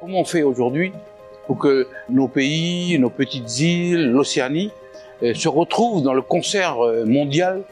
Comment 0.00 0.20
on 0.20 0.24
fait 0.24 0.42
aujourd'hui 0.42 0.92
pour 1.46 1.58
que 1.58 1.86
nos 2.08 2.26
pays, 2.26 2.98
nos 2.98 3.10
petites 3.10 3.60
îles, 3.60 4.10
l'Océanie 4.10 4.70
euh, 5.22 5.34
se 5.34 5.46
retrouvent 5.46 6.02
dans 6.02 6.14
le 6.14 6.22
concert 6.22 6.82
euh, 6.82 7.04
mondial 7.04 7.64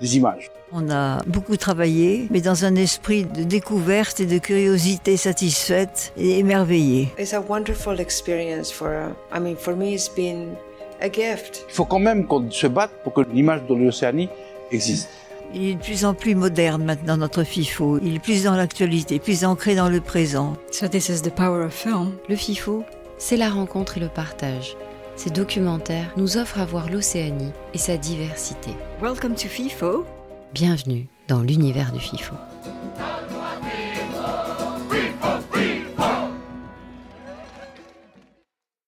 des 0.00 0.16
images? 0.16 0.50
On 0.72 0.90
a 0.90 1.22
beaucoup 1.28 1.56
travaillé, 1.56 2.26
mais 2.30 2.40
dans 2.40 2.64
un 2.64 2.74
esprit 2.74 3.22
de 3.24 3.44
découverte 3.44 4.18
et 4.18 4.26
de 4.26 4.38
curiosité 4.38 5.16
satisfaite 5.16 6.12
et 6.16 6.40
émerveillée. 6.40 7.08
It's 7.20 7.34
a 7.34 7.40
wonderful 7.40 8.00
experience 8.00 8.72
for, 8.72 8.90
I 9.32 9.38
mean, 9.38 9.54
for 9.56 9.76
me 9.76 9.94
it's 9.94 10.08
been 10.08 10.56
a 11.00 11.08
gift. 11.08 11.64
Il 11.68 11.74
faut 11.74 11.84
quand 11.84 12.00
même 12.00 12.26
qu'on 12.26 12.50
se 12.50 12.66
batte 12.66 12.90
pour 13.04 13.12
que 13.12 13.20
l'image 13.32 13.60
de 13.68 13.74
l'Océanie 13.76 14.28
existe. 14.72 15.08
Il 15.54 15.64
est 15.64 15.74
de 15.74 15.80
plus 15.80 16.04
en 16.04 16.14
plus 16.14 16.34
moderne 16.34 16.84
maintenant, 16.84 17.16
notre 17.16 17.44
FIFO. 17.44 17.98
Il 18.02 18.16
est 18.16 18.18
plus 18.18 18.44
dans 18.44 18.56
l'actualité, 18.56 19.18
plus 19.18 19.44
ancré 19.44 19.74
dans 19.74 19.88
le 19.88 20.00
présent. 20.00 20.56
So 20.70 20.88
this 20.88 21.08
is 21.08 21.22
the 21.22 21.34
power 21.34 21.64
of 21.64 21.72
film. 21.72 22.12
Le 22.28 22.36
FIFO, 22.36 22.84
c'est 23.18 23.36
la 23.36 23.48
rencontre 23.48 23.96
et 23.96 24.00
le 24.00 24.08
partage. 24.08 24.76
Ces 25.16 25.30
documentaires 25.30 26.12
nous 26.16 26.36
offrent 26.36 26.60
à 26.60 26.66
voir 26.66 26.90
l'Océanie 26.90 27.52
et 27.72 27.78
sa 27.78 27.96
diversité. 27.96 28.70
Welcome 29.00 29.34
to 29.34 29.48
FIFO. 29.48 30.04
Bienvenue 30.52 31.06
dans 31.28 31.42
l'univers 31.42 31.92
du 31.92 32.00
FIFO. 32.00 32.34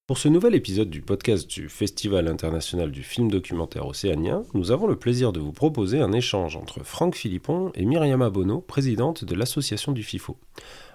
Pour 0.09 0.17
ce 0.17 0.29
nouvel 0.29 0.55
épisode 0.55 0.89
du 0.89 1.03
podcast 1.03 1.47
du 1.51 1.69
Festival 1.69 2.29
international 2.29 2.91
du 2.91 3.03
film 3.03 3.31
documentaire 3.31 3.87
océanien, 3.87 4.43
nous 4.55 4.71
avons 4.71 4.87
le 4.87 4.99
plaisir 4.99 5.35
de 5.35 5.39
vous 5.39 5.53
proposer 5.53 6.01
un 6.01 6.13
échange 6.13 6.57
entre 6.57 6.83
Franck 6.83 7.15
Philippon 7.15 7.73
et 7.75 7.85
Myriam 7.85 8.27
Bono, 8.31 8.63
présidente 8.63 9.27
de 9.27 9.35
l'association 9.35 9.93
du 9.93 10.03
FIFO. 10.03 10.39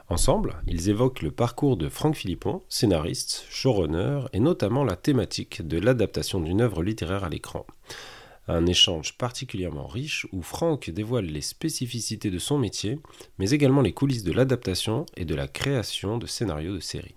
Ensemble, 0.10 0.56
ils 0.66 0.90
évoquent 0.90 1.22
le 1.22 1.30
parcours 1.30 1.78
de 1.78 1.90
Franck 1.90 2.16
Philippon, 2.16 2.64
scénariste, 2.70 3.46
showrunner, 3.52 4.22
et 4.34 4.40
notamment 4.40 4.84
la 4.84 4.96
thématique 4.96 5.62
de 5.62 5.78
l'adaptation 5.78 6.40
d'une 6.40 6.62
œuvre 6.62 6.82
littéraire 6.82 7.24
à 7.24 7.30
l'écran. 7.30 7.68
Un 8.48 8.66
échange 8.66 9.16
particulièrement 9.20 9.86
riche 9.86 10.26
où 10.32 10.42
Franck 10.42 10.90
dévoile 10.90 11.26
les 11.26 11.42
spécificités 11.42 12.32
de 12.32 12.40
son 12.40 12.58
métier, 12.58 12.98
mais 13.38 13.52
également 13.52 13.82
les 13.82 13.94
coulisses 13.94 14.24
de 14.24 14.34
l'adaptation 14.34 15.06
et 15.16 15.26
de 15.26 15.36
la 15.36 15.48
création 15.48 16.18
de 16.18 16.26
scénarios 16.26 16.74
de 16.74 16.80
séries. 16.80 17.14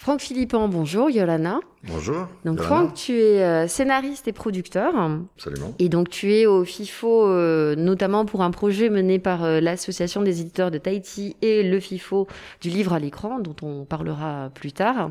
Franck 0.00 0.22
Philippon, 0.22 0.66
bonjour, 0.66 1.10
Yolana. 1.10 1.60
Bonjour. 1.84 2.26
Donc 2.46 2.56
Yolana. 2.56 2.62
Franck, 2.62 2.94
tu 2.94 3.20
es 3.20 3.42
euh, 3.42 3.68
scénariste 3.68 4.26
et 4.28 4.32
producteur. 4.32 4.94
Absolument. 5.36 5.74
Et 5.78 5.90
donc 5.90 6.08
tu 6.08 6.32
es 6.32 6.46
au 6.46 6.64
FIFO 6.64 7.26
euh, 7.26 7.76
notamment 7.76 8.24
pour 8.24 8.40
un 8.40 8.50
projet 8.50 8.88
mené 8.88 9.18
par 9.18 9.44
euh, 9.44 9.60
l'association 9.60 10.22
des 10.22 10.40
éditeurs 10.40 10.70
de 10.70 10.78
Tahiti 10.78 11.36
et 11.42 11.62
le 11.62 11.78
FIFO 11.78 12.28
du 12.62 12.70
livre 12.70 12.94
à 12.94 12.98
l'écran 12.98 13.40
dont 13.40 13.54
on 13.60 13.84
parlera 13.84 14.48
plus 14.54 14.72
tard. 14.72 15.10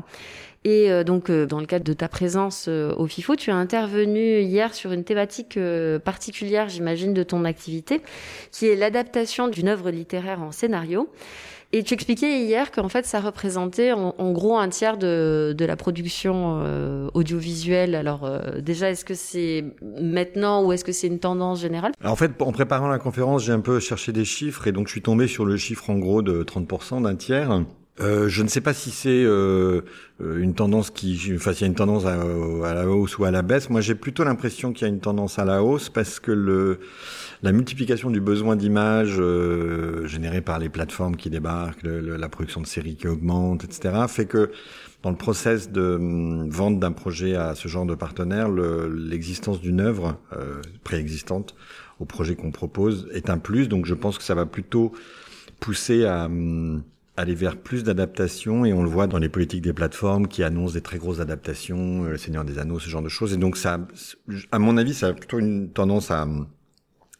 Et 0.64 0.90
donc 1.04 1.30
dans 1.30 1.58
le 1.58 1.64
cadre 1.64 1.86
de 1.86 1.94
ta 1.94 2.06
présence 2.06 2.68
au 2.68 3.06
FIFO, 3.06 3.34
tu 3.34 3.50
as 3.50 3.56
intervenu 3.56 4.40
hier 4.40 4.74
sur 4.74 4.92
une 4.92 5.04
thématique 5.04 5.58
particulière, 6.04 6.68
j'imagine, 6.68 7.14
de 7.14 7.22
ton 7.22 7.46
activité, 7.46 8.02
qui 8.52 8.66
est 8.66 8.76
l'adaptation 8.76 9.48
d'une 9.48 9.68
œuvre 9.68 9.90
littéraire 9.90 10.42
en 10.42 10.52
scénario. 10.52 11.08
Et 11.72 11.84
tu 11.84 11.94
expliquais 11.94 12.40
hier 12.40 12.72
qu'en 12.72 12.88
fait, 12.88 13.06
ça 13.06 13.20
représentait 13.20 13.92
en, 13.92 14.32
gros 14.32 14.58
un 14.58 14.68
tiers 14.68 14.98
de, 14.98 15.54
de 15.56 15.64
la 15.64 15.76
production 15.76 16.60
euh, 16.64 17.08
audiovisuelle. 17.14 17.94
Alors 17.94 18.24
euh, 18.24 18.60
déjà, 18.60 18.90
est-ce 18.90 19.04
que 19.04 19.14
c'est 19.14 19.64
maintenant 20.00 20.64
ou 20.64 20.72
est-ce 20.72 20.84
que 20.84 20.90
c'est 20.90 21.06
une 21.06 21.20
tendance 21.20 21.60
générale? 21.60 21.92
Alors, 22.00 22.14
en 22.14 22.16
fait, 22.16 22.32
en 22.42 22.50
préparant 22.50 22.88
la 22.88 22.98
conférence, 22.98 23.44
j'ai 23.44 23.52
un 23.52 23.60
peu 23.60 23.78
cherché 23.78 24.10
des 24.10 24.24
chiffres 24.24 24.66
et 24.66 24.72
donc 24.72 24.88
je 24.88 24.92
suis 24.92 25.02
tombé 25.02 25.28
sur 25.28 25.44
le 25.44 25.56
chiffre 25.56 25.90
en 25.90 25.98
gros 25.98 26.22
de 26.22 26.42
30% 26.42 27.02
d'un 27.02 27.14
tiers. 27.14 27.64
Euh, 27.98 28.28
je 28.28 28.42
ne 28.42 28.48
sais 28.48 28.62
pas 28.62 28.72
si 28.72 28.90
c'est 28.90 29.08
euh, 29.24 29.82
euh, 30.22 30.38
une 30.40 30.54
tendance 30.54 30.90
qui, 30.90 31.18
enfin, 31.34 31.52
s'il 31.52 31.62
y 31.62 31.64
a 31.64 31.66
une 31.66 31.74
tendance 31.74 32.06
à, 32.06 32.14
à 32.14 32.74
la 32.74 32.88
hausse 32.88 33.18
ou 33.18 33.24
à 33.24 33.30
la 33.30 33.42
baisse. 33.42 33.68
Moi, 33.68 33.82
j'ai 33.82 33.94
plutôt 33.94 34.24
l'impression 34.24 34.72
qu'il 34.72 34.86
y 34.86 34.90
a 34.90 34.92
une 34.92 35.00
tendance 35.00 35.38
à 35.38 35.44
la 35.44 35.62
hausse 35.62 35.90
parce 35.90 36.18
que 36.18 36.30
le 36.32 36.80
la 37.42 37.52
multiplication 37.52 38.10
du 38.10 38.20
besoin 38.20 38.56
d'images 38.56 39.16
euh, 39.18 40.06
généré 40.06 40.40
par 40.42 40.58
les 40.58 40.68
plateformes 40.68 41.16
qui 41.16 41.30
débarquent, 41.30 41.82
le- 41.82 42.00
le- 42.00 42.16
la 42.16 42.28
production 42.28 42.60
de 42.60 42.66
séries 42.66 42.96
qui 42.96 43.08
augmente, 43.08 43.64
etc., 43.64 43.94
fait 44.08 44.26
que 44.26 44.50
dans 45.02 45.10
le 45.10 45.16
process 45.16 45.70
de 45.70 45.96
hum, 45.96 46.48
vente 46.50 46.78
d'un 46.80 46.92
projet 46.92 47.34
à 47.36 47.54
ce 47.54 47.68
genre 47.68 47.86
de 47.86 47.94
partenaire, 47.94 48.48
le- 48.48 48.88
l'existence 48.88 49.60
d'une 49.60 49.80
œuvre 49.80 50.18
euh, 50.36 50.60
préexistante 50.84 51.54
au 51.98 52.04
projet 52.06 52.34
qu'on 52.36 52.50
propose 52.50 53.08
est 53.12 53.30
un 53.30 53.38
plus. 53.38 53.68
Donc, 53.68 53.86
je 53.86 53.94
pense 53.94 54.16
que 54.18 54.24
ça 54.24 54.34
va 54.34 54.46
plutôt 54.46 54.92
pousser 55.60 56.04
à 56.06 56.26
hum, 56.26 56.82
aller 57.20 57.34
vers 57.34 57.56
plus 57.56 57.84
d'adaptations 57.84 58.64
et 58.64 58.72
on 58.72 58.82
le 58.82 58.88
voit 58.88 59.06
dans 59.06 59.18
les 59.18 59.28
politiques 59.28 59.62
des 59.62 59.72
plateformes 59.72 60.26
qui 60.26 60.42
annoncent 60.42 60.74
des 60.74 60.80
très 60.80 60.98
grosses 60.98 61.20
adaptations, 61.20 62.04
euh, 62.04 62.10
le 62.10 62.18
Seigneur 62.18 62.44
des 62.44 62.58
Anneaux, 62.58 62.78
ce 62.78 62.88
genre 62.88 63.02
de 63.02 63.08
choses. 63.08 63.32
Et 63.32 63.36
donc 63.36 63.56
ça, 63.56 63.86
à 64.52 64.58
mon 64.58 64.76
avis, 64.76 64.94
ça 64.94 65.08
a 65.08 65.12
plutôt 65.12 65.38
une 65.38 65.70
tendance 65.70 66.10
à, 66.10 66.26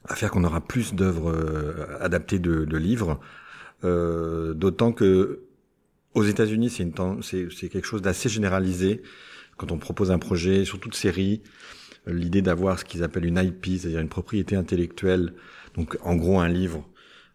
à 0.09 0.15
faire 0.15 0.31
qu'on 0.31 0.45
aura 0.45 0.61
plus 0.61 0.95
d'œuvres 0.95 1.31
euh, 1.31 1.99
adaptées 2.01 2.39
de, 2.39 2.65
de 2.65 2.77
livres, 2.77 3.21
euh, 3.85 4.55
d'autant 4.55 4.93
que 4.93 5.45
aux 6.15 6.25
États-Unis, 6.25 6.71
c'est 6.71 6.83
une 6.83 7.23
c'est 7.23 7.69
quelque 7.69 7.85
chose 7.85 8.03
d'assez 8.03 8.29
généralisé 8.29 9.03
quand 9.57 9.71
on 9.71 9.79
propose 9.79 10.11
un 10.11 10.19
projet, 10.19 10.65
surtout 10.65 10.89
de 10.89 10.95
série, 10.95 11.43
l'idée 12.07 12.43
d'avoir 12.43 12.79
ce 12.79 12.85
qu'ils 12.85 13.05
appellent 13.05 13.27
une 13.27 13.39
IP, 13.39 13.67
c'est-à-dire 13.79 14.01
une 14.01 14.09
propriété 14.09 14.57
intellectuelle, 14.57 15.35
donc 15.77 15.99
en 16.03 16.17
gros 16.17 16.41
un 16.41 16.49
livre 16.49 16.89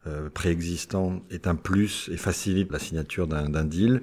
euh, 0.07 0.29
préexistant 0.33 1.21
est 1.31 1.47
un 1.47 1.55
plus 1.55 2.09
et 2.11 2.17
facilite 2.17 2.71
la 2.71 2.79
signature 2.79 3.27
d'un 3.27 3.49
d'un 3.49 3.65
deal. 3.65 4.01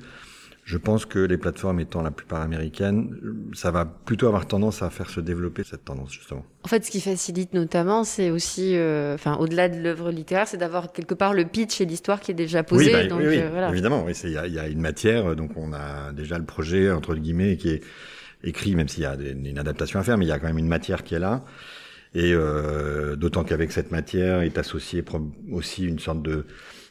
Je 0.65 0.79
pense 0.79 1.07
que 1.07 1.19
les 1.19 1.39
plateformes 1.39 1.81
étant 1.81 2.03
la 2.03 2.13
plupart 2.13 2.41
américaines, 2.41 3.19
ça 3.53 3.73
va 3.73 3.85
plutôt 3.85 4.29
avoir 4.29 4.47
tendance 4.47 4.81
à 4.83 4.91
faire 4.91 5.11
se 5.11 5.19
développer 5.21 5.65
cette 5.65 5.85
tendance 5.85 6.13
justement. 6.13 6.45
En 6.63 6.69
fait, 6.69 6.85
ce 6.85 6.91
qui 6.93 7.01
facilite 7.01 7.53
notamment, 7.53 8.05
c'est 8.05 8.31
aussi, 8.31 8.77
euh, 8.77 9.15
enfin, 9.15 9.37
au-delà 9.39 9.69
de 9.69 9.81
l'œuvre 9.81 10.13
littéraire, 10.13 10.47
c'est 10.47 10.59
d'avoir 10.59 10.93
quelque 10.93 11.15
part 11.15 11.35
le 11.35 11.45
pitch 11.47 11.81
et 11.81 11.85
l'histoire 11.85 12.21
qui 12.21 12.31
est 12.31 12.35
déjà 12.35 12.63
posée. 12.63 12.93
bah, 12.93 13.07
donc 13.09 13.19
oui, 13.23 13.27
oui, 13.27 13.39
euh, 13.41 13.49
voilà. 13.51 13.71
évidemment. 13.71 14.05
Oui, 14.07 14.15
c'est- 14.15 14.31
il 14.31 14.39
y 14.49 14.53
y 14.53 14.59
a 14.61 14.69
une 14.69 14.81
matière, 14.81 15.31
euh, 15.31 15.35
donc 15.35 15.51
on 15.57 15.73
a 15.73 16.13
déjà 16.13 16.39
le 16.39 16.45
projet 16.45 16.93
entre 16.93 17.17
guillemets 17.17 17.57
qui 17.57 17.71
est 17.71 17.83
écrit, 18.45 18.77
même 18.77 18.87
s'il 18.89 19.03
y 19.03 19.07
a 19.07 19.17
des- 19.17 19.31
une 19.33 19.59
adaptation 19.59 19.99
à 19.99 20.05
faire, 20.05 20.17
mais 20.17 20.27
il 20.27 20.29
y 20.29 20.33
a 20.33 20.39
quand 20.39 20.47
même 20.47 20.59
une 20.59 20.69
matière 20.69 21.03
qui 21.03 21.17
est 21.17 21.21
là. 21.21 21.45
Et 22.15 22.33
euh, 22.35 23.17
d'autant 23.17 23.43
qu'avec 23.43 23.73
cette 23.73 23.91
matière 23.91 24.43
est 24.43 24.59
associée 24.59 25.03
aussi 25.51 25.85
une 25.85 25.99
sorte 25.99 26.23
de, 26.23 26.45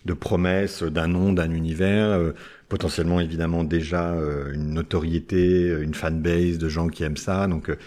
de 0.05 0.13
promesse 0.13 0.81
d'un 0.81 1.07
nom, 1.07 1.31
d'un 1.31 1.51
univers, 1.51 2.09
euh, 2.09 2.31
potentiellement 2.69 3.19
évidemment 3.19 3.63
déjà 3.63 4.13
euh, 4.13 4.51
une 4.53 4.73
notoriété, 4.73 5.69
euh, 5.69 5.83
une 5.83 5.93
fanbase 5.93 6.57
de 6.57 6.69
gens 6.69 6.87
qui 6.87 7.03
aiment 7.03 7.17
ça. 7.17 7.47
Donc 7.47 7.69
euh, 7.69 7.77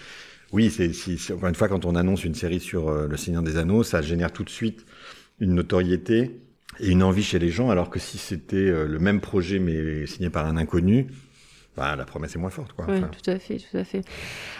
oui, 0.53 0.69
c'est 0.69 0.93
si, 0.93 1.19
encore 1.33 1.49
une 1.49 1.55
fois 1.55 1.67
quand 1.67 1.83
on 1.83 1.95
annonce 1.95 2.23
une 2.23 2.35
série 2.35 2.61
sur 2.61 2.87
euh, 2.87 3.07
le 3.07 3.17
Seigneur 3.17 3.43
des 3.43 3.57
Anneaux, 3.57 3.83
ça 3.83 4.01
génère 4.01 4.31
tout 4.31 4.43
de 4.45 4.49
suite 4.49 4.85
une 5.41 5.55
notoriété 5.55 6.39
et 6.79 6.89
une 6.89 7.03
envie 7.03 7.23
chez 7.23 7.39
les 7.39 7.49
gens, 7.49 7.69
alors 7.69 7.89
que 7.89 7.99
si 7.99 8.17
c'était 8.17 8.85
le 8.85 8.99
même 8.99 9.21
projet 9.21 9.59
mais 9.59 10.05
signé 10.07 10.29
par 10.29 10.45
un 10.45 10.57
inconnu, 10.57 11.07
bah, 11.77 11.95
la 11.95 12.05
promesse 12.05 12.35
est 12.35 12.39
moins 12.39 12.49
forte. 12.49 12.73
Quoi. 12.73 12.85
Oui, 12.87 12.97
Enfin, 12.97 13.09
tout 13.09 13.29
à 13.29 13.37
fait, 13.37 13.57
tout 13.57 13.77
à 13.77 13.83
fait. 13.83 14.01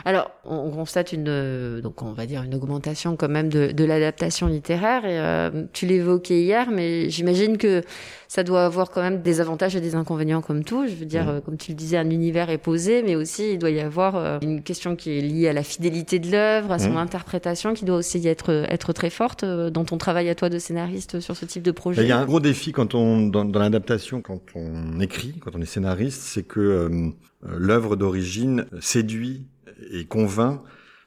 Alors, 0.04 0.32
on 0.44 0.56
on 0.66 0.72
constate 0.72 1.14
une, 1.14 1.28
euh, 1.28 1.82
donc 1.82 2.02
on 2.02 2.12
va 2.12 2.26
dire 2.26 2.44
une 2.44 2.56
augmentation 2.56 3.16
quand 3.16 3.30
même 3.30 3.50
de, 3.50 3.72
de 3.72 3.84
l'adaptation 3.86 4.48
littéraire. 4.48 5.06
Et 5.06 5.20
euh, 5.20 5.64
tu 5.74 5.86
l'évoquais 5.86 6.42
hier, 6.42 6.70
mais 6.72 7.10
j'imagine 7.10 7.58
que 7.58 7.84
ça 8.28 8.44
doit 8.44 8.66
avoir 8.66 8.90
quand 8.92 9.02
même 9.02 9.22
des 9.22 9.42
avantages 9.42 9.76
et 9.76 9.82
des 9.82 9.96
inconvénients 9.96 10.42
comme 10.42 10.64
tout. 10.64 10.88
Je 10.88 10.96
veux 10.96 11.06
dire, 11.06 11.24
Mhm. 11.26 11.30
euh, 11.30 11.42
comme 11.42 11.58
tu 11.58 11.72
le 11.72 11.76
disais, 11.76 11.98
un 11.98 12.10
univers 12.10 12.50
est 12.50 12.58
posé, 12.58 13.04
mais 13.04 13.16
aussi 13.16 13.54
il 13.54 13.58
doit 13.60 13.70
y 13.70 13.80
avoir 13.80 14.16
euh, 14.16 14.40
une 14.42 14.64
question 14.64 14.96
qui 14.96 15.18
est 15.18 15.22
liée 15.22 15.48
à 15.48 15.54
la 15.54 15.64
fidélité 15.64 16.20
de 16.20 16.32
l'œuvre, 16.32 16.72
à 16.72 16.80
son 16.80 16.92
Mhm. 16.92 16.98
interprétation, 16.98 17.74
qui 17.74 17.86
doit 17.86 17.98
aussi 17.98 18.26
être 18.28 18.50
être 18.70 18.94
très 18.94 19.10
forte 19.10 19.44
euh, 19.44 19.70
dans 19.70 19.86
ton 19.86 19.98
travail 19.98 20.30
à 20.30 20.36
toi 20.36 20.50
de 20.50 20.60
scénariste 20.60 21.20
sur 21.20 21.36
ce 21.36 21.46
type 21.46 21.64
de 21.64 21.72
projet. 21.72 22.02
Il 22.02 22.08
y 22.08 22.12
a 22.12 22.20
un 22.20 22.26
gros 22.26 22.40
défi 22.40 22.72
quand 22.72 22.96
on 22.96 23.28
dans, 23.28 23.46
dans 23.46 23.60
l'adaptation, 23.60 24.22
quand 24.22 24.42
on 24.56 25.00
écrit, 25.00 25.34
quand 25.40 25.52
on 25.56 25.62
est 25.62 25.66
scénariste, 25.66 26.22
c'est 26.22 26.44
que 26.44 26.60
euh, 26.60 27.10
l'œuvre 27.58 27.96
d'origine 27.96 28.66
séduit 28.80 29.46
et 29.92 30.06
convainc 30.06 30.62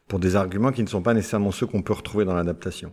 pour 0.07 0.19
des 0.19 0.37
arguments 0.37 0.73
qui 0.73 0.83
ne 0.83 0.89
sont 0.89 1.03
pas 1.03 1.15
nécessairement 1.15 1.51
ceux 1.51 1.67
qu'on 1.67 1.83
peut 1.83 1.93
retrouver 1.93 2.25
dans 2.25 2.35
l'adaptation. 2.35 2.93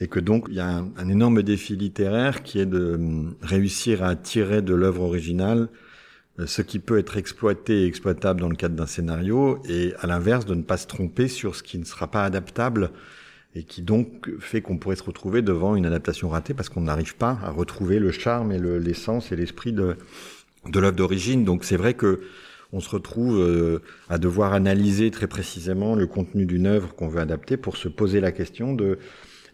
Et 0.00 0.06
que 0.06 0.20
donc 0.20 0.46
il 0.48 0.54
y 0.54 0.60
a 0.60 0.68
un, 0.68 0.88
un 0.96 1.08
énorme 1.08 1.42
défi 1.42 1.74
littéraire 1.74 2.42
qui 2.42 2.60
est 2.60 2.66
de 2.66 2.98
euh, 2.98 3.30
réussir 3.42 4.04
à 4.04 4.14
tirer 4.14 4.62
de 4.62 4.74
l'œuvre 4.74 5.02
originale 5.02 5.68
euh, 6.38 6.46
ce 6.46 6.62
qui 6.62 6.78
peut 6.78 6.98
être 6.98 7.16
exploité 7.16 7.82
et 7.82 7.86
exploitable 7.86 8.40
dans 8.40 8.48
le 8.48 8.54
cadre 8.54 8.76
d'un 8.76 8.86
scénario, 8.86 9.60
et 9.68 9.94
à 9.98 10.06
l'inverse 10.06 10.46
de 10.46 10.54
ne 10.54 10.62
pas 10.62 10.76
se 10.76 10.86
tromper 10.86 11.26
sur 11.26 11.56
ce 11.56 11.64
qui 11.64 11.78
ne 11.78 11.84
sera 11.84 12.06
pas 12.08 12.24
adaptable 12.24 12.90
et 13.56 13.64
qui 13.64 13.82
donc 13.82 14.30
fait 14.38 14.60
qu'on 14.60 14.78
pourrait 14.78 14.94
se 14.96 15.02
retrouver 15.02 15.42
devant 15.42 15.74
une 15.74 15.86
adaptation 15.86 16.28
ratée 16.28 16.54
parce 16.54 16.68
qu'on 16.68 16.82
n'arrive 16.82 17.16
pas 17.16 17.38
à 17.42 17.50
retrouver 17.50 17.98
le 17.98 18.12
charme 18.12 18.52
et 18.52 18.58
le- 18.58 18.78
l'essence 18.78 19.32
et 19.32 19.36
l'esprit 19.36 19.72
de, 19.72 19.96
de 20.66 20.78
l'œuvre 20.78 20.96
d'origine. 20.96 21.44
Donc 21.44 21.64
c'est 21.64 21.76
vrai 21.78 21.94
que 21.94 22.20
on 22.72 22.80
se 22.80 22.90
retrouve 22.90 23.40
euh, 23.40 23.78
à 24.10 24.18
devoir 24.18 24.52
analyser 24.52 25.10
très 25.10 25.26
précisément 25.26 25.96
le 25.96 26.06
contenu 26.06 26.44
d'une 26.44 26.66
œuvre 26.66 26.94
qu'on 26.94 27.08
veut 27.08 27.20
adapter 27.20 27.56
pour 27.56 27.78
se 27.78 27.88
poser 27.88 28.20
la 28.20 28.30
question 28.30 28.74
de 28.74 28.98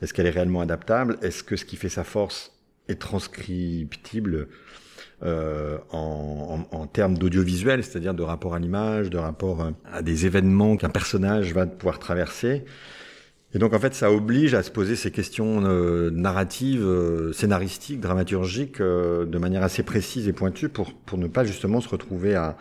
est-ce 0.03 0.15
qu'elle 0.15 0.27
est 0.27 0.31
réellement 0.31 0.61
adaptable? 0.61 1.19
Est-ce 1.23 1.43
que 1.43 1.57
ce 1.57 1.65
qui 1.65 1.77
fait 1.77 1.89
sa 1.89 2.05
force 2.05 2.53
est 2.89 3.01
transcriptible 3.01 4.49
euh, 5.23 5.79
en, 5.91 6.87
termes 6.93 7.17
d'audiovisuel, 7.17 7.83
c'est-à-dire 7.83 8.15
de 8.15 8.23
rapport 8.23 8.55
à 8.55 8.59
l'image, 8.59 9.11
de 9.11 9.19
rapport 9.19 9.73
à 9.91 10.03
des 10.03 10.27
événements 10.27 10.77
qu'un 10.77 10.91
personnage 10.91 11.53
va 11.55 11.67
pouvoir 11.67 11.99
traverser? 11.99 12.65
Et 13.55 13.59
donc 13.59 13.73
en 13.73 13.79
fait, 13.79 13.95
ça 13.95 14.11
oblige 14.11 14.55
à 14.55 14.63
se 14.65 14.71
poser 14.71 14.97
ces 14.97 15.13
questions 15.13 15.63
euh, 15.65 16.11
narratives, 16.11 16.83
euh, 16.83 17.33
scénaristiques, 17.33 18.01
dramaturgiques, 18.01 18.81
euh, 18.81 19.25
de 19.25 19.39
manière 19.39 19.63
assez 19.63 19.85
précise 19.85 20.27
et 20.27 20.33
pointue 20.33 20.69
pour 20.69 20.93
pour 20.93 21.19
ne 21.19 21.29
pas 21.29 21.45
justement 21.45 21.81
se 21.81 21.89
retrouver 21.89 22.35
à, 22.35 22.57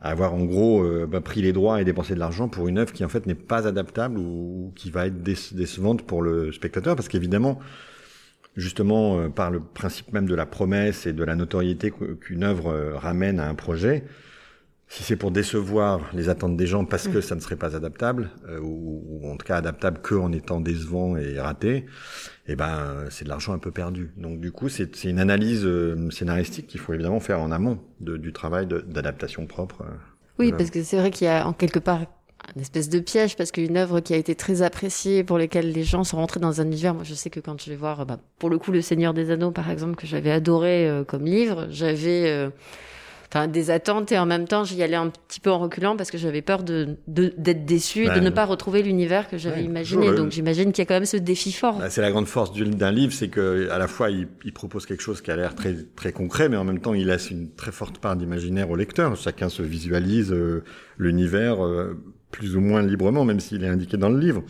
à 0.00 0.10
avoir 0.10 0.34
en 0.34 0.44
gros 0.44 0.84
bah, 1.06 1.20
pris 1.20 1.42
les 1.42 1.52
droits 1.52 1.80
et 1.80 1.84
dépensé 1.84 2.14
de 2.14 2.18
l'argent 2.18 2.48
pour 2.48 2.68
une 2.68 2.78
œuvre 2.78 2.92
qui 2.92 3.04
en 3.04 3.08
fait 3.08 3.26
n'est 3.26 3.34
pas 3.34 3.66
adaptable 3.66 4.18
ou, 4.18 4.72
qui 4.76 4.90
va 4.90 5.06
être 5.06 5.22
décevante 5.22 6.02
pour 6.02 6.22
le 6.22 6.52
spectateur, 6.52 6.96
parce 6.96 7.08
qu'évidemment, 7.08 7.58
justement 8.56 9.30
par 9.30 9.50
le 9.50 9.60
principe 9.60 10.12
même 10.12 10.26
de 10.26 10.34
la 10.34 10.46
promesse 10.46 11.06
et 11.06 11.12
de 11.12 11.24
la 11.24 11.34
notoriété 11.34 11.92
qu'une 12.20 12.44
œuvre 12.44 12.92
ramène 12.94 13.40
à 13.40 13.48
un 13.48 13.54
projet, 13.54 14.04
si 14.88 15.02
c'est 15.02 15.16
pour 15.16 15.30
décevoir 15.30 16.00
les 16.14 16.28
attentes 16.28 16.56
des 16.56 16.66
gens 16.66 16.84
parce 16.84 17.08
que 17.08 17.18
mm. 17.18 17.22
ça 17.22 17.34
ne 17.34 17.40
serait 17.40 17.56
pas 17.56 17.76
adaptable, 17.76 18.30
euh, 18.48 18.60
ou, 18.60 19.20
en 19.24 19.36
tout 19.36 19.46
cas 19.46 19.56
adaptable 19.56 20.00
que 20.00 20.14
en 20.14 20.32
étant 20.32 20.60
décevant 20.60 21.16
et 21.16 21.40
raté, 21.40 21.86
eh 22.48 22.56
ben 22.56 23.06
c'est 23.10 23.24
de 23.24 23.28
l'argent 23.28 23.52
un 23.52 23.58
peu 23.58 23.70
perdu. 23.70 24.10
Donc 24.16 24.40
du 24.40 24.52
coup, 24.52 24.68
c'est 24.68 25.04
une 25.04 25.18
analyse 25.18 25.64
euh, 25.64 26.10
scénaristique 26.10 26.66
qu'il 26.66 26.80
faut 26.80 26.92
évidemment 26.92 27.20
faire 27.20 27.40
en 27.40 27.50
amont 27.50 27.78
de, 28.00 28.16
du 28.16 28.32
travail 28.32 28.66
d'adaptation 28.66 29.46
propre. 29.46 29.82
Euh, 29.82 29.94
oui, 30.38 30.52
parce 30.52 30.70
que 30.70 30.82
c'est 30.82 30.98
vrai 30.98 31.10
qu'il 31.10 31.26
y 31.26 31.30
a 31.30 31.46
en 31.46 31.52
quelque 31.52 31.78
part 31.78 32.00
une 32.54 32.60
espèce 32.60 32.88
de 32.88 33.00
piège 33.00 33.36
parce 33.36 33.50
qu'une 33.50 33.76
œuvre 33.76 34.00
qui 34.00 34.14
a 34.14 34.16
été 34.16 34.34
très 34.34 34.62
appréciée 34.62 35.24
pour 35.24 35.38
lesquelles 35.38 35.72
les 35.72 35.82
gens 35.82 36.04
sont 36.04 36.18
rentrés 36.18 36.38
dans 36.38 36.60
un 36.60 36.66
univers 36.66 36.94
moi 36.94 37.02
je 37.02 37.14
sais 37.14 37.30
que 37.30 37.40
quand 37.40 37.60
je 37.60 37.70
vais 37.70 37.76
voir 37.76 38.04
bah, 38.04 38.18
pour 38.38 38.50
le 38.50 38.58
coup 38.58 38.70
le 38.70 38.82
Seigneur 38.82 39.14
des 39.14 39.30
Anneaux 39.30 39.50
par 39.50 39.68
exemple 39.70 39.96
que 39.96 40.06
j'avais 40.06 40.30
adoré 40.30 41.02
comme 41.08 41.24
livre 41.24 41.66
j'avais 41.70 42.50
enfin 43.28 43.48
des 43.48 43.70
attentes 43.70 44.12
et 44.12 44.18
en 44.18 44.26
même 44.26 44.46
temps 44.46 44.64
j'y 44.64 44.82
allais 44.82 44.96
un 44.96 45.10
petit 45.10 45.40
peu 45.40 45.50
en 45.50 45.58
reculant 45.58 45.96
parce 45.96 46.10
que 46.10 46.18
j'avais 46.18 46.42
peur 46.42 46.62
de 46.62 46.96
d'être 47.06 47.64
déçu 47.64 48.04
et 48.04 48.10
de 48.10 48.20
ne 48.20 48.30
pas 48.30 48.44
retrouver 48.44 48.82
l'univers 48.82 49.28
que 49.28 49.38
j'avais 49.38 49.64
imaginé. 49.64 50.14
Donc 50.14 50.30
j'imagine 50.30 50.72
qu'il 50.72 50.82
y 50.82 50.86
a 50.86 50.86
quand 50.86 50.94
même 50.94 51.06
ce 51.06 51.16
défi 51.16 51.52
fort. 51.52 51.78
Bah, 51.78 51.90
c'est 51.90 52.02
la 52.02 52.10
grande 52.10 52.26
force 52.26 52.52
d'un 52.52 52.92
livre, 52.92 53.12
c'est 53.12 53.28
que 53.28 53.68
à 53.70 53.78
la 53.78 53.88
fois 53.88 54.10
il, 54.10 54.28
il, 54.44 54.52
propose 54.52 54.86
quelque 54.86 55.02
chose 55.02 55.20
qui 55.20 55.30
a 55.30 55.36
l'air 55.36 55.54
très 55.54 55.74
très 55.96 56.12
concret, 56.12 56.48
mais 56.48 56.56
en 56.56 56.64
même 56.64 56.80
temps 56.80 56.94
il 56.94 57.06
laisse 57.06 57.30
une 57.30 57.50
très 57.50 57.72
forte 57.72 57.98
part 57.98 58.16
d'imaginaire 58.16 58.70
au 58.70 58.76
lecteur. 58.76 59.16
Chacun 59.16 59.48
se 59.48 59.62
visualise 59.62 60.32
euh, 60.32 60.64
l'univers 60.98 61.64
euh, 61.64 61.96
plus 62.30 62.56
ou 62.56 62.60
moins 62.60 62.82
librement, 62.82 63.24
même 63.24 63.40
s'il 63.40 63.64
est 63.64 63.68
indiqué 63.68 63.96
dans 63.96 64.10
le 64.10 64.18
livre. 64.18 64.42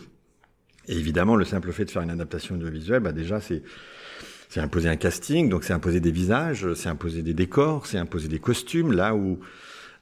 Et 0.87 0.95
évidemment, 0.95 1.35
le 1.35 1.45
simple 1.45 1.71
fait 1.71 1.85
de 1.85 1.91
faire 1.91 2.01
une 2.01 2.09
adaptation 2.09 2.55
audiovisuelle, 2.55 3.01
bah 3.01 3.11
déjà 3.11 3.41
c'est 3.41 3.61
c'est 4.49 4.59
imposer 4.59 4.89
un 4.89 4.95
casting, 4.95 5.49
donc 5.49 5.63
c'est 5.63 5.73
imposer 5.73 5.99
des 5.99 6.11
visages, 6.11 6.73
c'est 6.73 6.89
imposer 6.89 7.21
des 7.21 7.33
décors, 7.33 7.85
c'est 7.85 7.97
imposer 7.97 8.27
des 8.27 8.39
costumes, 8.39 8.93
là 8.93 9.15
où 9.15 9.39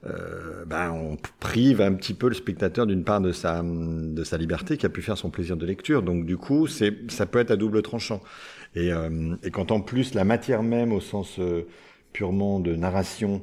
euh, 0.04 0.64
ben, 0.66 0.90
on 0.92 1.16
prive 1.40 1.80
un 1.80 1.94
petit 1.94 2.14
peu 2.14 2.28
le 2.28 2.34
spectateur 2.34 2.86
d'une 2.86 3.02
part 3.02 3.20
de 3.20 3.32
sa, 3.32 3.62
de 3.64 4.24
sa 4.24 4.36
liberté 4.36 4.76
qui 4.76 4.86
a 4.86 4.88
pu 4.88 5.02
faire 5.02 5.18
son 5.18 5.30
plaisir 5.30 5.56
de 5.56 5.66
lecture. 5.66 6.02
Donc 6.02 6.26
du 6.26 6.36
coup, 6.36 6.66
c'est, 6.66 7.10
ça 7.10 7.26
peut 7.26 7.40
être 7.40 7.50
à 7.50 7.56
double 7.56 7.82
tranchant. 7.82 8.22
Et, 8.74 8.92
euh, 8.92 9.34
et 9.42 9.50
quand 9.50 9.72
en 9.72 9.80
plus 9.80 10.14
la 10.14 10.24
matière 10.24 10.62
même, 10.62 10.92
au 10.92 11.00
sens 11.00 11.38
euh, 11.38 11.66
purement 12.12 12.60
de 12.60 12.76
narration, 12.76 13.42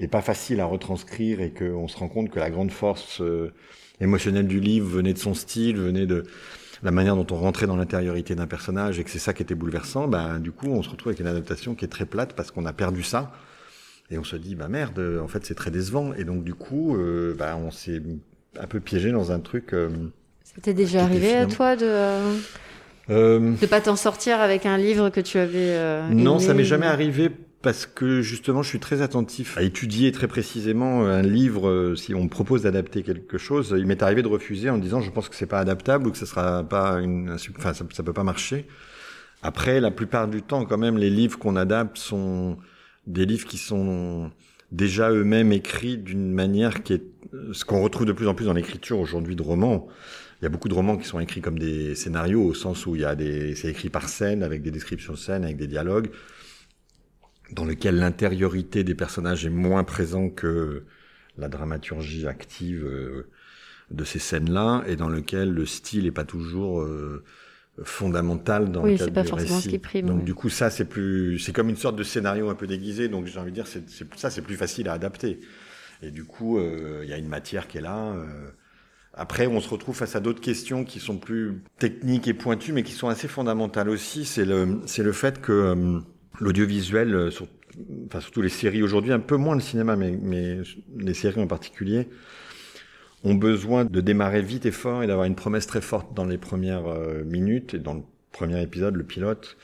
est 0.00 0.08
pas 0.08 0.22
facile 0.22 0.60
à 0.60 0.64
retranscrire 0.64 1.40
et 1.40 1.50
qu'on 1.52 1.88
se 1.88 1.96
rend 1.96 2.08
compte 2.08 2.30
que 2.30 2.38
la 2.38 2.50
grande 2.50 2.70
force 2.70 3.20
euh, 3.20 3.52
émotionnelle 4.00 4.46
du 4.46 4.60
livre 4.60 4.88
venait 4.88 5.12
de 5.12 5.18
son 5.18 5.34
style, 5.34 5.76
venait 5.76 6.06
de 6.06 6.22
la 6.82 6.90
manière 6.90 7.16
dont 7.16 7.26
on 7.30 7.36
rentrait 7.36 7.66
dans 7.66 7.76
l'intériorité 7.76 8.34
d'un 8.34 8.46
personnage 8.46 8.98
et 8.98 9.04
que 9.04 9.10
c'est 9.10 9.18
ça 9.18 9.32
qui 9.32 9.42
était 9.42 9.54
bouleversant, 9.54 10.08
ben 10.08 10.38
du 10.38 10.52
coup 10.52 10.68
on 10.68 10.82
se 10.82 10.88
retrouve 10.88 11.10
avec 11.10 11.20
une 11.20 11.26
adaptation 11.26 11.74
qui 11.74 11.84
est 11.84 11.88
très 11.88 12.06
plate 12.06 12.34
parce 12.34 12.50
qu'on 12.50 12.66
a 12.66 12.72
perdu 12.72 13.02
ça 13.02 13.32
et 14.10 14.18
on 14.18 14.24
se 14.24 14.36
dit 14.36 14.54
bah 14.54 14.68
merde, 14.68 15.00
en 15.22 15.28
fait 15.28 15.44
c'est 15.44 15.54
très 15.54 15.70
décevant 15.70 16.12
et 16.14 16.24
donc 16.24 16.44
du 16.44 16.54
coup 16.54 16.96
euh, 16.96 17.34
bah, 17.38 17.56
on 17.56 17.70
s'est 17.70 18.02
un 18.58 18.66
peu 18.66 18.80
piégé 18.80 19.12
dans 19.12 19.32
un 19.32 19.40
truc. 19.40 19.72
Euh, 19.72 19.88
C'était 20.44 20.74
déjà 20.74 21.02
arrivé 21.02 21.34
à 21.34 21.46
toi 21.46 21.76
de 21.76 21.86
euh, 23.10 23.54
de 23.54 23.66
pas 23.66 23.80
t'en 23.80 23.96
sortir 23.96 24.40
avec 24.40 24.66
un 24.66 24.76
livre 24.76 25.08
que 25.08 25.20
tu 25.20 25.38
avais. 25.38 25.70
Euh, 25.70 26.08
non, 26.10 26.38
ça 26.38 26.52
m'est 26.52 26.64
jamais 26.64 26.86
arrivé 26.86 27.30
parce 27.62 27.86
que 27.86 28.22
justement, 28.22 28.62
je 28.62 28.68
suis 28.68 28.78
très 28.78 29.02
attentif 29.02 29.58
à 29.58 29.62
étudier 29.62 30.12
très 30.12 30.28
précisément 30.28 31.04
un 31.04 31.22
livre. 31.22 31.68
Euh, 31.68 31.96
si 31.96 32.14
on 32.14 32.24
me 32.24 32.28
propose 32.28 32.62
d'adapter 32.62 33.02
quelque 33.02 33.36
chose, 33.36 33.74
il 33.76 33.86
m'est 33.86 34.02
arrivé 34.02 34.22
de 34.22 34.28
refuser 34.28 34.70
en 34.70 34.78
disant 34.78 35.00
je 35.00 35.10
pense 35.10 35.28
que 35.28 35.34
c'est 35.34 35.46
pas 35.46 35.58
adaptable 35.58 36.06
ou 36.06 36.12
que 36.12 36.18
ce 36.18 36.26
sera 36.26 36.62
pas 36.62 37.00
une, 37.00 37.36
enfin 37.58 37.74
ça, 37.74 37.84
ça 37.92 38.02
peut 38.02 38.12
pas 38.12 38.24
marcher. 38.24 38.66
Après, 39.42 39.80
la 39.80 39.90
plupart 39.90 40.28
du 40.28 40.42
temps, 40.42 40.64
quand 40.64 40.78
même, 40.78 40.98
les 40.98 41.10
livres 41.10 41.38
qu'on 41.38 41.56
adapte 41.56 41.96
sont 41.96 42.58
des 43.06 43.26
livres 43.26 43.46
qui 43.46 43.58
sont 43.58 44.30
déjà 44.72 45.10
eux-mêmes 45.10 45.52
écrits 45.52 45.96
d'une 45.96 46.32
manière 46.32 46.82
qui 46.82 46.94
est 46.94 47.02
ce 47.52 47.64
qu'on 47.64 47.82
retrouve 47.82 48.06
de 48.06 48.12
plus 48.12 48.28
en 48.28 48.34
plus 48.34 48.46
dans 48.46 48.52
l'écriture 48.52 48.98
aujourd'hui 48.98 49.36
de 49.36 49.42
romans. 49.42 49.88
Il 50.40 50.44
y 50.44 50.46
a 50.46 50.50
beaucoup 50.50 50.68
de 50.68 50.74
romans 50.74 50.96
qui 50.96 51.06
sont 51.06 51.18
écrits 51.18 51.40
comme 51.40 51.58
des 51.58 51.94
scénarios 51.94 52.42
au 52.42 52.54
sens 52.54 52.86
où 52.86 52.94
il 52.94 53.02
y 53.02 53.04
a 53.04 53.16
des 53.16 53.54
c'est 53.56 53.68
écrit 53.68 53.90
par 53.90 54.08
scène 54.08 54.42
avec 54.42 54.62
des 54.62 54.70
descriptions 54.70 55.14
de 55.14 55.18
scène 55.18 55.44
avec 55.44 55.56
des 55.56 55.66
dialogues 55.66 56.10
dans 57.52 57.64
lequel 57.64 57.96
l'intériorité 57.96 58.84
des 58.84 58.94
personnages 58.94 59.46
est 59.46 59.50
moins 59.50 59.84
présent 59.84 60.28
que 60.28 60.84
la 61.38 61.48
dramaturgie 61.48 62.26
active 62.26 62.84
euh, 62.84 63.28
de 63.90 64.04
ces 64.04 64.18
scènes-là, 64.18 64.84
et 64.86 64.96
dans 64.96 65.08
lequel 65.08 65.52
le 65.52 65.64
style 65.64 66.06
est 66.06 66.12
pas 66.12 66.24
toujours 66.24 66.80
euh, 66.80 67.24
fondamental 67.82 68.70
dans 68.70 68.82
oui, 68.82 68.92
le 68.92 68.98
cadre 68.98 69.12
pas 69.12 69.22
du 69.22 69.28
forcément 69.28 69.56
récit. 69.56 69.68
Ce 69.68 69.68
qui 69.70 69.78
prime, 69.78 70.06
donc 70.06 70.18
ouais. 70.18 70.24
du 70.24 70.34
coup, 70.34 70.50
ça 70.50 70.68
c'est 70.68 70.84
plus, 70.84 71.38
c'est 71.38 71.52
comme 71.52 71.68
une 71.68 71.76
sorte 71.76 71.96
de 71.96 72.02
scénario 72.02 72.50
un 72.50 72.54
peu 72.54 72.66
déguisé. 72.66 73.08
Donc 73.08 73.26
j'ai 73.26 73.38
envie 73.38 73.50
de 73.50 73.54
dire, 73.54 73.66
c'est, 73.66 73.84
ça 74.16 74.30
c'est 74.30 74.42
plus 74.42 74.56
facile 74.56 74.88
à 74.88 74.92
adapter. 74.92 75.40
Et 76.02 76.10
du 76.10 76.24
coup, 76.24 76.58
euh, 76.58 77.00
il 77.04 77.08
y 77.08 77.12
a 77.12 77.16
une 77.16 77.28
matière 77.28 77.66
qui 77.66 77.78
est 77.78 77.82
là. 77.82 78.14
Après, 79.14 79.48
on 79.48 79.60
se 79.60 79.68
retrouve 79.68 79.96
face 79.96 80.14
à 80.14 80.20
d'autres 80.20 80.40
questions 80.40 80.84
qui 80.84 81.00
sont 81.00 81.18
plus 81.18 81.62
techniques 81.78 82.28
et 82.28 82.34
pointues, 82.34 82.72
mais 82.72 82.84
qui 82.84 82.92
sont 82.92 83.08
assez 83.08 83.26
fondamentales 83.26 83.88
aussi. 83.88 84.24
C'est 84.24 84.44
le, 84.44 84.80
c'est 84.86 85.02
le 85.02 85.10
fait 85.10 85.40
que 85.40 86.02
l'audiovisuel, 86.40 87.30
sur 87.30 87.46
enfin 88.06 88.20
surtout 88.20 88.42
les 88.42 88.48
séries 88.48 88.82
aujourd'hui, 88.82 89.12
un 89.12 89.20
peu 89.20 89.36
moins 89.36 89.54
le 89.54 89.60
cinéma, 89.60 89.96
mais, 89.96 90.10
mais 90.20 90.58
les 90.98 91.14
séries 91.14 91.40
en 91.40 91.46
particulier, 91.46 92.08
ont 93.24 93.34
besoin 93.34 93.84
de 93.84 94.00
démarrer 94.00 94.42
vite 94.42 94.66
et 94.66 94.70
fort 94.70 95.02
et 95.02 95.06
d'avoir 95.06 95.26
une 95.26 95.34
promesse 95.34 95.66
très 95.66 95.80
forte 95.80 96.14
dans 96.14 96.24
les 96.24 96.38
premières 96.38 96.86
euh, 96.86 97.24
minutes 97.24 97.74
et 97.74 97.78
dans 97.78 97.94
le 97.94 98.02
premier 98.32 98.62
épisode, 98.62 98.94
le 98.94 99.02
pilote, 99.04 99.56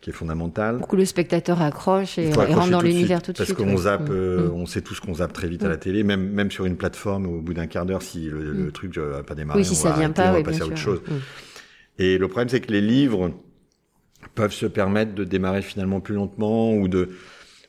qui 0.00 0.10
est 0.10 0.12
fondamental. 0.12 0.78
Pour 0.78 0.88
que 0.88 0.96
le 0.96 1.04
spectateur 1.04 1.62
accroche 1.62 2.18
et, 2.18 2.32
rentre 2.32 2.70
dans 2.70 2.80
l'univers 2.82 3.22
tout 3.22 3.32
de 3.32 3.36
suite. 3.38 3.56
Parce 3.56 3.68
qu'on 3.68 3.76
zappe, 3.76 4.10
euh, 4.10 4.48
Mm. 4.48 4.52
on 4.54 4.66
sait 4.66 4.80
tous 4.82 5.00
qu'on 5.00 5.14
zappe 5.14 5.32
très 5.32 5.48
vite 5.48 5.64
à 5.64 5.68
la 5.68 5.76
Mm. 5.76 5.80
télé, 5.80 6.02
même 6.04 6.28
même 6.28 6.50
sur 6.50 6.66
une 6.66 6.76
plateforme 6.76 7.26
au 7.26 7.40
bout 7.40 7.54
d'un 7.54 7.66
quart 7.66 7.86
d'heure, 7.86 8.02
si 8.02 8.26
le, 8.28 8.42
le 8.52 8.64
Mm. 8.66 8.72
truc 8.72 8.96
n'a 8.98 9.22
pas 9.22 9.34
démarré, 9.34 9.60
Oui, 9.60 9.64
si 9.64 9.72
on 9.72 9.74
ça 9.74 9.90
va 9.90 9.94
vient 9.96 10.04
arrêter, 10.06 10.22
pas, 10.22 10.28
on 10.28 10.32
va 10.32 10.38
oui, 10.38 10.44
passer 10.44 10.62
à 10.62 10.66
autre 10.66 10.76
sûr. 10.78 10.94
chose. 10.96 11.02
Mm. 11.08 11.14
Et 11.98 12.18
le 12.18 12.28
problème, 12.28 12.48
c'est 12.48 12.60
que 12.60 12.72
les 12.72 12.80
livres 12.82 13.32
peuvent 14.34 14.52
se 14.52 14.66
permettre 14.66 15.14
de 15.14 15.24
démarrer 15.24 15.62
finalement 15.62 16.00
plus 16.00 16.14
lentement 16.14 16.74
ou 16.74 16.88
de 16.88 17.10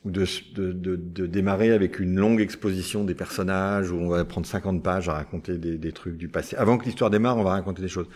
ou 0.04 0.10
de, 0.10 0.24
de, 0.54 0.72
de, 0.72 0.96
de 0.96 1.26
démarrer 1.26 1.72
avec 1.72 1.98
une 1.98 2.16
longue 2.16 2.40
exposition 2.40 3.04
des 3.04 3.14
personnages 3.14 3.90
où 3.90 3.96
on 3.96 4.08
va 4.08 4.24
prendre 4.24 4.46
50 4.46 4.82
pages 4.82 5.08
à 5.08 5.14
raconter 5.14 5.58
des, 5.58 5.76
des 5.76 5.92
trucs 5.92 6.16
du 6.16 6.28
passé. 6.28 6.56
Avant 6.56 6.78
que 6.78 6.84
l'histoire 6.84 7.10
démarre, 7.10 7.36
on 7.36 7.42
va 7.42 7.50
raconter 7.50 7.82
des 7.82 7.88
choses. 7.88 8.06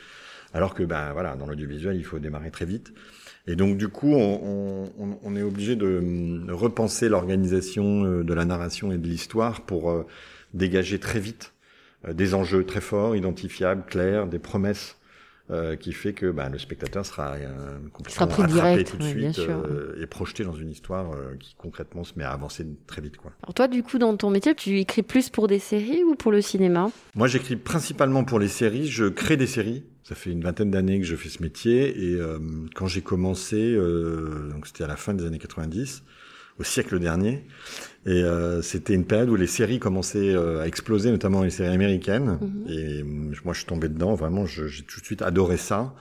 Alors 0.55 0.75
que, 0.75 0.83
ben 0.85 1.13
voilà, 1.13 1.35
dans 1.35 1.47
l'audiovisuel, 1.47 1.97
il 1.97 2.05
faut 2.05 2.19
démarrer 2.19 2.51
très 2.51 2.67
vite. 2.67 2.93
Et 3.47 3.57
donc, 3.57 3.77
du 3.77 3.89
coup, 3.89 4.15
on, 4.15 4.91
on, 4.99 5.19
on 5.23 5.37
est 5.37 5.43
obligé 5.43 5.75
de 5.75 5.99
hum, 5.99 6.47
repenser 6.51 7.09
l'organisation 7.09 8.05
euh, 8.05 8.23
de 8.23 8.35
la 8.35 8.45
narration 8.45 8.93
et 8.93 8.99
de 8.99 9.07
l'histoire 9.09 9.63
pour 9.63 9.91
euh, 9.91 10.07
dégager 10.55 11.01
très 11.01 11.19
vite 11.19 11.53
euh, 12.07 12.13
des 12.13 12.35
enjeux 12.35 12.65
très 12.65 12.81
forts, 12.81 13.17
identifiables, 13.17 13.85
clairs, 13.85 14.29
des 14.29 14.39
promesses 14.39 14.97
euh, 15.53 15.77
qui 15.77 15.93
fait 15.93 16.15
que 16.15 16.31
bah, 16.31 16.49
le 16.49 16.59
spectateur 16.59 17.05
sera 17.05 17.35
euh, 17.35 17.79
complètement 17.93 18.15
Sera 18.15 18.25
attrapé 18.25 18.53
direct, 18.53 18.91
tout 18.91 18.97
de 18.97 19.03
suite 19.03 19.33
sûr. 19.33 19.51
euh, 19.51 20.01
et 20.01 20.07
projeté 20.07 20.45
dans 20.45 20.55
une 20.55 20.71
histoire 20.71 21.11
qui 21.39 21.55
concrètement 21.59 22.05
se 22.05 22.15
met 22.17 22.25
à 22.25 22.31
avancer 22.31 22.67
très 22.87 23.03
vite. 23.03 23.19
Quoi. 23.19 23.33
Alors 23.43 23.53
toi, 23.53 23.69
du 23.69 23.83
coup, 23.83 23.99
dans 23.99 24.17
ton 24.17 24.31
métier, 24.31 24.55
tu 24.55 24.79
écris 24.79 25.03
plus 25.03 25.29
pour 25.29 25.49
des 25.49 25.59
séries 25.59 26.05
ou 26.05 26.15
pour 26.15 26.33
le 26.33 26.41
cinéma? 26.41 26.91
Moi, 27.15 27.29
j'écris 27.29 27.57
principalement 27.57 28.25
pour 28.25 28.39
les 28.39 28.49
séries. 28.49 28.87
Je 28.87 29.05
crée 29.05 29.37
des 29.37 29.47
séries. 29.47 29.85
Ça 30.05 30.15
fait 30.15 30.31
une 30.31 30.43
vingtaine 30.43 30.71
d'années 30.71 30.99
que 30.99 31.07
je 31.07 31.17
fais 31.17 31.29
ce 31.29 31.43
métier. 31.43 32.13
Et 32.13 32.19
quand 32.75 32.87
j'ai 32.87 33.03
commencé, 33.03 33.77
donc 34.51 34.67
c'était 34.67 34.85
à 34.85 34.89
la 34.89 34.97
fin 34.97 35.13
des 35.13 35.27
années 35.27 35.39
90, 35.39 36.03
au 36.59 36.65
siècle 36.65 36.99
dernier, 36.99 37.45
et 38.05 38.23
euh, 38.25 38.63
c'était 38.63 38.95
une 38.95 39.05
période 39.05 39.29
où 39.29 39.37
les 39.37 39.47
séries 39.47 39.79
commençaient 39.79 40.35
euh, 40.35 40.61
à 40.61 40.67
exploser, 40.67 41.11
notamment 41.11 41.43
les 41.43 41.51
séries 41.51 41.73
américaines. 41.73 42.39
Mhm. 42.41 42.65
Et 42.69 43.01
euh, 43.03 43.05
moi, 43.45 43.53
je 43.55 43.59
suis 43.59 43.67
tombé 43.67 43.89
dedans. 43.89 44.15
Vraiment, 44.15 44.45
je- 44.47 44.67
j'ai 44.67 44.83
tout 44.83 45.01
de 45.01 45.05
suite 45.07 45.23
adoré 45.23 45.57
ça. 45.57 45.95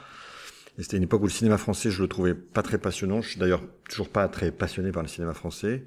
Et 0.80 0.84
c'était 0.84 0.98
une 0.98 1.04
époque 1.04 1.22
où 1.22 1.26
le 1.26 1.32
cinéma 1.32 1.58
français, 1.58 1.92
je 1.92 2.02
le 2.02 2.08
trouvais 2.08 2.34
pas 2.34 2.64
très 2.64 2.78
passionnant. 2.80 3.22
Je 3.22 3.30
suis 3.30 3.40
d'ailleurs 3.40 3.62
toujours 3.90 4.10
pas 4.10 4.28
très 4.28 4.52
passionné 4.52 4.92
par 4.92 5.04
le 5.04 5.10
cinéma 5.10 5.34
français. 5.34 5.84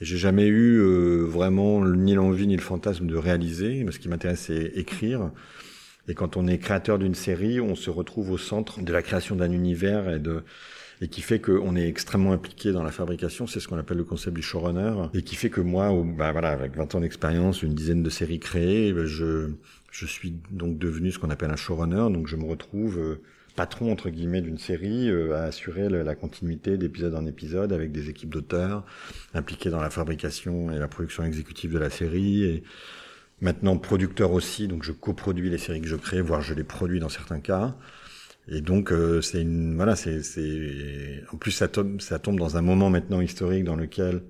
Et 0.00 0.04
j'ai 0.06 0.16
jamais 0.16 0.46
eu 0.46 0.78
euh, 0.80 1.24
vraiment 1.26 1.84
ni 1.84 2.14
l'envie 2.14 2.46
ni 2.46 2.56
le 2.56 2.62
fantasme 2.62 3.06
de 3.06 3.16
réaliser. 3.16 3.84
Ce 3.90 3.98
qui 3.98 4.08
m'intéressait, 4.08 4.70
c'est 4.72 4.78
écrire. 4.80 5.30
Et 6.08 6.14
quand 6.14 6.38
on 6.38 6.46
est 6.46 6.56
créateur 6.58 6.98
d'une 6.98 7.14
série, 7.14 7.60
on 7.60 7.74
se 7.74 7.90
retrouve 7.90 8.30
au 8.30 8.38
centre 8.38 8.80
de 8.80 8.92
la 8.92 9.02
création 9.02 9.36
d'un 9.36 9.52
univers 9.52 10.08
et 10.10 10.18
de 10.18 10.42
et 11.00 11.08
qui 11.08 11.22
fait 11.22 11.40
qu'on 11.40 11.76
est 11.76 11.88
extrêmement 11.88 12.32
impliqué 12.32 12.72
dans 12.72 12.82
la 12.82 12.90
fabrication. 12.90 13.46
C'est 13.46 13.60
ce 13.60 13.68
qu'on 13.68 13.78
appelle 13.78 13.96
le 13.96 14.04
concept 14.04 14.36
du 14.36 14.42
showrunner 14.42 15.08
et 15.14 15.22
qui 15.22 15.34
fait 15.34 15.50
que 15.50 15.60
moi, 15.60 15.90
bah 16.16 16.32
voilà, 16.32 16.50
avec 16.50 16.76
20 16.76 16.94
ans 16.94 17.00
d'expérience, 17.00 17.62
une 17.62 17.74
dizaine 17.74 18.02
de 18.02 18.10
séries 18.10 18.40
créées, 18.40 18.92
bah, 18.92 19.06
je 19.06 19.50
je 19.90 20.06
suis 20.06 20.34
donc 20.50 20.78
devenu 20.78 21.10
ce 21.10 21.18
qu'on 21.18 21.30
appelle 21.30 21.50
un 21.50 21.56
showrunner. 21.56 22.12
Donc 22.12 22.28
je 22.28 22.36
me 22.36 22.44
retrouve 22.44 22.98
euh, 22.98 23.22
patron 23.56 23.90
entre 23.92 24.10
guillemets 24.10 24.40
d'une 24.40 24.58
série 24.58 25.08
euh, 25.10 25.34
à 25.34 25.44
assurer 25.44 25.88
la 25.88 26.14
continuité 26.14 26.76
d'épisode 26.76 27.14
en 27.14 27.26
épisode 27.26 27.72
avec 27.72 27.92
des 27.92 28.08
équipes 28.08 28.30
d'auteurs 28.30 28.84
impliquées 29.34 29.70
dans 29.70 29.80
la 29.80 29.90
fabrication 29.90 30.70
et 30.70 30.78
la 30.78 30.88
production 30.88 31.24
exécutive 31.24 31.72
de 31.72 31.78
la 31.78 31.90
série 31.90 32.44
et 32.44 32.62
maintenant 33.40 33.76
producteur 33.78 34.32
aussi. 34.32 34.68
Donc 34.68 34.84
je 34.84 34.92
coproduis 34.92 35.50
les 35.50 35.58
séries 35.58 35.80
que 35.80 35.88
je 35.88 35.96
crée, 35.96 36.20
voire 36.20 36.42
je 36.42 36.54
les 36.54 36.64
produis 36.64 37.00
dans 37.00 37.08
certains 37.08 37.40
cas. 37.40 37.76
Et 38.48 38.60
donc 38.60 38.90
euh, 38.92 39.20
c'est 39.20 39.42
une 39.42 39.76
voilà 39.76 39.96
c'est 39.96 40.22
c'est 40.22 41.22
en 41.32 41.36
plus 41.36 41.52
ça 41.52 41.68
tombe 41.68 42.00
ça 42.00 42.18
tombe 42.18 42.38
dans 42.38 42.56
un 42.56 42.62
moment 42.62 42.90
maintenant 42.90 43.20
historique 43.20 43.64
dans 43.64 43.76
lequel 43.76 44.22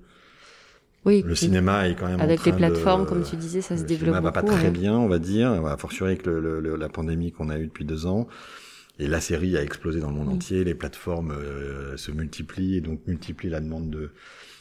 oui, 1.03 1.23
le 1.25 1.33
cinéma 1.33 1.89
est 1.89 1.95
quand 1.95 2.07
même 2.07 2.19
avec 2.21 2.39
en 2.41 2.43
train 2.43 2.51
les 2.51 2.57
plateformes 2.57 3.05
de, 3.05 3.09
comme 3.09 3.23
tu 3.23 3.35
disais 3.35 3.61
ça 3.61 3.75
se 3.75 3.83
développe 3.83 4.15
cinéma 4.15 4.21
va 4.21 4.31
beaucoup 4.31 4.45
pas 4.45 4.53
très 4.53 4.65
ouais. 4.65 4.71
bien 4.71 4.95
on 4.97 5.07
va 5.07 5.17
dire. 5.17 5.49
A 5.65 5.77
fortiori 5.77 6.11
avec 6.11 6.25
le, 6.27 6.59
le- 6.59 6.75
la 6.75 6.89
pandémie 6.89 7.31
qu'on 7.31 7.49
a 7.49 7.57
eue 7.57 7.65
depuis 7.65 7.85
deux 7.85 8.05
ans. 8.05 8.27
Et 8.99 9.07
la 9.07 9.19
série 9.19 9.57
a 9.57 9.63
explosé 9.63 9.99
dans 9.99 10.11
le 10.11 10.15
monde 10.17 10.29
entier. 10.29 10.63
Les 10.63 10.75
plateformes 10.75 11.31
euh, 11.31 11.97
se 11.97 12.11
multiplient 12.11 12.75
et 12.77 12.81
donc 12.81 13.01
multiplient 13.07 13.49
la 13.49 13.61
demande 13.61 13.89
de 13.89 14.11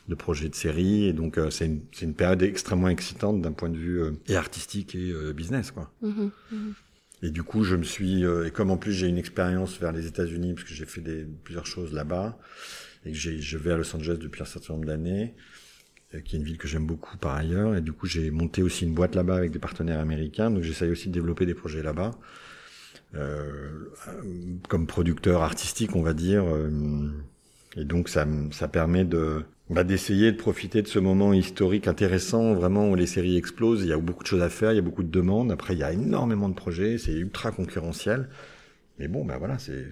de 0.08 0.14
projets 0.14 0.48
de 0.48 0.54
séries. 0.54 1.04
Et 1.04 1.12
donc 1.12 1.36
euh, 1.36 1.50
c'est 1.50 1.66
une 1.66 1.80
c'est 1.92 2.06
une 2.06 2.14
période 2.14 2.42
extrêmement 2.42 2.88
excitante 2.88 3.42
d'un 3.42 3.52
point 3.52 3.68
de 3.68 3.76
vue 3.76 4.00
euh, 4.00 4.12
et 4.28 4.36
artistique 4.36 4.94
et 4.94 5.10
euh, 5.12 5.34
business 5.34 5.72
quoi. 5.72 5.90
Mhm, 6.00 6.30
mhm. 6.52 6.74
Et 7.22 7.30
du 7.30 7.42
coup, 7.42 7.64
je 7.64 7.76
me 7.76 7.82
suis 7.82 8.24
euh, 8.24 8.46
et 8.46 8.50
comme 8.50 8.70
en 8.70 8.76
plus 8.76 8.92
j'ai 8.92 9.06
une 9.06 9.18
expérience 9.18 9.78
vers 9.78 9.92
les 9.92 10.06
États-Unis 10.06 10.54
parce 10.54 10.66
que 10.66 10.74
j'ai 10.74 10.86
fait 10.86 11.02
des 11.02 11.26
plusieurs 11.44 11.66
choses 11.66 11.92
là-bas 11.92 12.38
et 13.04 13.12
que 13.12 13.18
je 13.18 13.58
vais 13.58 13.72
à 13.72 13.76
Los 13.76 13.94
Angeles 13.94 14.18
depuis 14.20 14.42
un 14.42 14.46
certain 14.46 14.74
nombre 14.74 14.86
d'années, 14.86 15.34
euh, 16.14 16.20
qui 16.20 16.36
est 16.36 16.38
une 16.38 16.44
ville 16.44 16.58
que 16.58 16.68
j'aime 16.68 16.86
beaucoup 16.86 17.16
par 17.18 17.34
ailleurs 17.36 17.74
et 17.76 17.80
du 17.80 17.92
coup 17.92 18.06
j'ai 18.06 18.30
monté 18.30 18.62
aussi 18.62 18.84
une 18.84 18.94
boîte 18.94 19.14
là-bas 19.14 19.36
avec 19.36 19.50
des 19.50 19.58
partenaires 19.58 20.00
américains 20.00 20.50
donc 20.50 20.62
j'essaye 20.62 20.90
aussi 20.90 21.08
de 21.08 21.14
développer 21.14 21.46
des 21.46 21.54
projets 21.54 21.82
là-bas. 21.82 22.12
Euh, 23.16 23.90
comme 24.68 24.86
producteur 24.86 25.42
artistique 25.42 25.96
on 25.96 26.02
va 26.02 26.14
dire 26.14 26.44
euh, 26.46 27.10
et 27.76 27.84
donc 27.84 28.08
ça 28.08 28.26
ça 28.50 28.68
permet 28.68 29.04
de 29.04 29.44
bah, 29.70 29.84
d'essayer 29.84 30.32
de 30.32 30.36
profiter 30.36 30.82
de 30.82 30.88
ce 30.88 30.98
moment 30.98 31.32
historique 31.32 31.86
intéressant, 31.86 32.54
vraiment 32.54 32.90
où 32.90 32.96
les 32.96 33.06
séries 33.06 33.36
explosent. 33.36 33.82
Il 33.82 33.88
y 33.88 33.92
a 33.92 33.98
beaucoup 33.98 34.24
de 34.24 34.28
choses 34.28 34.42
à 34.42 34.48
faire, 34.48 34.72
il 34.72 34.76
y 34.76 34.80
a 34.80 34.82
beaucoup 34.82 35.04
de 35.04 35.10
demandes. 35.10 35.52
Après, 35.52 35.74
il 35.74 35.78
y 35.78 35.84
a 35.84 35.92
énormément 35.92 36.48
de 36.48 36.54
projets, 36.54 36.98
c'est 36.98 37.12
ultra 37.12 37.52
concurrentiel. 37.52 38.28
Mais 38.98 39.06
bon, 39.06 39.24
bah 39.24 39.38
voilà, 39.38 39.58
c'est 39.58 39.86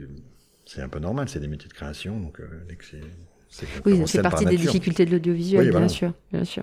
c'est 0.64 0.82
un 0.82 0.88
peu 0.88 0.98
normal, 0.98 1.28
c'est 1.28 1.40
des 1.40 1.48
métiers 1.48 1.68
de 1.68 1.74
création, 1.74 2.20
donc 2.20 2.40
euh, 2.40 2.46
dès 2.68 2.74
que 2.74 2.84
c'est 2.84 3.00
Oui, 3.86 4.02
par 4.14 4.22
partie 4.30 4.44
des 4.44 4.56
difficultés 4.56 5.06
de 5.06 5.10
l'audiovisuel, 5.10 5.60
Oui, 5.60 5.64
bien 5.66 5.72
voilà. 5.72 5.88
sûr, 5.88 6.12
bien 6.32 6.44
sûr. 6.44 6.62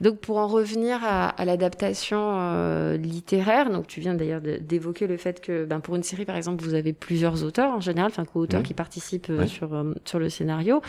Donc, 0.00 0.18
pour 0.20 0.38
en 0.38 0.46
revenir 0.46 0.98
à, 1.02 1.28
à 1.28 1.44
l'adaptation 1.44 2.18
euh, 2.20 2.96
littéraire, 2.96 3.70
donc 3.70 3.86
tu 3.86 4.00
viens 4.00 4.14
d'ailleurs 4.14 4.40
d'évoquer 4.40 5.06
le 5.06 5.16
fait 5.16 5.40
que, 5.40 5.64
ben, 5.64 5.80
pour 5.80 5.96
une 5.96 6.02
série, 6.02 6.24
par 6.24 6.36
exemple, 6.36 6.64
vous 6.64 6.74
avez 6.74 6.92
plusieurs 6.92 7.44
auteurs 7.44 7.70
en 7.72 7.80
général, 7.80 8.10
enfin 8.10 8.24
co-auteurs 8.24 8.60
Oui. 8.60 8.66
qui 8.66 8.74
participent 8.74 9.30
euh, 9.30 9.42
Oui. 9.42 9.48
sur 9.48 9.74
euh, 9.74 9.92
sur 10.04 10.18
le 10.18 10.28
scénario. 10.28 10.82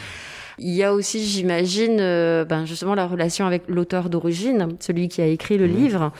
Il 0.57 0.73
y 0.73 0.83
a 0.83 0.93
aussi, 0.93 1.23
j'imagine, 1.23 1.97
euh, 1.99 2.45
ben, 2.45 2.65
justement 2.65 2.95
la 2.95 3.07
relation 3.07 3.45
avec 3.45 3.63
l'auteur 3.67 4.09
d'origine, 4.09 4.69
celui 4.79 5.07
qui 5.07 5.21
a 5.21 5.27
écrit 5.27 5.57
le 5.57 5.65
Oui. 5.65 5.73
livre. 5.73 6.11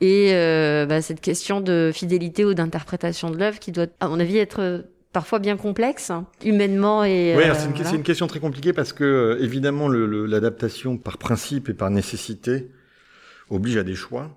Et 0.00 0.30
ben, 0.32 1.00
cette 1.00 1.20
question 1.20 1.60
de 1.60 1.92
fidélité 1.94 2.44
ou 2.44 2.54
d'interprétation 2.54 3.30
de 3.30 3.36
l'œuvre 3.36 3.60
qui 3.60 3.70
doit, 3.70 3.86
à 4.00 4.08
mon 4.08 4.18
avis, 4.18 4.36
être 4.38 4.84
parfois 5.12 5.38
bien 5.38 5.56
complexe, 5.56 6.10
hein, 6.10 6.26
humainement 6.44 7.04
et. 7.04 7.34
Oui, 7.36 7.44
euh, 7.44 7.54
c'est 7.54 7.66
une, 7.66 7.72
voilà. 7.72 7.90
c'est 7.90 7.96
une 7.96 8.02
question 8.02 8.26
très 8.26 8.40
compliquée 8.40 8.72
parce 8.72 8.92
que 8.92 9.04
euh, 9.04 9.42
évidemment 9.42 9.88
l'adaptation 9.88 10.96
par 10.96 11.18
principe 11.18 11.68
et 11.68 11.74
par 11.74 11.90
nécessité 11.90 12.70
oblige 13.50 13.76
à 13.76 13.82
des 13.82 13.94
choix, 13.94 14.30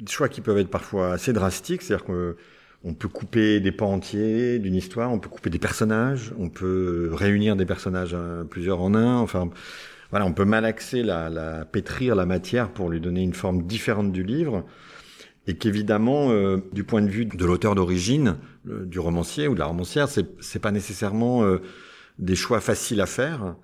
des 0.00 0.10
choix 0.10 0.28
qui 0.28 0.40
peuvent 0.40 0.58
être 0.58 0.70
parfois 0.70 1.12
assez 1.12 1.32
drastiques, 1.32 1.82
c'est-à-dire 1.82 2.06
que 2.06 2.36
on 2.84 2.94
peut 2.94 3.08
couper 3.08 3.58
des 3.60 3.72
pans 3.72 3.92
entiers 3.92 4.58
d'une 4.58 4.74
histoire, 4.74 5.10
on 5.10 5.18
peut 5.18 5.28
couper 5.28 5.50
des 5.50 5.58
personnages, 5.58 6.32
on 6.38 6.48
peut 6.48 7.10
réunir 7.12 7.56
des 7.56 7.66
personnages 7.66 8.14
euh, 8.14 8.44
plusieurs 8.44 8.80
en 8.80 8.94
un, 8.94 9.16
enfin 9.16 9.50
voilà, 10.10 10.24
on 10.24 10.32
peut 10.32 10.44
malaxer 10.44 11.02
la, 11.02 11.28
la 11.28 11.64
pétrir 11.64 12.14
la 12.14 12.26
matière 12.26 12.70
pour 12.70 12.88
lui 12.88 13.00
donner 13.00 13.22
une 13.22 13.34
forme 13.34 13.62
différente 13.62 14.12
du 14.12 14.22
livre 14.22 14.64
et 15.46 15.56
qu'évidemment, 15.56 16.30
euh, 16.30 16.58
du 16.72 16.84
point 16.84 17.02
de 17.02 17.08
vue 17.08 17.24
de 17.24 17.44
l'auteur 17.44 17.74
d'origine, 17.74 18.36
euh, 18.68 18.84
du 18.84 18.98
romancier 18.98 19.48
ou 19.48 19.54
de 19.54 19.60
la 19.60 19.66
romancière, 19.66 20.08
c'est 20.08 20.26
c'est 20.40 20.58
pas 20.58 20.72
nécessairement 20.72 21.44
euh, 21.44 21.58
des 22.18 22.34
choix 22.34 22.60
faciles 22.60 23.00
à 23.00 23.06
faire, 23.06 23.54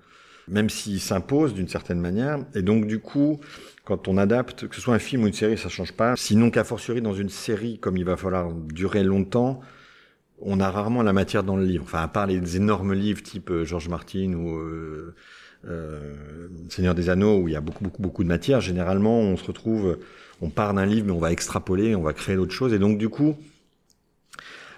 même 0.47 0.69
s'ils 0.69 1.01
s'imposent 1.01 1.53
d'une 1.53 1.67
certaine 1.67 1.99
manière. 1.99 2.39
Et 2.55 2.61
donc 2.61 2.87
du 2.87 2.99
coup, 2.99 3.39
quand 3.83 4.07
on 4.07 4.17
adapte, 4.17 4.67
que 4.67 4.75
ce 4.75 4.81
soit 4.81 4.95
un 4.95 4.99
film 4.99 5.23
ou 5.23 5.27
une 5.27 5.33
série, 5.33 5.57
ça 5.57 5.69
change 5.69 5.91
pas. 5.91 6.15
Sinon 6.15 6.51
qu'à 6.51 6.63
fortiori 6.63 7.01
dans 7.01 7.13
une 7.13 7.29
série, 7.29 7.79
comme 7.79 7.97
il 7.97 8.05
va 8.05 8.15
falloir 8.15 8.53
durer 8.53 9.03
longtemps, 9.03 9.59
on 10.39 10.59
a 10.59 10.69
rarement 10.69 11.03
la 11.03 11.13
matière 11.13 11.43
dans 11.43 11.57
le 11.57 11.65
livre. 11.65 11.83
Enfin, 11.85 12.01
à 12.01 12.07
part 12.07 12.27
les 12.27 12.57
énormes 12.57 12.93
livres 12.93 13.21
type 13.21 13.49
euh, 13.49 13.65
George 13.65 13.89
Martin 13.89 14.33
ou 14.33 14.57
euh, 15.67 16.47
Seigneur 16.69 16.95
des 16.95 17.09
Anneaux, 17.09 17.39
où 17.39 17.47
il 17.47 17.53
y 17.53 17.57
a 17.57 17.61
beaucoup, 17.61 17.83
beaucoup, 17.83 18.01
beaucoup 18.01 18.23
de 18.23 18.29
matière, 18.29 18.61
généralement, 18.61 19.19
on 19.19 19.37
se 19.37 19.45
retrouve, 19.45 19.99
on 20.41 20.49
part 20.49 20.73
d'un 20.73 20.85
livre, 20.85 21.07
mais 21.07 21.13
on 21.13 21.19
va 21.19 21.31
extrapoler, 21.31 21.95
on 21.95 22.01
va 22.01 22.13
créer 22.13 22.35
d'autres 22.35 22.53
choses. 22.53 22.73
Et 22.73 22.79
donc, 22.79 22.97
du 22.97 23.09
coup, 23.09 23.35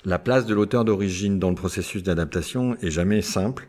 la 0.05 0.19
place 0.19 0.45
de 0.45 0.53
l'auteur 0.53 0.85
d'origine 0.85 1.39
dans 1.39 1.49
le 1.49 1.55
processus 1.55 2.03
d'adaptation 2.03 2.77
est 2.81 2.91
jamais 2.91 3.21
simple. 3.21 3.67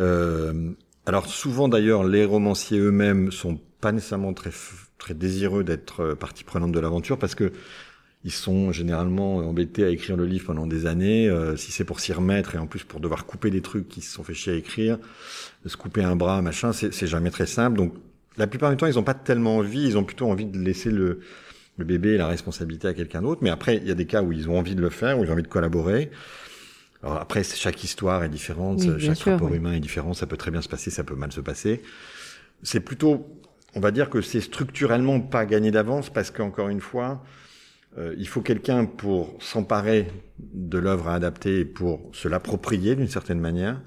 Euh, 0.00 0.72
alors 1.06 1.26
souvent 1.26 1.68
d'ailleurs, 1.68 2.04
les 2.04 2.24
romanciers 2.24 2.78
eux-mêmes 2.78 3.30
sont 3.32 3.58
pas 3.80 3.92
nécessairement 3.92 4.34
très 4.34 4.50
très 4.98 5.14
désireux 5.14 5.64
d'être 5.64 6.00
euh, 6.00 6.14
partie 6.14 6.44
prenante 6.44 6.72
de 6.72 6.80
l'aventure 6.80 7.18
parce 7.18 7.34
que 7.34 7.52
ils 8.24 8.30
sont 8.32 8.70
généralement 8.72 9.36
embêtés 9.38 9.84
à 9.84 9.88
écrire 9.88 10.16
le 10.16 10.26
livre 10.26 10.46
pendant 10.46 10.66
des 10.66 10.86
années. 10.86 11.28
euh, 11.28 11.56
si 11.56 11.72
c'est 11.72 11.84
pour 11.84 12.00
s'y 12.00 12.12
remettre 12.12 12.54
et 12.54 12.58
en 12.58 12.66
plus 12.66 12.84
pour 12.84 13.00
devoir 13.00 13.24
couper 13.24 13.50
des 13.50 13.62
trucs 13.62 13.88
qui 13.88 14.00
se 14.02 14.12
sont 14.12 14.22
fait 14.24 14.34
chier 14.34 14.52
à 14.52 14.56
écrire, 14.56 14.98
se 15.64 15.76
couper 15.76 16.02
un 16.02 16.16
bras, 16.16 16.42
machin, 16.42 16.72
c'est 16.72 17.06
jamais 17.06 17.30
très 17.30 17.46
simple. 17.46 17.76
Donc 17.78 17.94
la 18.36 18.46
plupart 18.46 18.70
du 18.70 18.76
temps, 18.76 18.86
ils 18.86 18.98
ont 18.98 19.02
pas 19.02 19.14
tellement 19.14 19.56
envie. 19.56 19.84
Ils 19.86 19.96
ont 19.98 20.04
plutôt 20.04 20.30
envie 20.30 20.44
de 20.46 20.58
laisser 20.58 20.90
le 20.90 21.20
le 21.78 21.84
bébé 21.86 22.10
et 22.10 22.16
la 22.18 22.26
responsabilité 22.26 22.88
à 22.88 22.92
quelqu'un 22.94 23.22
d'autre. 23.22 23.40
Mais 23.42 23.48
après, 23.48 23.78
il 23.78 23.88
y 23.88 23.90
a 23.90 23.94
des 23.94 24.04
cas 24.04 24.22
où 24.22 24.32
ils 24.32 24.50
ont 24.50 24.58
envie 24.58 24.74
de 24.74 24.82
le 24.82 24.90
faire, 24.90 25.18
où 25.18 25.24
ils 25.24 25.30
ont 25.30 25.32
envie 25.32 25.42
de 25.42 25.48
collaborer. 25.48 26.10
Alors 27.02 27.16
après, 27.16 27.42
chaque 27.42 27.82
histoire 27.82 28.22
est 28.22 28.28
différente, 28.28 28.80
Oui, 28.80 29.00
chaque 29.00 29.16
sûr, 29.16 29.32
rapport 29.32 29.50
oui. 29.50 29.56
humain 29.56 29.72
est 29.72 29.80
différent. 29.80 30.12
Ça 30.12 30.26
peut 30.26 30.36
très 30.36 30.50
bien 30.50 30.60
se 30.60 30.68
passer, 30.68 30.90
ça 30.90 31.04
peut 31.04 31.14
mal 31.14 31.32
se 31.32 31.40
passer. 31.40 31.80
C'est 32.62 32.80
plutôt, 32.80 33.26
on 33.74 33.80
va 33.80 33.92
dire 33.92 34.10
que 34.10 34.20
c'est 34.20 34.42
structurellement 34.42 35.20
pas 35.20 35.46
gagné 35.46 35.70
d'avance 35.70 36.10
parce 36.10 36.30
qu'encore 36.30 36.68
une 36.68 36.82
fois, 36.82 37.24
euh, 37.98 38.14
il 38.18 38.28
faut 38.28 38.40
quelqu'un 38.40 38.84
pour 38.84 39.36
s'emparer 39.40 40.06
de 40.38 40.78
l'œuvre 40.78 41.08
à 41.08 41.14
adapter 41.14 41.60
et 41.60 41.64
pour 41.64 42.10
se 42.12 42.28
l'approprier 42.28 42.94
d'une 42.94 43.08
certaine 43.08 43.40
manière, 43.40 43.80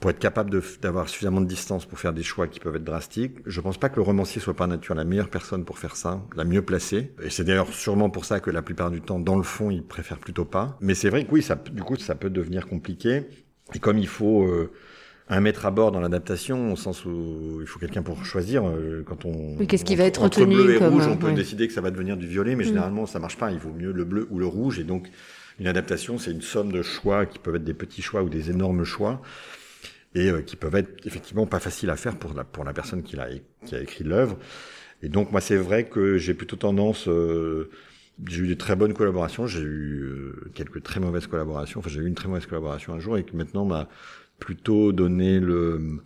pour 0.00 0.10
être 0.10 0.18
capable 0.18 0.50
d'avoir 0.80 1.08
suffisamment 1.08 1.42
de 1.42 1.46
distance 1.46 1.84
pour 1.84 1.98
faire 1.98 2.12
des 2.12 2.22
choix 2.22 2.48
qui 2.48 2.58
peuvent 2.58 2.76
être 2.76 2.84
drastiques. 2.84 3.36
Je 3.46 3.60
pense 3.60 3.78
pas 3.78 3.90
que 3.90 3.96
le 3.96 4.02
romancier 4.02 4.40
soit 4.40 4.54
par 4.54 4.66
nature 4.66 4.94
la 4.94 5.04
meilleure 5.04 5.28
personne 5.28 5.64
pour 5.64 5.78
faire 5.78 5.94
ça, 5.94 6.22
la 6.34 6.44
mieux 6.44 6.62
placée. 6.62 7.12
Et 7.22 7.30
c'est 7.30 7.44
d'ailleurs 7.44 7.72
sûrement 7.72 8.08
pour 8.08 8.24
ça 8.24 8.40
que 8.40 8.50
la 8.50 8.62
plupart 8.62 8.90
du 8.90 9.02
temps, 9.02 9.20
dans 9.20 9.36
le 9.36 9.42
fond, 9.42 9.70
il 9.70 9.84
préfère 9.84 10.18
plutôt 10.18 10.46
pas. 10.46 10.78
Mais 10.80 10.94
c'est 10.94 11.10
vrai 11.10 11.24
que 11.26 11.32
oui, 11.32 11.42
ça, 11.42 11.54
du 11.54 11.82
coup, 11.82 11.96
ça 11.96 12.14
peut 12.14 12.30
devenir 12.30 12.66
compliqué. 12.66 13.26
Et 13.74 13.78
comme 13.78 13.98
il 13.98 14.08
faut 14.08 14.44
euh, 14.44 14.72
un 15.30 15.40
maître 15.40 15.64
à 15.64 15.70
bord 15.70 15.92
dans 15.92 16.00
l'adaptation, 16.00 16.72
au 16.72 16.76
sens 16.76 17.04
où 17.04 17.58
il 17.60 17.66
faut 17.66 17.78
quelqu'un 17.78 18.02
pour 18.02 18.24
choisir 18.24 18.66
euh, 18.66 19.04
quand 19.06 19.24
on. 19.24 19.56
Oui, 19.58 19.66
qu'est-ce 19.68 19.84
qui 19.84 19.94
va 19.94 20.04
être 20.04 20.22
entre 20.22 20.40
retenu 20.40 20.56
bleu 20.56 20.74
et 20.74 20.78
comme, 20.78 20.92
rouge, 20.92 21.06
euh, 21.06 21.12
on 21.12 21.16
peut 21.16 21.28
ouais. 21.28 21.34
décider 21.34 21.68
que 21.68 21.72
ça 21.72 21.80
va 21.80 21.92
devenir 21.92 22.16
du 22.16 22.26
violet, 22.26 22.56
mais 22.56 22.64
Mm. 22.64 22.68
généralement 22.68 23.06
ça 23.06 23.20
marche 23.20 23.38
pas. 23.38 23.52
Il 23.52 23.58
vaut 23.58 23.72
mieux 23.72 23.92
le 23.92 24.04
bleu 24.04 24.26
ou 24.30 24.40
le 24.40 24.46
rouge. 24.46 24.80
Et 24.80 24.84
donc 24.84 25.08
une 25.60 25.68
adaptation, 25.68 26.18
c'est 26.18 26.32
une 26.32 26.42
somme 26.42 26.72
de 26.72 26.82
choix 26.82 27.26
qui 27.26 27.38
peuvent 27.38 27.54
être 27.54 27.64
des 27.64 27.74
petits 27.74 28.02
choix 28.02 28.22
ou 28.24 28.28
des 28.28 28.50
énormes 28.50 28.84
choix 28.84 29.22
et 30.16 30.30
euh, 30.30 30.42
qui 30.42 30.56
peuvent 30.56 30.74
être 30.74 31.06
effectivement 31.06 31.46
pas 31.46 31.60
faciles 31.60 31.90
à 31.90 31.96
faire 31.96 32.16
pour 32.16 32.34
la 32.34 32.42
pour 32.42 32.64
la 32.64 32.72
personne 32.72 33.02
qui 33.04 33.16
a 33.18 33.28
qui 33.64 33.74
a 33.76 33.80
écrit 33.80 34.02
l'œuvre. 34.02 34.36
Et 35.02 35.08
donc 35.08 35.30
moi 35.30 35.40
c'est 35.40 35.56
vrai 35.56 35.84
que 35.88 36.18
j'ai 36.18 36.34
plutôt 36.34 36.56
tendance 36.56 37.06
euh, 37.08 37.70
j'ai 38.28 38.42
eu 38.42 38.48
des 38.48 38.56
très 38.56 38.76
bonnes 38.76 38.92
collaborations, 38.92 39.46
j'ai 39.46 39.62
eu 39.62 40.02
euh, 40.02 40.50
quelques 40.54 40.82
très 40.82 41.00
mauvaises 41.00 41.26
collaborations. 41.26 41.80
Enfin 41.80 41.88
j'ai 41.88 42.00
eu 42.00 42.06
une 42.06 42.14
très 42.14 42.28
mauvaise 42.28 42.46
collaboration 42.46 42.92
un 42.94 42.98
jour 42.98 43.16
et 43.16 43.24
que 43.24 43.36
maintenant 43.36 43.64
m'a 43.64 43.88
plutôt 44.40 44.90
donné 44.92 45.38
le 45.38 46.00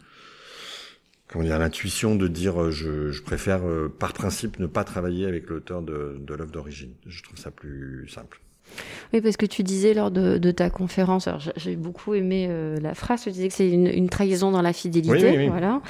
comment 1.28 1.44
dire 1.44 1.58
l'intuition 1.58 2.14
de 2.16 2.28
dire 2.28 2.60
euh, 2.62 2.70
je, 2.70 3.10
je 3.10 3.22
préfère 3.22 3.66
euh, 3.66 3.88
par 3.88 4.12
principe 4.12 4.58
ne 4.58 4.66
pas 4.66 4.84
travailler 4.84 5.26
avec 5.26 5.48
l'auteur 5.48 5.82
de, 5.82 6.16
de 6.20 6.34
l'œuvre 6.34 6.52
d'origine. 6.52 6.92
Je 7.06 7.22
trouve 7.22 7.38
ça 7.38 7.50
plus 7.50 8.06
simple. 8.08 8.40
Oui, 9.12 9.20
parce 9.20 9.36
que 9.36 9.44
tu 9.46 9.62
disais 9.62 9.92
lors 9.94 10.10
de, 10.10 10.38
de 10.38 10.50
ta 10.50 10.70
conférence, 10.70 11.28
alors 11.28 11.38
j'ai- 11.40 11.52
j'ai 11.56 11.76
beaucoup 11.76 12.14
aimé 12.14 12.46
euh, 12.48 12.78
la 12.80 12.94
phrase, 12.94 13.22
tu 13.22 13.30
disais 13.30 13.48
que 13.48 13.54
c'est 13.54 13.70
une, 13.70 13.86
une 13.86 14.08
trahison 14.08 14.50
dans 14.50 14.62
la 14.62 14.72
fidélité, 14.72 15.12
Oui, 15.14 15.22
oui, 15.30 15.36
oui. 15.36 15.48
voilà, 15.48 15.82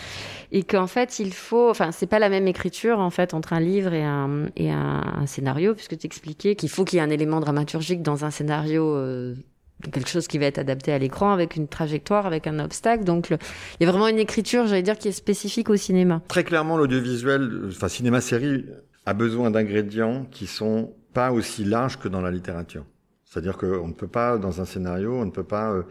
et 0.51 0.65
qu'en 0.65 0.87
fait 0.89 1.19
il 1.21 1.33
faut, 1.33 1.71
enfin 1.71 1.93
c'est 1.93 2.09
pas 2.09 2.19
la 2.19 2.29
même 2.29 2.49
écriture 2.49 2.99
en 2.99 3.11
fait 3.11 3.33
entre 3.33 3.53
un 3.53 3.61
livre 3.61 3.93
et 3.95 4.03
un 4.03 4.47
et 4.57 4.71
un, 4.73 5.03
un 5.21 5.27
scénario, 5.27 5.75
puisque 5.75 5.97
tu 5.97 6.07
expliquais 6.07 6.57
qu'il 6.57 6.69
faut 6.69 6.85
qu'il 6.85 6.97
y 6.97 7.01
ait 7.01 7.05
un 7.05 7.11
élément 7.11 7.41
dramaturgique 7.41 8.03
dans 8.03 8.25
un 8.25 8.31
scénario 8.31 8.85
euh, 8.97 9.35
quelque 9.83 10.09
chose 10.09 10.27
qui 10.27 10.39
va 10.39 10.47
être 10.47 10.59
adapté 10.59 10.93
à 10.93 10.99
l'écran 10.99 11.33
avec 11.33 11.57
une 11.57 11.69
trajectoire, 11.69 12.27
avec 12.27 12.47
un 12.47 12.59
obstacle. 12.59 13.05
Donc 13.05 13.31
il 13.31 13.85
y 13.85 13.87
a 13.87 13.91
vraiment 13.91 14.09
une 14.09 14.19
écriture, 14.19 14.67
j'allais 14.67 14.83
dire, 14.83 14.99
qui 14.99 15.09
est 15.09 15.13
spécifique 15.13 15.71
au 15.71 15.77
cinéma. 15.77 16.23
Très 16.29 16.45
clairement, 16.45 16.77
l'audiovisuel, 16.77 17.69
enfin 17.69 17.89
cinéma-série, 17.89 18.67
a 19.07 19.15
besoin 19.15 19.51
d'ingrédients 19.51 20.27
qui 20.31 20.47
sont 20.47 20.95
pas 21.13 21.33
aussi 21.33 21.65
larges 21.65 21.99
que 21.99 22.09
dans 22.09 22.21
la 22.21 22.31
littérature. 22.31 22.85
C'est-à-dire 23.25 23.59
qu'on 23.59 23.89
ne 23.89 23.93
peut 23.93 24.09
pas, 24.09 24.39
dans 24.39 24.61
un 24.61 24.65
scénario, 24.65 25.15
on 25.15 25.27
ne 25.27 25.31
peut 25.31 25.45
pas... 25.45 25.73
Euh, 25.73 25.83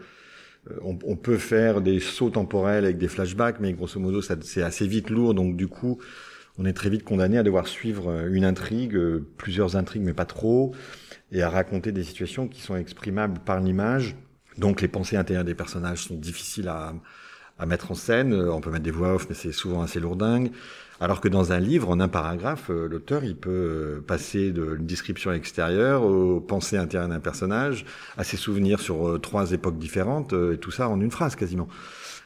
on, 0.82 0.98
on, 1.04 1.14
peut 1.14 1.36
faire 1.36 1.82
des 1.82 2.00
sauts 2.00 2.30
temporels 2.30 2.86
avec 2.86 2.96
des 2.96 3.08
flashbacks, 3.08 3.60
mais 3.60 3.74
grosso 3.74 4.00
modo, 4.00 4.22
c'est 4.22 4.62
assez 4.62 4.86
vite 4.86 5.10
lourd. 5.10 5.34
Donc 5.34 5.56
du 5.56 5.68
coup, 5.68 5.98
on 6.56 6.64
est 6.64 6.72
très 6.72 6.88
vite 6.88 7.04
condamné 7.04 7.36
à 7.38 7.42
devoir 7.42 7.66
suivre 7.66 8.10
euh, 8.10 8.28
une 8.32 8.44
intrigue, 8.44 8.94
euh, 8.94 9.26
plusieurs 9.36 9.76
intrigues, 9.76 10.02
mais 10.02 10.14
pas 10.14 10.24
trop, 10.24 10.72
et 11.34 11.42
à 11.42 11.50
raconter 11.50 11.92
des 11.92 12.04
situations 12.04 12.48
qui 12.48 12.62
sont 12.62 12.76
exprimables 12.76 13.38
par 13.40 13.60
l'image. 13.60 14.16
Donc 14.56 14.80
les 14.80 14.88
pensées 14.88 15.16
intérieures 15.16 15.44
des 15.44 15.54
personnages 15.54 16.04
sont 16.04 16.14
difficiles 16.14 16.68
à, 16.68 16.94
à 17.58 17.66
mettre 17.66 17.90
en 17.90 17.94
scène. 17.94 18.32
On 18.32 18.60
peut 18.60 18.70
mettre 18.70 18.84
des 18.84 18.90
voix 18.90 19.14
off, 19.14 19.26
mais 19.28 19.34
c'est 19.34 19.52
souvent 19.52 19.82
assez 19.82 20.00
lourdingue. 20.00 20.50
Alors 21.00 21.20
que 21.20 21.28
dans 21.28 21.52
un 21.52 21.58
livre, 21.58 21.90
en 21.90 21.98
un 21.98 22.08
paragraphe, 22.08 22.70
euh, 22.70 22.88
l'auteur, 22.88 23.24
il 23.24 23.36
peut 23.36 23.50
euh, 23.50 24.04
passer 24.06 24.52
d'une 24.52 24.86
description 24.86 25.32
extérieure 25.32 26.04
aux 26.04 26.40
pensées 26.40 26.76
intérieures 26.76 27.08
d'un 27.08 27.20
personnage, 27.20 27.84
à 28.16 28.22
ses 28.22 28.36
souvenirs 28.36 28.80
sur 28.80 29.08
euh, 29.08 29.18
trois 29.18 29.50
époques 29.52 29.78
différentes, 29.78 30.32
et 30.32 30.56
tout 30.58 30.70
ça 30.70 30.88
en 30.88 31.00
une 31.00 31.10
phrase 31.10 31.34
quasiment. 31.34 31.68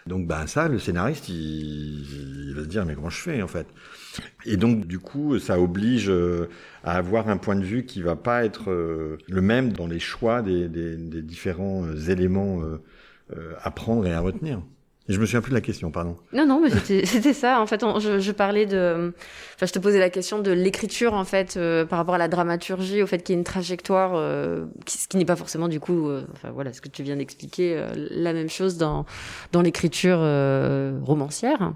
Donc 0.07 0.27
ben 0.27 0.47
ça, 0.47 0.69
le 0.69 0.79
scénariste, 0.79 1.29
il, 1.29 2.53
va 2.55 2.63
se 2.63 2.69
dire 2.69 2.85
mais 2.85 2.95
comment 2.95 3.11
je 3.11 3.21
fais 3.21 3.43
en 3.43 3.49
fait? 3.49 3.67
Et 4.45 4.57
donc 4.57 4.87
du 4.87 4.99
coup, 4.99 5.39
ça 5.39 5.61
oblige 5.61 6.13
à 6.85 6.97
avoir 6.97 7.29
un 7.29 7.37
point 7.37 7.57
de 7.57 7.65
vue 7.65 7.85
qui 7.85 8.03
va 8.03 8.17
pas 8.17 8.45
être 8.45 8.71
le 8.71 9.41
même 9.43 9.73
dans 9.73 9.87
les 9.87 9.99
choix 9.99 10.43
des, 10.43 10.69
différents 11.23 11.85
éléments 12.09 12.63
à 13.63 13.71
prendre 13.71 14.07
et 14.07 14.13
à 14.13 14.21
retenir. 14.21 14.61
Je 15.09 15.19
me 15.19 15.25
souviens 15.25 15.41
plus 15.41 15.51
de 15.51 15.55
la 15.55 15.63
question, 15.63 15.91
pardon. 15.91 16.17
Non, 16.35 16.47
non, 16.47 16.61
mais 16.61 16.69
c'était 17.05 17.33
ça. 17.33 17.63
En 17.63 17.67
fait, 17.67 17.81
je, 17.81 18.31
parlais 18.31 18.67
de. 18.67 19.15
Enfin, 19.55 19.65
je 19.65 19.73
te 19.73 19.79
posais 19.79 19.99
la 19.99 20.11
question 20.11 20.39
de 20.39 20.51
l'écriture, 20.51 21.15
en 21.15 21.25
fait, 21.25 21.57
euh, 21.57 21.87
par 21.87 21.99
rapport 21.99 22.15
à 22.15 22.19
la 22.19 22.29
dramaturgie, 22.29 23.03
au 23.03 23.07
fait 23.07 23.23
qu'il 23.23 23.35
y 23.35 23.37
ait 23.37 23.39
une 23.39 23.45
trajectoire, 23.45 24.13
euh, 24.15 24.67
ce 24.87 25.09
qui 25.09 25.17
n'est 25.17 25.25
pas 25.25 25.37
forcément, 25.37 25.69
du 25.69 25.81
coup, 25.81 26.09
euh, 26.09 26.25
enfin 26.33 26.51
voilà, 26.51 26.75
ce 26.75 26.83
que 26.83 26.91
tu 26.91 27.03
viens 27.03 27.17
d'expliquer, 27.17 27.83
la 27.95 28.35
même 28.35 28.51
chose 28.51 28.77
dans 28.77 29.07
dans 29.53 29.63
l'écriture 29.63 30.19
romancière. 31.03 31.73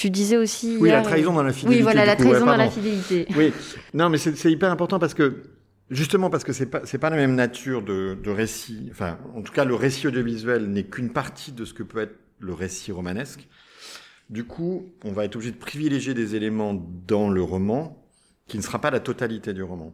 Tu 0.00 0.08
disais 0.08 0.38
aussi. 0.38 0.78
Oui, 0.80 0.88
la 0.88 1.02
trahison 1.02 1.34
dans 1.34 1.42
la 1.42 1.52
fidélité. 1.52 1.76
Oui, 1.76 1.82
voilà, 1.82 2.06
la 2.06 2.16
trahison 2.16 2.46
dans 2.46 2.56
la 2.56 2.70
fidélité. 2.70 3.26
Oui, 3.36 3.52
non, 3.92 4.08
mais 4.08 4.16
c'est 4.16 4.50
hyper 4.50 4.70
important 4.70 4.98
parce 4.98 5.12
que 5.12 5.42
Justement 5.90 6.30
parce 6.30 6.44
que 6.44 6.52
c'est 6.52 6.66
pas 6.66 6.82
c'est 6.84 6.98
pas 6.98 7.10
la 7.10 7.16
même 7.16 7.34
nature 7.34 7.82
de, 7.82 8.16
de 8.22 8.30
récit. 8.30 8.88
Enfin, 8.92 9.18
en 9.34 9.42
tout 9.42 9.52
cas, 9.52 9.64
le 9.64 9.74
récit 9.74 10.06
audiovisuel 10.06 10.66
n'est 10.70 10.84
qu'une 10.84 11.10
partie 11.10 11.50
de 11.50 11.64
ce 11.64 11.74
que 11.74 11.82
peut 11.82 11.98
être 11.98 12.14
le 12.38 12.54
récit 12.54 12.92
romanesque. 12.92 13.48
Du 14.30 14.44
coup, 14.44 14.86
on 15.04 15.10
va 15.10 15.24
être 15.24 15.34
obligé 15.34 15.50
de 15.50 15.56
privilégier 15.58 16.14
des 16.14 16.36
éléments 16.36 16.74
dans 17.08 17.28
le 17.28 17.42
roman 17.42 18.06
qui 18.46 18.56
ne 18.56 18.62
sera 18.62 18.80
pas 18.80 18.92
la 18.92 19.00
totalité 19.00 19.52
du 19.52 19.64
roman. 19.64 19.92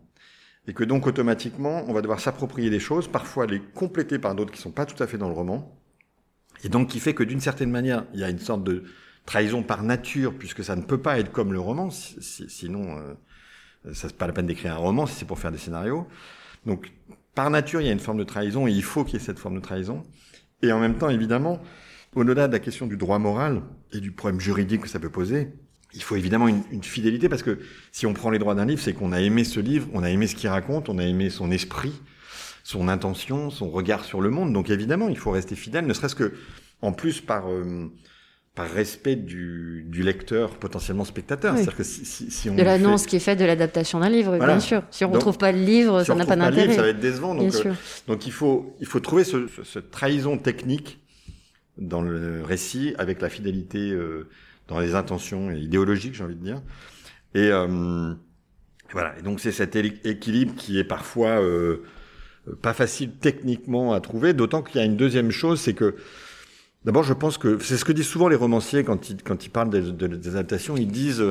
Et 0.68 0.74
que 0.74 0.84
donc 0.84 1.06
automatiquement, 1.06 1.82
on 1.88 1.94
va 1.94 2.02
devoir 2.02 2.20
s'approprier 2.20 2.68
des 2.68 2.80
choses, 2.80 3.08
parfois 3.08 3.46
les 3.46 3.60
compléter 3.60 4.18
par 4.18 4.34
d'autres 4.34 4.52
qui 4.52 4.60
sont 4.60 4.72
pas 4.72 4.84
tout 4.84 5.02
à 5.02 5.06
fait 5.06 5.16
dans 5.16 5.28
le 5.28 5.34
roman. 5.34 5.80
Et 6.62 6.68
donc 6.68 6.90
qui 6.90 7.00
fait 7.00 7.14
que 7.14 7.24
d'une 7.24 7.40
certaine 7.40 7.70
manière, 7.70 8.04
il 8.12 8.20
y 8.20 8.24
a 8.24 8.28
une 8.28 8.38
sorte 8.38 8.62
de 8.62 8.84
trahison 9.26 9.62
par 9.62 9.82
nature, 9.82 10.32
puisque 10.38 10.64
ça 10.64 10.76
ne 10.76 10.82
peut 10.82 10.98
pas 10.98 11.18
être 11.18 11.32
comme 11.32 11.52
le 11.52 11.60
roman, 11.60 11.90
sinon 11.90 12.98
euh, 12.98 13.92
ça 13.92 14.08
c'est 14.08 14.16
pas 14.16 14.26
la 14.26 14.32
peine 14.32 14.46
d'écrire 14.46 14.72
un 14.72 14.78
roman 14.78 15.06
si 15.06 15.16
c'est 15.16 15.24
pour 15.24 15.38
faire 15.38 15.52
des 15.52 15.58
scénarios. 15.58 16.06
Donc 16.64 16.92
par 17.34 17.50
nature, 17.50 17.80
il 17.80 17.86
y 17.86 17.90
a 17.90 17.92
une 17.92 18.00
forme 18.00 18.18
de 18.18 18.24
trahison 18.24 18.66
et 18.66 18.70
il 18.70 18.82
faut 18.82 19.04
qu'il 19.04 19.14
y 19.14 19.22
ait 19.22 19.24
cette 19.24 19.38
forme 19.38 19.56
de 19.56 19.60
trahison. 19.60 20.04
Et 20.62 20.72
en 20.72 20.80
même 20.80 20.96
temps, 20.96 21.10
évidemment, 21.10 21.60
au-delà 22.14 22.48
de 22.48 22.52
la 22.52 22.60
question 22.60 22.86
du 22.86 22.96
droit 22.96 23.18
moral 23.18 23.62
et 23.92 24.00
du 24.00 24.10
problème 24.10 24.40
juridique 24.40 24.82
que 24.82 24.88
ça 24.88 24.98
peut 24.98 25.10
poser, 25.10 25.48
il 25.92 26.02
faut 26.02 26.16
évidemment 26.16 26.48
une, 26.48 26.62
une 26.70 26.82
fidélité 26.82 27.28
parce 27.28 27.42
que 27.42 27.58
si 27.92 28.06
on 28.06 28.14
prend 28.14 28.30
les 28.30 28.38
droits 28.38 28.54
d'un 28.54 28.64
livre, 28.64 28.80
c'est 28.80 28.94
qu'on 28.94 29.12
a 29.12 29.20
aimé 29.20 29.44
ce 29.44 29.60
livre, 29.60 29.88
on 29.92 30.02
a 30.02 30.10
aimé 30.10 30.26
ce 30.26 30.34
qu'il 30.34 30.48
raconte, 30.48 30.88
on 30.88 30.98
a 30.98 31.04
aimé 31.04 31.30
son 31.30 31.50
esprit, 31.50 31.92
son 32.62 32.88
intention, 32.88 33.50
son 33.50 33.70
regard 33.70 34.04
sur 34.04 34.20
le 34.20 34.30
monde. 34.30 34.52
Donc 34.52 34.70
évidemment, 34.70 35.08
il 35.08 35.18
faut 35.18 35.30
rester 35.30 35.56
fidèle, 35.56 35.86
ne 35.86 35.92
serait-ce 35.92 36.14
que 36.14 36.32
en 36.80 36.92
plus 36.92 37.20
par 37.20 37.50
euh, 37.50 37.90
par 38.56 38.68
respect 38.68 39.14
du, 39.16 39.84
du, 39.86 40.02
lecteur 40.02 40.56
potentiellement 40.58 41.04
spectateur. 41.04 41.54
C'est-à-dire 41.54 41.76
que 41.76 41.84
si, 41.84 42.04
si, 42.04 42.30
si 42.30 42.50
on 42.50 42.54
de 42.54 42.62
l'annonce 42.62 43.06
qui 43.06 43.16
est 43.16 43.20
faite 43.20 43.38
de 43.38 43.44
l'adaptation 43.44 44.00
d'un 44.00 44.08
livre, 44.08 44.38
bien 44.38 44.60
sûr. 44.60 44.82
Si 44.90 45.04
on 45.04 45.10
ne 45.10 45.14
retrouve 45.14 45.38
pas 45.38 45.52
le 45.52 45.60
livre, 45.60 46.02
ça 46.02 46.14
n'a 46.14 46.24
pas 46.24 46.36
d'intérêt. 46.36 46.74
Ça 46.74 46.82
va 46.82 46.88
être 46.88 46.98
décevant. 46.98 47.34
Donc, 47.34 47.54
euh, 47.54 47.72
donc 48.08 48.26
il 48.26 48.32
faut 48.32 48.74
il 48.80 48.86
faut 48.86 48.98
trouver 48.98 49.24
ce, 49.24 49.46
ce, 49.46 49.62
ce 49.62 49.78
trahison 49.78 50.38
technique 50.38 50.98
dans 51.78 52.02
le 52.02 52.42
récit 52.42 52.94
avec 52.98 53.20
la 53.20 53.28
fidélité 53.28 53.90
euh, 53.90 54.28
dans 54.68 54.80
les 54.80 54.94
intentions 54.94 55.50
idéologiques, 55.50 56.14
j'ai 56.14 56.24
envie 56.24 56.36
de 56.36 56.42
dire. 56.42 56.62
Et 57.34 57.50
euh, 57.50 58.14
voilà. 58.92 59.18
Et 59.18 59.22
donc 59.22 59.40
c'est 59.40 59.52
cet 59.52 59.76
équilibre 59.76 60.54
qui 60.54 60.78
est 60.78 60.84
parfois 60.84 61.40
euh, 61.42 61.84
pas 62.62 62.72
facile 62.72 63.12
techniquement 63.20 63.92
à 63.92 64.00
trouver. 64.00 64.32
D'autant 64.32 64.62
qu'il 64.62 64.80
y 64.80 64.82
a 64.82 64.86
une 64.86 64.96
deuxième 64.96 65.30
chose, 65.30 65.60
c'est 65.60 65.74
que 65.74 65.96
d'abord 66.86 67.02
je 67.02 67.12
pense 67.12 67.36
que 67.36 67.58
c'est 67.58 67.76
ce 67.76 67.84
que 67.84 67.92
disent 67.92 68.06
souvent 68.06 68.28
les 68.28 68.36
romanciers 68.36 68.84
quand 68.84 69.10
ils 69.10 69.50
parlent 69.50 69.70
des, 69.70 70.28
adaptations, 70.28 70.76
ils 70.76 70.88
disent 70.88 71.22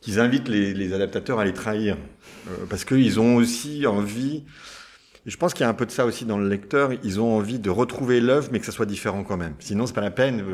qu'ils 0.00 0.20
invitent 0.20 0.48
les, 0.48 0.72
les, 0.74 0.92
adaptateurs 0.92 1.40
à 1.40 1.44
les 1.44 1.52
trahir 1.52 1.96
parce 2.70 2.84
qu'ils 2.84 3.18
ont 3.18 3.36
aussi 3.36 3.86
envie 3.86 4.44
je 5.26 5.36
pense 5.36 5.54
qu'il 5.54 5.62
y 5.62 5.66
a 5.66 5.68
un 5.68 5.74
peu 5.74 5.86
de 5.86 5.90
ça 5.90 6.06
aussi 6.06 6.24
dans 6.24 6.38
le 6.38 6.48
lecteur. 6.48 6.90
Ils 7.02 7.20
ont 7.20 7.36
envie 7.36 7.58
de 7.58 7.68
retrouver 7.68 8.20
l'œuvre, 8.20 8.48
mais 8.52 8.60
que 8.60 8.66
ça 8.66 8.70
soit 8.70 8.86
différent 8.86 9.24
quand 9.24 9.36
même. 9.36 9.54
Sinon, 9.58 9.86
c'est 9.86 9.92
pas 9.92 10.00
la 10.00 10.12
peine. 10.12 10.44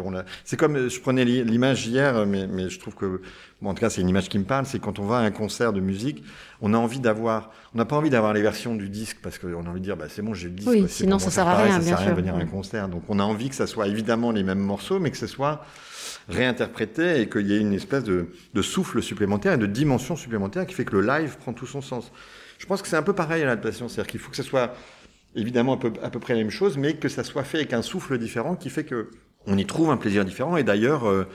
C'est 0.45 0.57
comme 0.57 0.89
je 0.89 1.01
prenais 1.01 1.25
l'image 1.25 1.87
hier, 1.87 2.25
mais, 2.27 2.47
mais 2.47 2.71
je 2.71 2.81
trouve 2.81 2.95
que, 2.95 3.21
bon, 3.61 3.71
en 3.71 3.75
tout 3.75 3.81
cas, 3.81 3.91
c'est 3.91 4.01
une 4.01 4.09
image 4.09 4.31
qui 4.31 4.39
me 4.39 4.45
parle. 4.45 4.65
C'est 4.65 4.79
quand 4.79 4.99
on 4.99 5.05
va 5.05 5.19
à 5.19 5.21
un 5.21 5.31
concert 5.31 5.75
de 5.75 5.81
musique, 5.81 6.25
on 6.63 6.73
a 6.73 6.79
envie 6.79 7.01
d'avoir, 7.01 7.51
on 7.75 7.79
n'a 7.79 7.85
pas 7.85 7.97
envie 7.97 8.09
d'avoir 8.09 8.33
les 8.33 8.41
versions 8.41 8.75
du 8.75 8.89
disque 8.89 9.19
parce 9.23 9.39
qu'on 9.39 9.67
a 9.67 9.69
envie 9.69 9.81
de 9.81 9.85
dire, 9.85 9.97
bah 9.97 10.07
c'est 10.09 10.23
bon, 10.23 10.33
j'ai 10.33 10.49
le 10.49 10.55
disque. 10.55 10.71
Oui, 10.71 10.87
sinon 10.89 11.19
ça 11.19 11.31
sert 11.31 11.47
à 11.47 11.57
rien, 11.63 11.73
ça 11.73 11.79
bien 11.81 11.89
sert 11.89 11.99
à 11.99 12.01
rien 12.01 12.11
de 12.13 12.17
venir 12.17 12.35
à 12.35 12.39
un 12.39 12.47
concert. 12.47 12.89
Donc, 12.89 13.03
on 13.09 13.19
a 13.19 13.25
envie 13.25 13.51
que 13.51 13.55
ça 13.55 13.67
soit 13.67 13.89
évidemment 13.89 14.33
les 14.33 14.43
mêmes 14.43 14.59
morceaux, 14.59 14.99
mais 14.99 15.11
que 15.11 15.19
ce 15.19 15.27
soit 15.27 15.65
réinterprété 16.29 17.21
et 17.21 17.29
qu'il 17.29 17.47
y 17.47 17.55
ait 17.55 17.61
une 17.61 17.73
espèce 17.73 18.05
de, 18.05 18.29
souffle 18.63 19.03
supplémentaire 19.03 19.55
et 19.55 19.59
de 19.59 19.67
dimension 19.67 20.17
supplémentaire 20.17 20.67
qui 20.67 20.75
fait 20.75 20.85
que 20.85 20.97
le 20.97 21.07
live 21.07 21.37
prend 21.39 21.53
tout 21.53 21.67
son 21.67 21.81
sens. 21.81 22.13
Je 22.59 22.67
pense 22.67 22.83
que 22.83 22.89
c'est 22.89 22.97
un 22.97 23.03
peu 23.03 23.13
pareil 23.13 23.43
à 23.43 23.47
l'adaptation, 23.47 23.89
c'est-à-dire 23.89 24.11
qu'il 24.11 24.21
faut 24.21 24.31
que 24.31 24.37
ce 24.37 24.43
soit 24.43 24.75
évidemment 25.35 25.75
à 26.03 26.11
peu, 26.11 26.21
près 26.21 26.35
la 26.35 26.41
même 26.41 26.51
chose, 26.51 26.77
mais 26.77 26.95
que 26.95 27.09
ça 27.09 27.25
soit 27.25 27.45
fait 27.45 27.59
avec 27.59 27.73
un 27.73 27.83
souffle 27.83 28.19
différent 28.19 28.55
qui 28.55 28.71
fait 28.71 28.85
que 28.85 29.11
on 29.47 29.59
y 29.59 29.67
trouve 29.67 29.91
un 29.91 29.97
plaisir 29.97 30.25
différent. 30.25 30.57
Et 30.57 30.63
d'ailleurs, 30.63 31.09
euh, 31.09 31.27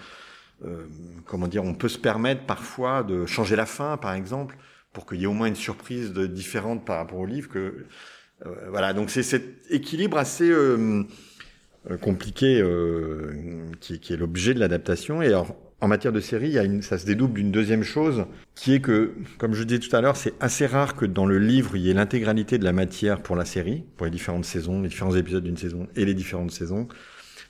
euh, 0.66 0.86
comment 1.26 1.48
dire, 1.48 1.64
on 1.64 1.74
peut 1.74 1.90
se 1.90 1.98
permettre 1.98 2.46
parfois 2.46 3.04
de 3.04 3.26
changer 3.26 3.56
la 3.56 3.66
fin, 3.66 3.98
par 3.98 4.14
exemple, 4.14 4.58
pour 4.94 5.06
qu'il 5.06 5.20
y 5.20 5.24
ait 5.24 5.28
au 5.28 5.34
moins 5.34 5.48
une 5.48 5.56
surprise 5.56 6.14
différente 6.14 6.86
par 6.86 6.98
rapport 6.98 7.20
au 7.20 7.26
livre. 7.26 7.50
Que 7.50 7.86
euh, 8.46 8.50
voilà, 8.70 8.94
donc 8.94 9.10
c'est 9.10 9.24
cet 9.24 9.44
équilibre 9.70 10.18
assez 10.18 10.50
euh, 10.50 11.04
compliqué 12.02 12.64
qui, 13.80 14.00
qui, 14.00 14.14
est 14.14 14.18
l'objet 14.18 14.54
de 14.54 14.60
l'adaptation. 14.60 15.22
Et 15.22 15.28
alors, 15.28 15.56
en 15.80 15.88
matière 15.88 16.12
de 16.12 16.20
série, 16.20 16.48
il 16.48 16.54
y 16.54 16.60
a 16.60 16.64
une, 16.64 16.82
ça 16.82 16.98
se 16.98 17.06
dédouble 17.06 17.36
d'une 17.36 17.52
deuxième 17.52 17.84
chose, 17.84 18.26
qui 18.56 18.74
est 18.74 18.80
que, 18.80 19.14
comme 19.38 19.54
je 19.54 19.64
disais 19.64 19.80
tout 19.80 19.96
à 19.96 20.02
l'heure, 20.02 20.18
c'est 20.18 20.34
assez 20.40 20.66
rare 20.66 20.96
que 20.96 21.06
dans 21.06 21.26
le 21.26 21.38
livre, 21.38 21.76
il 21.76 21.84
y 21.84 21.92
ait 21.92 21.94
l'intégralité 21.94 22.58
de 22.58 22.64
la 22.64 22.74
matière 22.74 23.22
pour 23.22 23.36
la 23.36 23.46
série, 23.46 23.84
pour 23.96 24.06
les 24.06 24.12
différentes 24.12 24.46
saisons, 24.46 24.82
les 24.82 24.90
différents 24.90 25.16
épisodes 25.16 25.44
d'une 25.44 25.58
saison 25.58 25.88
et 25.96 26.06
les 26.06 26.16
différentes 26.16 26.52
saisons. 26.52 26.88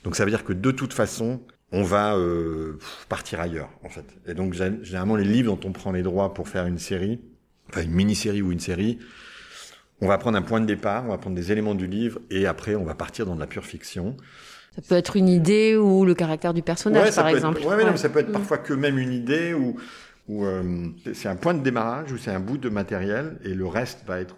Donc 0.04 0.14
ça 0.14 0.24
veut 0.24 0.30
dire 0.30 0.44
que 0.44 0.52
de 0.52 0.70
toute 0.70 0.92
façon, 0.92 1.40
on 1.72 1.82
va 1.82 2.16
euh, 2.16 2.78
partir 3.08 3.40
ailleurs, 3.40 3.70
en 3.82 3.88
fait. 3.88 4.04
Et 4.26 4.34
donc 4.34 4.52
généralement, 4.52 5.16
les 5.16 5.24
livres 5.24 5.56
dont 5.56 5.68
on 5.68 5.72
prend 5.72 5.92
les 5.92 6.02
droits 6.02 6.34
pour 6.34 6.48
faire 6.48 6.66
une 6.66 6.78
série, 6.78 7.20
enfin 7.70 7.82
une 7.82 7.92
mini-série 7.92 8.42
ou 8.42 8.52
une 8.52 8.60
série, 8.60 8.98
on 10.00 10.06
va 10.06 10.18
prendre 10.18 10.38
un 10.38 10.42
point 10.42 10.60
de 10.60 10.66
départ, 10.66 11.04
on 11.06 11.08
va 11.08 11.18
prendre 11.18 11.36
des 11.36 11.50
éléments 11.52 11.74
du 11.74 11.86
livre, 11.86 12.20
et 12.30 12.46
après, 12.46 12.74
on 12.74 12.84
va 12.84 12.94
partir 12.94 13.26
dans 13.26 13.34
de 13.34 13.40
la 13.40 13.46
pure 13.46 13.64
fiction. 13.64 14.16
Ça 14.74 14.82
peut 14.88 14.94
être 14.94 15.16
une 15.16 15.28
idée 15.28 15.76
ou 15.76 16.04
le 16.04 16.14
caractère 16.14 16.54
du 16.54 16.62
personnage, 16.62 17.08
ouais, 17.08 17.14
par 17.14 17.28
exemple. 17.28 17.58
Être, 17.58 17.68
ouais, 17.68 17.76
ouais, 17.76 17.84
non, 17.84 17.96
ça 17.96 18.08
peut 18.08 18.20
être 18.20 18.32
parfois 18.32 18.58
que 18.58 18.72
même 18.74 18.98
une 18.98 19.12
idée 19.12 19.54
ou, 19.54 19.76
ou 20.28 20.44
euh, 20.44 20.62
c'est 21.14 21.28
un 21.28 21.36
point 21.36 21.54
de 21.54 21.62
démarrage 21.62 22.12
ou 22.12 22.18
c'est 22.18 22.30
un 22.30 22.40
bout 22.40 22.58
de 22.58 22.68
matériel 22.68 23.38
et 23.44 23.54
le 23.54 23.66
reste 23.66 24.04
va 24.06 24.20
être 24.20 24.36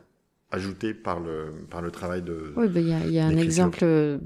ajouté 0.52 0.94
par 0.94 1.20
le 1.20 1.52
par 1.70 1.80
le 1.82 1.90
travail 1.90 2.22
de. 2.22 2.52
Oui, 2.56 2.66
il 2.66 2.72
bah, 2.72 2.80
y 2.80 2.92
a, 2.92 3.06
y 3.06 3.18
a 3.18 3.26
un 3.26 3.36
exemple. 3.36 3.84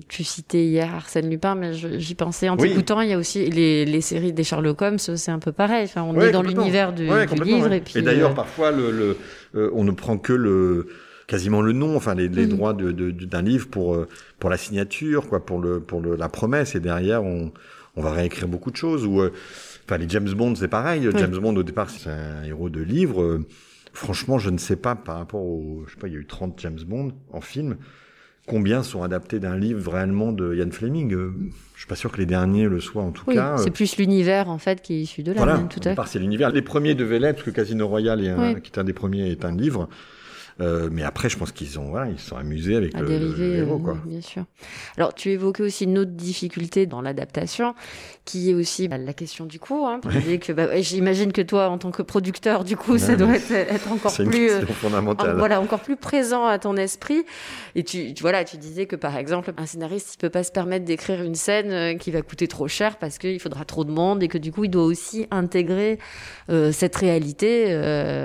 Tu 0.09 0.25
citais 0.25 0.64
hier 0.64 0.94
Arsène 0.94 1.29
Lupin, 1.29 1.55
mais 1.55 1.73
j'y 1.75 2.14
pensais 2.14 2.49
en 2.49 2.57
t'écoutant. 2.57 3.01
Il 3.01 3.11
y 3.11 3.12
a 3.12 3.18
aussi 3.18 3.51
les, 3.51 3.85
les 3.85 4.01
séries 4.01 4.33
des 4.33 4.44
Sherlock 4.44 4.81
Holmes, 4.83 4.99
c'est 4.99 5.31
un 5.31 5.38
peu 5.38 5.53
pareil. 5.53 5.85
Enfin, 5.85 6.03
on 6.03 6.14
ouais, 6.14 6.29
est 6.29 6.33
dans 6.33 6.42
l'univers 6.42 6.92
du, 6.92 7.07
du, 7.07 7.44
livre 7.44 7.73
et 7.73 7.81
puis. 7.81 7.99
Et 7.99 8.03
d'ailleurs, 8.03 8.31
euh... 8.31 8.35
parfois, 8.35 8.70
le, 8.70 8.90
le 8.90 9.16
euh, 9.55 9.70
on 9.75 9.85
ne 9.85 9.90
prend 9.90 10.16
que 10.16 10.33
le 10.33 10.88
quasiment 11.26 11.62
le 11.62 11.72
nom, 11.72 11.96
enfin 11.96 12.14
les, 12.14 12.28
les 12.28 12.46
mmh. 12.46 12.48
droits 12.48 12.72
d'un 12.72 12.92
de, 12.92 13.10
de, 13.10 13.38
livre 13.38 13.68
pour 13.68 14.06
pour 14.38 14.50
la 14.50 14.56
signature, 14.56 15.28
quoi, 15.28 15.44
pour 15.44 15.60
le 15.60 15.80
pour 15.80 16.00
le, 16.00 16.16
la 16.16 16.28
promesse, 16.28 16.74
et 16.74 16.80
derrière 16.80 17.24
on 17.24 17.52
on 17.96 18.02
va 18.02 18.12
réécrire 18.12 18.48
beaucoup 18.48 18.70
de 18.70 18.76
choses. 18.76 19.06
Ou 19.06 19.22
enfin 19.87 19.98
les 19.98 20.08
James 20.08 20.30
Bond, 20.30 20.54
c'est 20.54 20.68
pareil. 20.68 21.06
Oui. 21.08 21.14
James 21.18 21.37
Bond 21.37 21.56
au 21.56 21.62
départ 21.62 21.90
c'est 21.90 22.10
un 22.10 22.42
héros 22.44 22.70
de 22.70 22.80
livre. 22.80 23.40
franchement, 23.92 24.38
je 24.38 24.50
ne 24.50 24.58
sais 24.58 24.76
pas 24.76 24.94
par 24.96 25.16
rapport 25.18 25.42
au, 25.42 25.84
je 25.87 25.92
sais 25.92 25.98
pas, 25.98 26.08
il 26.08 26.14
y 26.14 26.16
a 26.16 26.20
eu 26.20 26.26
30 26.26 26.58
James 26.60 26.80
Bond 26.87 27.12
en 27.32 27.40
film. 27.40 27.76
combien 28.46 28.82
sont 28.82 29.02
adaptés 29.02 29.38
d'un 29.38 29.56
livre 29.56 29.90
réellement 29.92 30.32
de 30.32 30.54
Ian 30.54 30.70
Fleming 30.70 31.14
euh, 31.14 31.32
Je 31.74 31.80
suis 31.80 31.88
pas 31.88 31.96
sûr 31.96 32.12
que 32.12 32.18
les 32.18 32.26
derniers 32.26 32.68
le 32.68 32.80
soient 32.80 33.02
en 33.02 33.10
tout 33.10 33.24
Oui, 33.26 33.34
cas. 33.34 33.56
c'est 33.56 33.70
plus 33.70 33.96
l'univers 33.96 34.50
en 34.50 34.58
fait 34.58 34.82
qui 34.82 34.94
est 34.94 35.00
issu 35.00 35.22
de 35.22 35.32
là, 35.32 35.38
Voilà, 35.38 35.56
même, 35.56 35.68
tout 35.68 35.80
à 35.84 35.90
départ, 35.90 36.08
c'est 36.08 36.18
l'univers. 36.18 36.50
Les 36.50 36.62
premiers 36.62 36.94
devaient 36.94 37.18
l'être, 37.18 37.37
parce 37.37 37.46
que 37.46 37.50
Casino 37.50 37.88
Royale, 37.88 38.22
est 38.24 38.28
un- 38.28 38.54
Oui. 38.54 38.60
qui 38.60 38.70
est 38.70 38.78
un 38.78 38.84
des 38.84 38.92
premiers, 38.92 39.30
est 39.30 39.44
un 39.44 39.56
livre. 39.56 39.88
Euh, 40.60 40.88
mais 40.92 41.02
après, 41.02 41.28
je 41.28 41.36
pense 41.36 41.50
qu'ils 41.52 41.78
ont, 41.80 41.90
voilà, 41.90 42.10
ils 42.10 42.18
sont 42.18 42.36
amusés 42.36 42.76
avec 42.76 42.94
à 42.94 43.00
le, 43.00 43.06
dériver, 43.08 43.48
le 43.48 43.54
héros, 43.56 43.76
euh, 43.76 43.78
quoi. 43.84 43.98
bien 44.06 44.20
sûr. 44.20 44.44
Alors, 44.96 45.12
tu 45.12 45.30
évoquais 45.30 45.64
aussi 45.64 45.84
une 45.84 45.98
autre 45.98 46.12
difficulté 46.12 46.86
dans 46.86 47.02
l'adaptation, 47.02 47.74
qui 48.24 48.50
est 48.50 48.54
aussi 48.54 48.86
bah, 48.88 48.96
la 48.98 49.12
question 49.12 49.46
du 49.46 49.58
coût. 49.58 49.84
Hein, 49.86 50.00
dire 50.26 50.38
que, 50.38 50.52
bah, 50.52 50.66
ouais, 50.66 50.82
j'imagine 50.82 51.32
que 51.32 51.42
toi, 51.42 51.68
en 51.68 51.78
tant 51.78 51.90
que 51.90 52.02
producteur, 52.02 52.62
du 52.64 52.76
coup, 52.76 52.98
ça 52.98 53.08
Ouais, 53.12 53.16
doit 53.16 53.34
être, 53.34 53.50
être 53.50 53.90
encore 53.90 54.12
plus, 54.30 54.50
euh, 54.50 54.60
en- 55.10 55.14
voilà, 55.38 55.60
encore 55.60 55.80
plus 55.80 55.96
présent 55.96 56.46
à 56.46 56.58
ton 56.60 56.76
esprit. 56.76 57.24
Et 57.74 57.82
tu, 57.82 58.14
tu- 58.14 58.22
voilà, 58.22 58.44
tu 58.44 58.56
disais 58.56 58.86
que 58.86 58.94
par 58.96 59.16
exemple, 59.16 59.52
un 59.56 59.66
scénariste, 59.66 60.14
il 60.14 60.18
peut 60.18 60.30
pas 60.30 60.44
se 60.44 60.52
permettre 60.52 60.84
d'écrire 60.84 61.20
une 61.22 61.34
scène 61.34 61.98
qui 61.98 62.10
va 62.12 62.22
coûter 62.22 62.46
trop 62.46 62.68
cher 62.68 62.96
parce 62.98 63.18
qu'il 63.18 63.40
faudra 63.40 63.64
trop 63.64 63.84
de 63.84 63.90
monde 63.90 64.22
et 64.22 64.28
que 64.28 64.38
du 64.38 64.52
coup, 64.52 64.64
il 64.64 64.70
doit 64.70 64.84
aussi 64.84 65.26
intégrer 65.32 65.98
euh, 66.50 66.70
cette 66.72 66.94
réalité, 66.96 67.64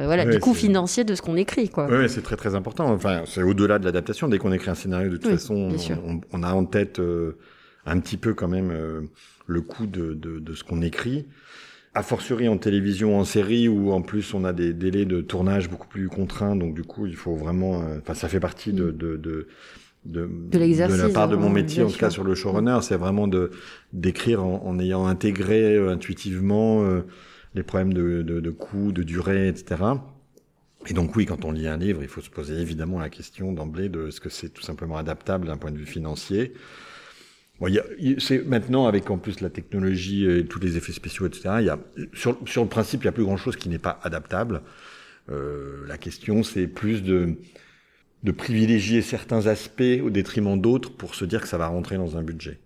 voilà, 0.05 0.25
Ouais, 0.25 0.31
du 0.31 0.39
coût 0.39 0.53
financier 0.53 1.03
de 1.03 1.15
ce 1.15 1.21
qu'on 1.21 1.35
écrit, 1.35 1.69
quoi. 1.69 1.87
C'est 2.19 2.23
très 2.23 2.35
très 2.35 2.55
important. 2.55 2.91
Enfin, 2.91 3.23
c'est 3.25 3.43
au-delà 3.43 3.79
de 3.79 3.85
l'adaptation. 3.85 4.27
Dès 4.27 4.37
qu'on 4.37 4.51
écrit 4.51 4.69
un 4.69 4.75
scénario, 4.75 5.09
de 5.09 5.17
toute 5.17 5.25
Oui, 5.25 5.31
façon, 5.31 5.69
on, 6.05 6.21
on 6.31 6.43
a 6.43 6.53
en 6.53 6.65
tête 6.65 6.99
euh, 6.99 7.37
un 7.85 7.99
petit 7.99 8.17
peu 8.17 8.33
quand 8.33 8.47
même 8.47 8.71
euh, 8.71 9.01
le 9.47 9.61
coût 9.61 9.87
de, 9.87 10.13
de, 10.13 10.39
de 10.39 10.53
ce 10.53 10.63
qu'on 10.63 10.81
écrit. 10.81 11.27
A 11.95 12.03
fortiori 12.03 12.47
en 12.47 12.57
télévision, 12.57 13.17
en 13.17 13.23
série, 13.25 13.67
où 13.67 13.91
en 13.91 14.01
plus 14.01 14.33
on 14.33 14.45
a 14.45 14.53
des 14.53 14.73
délais 14.73 15.05
de 15.05 15.21
tournage 15.21 15.69
beaucoup 15.69 15.87
plus 15.87 16.07
contraints, 16.07 16.55
donc 16.55 16.75
du 16.75 16.83
coup 16.83 17.07
il 17.07 17.15
faut 17.15 17.35
vraiment. 17.35 17.81
euh, 17.81 17.99
Enfin, 18.01 18.13
ça 18.13 18.27
fait 18.29 18.39
partie 18.39 18.73
de 18.73 18.91
de 18.91 19.17
de 19.17 19.47
de, 20.05 20.29
l'exercice, 20.57 20.97
de 20.97 21.01
la 21.01 21.09
part 21.09 21.27
de 21.27 21.35
hein, 21.35 21.39
mon 21.39 21.49
métier, 21.49 21.83
bien 21.83 21.85
en 21.85 21.89
tout 21.89 21.97
cas 21.97 22.09
sur 22.09 22.23
le 22.23 22.35
showrunner, 22.35 22.79
c'est 22.81 22.95
vraiment 22.95 23.27
de 23.27 23.51
d'écrire 23.91 24.43
en, 24.45 24.63
en 24.65 24.79
ayant 24.79 25.07
intégré 25.07 25.75
euh, 25.75 25.89
intuitivement 25.91 26.83
euh, 26.83 27.01
les 27.55 27.63
problèmes 27.63 27.93
de, 27.93 28.21
de, 28.21 28.39
de 28.39 28.49
coût, 28.51 28.91
de 28.91 29.03
durée, 29.03 29.47
etc. 29.49 29.83
Et 30.87 30.93
donc 30.93 31.15
oui, 31.15 31.25
quand 31.25 31.43
on 31.45 31.51
lit 31.51 31.67
un 31.67 31.77
livre, 31.77 32.01
il 32.01 32.07
faut 32.07 32.21
se 32.21 32.29
poser 32.29 32.55
évidemment 32.59 32.99
la 32.99 33.09
question 33.09 33.51
d'emblée 33.51 33.89
de 33.89 34.07
est-ce 34.07 34.21
que 34.21 34.29
c'est 34.29 34.49
tout 34.49 34.61
simplement 34.61 34.97
adaptable 34.97 35.47
d'un 35.47 35.57
point 35.57 35.71
de 35.71 35.77
vue 35.77 35.85
financier. 35.85 36.53
Bon, 37.59 37.67
y 37.67 37.77
a- 37.79 37.85
il- 37.99 38.21
c'est 38.21 38.39
maintenant 38.47 38.87
avec 38.87 39.09
en 39.11 39.17
plus 39.17 39.41
la 39.41 39.49
technologie 39.49 40.25
et 40.25 40.45
tous 40.45 40.59
les 40.59 40.77
effets 40.77 40.93
spéciaux, 40.93 41.27
etc. 41.27 41.55
Il 41.59 41.65
y 41.65 41.69
a 41.69 41.77
sur, 42.13 42.37
sur 42.45 42.63
le 42.63 42.69
principe, 42.69 43.01
il 43.03 43.05
y 43.05 43.09
a 43.09 43.11
plus 43.11 43.25
grand 43.25 43.35
chose 43.37 43.57
qui 43.57 43.67
n'est 43.67 43.77
pas 43.79 43.99
adaptable. 44.03 44.61
Euh, 45.29 45.85
la 45.87 45.97
question, 45.97 46.43
c'est 46.43 46.67
plus 46.67 47.03
de 47.03 47.35
de 48.23 48.31
privilégier 48.31 49.01
certains 49.01 49.47
aspects 49.47 50.01
au 50.03 50.09
détriment 50.09 50.59
d'autres 50.59 50.91
pour 50.91 51.15
se 51.15 51.23
dire 51.25 51.41
que 51.41 51.47
ça 51.47 51.57
va 51.57 51.67
rentrer 51.67 51.97
dans 51.97 52.17
un 52.17 52.23
budget. 52.23 52.59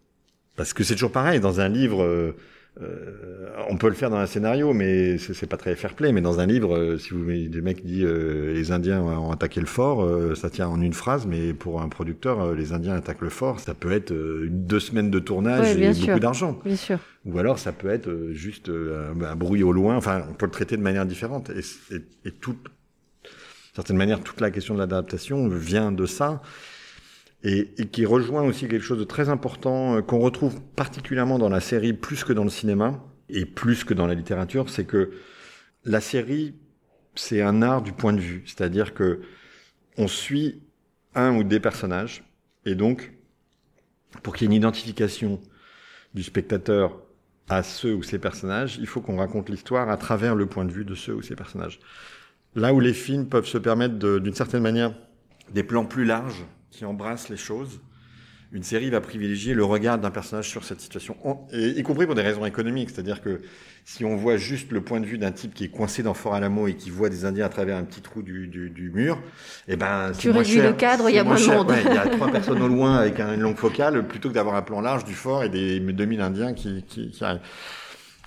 Parce 0.56 0.74
que 0.74 0.84
c'est 0.84 0.96
toujours 0.96 1.12
pareil 1.12 1.40
dans 1.40 1.60
un 1.60 1.70
livre. 1.70 2.04
euh, 2.04 2.36
euh, 2.82 3.50
on 3.70 3.78
peut 3.78 3.88
le 3.88 3.94
faire 3.94 4.10
dans 4.10 4.18
un 4.18 4.26
scénario, 4.26 4.74
mais 4.74 5.18
c'est 5.20 5.46
pas 5.48 5.58
très 5.58 5.76
fair 5.76 5.94
play. 5.94 6.12
Mais 6.12 6.22
dans 6.22 6.40
un 6.40 6.48
livre, 6.48 6.76
euh, 6.76 6.98
si 6.98 7.12
vous 7.12 7.24
des 7.24 7.62
mecs 7.62 7.86
dit 7.86 8.04
euh, 8.04 8.52
les 8.54 8.72
Indiens 8.72 9.02
ont 9.02 9.32
attaqué 9.32 9.60
le 9.60 9.68
fort, 9.68 10.04
euh, 10.04 10.34
ça 10.34 10.50
tient 10.50 10.68
en 10.68 10.82
une 10.82 10.94
phrase. 10.94 11.28
Mais 11.28 11.54
pour 11.54 11.82
un 11.82 11.90
producteur, 11.90 12.54
les 12.56 12.74
Indiens 12.74 12.96
attaquent 12.96 13.22
le 13.22 13.30
fort, 13.30 13.60
ça 13.60 13.74
peut 13.76 13.92
être 13.92 14.12
deux 14.14 14.80
semaines 14.80 15.12
de 15.12 15.20
tournage 15.20 15.76
Ouais, 15.76 15.82
et 15.84 15.94
sûr. 15.94 16.08
beaucoup 16.08 16.20
d'argent. 16.20 16.60
Bien 16.66 16.76
sûr. 16.76 17.00
Ou 17.26 17.38
alors 17.38 17.60
ça 17.60 17.72
peut 17.72 17.90
être 17.90 18.10
juste 18.32 18.70
un, 18.70 19.22
un 19.24 19.36
bruit 19.36 19.64
au 19.64 19.72
loin. 19.72 19.96
Enfin, 19.96 20.24
on 20.30 20.34
peut 20.34 20.48
le 20.48 20.52
traiter 20.52 20.76
de 20.76 20.82
manière 20.82 21.06
différente. 21.06 21.52
Et, 21.52 21.96
et, 21.96 22.02
et 22.26 22.32
toute, 22.32 22.68
certaine 23.76 23.98
manière, 23.98 24.20
toute 24.22 24.42
la 24.42 24.50
question 24.52 24.74
de 24.74 24.80
l'adaptation 24.80 25.48
vient 25.48 25.92
de 25.92 26.06
ça. 26.06 26.42
Et, 27.46 27.66
qui 27.92 28.06
rejoint 28.06 28.44
aussi 28.44 28.70
quelque 28.70 28.86
chose 28.86 29.00
de 29.00 29.04
très 29.04 29.28
important 29.28 29.98
euh, 29.98 30.02
qu'on 30.02 30.20
retrouve 30.20 30.62
particulièrement 30.78 31.38
dans 31.38 31.50
la 31.50 31.60
série 31.60 31.92
plus 31.92 32.24
que 32.24 32.32
dans 32.32 32.46
le 32.46 32.50
cinéma 32.50 33.04
et 33.28 33.46
plus 33.46 33.84
que 33.84 33.94
dans 33.94 34.08
la 34.08 34.14
littérature, 34.14 34.70
c'est 34.70 34.86
que 34.86 35.12
la 35.84 36.00
série, 36.00 36.56
c'est 37.16 37.42
un 37.42 37.62
art 37.62 37.82
du 37.82 37.92
point 37.92 38.14
de 38.14 38.22
vue. 38.22 38.44
C'est-à-dire 38.46 38.94
que 38.94 39.22
on 39.98 40.08
suit 40.08 40.62
un 41.16 41.36
ou 41.36 41.44
des 41.44 41.60
personnages 41.60 42.24
et 42.66 42.76
donc 42.76 43.12
pour 44.22 44.36
qu'il 44.36 44.46
y 44.46 44.46
ait 44.46 44.56
une 44.56 44.62
identification 44.62 45.42
du 46.14 46.24
spectateur 46.24 47.02
à 47.50 47.64
ceux 47.64 47.94
ou 47.94 48.04
ces 48.04 48.20
personnages, 48.20 48.78
il 48.78 48.88
faut 48.88 49.02
qu'on 49.02 49.18
raconte 49.18 49.50
l'histoire 49.50 49.90
à 49.90 49.98
travers 49.98 50.36
le 50.36 50.46
point 50.46 50.66
de 50.66 50.72
vue 50.72 50.86
de 50.86 50.96
ceux 50.96 51.14
ou 51.14 51.22
ces 51.22 51.36
personnages. 51.36 51.80
Là 52.56 52.74
où 52.74 52.80
les 52.80 52.94
films 52.94 53.28
peuvent 53.28 53.48
se 53.48 53.58
permettre 53.58 53.96
d'une 54.20 54.34
certaine 54.34 54.64
manière 54.64 54.94
des 55.54 55.64
plans 55.64 55.86
plus 55.86 56.06
larges 56.06 56.46
qui 56.74 56.86
embrassent 56.86 57.30
les 57.30 57.38
choses, 57.38 57.80
une 58.52 58.64
série 58.64 58.90
va 58.90 59.02
privilégier 59.02 59.54
le 59.56 59.64
regard 59.64 59.98
d'un 59.98 60.12
personnage 60.12 60.48
sur 60.50 60.64
cette 60.64 60.80
situation, 60.82 61.16
et, 61.52 61.70
y 61.70 61.84
compris 61.84 62.06
pour 62.06 62.16
des 62.16 62.22
raisons 62.22 62.46
économiques. 62.46 62.90
C'est-à-dire 62.92 63.22
que 63.22 63.42
si 63.86 64.06
on 64.06 64.16
voit 64.16 64.38
juste 64.38 64.72
le 64.72 64.82
point 64.82 65.00
de 65.00 65.06
vue 65.06 65.18
d'un 65.18 65.32
type 65.32 65.54
qui 65.54 65.64
est 65.66 65.70
coincé 65.70 66.04
dans 66.04 66.14
Fort 66.14 66.36
Alamo 66.36 66.68
et 66.68 66.76
qui 66.76 66.90
voit 66.90 67.10
des 67.10 67.26
Indiens 67.26 67.46
à 67.46 67.50
travers 67.50 67.78
un 67.78 67.84
petit 67.84 68.02
trou 68.02 68.22
du, 68.22 68.48
du, 68.48 68.70
du 68.70 68.90
mur, 68.92 69.20
eh 69.68 69.76
ben, 69.76 70.12
Tu 70.18 70.30
réduis 70.30 70.62
le 70.62 70.74
cadre, 70.74 71.10
il 71.10 71.16
y 71.16 71.20
a 71.20 71.24
moins 71.24 71.36
de 71.36 71.46
monde. 71.58 71.70
Ouais, 71.72 71.84
il 71.86 71.94
y 71.94 71.98
a 71.98 72.08
trois 72.18 72.32
personnes 72.32 72.62
au 72.62 72.68
loin 72.68 72.98
avec 72.98 73.20
un- 73.20 73.34
une 73.34 73.42
longue 73.42 73.58
focale, 73.58 74.08
plutôt 74.08 74.30
que 74.30 74.34
d'avoir 74.36 74.56
un 74.56 74.62
plan 74.62 74.82
large 74.82 75.04
du 75.06 75.14
fort 75.14 75.44
et 75.44 75.50
des 75.50 75.80
2000 75.80 76.22
Indiens 76.22 76.54
qui, 76.54 76.84
qui, 76.88 77.10
qui 77.12 77.24
arrivent. 77.24 77.42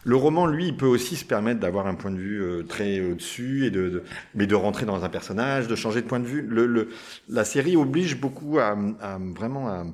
Le 0.07 0.15
roman, 0.15 0.47
lui, 0.47 0.69
il 0.69 0.77
peut 0.77 0.87
aussi 0.87 1.17
se 1.17 1.25
permettre 1.25 1.59
d'avoir 1.59 1.89
un 1.89 1.97
point 1.97 2.13
de 2.13 2.17
vue 2.17 2.41
euh, 2.41 2.63
très 2.63 3.01
au-dessus 3.01 3.67
et 3.67 3.71
de, 3.73 3.89
de- 3.89 4.03
mais 4.37 4.47
de 4.47 4.55
rentrer 4.55 4.87
dans 4.87 5.03
un 5.05 5.09
personnage, 5.09 5.67
de 5.67 5.75
changer 5.75 6.01
de 6.01 6.07
point 6.07 6.21
de 6.21 6.27
vue. 6.27 6.43
Le, 6.43 6.67
le, 6.67 6.91
la 7.29 7.45
série 7.45 7.77
oblige 7.77 8.21
beaucoup 8.21 8.61
à, 8.61 8.77
à 9.01 9.19
vraiment 9.19 9.67
à, 9.69 9.85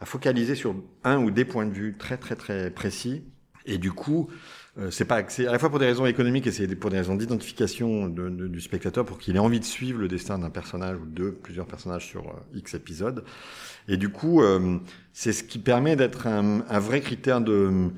à 0.00 0.04
focaliser 0.06 0.56
sur 0.56 0.74
un 1.04 1.18
ou 1.22 1.30
des 1.30 1.44
points 1.44 1.66
de 1.66 1.72
vue 1.72 1.94
très 1.96 2.16
très 2.16 2.34
très 2.34 2.70
précis. 2.72 3.22
Et 3.64 3.78
du 3.78 3.92
coup, 3.92 4.28
euh, 4.76 4.90
c'est 4.90 5.04
pas 5.04 5.18
à 5.18 5.22
la 5.52 5.58
fois 5.60 5.70
pour 5.70 5.78
des 5.78 5.86
raisons 5.86 6.06
économiques 6.06 6.48
et 6.48 6.50
c'est 6.52 6.66
pour 6.74 6.90
des 6.90 6.96
raisons 6.96 7.14
d'identification 7.14 8.08
de- 8.08 8.28
de- 8.28 8.48
du 8.48 8.60
spectateur 8.60 9.04
pour 9.04 9.18
qu'il 9.18 9.36
ait 9.36 9.38
envie 9.38 9.60
de 9.60 9.64
suivre 9.64 10.00
le 10.00 10.08
destin 10.08 10.40
d'un 10.40 10.50
personnage 10.50 10.96
ou 11.00 11.06
de 11.06 11.30
plusieurs 11.30 11.66
personnages 11.66 12.06
sur 12.08 12.26
euh, 12.26 12.32
X 12.56 12.74
épisodes. 12.74 13.22
Et 13.86 13.96
du 13.96 14.08
coup, 14.08 14.42
euh, 14.42 14.78
c'est 15.12 15.32
ce 15.32 15.44
qui 15.44 15.60
permet 15.60 15.94
d'être 15.94 16.26
un, 16.26 16.62
un 16.68 16.78
vrai 16.80 17.00
critère 17.00 17.40
de 17.40 17.90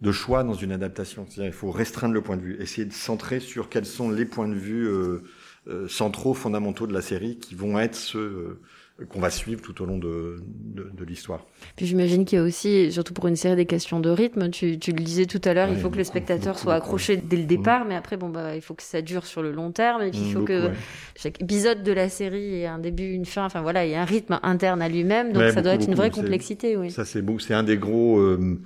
de 0.00 0.12
choix 0.12 0.44
dans 0.44 0.54
une 0.54 0.72
adaptation. 0.72 1.26
C'est-à-dire 1.28 1.52
il 1.52 1.56
faut 1.56 1.70
restreindre 1.70 2.14
le 2.14 2.22
point 2.22 2.36
de 2.36 2.42
vue, 2.42 2.56
essayer 2.60 2.86
de 2.86 2.92
centrer 2.92 3.40
sur 3.40 3.68
quels 3.68 3.86
sont 3.86 4.10
les 4.10 4.24
points 4.24 4.48
de 4.48 4.54
vue 4.54 4.86
euh, 4.88 5.22
euh, 5.68 5.88
centraux, 5.88 6.34
fondamentaux 6.34 6.86
de 6.86 6.92
la 6.94 7.02
série 7.02 7.36
qui 7.38 7.54
vont 7.54 7.78
être 7.78 7.94
ceux 7.94 8.18
euh, 8.18 8.60
qu'on 9.08 9.20
va 9.20 9.30
suivre 9.30 9.62
tout 9.62 9.80
au 9.82 9.86
long 9.86 9.96
de, 9.98 10.36
de, 10.46 10.90
de 10.94 11.04
l'histoire. 11.04 11.46
Puis 11.76 11.86
j'imagine 11.86 12.26
qu'il 12.26 12.38
y 12.38 12.40
a 12.40 12.44
aussi, 12.44 12.92
surtout 12.92 13.14
pour 13.14 13.28
une 13.28 13.36
série, 13.36 13.56
des 13.56 13.64
questions 13.66 13.98
de 13.98 14.10
rythme. 14.10 14.50
Tu, 14.50 14.78
tu 14.78 14.92
le 14.92 15.02
disais 15.02 15.24
tout 15.24 15.40
à 15.44 15.54
l'heure, 15.54 15.68
il 15.70 15.78
faut 15.78 15.88
que 15.88 15.96
le 15.96 16.04
spectateur 16.04 16.52
beaucoup, 16.54 16.64
soit 16.64 16.74
beaucoup. 16.74 16.84
accroché 16.86 17.16
dès 17.16 17.36
le 17.38 17.44
départ, 17.44 17.86
mais 17.86 17.94
après, 17.94 18.18
bon, 18.18 18.28
bah, 18.28 18.54
il 18.56 18.60
faut 18.60 18.74
que 18.74 18.82
ça 18.82 19.00
dure 19.00 19.24
sur 19.24 19.40
le 19.42 19.52
long 19.52 19.70
terme, 19.70 20.02
et 20.02 20.10
puis 20.10 20.20
il 20.20 20.26
Mm, 20.28 20.32
faut 20.32 20.38
beaucoup, 20.40 20.46
que 20.52 20.66
ouais. 20.68 20.74
chaque 21.16 21.40
épisode 21.42 21.82
de 21.82 21.92
la 21.92 22.10
série 22.10 22.60
ait 22.60 22.66
un 22.66 22.78
début, 22.78 23.10
une 23.12 23.24
fin. 23.24 23.46
Enfin 23.46 23.62
voilà, 23.62 23.86
il 23.86 23.92
y 23.92 23.94
a 23.94 24.02
un 24.02 24.06
rythme 24.06 24.38
interne 24.42 24.82
à 24.82 24.88
lui-même, 24.90 25.32
donc 25.32 25.42
Ouais, 25.44 25.52
ça 25.52 25.62
doit 25.62 25.72
beaucoup, 25.72 25.82
être 25.84 25.88
une 25.88 25.94
vraie 25.96 26.10
complexité, 26.10 26.76
oui. 26.76 26.90
Ça 26.90 27.06
c'est 27.06 27.22
beau, 27.22 27.38
c'est 27.38 27.54
un 27.54 27.62
des 27.62 27.78
gros 27.78 28.18
euh, 28.18 28.58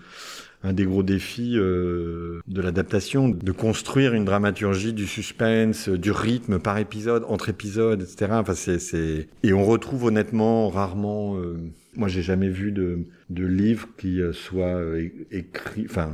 un 0.64 0.72
des 0.72 0.85
gros 0.87 1.03
défis 1.05 1.57
euh, 1.57 2.40
de 2.48 2.61
l'adaptation, 2.62 3.29
de 3.29 3.53
construire 3.53 4.14
une 4.14 4.24
dramaturgie 4.24 4.92
du 4.92 5.07
suspense, 5.07 5.88
du 5.88 6.11
rythme 6.11 6.59
par 6.59 6.79
épisode, 6.79 7.24
entre 7.29 7.50
épisodes, 7.50 8.03
etc. 8.03 8.33
Enfin, 8.33 8.55
c'est. 8.55 9.29
Et 9.44 9.53
on 9.53 9.64
retrouve 9.64 10.05
honnêtement 10.05 10.68
rarement... 10.70 11.37
euh, 11.38 11.59
Moi, 11.96 12.09
j'ai 12.09 12.22
jamais 12.22 12.48
vu 12.48 12.72
de, 12.72 13.07
de 13.31 13.46
livre 13.46 13.88
qui 13.98 14.20
euh, 14.20 14.33
soit 14.33 14.74
euh, 14.74 15.09
écrit... 15.31 15.87
Enfin, 15.88 16.11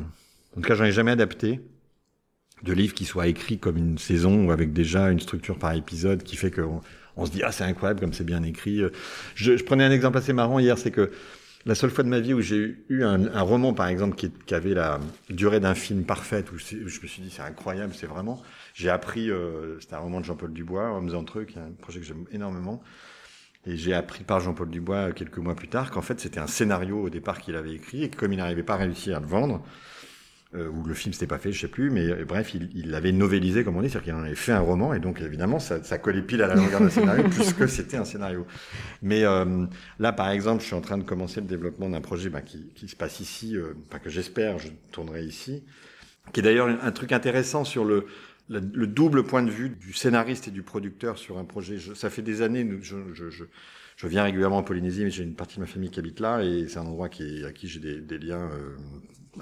en 0.57 0.61
tout 0.61 0.69
cas, 0.69 0.75
j'en 0.75 0.85
ai 0.85 0.93
jamais 0.93 1.13
adapté 1.13 1.61
de 2.63 2.73
livre 2.73 2.93
qui 2.93 3.05
soit 3.07 3.29
écrit 3.29 3.59
comme 3.59 3.77
une 3.79 3.99
saison 3.99 4.47
ou 4.47 4.51
avec 4.51 4.73
déjà 4.73 5.11
une 5.11 5.21
structure 5.21 5.59
par 5.59 5.73
épisode 5.75 6.23
qui 6.23 6.37
fait 6.37 6.51
qu'on 6.51 6.81
on 7.17 7.25
se 7.27 7.31
dit 7.31 7.43
ah 7.43 7.53
c'est 7.53 7.65
incroyable 7.65 8.01
comme 8.01 8.13
c'est 8.13 8.25
bien 8.25 8.43
écrit. 8.43 8.83
Euh, 8.83 8.91
Je, 9.35 9.57
je 9.57 9.65
prenais 9.65 9.85
un 9.85 9.91
exemple 9.91 10.19
assez 10.19 10.33
marrant 10.35 10.59
hier, 10.59 10.77
c'est 10.77 10.91
que 10.91 11.11
la 11.67 11.75
seule 11.75 11.91
fois 11.91 12.05
de 12.05 12.09
ma 12.09 12.21
vie 12.21 12.33
où 12.33 12.41
j'ai 12.41 12.77
eu 12.89 13.05
un, 13.05 13.43
roman, 13.43 13.75
par 13.75 13.89
exemple, 13.89 14.17
qui, 14.17 14.55
avait 14.55 14.75
la 14.75 14.99
durée 15.29 15.61
d'un 15.61 15.75
film 15.75 16.05
parfaite, 16.05 16.51
où 16.53 16.59
je 16.59 16.77
me 16.77 17.07
suis 17.07 17.23
dit 17.23 17.31
c'est 17.31 17.43
incroyable, 17.43 17.93
c'est 17.95 18.07
vraiment. 18.07 18.43
J'ai 18.75 18.89
appris, 18.89 19.31
euh, 19.31 19.79
c'était 19.81 19.95
un 19.95 19.99
roman 19.99 20.21
de 20.21 20.25
Jean-Paul 20.25 20.53
Dubois, 20.53 20.97
Hommes 20.97 21.15
entre 21.15 21.41
eux, 21.41 21.45
qui 21.45 21.59
est 21.59 21.63
un 21.63 21.73
projet 21.81 22.01
que 22.01 22.07
j'aime 22.07 22.25
énormément. 22.33 22.83
Et 23.67 23.77
j'ai 23.77 23.93
appris 23.93 24.25
par 24.25 24.41
Jean-Paul 24.41 24.71
Dubois 24.71 24.97
euh, 24.97 25.13
quelques 25.13 25.39
mois 25.39 25.55
plus 25.55 25.69
tard 25.69 25.91
qu'en 25.91 26.01
fait 26.01 26.19
c'était 26.19 26.41
un 26.41 26.47
scénario 26.47 26.99
au 26.99 27.11
départ 27.11 27.41
qu'il 27.41 27.57
avait 27.57 27.75
écrit 27.75 28.05
et 28.05 28.09
que 28.09 28.17
comme 28.17 28.33
il 28.33 28.39
n'arrivait 28.39 28.63
pas 28.63 28.75
à 28.75 28.79
réussir 28.79 29.19
à 29.19 29.21
le 29.21 29.27
vendre, 29.27 29.63
euh, 30.55 30.69
ou 30.69 30.83
le 30.85 30.95
film 30.95 31.13
s'était 31.13 31.29
pas 31.29 31.39
fait, 31.39 31.53
je 31.53 31.61
sais 31.61 31.69
plus, 31.69 31.91
mais 31.91 32.09
euh, 32.09 32.25
bref, 32.25 32.55
il 32.55 32.71
il 32.75 32.91
l'avait 32.91 33.13
novélisé 33.13 33.63
comme 33.63 33.77
on 33.77 33.83
dit, 33.83 33.89
c'est-à-dire 33.89 34.15
qu'il 34.15 34.21
en 34.21 34.25
avait 34.25 34.35
fait 34.35 34.53
un 34.53 34.61
roman 34.61 34.93
et 34.95 34.99
donc 34.99 35.21
évidemment 35.21 35.61
ça, 35.61 35.83
ça 35.85 35.99
collait 35.99 36.23
pile 36.23 36.43
à 36.43 36.49
la 36.49 36.57
longueur 36.57 36.81
d'un 36.81 36.91
scénario 36.91 37.25
puisque 37.31 37.69
c'était 37.69 37.97
un 37.97 38.05
scénario. 38.05 38.47
Mais 39.03 39.25
euh, 39.25 39.67
là, 40.01 40.13
par 40.13 40.29
exemple, 40.31 40.61
je 40.63 40.67
suis 40.67 40.75
en 40.75 40.81
train 40.81 40.99
de 40.99 41.05
commencer 41.05 41.41
le 41.41 41.47
développement 41.47 41.89
d'un 41.89 42.01
projet 42.01 42.31
bah, 42.31 42.43
qui, 42.43 42.69
qui 42.75 42.89
se 42.89 42.97
passe 42.97 43.21
ici, 43.21 43.57
euh, 43.57 43.75
enfin 43.89 44.01
que 44.01 44.11
j'espère, 44.11 44.59
je 44.59 44.69
tournerai 44.91 45.25
ici, 45.25 45.63
qui 46.33 46.41
est 46.41 46.43
d'ailleurs 46.43 46.69
un, 46.69 46.93
truc 46.93 47.13
intéressant 47.13 47.65
sur 47.65 47.85
le 47.85 48.07
le, 48.49 48.61
le 48.75 48.87
double 48.89 49.23
point 49.23 49.45
de 49.45 49.51
vue 49.51 49.69
du 49.71 49.93
scénariste 49.93 50.49
et 50.49 50.51
du 50.51 50.63
producteur 50.63 51.19
sur 51.19 51.39
un 51.39 51.45
projet. 51.45 51.79
Je- 51.79 51.95
ça 51.95 52.11
fait 52.11 52.23
des 52.23 52.43
années, 52.43 52.69
je, 52.83 52.97
je, 53.15 53.31
je, 53.31 53.45
je 53.97 54.07
viens 54.09 54.25
régulièrement 54.25 54.57
en 54.59 54.63
Polynésie, 54.65 55.05
mais 55.05 55.11
j'ai 55.11 55.23
une 55.23 55.35
partie 55.37 55.57
de 55.57 55.61
ma 55.61 55.67
famille 55.67 55.91
qui 55.91 56.01
habite 56.01 56.19
là, 56.19 56.43
et 56.43 56.67
c'est 56.69 56.79
un 56.79 56.87
endroit 56.87 57.09
qui 57.09 57.23
est, 57.23 57.45
à 57.45 57.53
qui 57.53 57.69
j'ai 57.69 57.79
des, 57.79 58.01
des, 58.01 58.19
liens 58.19 58.51
euh, 58.53 58.77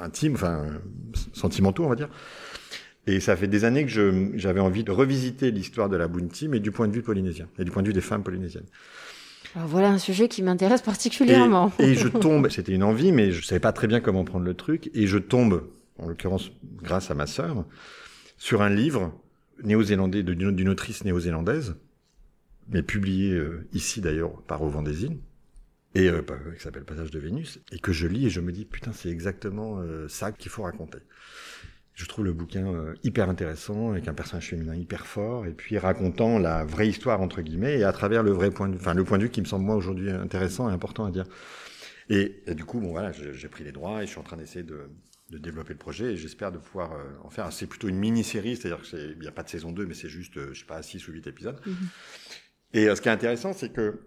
intimes, 0.00 0.34
enfin 0.34 0.66
sentimentaux, 1.32 1.84
on 1.84 1.88
va 1.88 1.96
dire. 1.96 2.08
Et 3.06 3.20
ça 3.20 3.36
fait 3.36 3.46
des 3.46 3.64
années 3.64 3.86
que 3.86 4.32
j'avais 4.36 4.60
envie 4.60 4.84
de 4.84 4.90
revisiter 4.90 5.50
l'histoire 5.50 5.88
de 5.88 5.96
la 5.96 6.08
Bounty, 6.08 6.48
mais 6.48 6.60
du 6.60 6.70
point 6.70 6.88
de 6.88 6.92
vue 6.92 7.02
polynésien, 7.02 7.48
et 7.58 7.64
du 7.64 7.70
point 7.70 7.82
de 7.82 7.88
vue 7.88 7.94
des 7.94 8.02
femmes 8.02 8.22
polynésiennes. 8.22 8.66
Alors 9.54 9.66
voilà 9.66 9.88
un 9.90 9.98
sujet 9.98 10.28
qui 10.28 10.42
m'intéresse 10.42 10.82
particulièrement. 10.82 11.72
Et, 11.78 11.84
et 11.90 11.94
je 11.94 12.08
tombe, 12.08 12.48
c'était 12.50 12.72
une 12.72 12.82
envie, 12.82 13.12
mais 13.12 13.30
je 13.30 13.44
savais 13.44 13.60
pas 13.60 13.72
très 13.72 13.86
bien 13.86 14.00
comment 14.00 14.24
prendre 14.24 14.44
le 14.44 14.54
truc, 14.54 14.90
et 14.92 15.06
je 15.06 15.16
tombe, 15.16 15.66
en 15.98 16.06
l'occurrence 16.06 16.52
grâce 16.82 17.10
à 17.10 17.14
ma 17.14 17.26
sœur, 17.26 17.64
sur 18.36 18.60
un 18.60 18.68
livre 18.68 19.12
néo-zélandais 19.64 20.22
d'une 20.22 20.68
autrice 20.68 21.04
néo-zélandaise, 21.04 21.76
mais 22.68 22.82
publié 22.82 23.32
euh, 23.32 23.66
ici 23.72 24.00
d'ailleurs 24.00 24.42
par 24.42 24.60
îles, 24.62 25.18
et 25.94 26.08
euh, 26.08 26.22
bah, 26.22 26.36
qui 26.56 26.62
s'appelle 26.62 26.84
Passage 26.84 27.10
de 27.10 27.18
Vénus, 27.18 27.60
et 27.72 27.78
que 27.78 27.92
je 27.92 28.06
lis 28.06 28.26
et 28.26 28.30
je 28.30 28.40
me 28.40 28.52
dis 28.52 28.64
putain 28.64 28.92
c'est 28.92 29.08
exactement 29.08 29.80
euh, 29.80 30.08
ça 30.08 30.32
qu'il 30.32 30.50
faut 30.50 30.62
raconter. 30.62 30.98
Je 31.94 32.06
trouve 32.06 32.24
le 32.24 32.32
bouquin 32.32 32.72
euh, 32.72 32.94
hyper 33.02 33.28
intéressant 33.28 33.90
avec 33.90 34.06
un 34.06 34.14
personnage 34.14 34.48
féminin 34.48 34.76
hyper 34.76 35.06
fort 35.06 35.46
et 35.46 35.52
puis 35.52 35.78
racontant 35.78 36.38
la 36.38 36.64
vraie 36.64 36.88
histoire 36.88 37.20
entre 37.20 37.42
guillemets 37.42 37.78
et 37.78 37.84
à 37.84 37.92
travers 37.92 38.22
le 38.22 38.30
vrai 38.30 38.50
point 38.50 38.68
de, 38.68 38.76
enfin 38.76 38.94
le 38.94 39.02
point 39.02 39.18
de 39.18 39.24
vue 39.24 39.30
qui 39.30 39.40
me 39.40 39.46
semble 39.46 39.64
moi 39.64 39.74
aujourd'hui 39.74 40.10
intéressant 40.10 40.70
et 40.70 40.72
important 40.72 41.06
à 41.06 41.10
dire. 41.10 41.24
Et, 42.08 42.42
et 42.46 42.54
du 42.54 42.64
coup 42.64 42.80
bon 42.80 42.90
voilà 42.90 43.10
j'ai 43.12 43.48
pris 43.48 43.64
les 43.64 43.72
droits 43.72 44.02
et 44.02 44.06
je 44.06 44.10
suis 44.12 44.20
en 44.20 44.22
train 44.22 44.36
d'essayer 44.36 44.62
de, 44.62 44.88
de 45.30 45.38
développer 45.38 45.72
le 45.72 45.78
projet 45.78 46.12
et 46.12 46.16
j'espère 46.16 46.52
de 46.52 46.58
pouvoir 46.58 46.92
euh, 46.92 47.04
en 47.24 47.30
faire. 47.30 47.52
C'est 47.52 47.66
plutôt 47.66 47.88
une 47.88 47.98
mini-série, 47.98 48.56
c'est-à-dire 48.56 48.82
qu'il 48.82 49.18
n'y 49.18 49.26
a 49.26 49.32
pas 49.32 49.42
de 49.42 49.48
saison 49.48 49.72
2, 49.72 49.84
mais 49.84 49.94
c'est 49.94 50.08
juste, 50.08 50.38
je 50.52 50.58
sais 50.58 50.66
pas, 50.66 50.82
6 50.82 51.06
ou 51.08 51.12
8 51.12 51.26
épisodes. 51.26 51.60
Mm 51.66 51.70
-hmm. 51.70 52.78
Et 52.78 52.94
ce 52.94 53.00
qui 53.00 53.08
est 53.08 53.12
intéressant, 53.12 53.52
c'est 53.52 53.70
que 53.72 53.98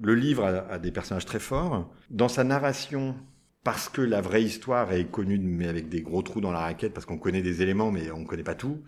le 0.00 0.14
livre 0.14 0.44
a, 0.44 0.78
des 0.78 0.90
personnages 0.90 1.24
très 1.24 1.38
forts. 1.38 1.92
Dans 2.10 2.28
sa 2.28 2.44
narration, 2.44 3.16
parce 3.62 3.88
que 3.88 4.02
la 4.02 4.20
vraie 4.20 4.42
histoire 4.42 4.92
est 4.92 5.10
connue, 5.10 5.38
mais 5.38 5.68
avec 5.68 5.88
des 5.88 6.02
gros 6.02 6.22
trous 6.22 6.40
dans 6.40 6.52
la 6.52 6.60
raquette, 6.60 6.92
parce 6.92 7.06
qu'on 7.06 7.18
connaît 7.18 7.42
des 7.42 7.62
éléments, 7.62 7.90
mais 7.90 8.10
on 8.10 8.20
ne 8.20 8.26
connaît 8.26 8.42
pas 8.42 8.54
tout. 8.54 8.82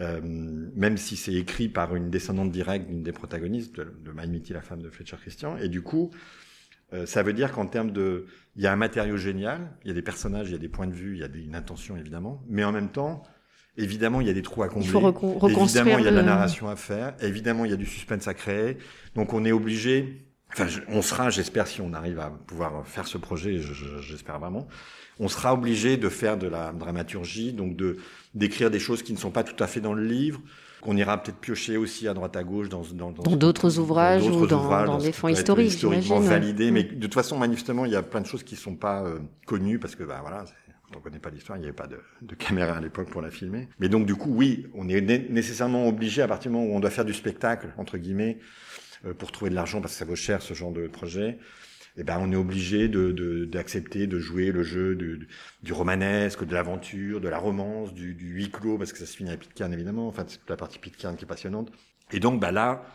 Euh, 0.00 0.20
même 0.22 0.96
si 0.96 1.16
c'est 1.16 1.34
écrit 1.34 1.68
par 1.68 1.94
une 1.94 2.08
descendante 2.08 2.50
directe 2.50 2.86
d'une 2.88 3.02
des 3.02 3.12
protagonistes, 3.12 3.76
de, 3.76 3.84
de 3.84 4.12
Mitty, 4.12 4.52
la 4.52 4.62
femme 4.62 4.82
de 4.82 4.90
Fletcher 4.90 5.16
Christian. 5.16 5.58
Et 5.58 5.68
du 5.68 5.82
coup, 5.82 6.10
euh, 6.94 7.06
ça 7.06 7.22
veut 7.22 7.32
dire 7.32 7.52
qu'en 7.52 7.66
termes 7.66 7.90
de... 7.90 8.26
Il 8.56 8.62
y 8.62 8.66
a 8.66 8.72
un 8.72 8.76
matériau 8.76 9.16
génial, 9.16 9.72
il 9.82 9.88
y 9.88 9.90
a 9.90 9.94
des 9.94 10.02
personnages, 10.02 10.48
il 10.48 10.52
y 10.52 10.56
a 10.56 10.58
des 10.58 10.68
points 10.68 10.86
de 10.86 10.94
vue, 10.94 11.14
il 11.14 11.20
y 11.20 11.24
a 11.24 11.28
des, 11.28 11.42
une 11.42 11.54
intention, 11.54 11.96
évidemment. 11.96 12.42
Mais 12.48 12.64
en 12.64 12.72
même 12.72 12.90
temps, 12.90 13.22
évidemment, 13.76 14.20
il 14.20 14.26
y 14.26 14.30
a 14.30 14.34
des 14.34 14.42
trous 14.42 14.62
à 14.62 14.68
combler. 14.68 14.86
Il 14.86 14.90
faut 14.90 15.00
reconstruire 15.00 15.86
évidemment, 15.86 15.98
il 15.98 16.04
y 16.04 16.08
a 16.08 16.10
de 16.10 16.16
la 16.16 16.22
narration 16.22 16.68
à 16.68 16.76
faire. 16.76 17.14
Évidemment, 17.20 17.64
il 17.64 17.70
y 17.70 17.74
a 17.74 17.76
du 17.76 17.86
suspense 17.86 18.28
à 18.28 18.34
créer. 18.34 18.78
Donc, 19.14 19.32
on 19.32 19.44
est 19.44 19.52
obligé 19.52 20.26
Enfin, 20.54 20.66
on 20.88 21.00
sera, 21.00 21.30
j'espère, 21.30 21.66
si 21.66 21.80
on 21.80 21.94
arrive 21.94 22.18
à 22.18 22.30
pouvoir 22.30 22.86
faire 22.86 23.06
ce 23.06 23.16
projet, 23.16 23.58
j'espère 24.00 24.38
vraiment, 24.38 24.68
on 25.18 25.28
sera 25.28 25.54
obligé 25.54 25.96
de 25.96 26.08
faire 26.08 26.36
de 26.36 26.46
la 26.46 26.72
dramaturgie, 26.72 27.52
donc 27.52 27.76
de 27.76 27.96
d'écrire 28.34 28.70
des 28.70 28.78
choses 28.78 29.02
qui 29.02 29.12
ne 29.12 29.18
sont 29.18 29.30
pas 29.30 29.44
tout 29.44 29.62
à 29.62 29.66
fait 29.66 29.80
dans 29.80 29.94
le 29.94 30.04
livre, 30.04 30.40
qu'on 30.80 30.96
ira 30.96 31.22
peut-être 31.22 31.38
piocher 31.38 31.76
aussi 31.76 32.08
à 32.08 32.14
droite 32.14 32.36
à 32.36 32.44
gauche 32.44 32.68
dans 32.68 32.82
dans 32.92 33.12
dans 33.12 33.36
d'autres 33.36 33.78
ouvrages 33.78 34.26
ou 34.26 34.46
dans, 34.46 34.64
ouvrages, 34.64 34.86
dans, 34.86 34.98
dans 34.98 35.04
des 35.04 35.12
fonds 35.12 35.28
historiques, 35.28 35.68
historiquement 35.68 36.20
validés. 36.20 36.70
Mais 36.70 36.84
de 36.84 37.00
toute 37.00 37.14
façon, 37.14 37.38
manifestement, 37.38 37.86
il 37.86 37.92
y 37.92 37.96
a 37.96 38.02
plein 38.02 38.20
de 38.20 38.26
choses 38.26 38.42
qui 38.42 38.56
sont 38.56 38.74
pas 38.74 39.02
euh, 39.04 39.18
connues 39.46 39.78
parce 39.78 39.94
que 39.94 40.02
bah 40.02 40.18
voilà. 40.20 40.44
On 40.96 41.00
connaît 41.00 41.18
pas 41.18 41.30
l'histoire, 41.30 41.58
il 41.58 41.60
n'y 41.60 41.66
avait 41.66 41.74
pas 41.74 41.88
de, 41.88 42.34
caméra 42.34 42.76
à 42.76 42.80
l'époque 42.80 43.10
pour 43.10 43.22
la 43.22 43.30
filmer. 43.30 43.68
Mais 43.78 43.88
donc 43.88 44.06
du 44.06 44.14
coup, 44.14 44.30
oui, 44.30 44.66
on 44.74 44.88
est 44.88 45.00
né 45.00 45.26
nécessairement 45.30 45.86
obligé 45.88 46.22
à 46.22 46.28
partir 46.28 46.50
du 46.50 46.56
moment 46.56 46.72
où 46.72 46.76
on 46.76 46.80
doit 46.80 46.90
faire 46.90 47.04
du 47.04 47.14
spectacle 47.14 47.68
entre 47.76 47.98
guillemets, 47.98 48.38
euh, 49.04 49.14
pour 49.14 49.32
trouver 49.32 49.50
de 49.50 49.54
l'argent 49.54 49.80
parce 49.80 49.94
que 49.94 49.98
ça 49.98 50.04
vaut 50.04 50.16
cher 50.16 50.42
ce 50.42 50.54
genre 50.54 50.72
de 50.72 50.86
projet, 50.86 51.38
eh 51.96 52.04
ben 52.04 52.18
on 52.20 52.32
est 52.32 52.36
obligé 52.36 52.88
de 52.88 53.44
d'accepter 53.44 54.06
de, 54.06 54.16
de, 54.16 54.18
jouer 54.18 54.50
le 54.50 54.62
jeu 54.62 54.94
du, 54.94 55.28
du 55.62 55.72
romanesque, 55.72 56.44
de 56.44 56.54
l'aventure, 56.54 57.20
de 57.20 57.28
la 57.28 57.38
romance, 57.38 57.92
du, 57.92 58.14
du, 58.14 58.28
huis 58.28 58.50
clos 58.50 58.78
parce 58.78 58.92
que 58.92 58.98
ça 58.98 59.06
se 59.06 59.16
finit 59.16 59.30
à 59.30 59.36
Pitcairn 59.36 59.72
évidemment. 59.72 60.08
Enfin 60.08 60.24
c'est 60.26 60.38
toute 60.38 60.50
la 60.50 60.56
partie 60.56 60.78
Pitcairn 60.78 61.16
qui 61.16 61.24
est 61.24 61.28
passionnante. 61.28 61.70
Et 62.12 62.20
donc 62.20 62.40
bah 62.40 62.52
là 62.52 62.86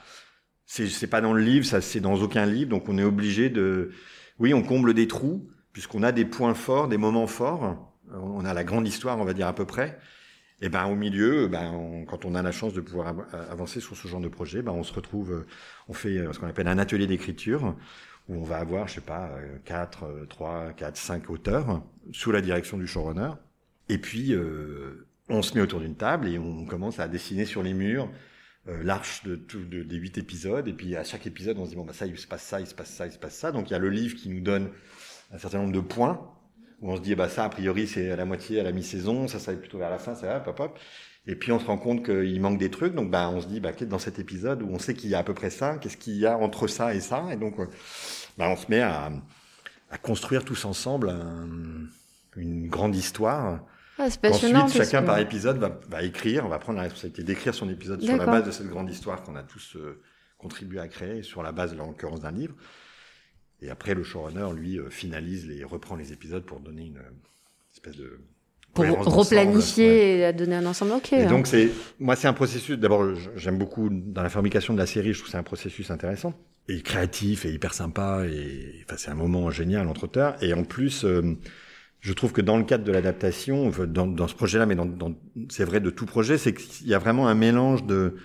c'est 0.66 0.88
c'est 0.88 1.08
pas 1.08 1.22
dans 1.22 1.34
le 1.34 1.42
livre, 1.42 1.66
ça 1.66 1.82
c'est 1.82 2.00
dans 2.00 2.16
aucun 2.16 2.46
livre, 2.46 2.70
donc 2.70 2.90
on 2.90 2.98
est 2.98 3.04
obligé 3.04 3.50
de 3.50 3.92
oui 4.40 4.54
on 4.54 4.64
comble 4.64 4.94
des 4.94 5.08
trous 5.08 5.48
puisqu'on 5.74 6.02
a 6.02 6.12
des 6.12 6.26
points 6.26 6.56
forts, 6.56 6.88
des 6.88 6.98
moments 6.98 7.28
forts. 7.28 7.87
On 8.14 8.46
a 8.46 8.54
la 8.54 8.64
grande 8.64 8.88
histoire 8.88 9.18
on 9.20 9.26
va 9.26 9.34
dire 9.34 9.48
à 9.48 9.54
peu 9.54 9.66
près. 9.66 10.00
Et 10.60 10.70
ben 10.70 10.86
au 10.86 10.96
milieu, 10.96 11.48
ben 11.48 12.04
quand 12.08 12.26
on 12.26 12.34
a 12.34 12.42
la 12.42 12.52
chance 12.52 12.74
de 12.74 12.82
pouvoir 12.82 13.14
avancer 13.52 13.80
sur 13.80 13.96
ce 13.96 14.08
genre 14.08 14.22
de 14.22 14.28
projet, 14.28 14.64
ben 14.64 14.72
on 14.72 14.84
se 14.84 14.92
retrouve, 14.94 15.46
on 15.88 15.94
fait 15.94 16.26
ce 16.34 16.40
qu'on 16.40 16.48
appelle 16.48 16.68
un 16.68 16.80
atelier 16.80 17.06
d'écriture 17.06 17.76
où 18.28 18.36
on 18.36 18.44
va 18.44 18.58
avoir, 18.58 18.88
je 18.88 18.96
sais 18.96 19.02
pas, 19.02 19.32
4, 19.66 20.26
3, 20.28 20.74
4, 20.76 20.98
5 20.98 21.30
auteurs 21.30 21.84
sous 22.12 22.32
la 22.32 22.42
direction 22.42 22.78
du 22.78 22.88
showrunner. 22.88 23.30
Et 23.90 23.98
puis 23.98 24.34
euh, 24.34 25.08
on 25.30 25.42
se 25.42 25.56
met 25.56 25.62
autour 25.62 25.80
d'une 25.80 25.96
table 25.96 26.28
et 26.28 26.40
on 26.40 26.66
commence 26.66 27.00
à 27.00 27.08
dessiner 27.08 27.46
sur 27.46 27.64
les 27.64 27.74
murs 27.74 28.10
euh, 28.68 28.84
l'arche 28.84 29.24
de, 29.24 29.36
tout, 29.36 29.64
de, 29.64 29.84
des 29.84 29.96
huit 29.96 30.18
épisodes. 30.18 30.68
Et 30.68 30.74
puis 30.74 30.96
à 30.96 31.04
chaque 31.04 31.26
épisode, 31.28 31.58
on 31.58 31.66
se 31.66 31.70
dit 31.70 31.76
bon 31.76 31.86
bah 31.86 31.94
ça 31.94 32.06
il 32.06 32.18
se 32.18 32.28
passe 32.28 32.44
ça, 32.44 32.60
il 32.60 32.68
se 32.68 32.76
passe 32.76 32.90
ça, 32.90 33.06
il 33.06 33.12
se 33.12 33.20
passe 33.20 33.36
ça. 33.36 33.52
Donc 33.52 33.70
il 33.70 33.74
y 33.74 33.76
a 33.76 33.80
le 33.80 33.90
livre 33.90 34.16
qui 34.16 34.30
nous 34.30 34.42
donne 34.42 34.70
un 35.32 35.38
certain 35.38 35.60
nombre 35.60 35.74
de 35.74 35.80
points 35.80 36.34
où 36.82 36.92
on 36.92 36.96
se 36.96 37.02
dit 37.02 37.16
bah 37.16 37.30
ça 37.30 37.46
a 37.46 37.50
priori 37.50 37.88
c'est 37.88 38.12
à 38.12 38.16
la 38.16 38.26
moitié 38.26 38.60
à 38.60 38.64
la 38.64 38.72
mi-saison, 38.72 39.28
ça 39.28 39.40
ça 39.40 39.52
va 39.52 39.58
plutôt 39.58 39.78
vers 39.78 39.90
la 39.90 40.00
fin, 40.00 40.16
ça 40.16 40.28
va, 40.28 40.40
pop 40.40 40.60
hop. 40.60 40.80
Et 41.26 41.36
puis 41.36 41.52
on 41.52 41.60
se 41.60 41.66
rend 41.66 41.78
compte 41.78 42.06
qu'il 42.06 42.40
manque 42.40 42.58
des 42.58 42.72
trucs, 42.72 42.96
donc 42.96 43.12
bah 43.12 43.30
on 43.30 43.42
se 43.42 43.48
dit 43.48 43.60
bah 43.60 43.72
dans 43.82 44.00
cet 44.00 44.20
épisode 44.20 44.62
où 44.62 44.70
on 44.70 44.80
sait 44.80 44.94
qu'il 44.94 45.10
y 45.10 45.16
a 45.16 45.20
à 45.20 45.24
peu 45.24 45.34
près 45.34 45.50
ça, 45.50 45.78
qu'est-ce 45.78 45.98
qu'il 45.98 46.16
y 46.16 46.26
a 46.26 46.38
entre 46.38 46.68
ça 46.68 46.94
et 46.94 47.02
ça, 47.02 47.26
et 47.32 47.36
donc 47.36 47.58
bah 48.38 48.50
on 48.50 48.56
se 48.56 48.66
met 48.70 48.82
à, 48.82 49.12
à 49.92 49.98
construire 49.98 50.46
tous 50.46 50.66
ensemble 50.66 51.10
un, 51.10 51.48
une 52.38 52.68
grande 52.68 52.96
histoire. 52.96 53.60
Ah, 54.00 54.10
c'est 54.10 54.22
passionnant. 54.22 54.66
Ensuite, 54.66 54.84
chacun 54.84 55.02
par 55.02 55.18
épisode 55.18 55.58
va, 55.58 55.80
va 55.90 56.04
écrire, 56.04 56.46
on 56.46 56.50
va 56.50 56.60
prendre 56.60 56.78
la 56.78 56.84
responsabilité 56.84 57.24
d'écrire 57.24 57.56
son 57.56 57.68
épisode 57.68 58.02
sur 58.02 58.16
la 58.16 58.26
base 58.26 58.46
de 58.46 58.52
cette 58.52 58.68
grande 58.68 58.90
histoire 58.90 59.24
qu'on 59.24 59.36
a 59.36 59.44
tous 59.44 59.76
euh, 59.76 60.02
contribué 60.38 60.80
à 60.80 60.88
créer, 60.88 61.24
sur 61.24 61.42
la 61.42 61.52
base, 61.52 61.74
en 61.74 61.88
l'occurrence, 61.88 62.22
d'un 62.22 62.32
livre. 62.32 62.54
Et 63.62 63.70
après, 63.70 63.94
le 63.94 64.04
showrunner, 64.04 64.48
lui, 64.56 64.78
euh, 64.78 64.90
finalise 64.90 65.48
les, 65.48 65.64
reprend 65.64 65.96
les 65.96 66.14
épisodes 66.14 66.44
pour 66.44 66.60
donner 66.60 66.86
une 66.86 67.02
espèce 67.74 67.98
de 67.98 68.20
pour 68.74 69.16
replanifier 69.16 69.88
ouais. 69.88 70.30
et 70.30 70.34
donner 70.34 70.56
un 70.56 70.66
ensemble. 70.66 70.92
Ok. 70.92 71.14
Et 71.14 71.24
hein. 71.24 71.30
donc 71.30 71.48
c'est, 71.48 71.70
moi, 72.00 72.16
c'est 72.16 72.28
un 72.28 72.34
processus. 72.34 72.78
D'abord, 72.78 73.16
j'aime 73.36 73.58
beaucoup 73.58 73.90
dans 73.90 74.22
la 74.22 74.30
fabrication 74.30 74.74
de 74.74 74.80
la 74.80 74.86
série. 74.86 75.14
Je 75.14 75.20
trouve 75.20 75.32
c'est 75.32 75.38
un 75.38 75.44
processus 75.44 75.90
intéressant 75.90 76.34
et 76.70 76.82
créatif 76.82 77.46
et 77.46 77.52
hyper 77.52 77.74
sympa. 77.74 78.26
Et 78.28 78.84
enfin, 78.86 78.98
c'est 78.98 79.12
un 79.12 79.16
moment 79.16 79.50
génial 79.50 79.88
entre 79.88 80.06
auteurs. 80.06 80.42
Et 80.44 80.54
en 80.54 80.64
plus, 80.64 81.06
euh, 81.06 81.38
je 82.02 82.14
trouve 82.14 82.34
que 82.34 82.42
dans 82.42 82.58
le 82.58 82.64
cadre 82.64 82.84
de 82.84 82.92
l'adaptation, 82.92 83.72
dans, 83.88 84.08
dans, 84.08 84.28
ce 84.28 84.36
projet-là, 84.36 84.66
mais 84.66 84.76
dans, 84.76 84.86
dans 84.86 85.14
c'est 85.50 85.66
vrai 85.66 85.80
de 85.80 85.90
tout 85.90 86.06
projet, 86.06 86.38
c'est 86.38 86.54
qu'il 86.54 86.88
y 86.88 86.94
a 86.94 87.00
vraiment 87.00 87.28
un 87.28 87.36
mélange 87.36 87.86
de 87.86 88.16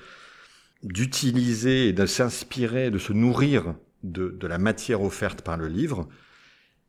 d'utiliser 0.83 1.88
et 1.88 1.92
de 1.92 2.07
s'inspirer, 2.07 2.90
de 2.90 2.99
se 2.99 3.12
nourrir 3.12 3.77
de, 4.02 4.28
de, 4.30 4.46
la 4.46 4.58
matière 4.58 5.02
offerte 5.02 5.42
par 5.42 5.56
le 5.56 5.68
livre, 5.68 6.08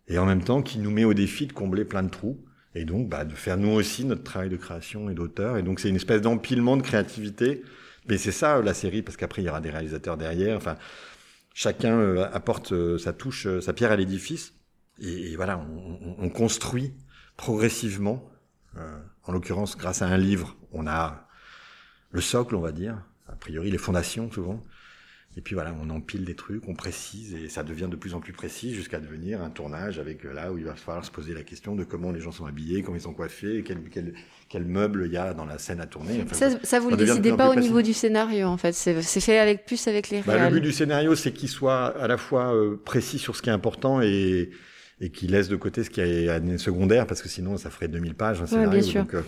et 0.08 0.17
en 0.17 0.26
même 0.26 0.43
temps 0.43 0.62
qui 0.62 0.80
nous 0.80 0.91
met 0.91 1.06
au 1.06 1.13
défi 1.13 1.47
de 1.47 1.54
combler 1.54 1.86
plein 1.86 2.04
de 2.04 2.10
trous, 2.10 2.43
et 2.76 2.86
donc 2.86 3.10
bah, 3.10 3.26
de 3.26 3.34
faire 3.34 3.58
nous 3.58 3.69
aussi 3.69 4.06
notre 4.06 4.23
travail 4.23 4.49
de 4.49 4.58
création 4.58 5.10
et 5.10 5.13
d'auteur. 5.13 5.58
Et 5.58 5.63
donc 5.63 5.80
c'est 5.80 5.89
une 5.89 5.95
espèce 5.95 6.21
d'empilement 6.21 6.78
de 6.78 6.82
créativité, 6.82 7.63
mais 8.08 8.17
c'est 8.17 8.32
ça 8.32 8.62
la 8.62 8.73
série, 8.73 9.02
parce 9.02 9.17
qu'après 9.17 9.41
il 9.41 9.45
y 9.45 9.49
aura 9.49 9.62
des 9.62 9.69
réalisateurs 9.69 10.17
derrière. 10.17 10.58
Enfin, 10.58 10.78
chacun 11.54 11.97
euh, 11.97 12.28
apporte 12.34 12.71
euh, 12.71 12.97
sa 12.97 13.13
touche, 13.13 13.47
euh, 13.47 13.62
sa 13.62 13.73
pierre 13.73 13.91
à 13.91 13.95
l'édifice, 13.95 14.54
et, 14.99 15.36
voilà, 15.36 15.58
on, 15.58 16.15
on, 16.19 16.30
construit 16.30 16.93
progressivement. 17.36 18.30
Euh, 18.78 18.99
en 19.23 19.32
l'occurrence, 19.32 19.78
grâce 19.78 20.02
à 20.02 20.08
un 20.08 20.17
livre, 20.17 20.56
on 20.71 20.88
a 20.88 21.28
le 22.12 22.21
socle, 22.21 22.56
on 22.56 22.62
va 22.62 22.71
dire, 22.71 23.02
a 23.28 23.36
priori 23.36 23.71
les 23.71 23.78
fondations 23.78 24.32
souvent. 24.32 24.62
Et 25.36 25.41
puis 25.41 25.56
voilà, 25.56 25.74
on 25.82 25.89
empile 25.89 26.26
des 26.26 26.36
trucs, 26.36 26.67
on 26.67 26.76
précise 26.76 27.34
et 27.34 27.50
ça 27.50 27.63
devient 27.63 27.88
de 27.89 27.96
plus 27.96 28.13
en 28.13 28.19
plus 28.19 28.34
précis 28.34 28.74
jusqu'à 28.74 29.00
devenir 29.00 29.41
un 29.41 29.50
tournage 29.50 29.98
avec 29.98 30.24
là 30.24 30.52
où 30.52 30.60
il 30.60 30.65
va 30.65 30.76
falloir 30.76 31.04
se 31.04 31.10
poser 31.10 31.34
la 31.34 31.41
question 31.41 31.76
de 31.76 31.84
comment 31.84 32.12
les 32.12 32.19
gens 32.19 32.32
sont 32.32 32.46
habillés, 32.46 32.84
comment 32.84 32.98
ils 32.98 33.02
sont 33.02 33.13
coiffés, 33.13 33.63
quel, 33.65 33.80
quel, 33.89 34.13
quel 34.48 34.65
meuble 34.65 35.06
il 35.08 35.12
y 35.12 35.17
a 35.17 35.34
dans 35.34 35.46
la 35.46 35.58
scène 35.58 35.82
à 35.82 35.88
tourner. 35.88 36.22
Enfin, 36.24 36.36
ça, 36.36 36.50
ça, 36.62 36.80
vous 36.80 36.91
le 36.91 36.98
décidez 36.98 37.34
pas 37.34 37.50
au 37.50 37.56
niveau 37.56 37.82
du 37.82 37.93
scénario 37.93 38.46
en 38.46 38.58
fait, 38.58 38.74
c'est 38.74 39.02
fait 39.02 39.39
avec 39.39 39.65
plus 39.65 39.88
avec 39.88 40.10
les 40.12 40.22
bah, 40.22 40.50
Le 40.50 40.54
but 40.54 40.62
du 40.62 40.72
scénario, 40.72 41.15
c'est 41.15 41.32
qu'il 41.32 41.50
soit 41.50 41.98
à 42.00 42.08
la 42.08 42.17
fois 42.17 42.54
euh, 42.54 42.80
précis 42.84 43.17
sur 43.17 43.36
ce 43.36 43.41
qui 43.41 43.50
est 43.50 43.54
important 43.54 44.02
et 44.02 44.52
et 45.02 45.10
qui 45.10 45.28
laisse 45.28 45.50
de 45.50 45.56
côté 45.56 45.84
ce 45.84 45.89
qui 45.89 46.00
est 46.00 46.58
secondaire 46.58 47.08
parce 47.08 47.22
que 47.22 47.28
sinon 47.28 47.58
ça 47.58 47.72
ferait 47.72 47.88
2000 47.88 48.13
pages 48.13 48.41
un 48.41 48.46
scénario. 48.46 48.69
Ouais, 48.69 48.78
bien 48.78 48.88
sûr. 48.88 49.02
Donc, 49.02 49.15
euh, 49.15 49.22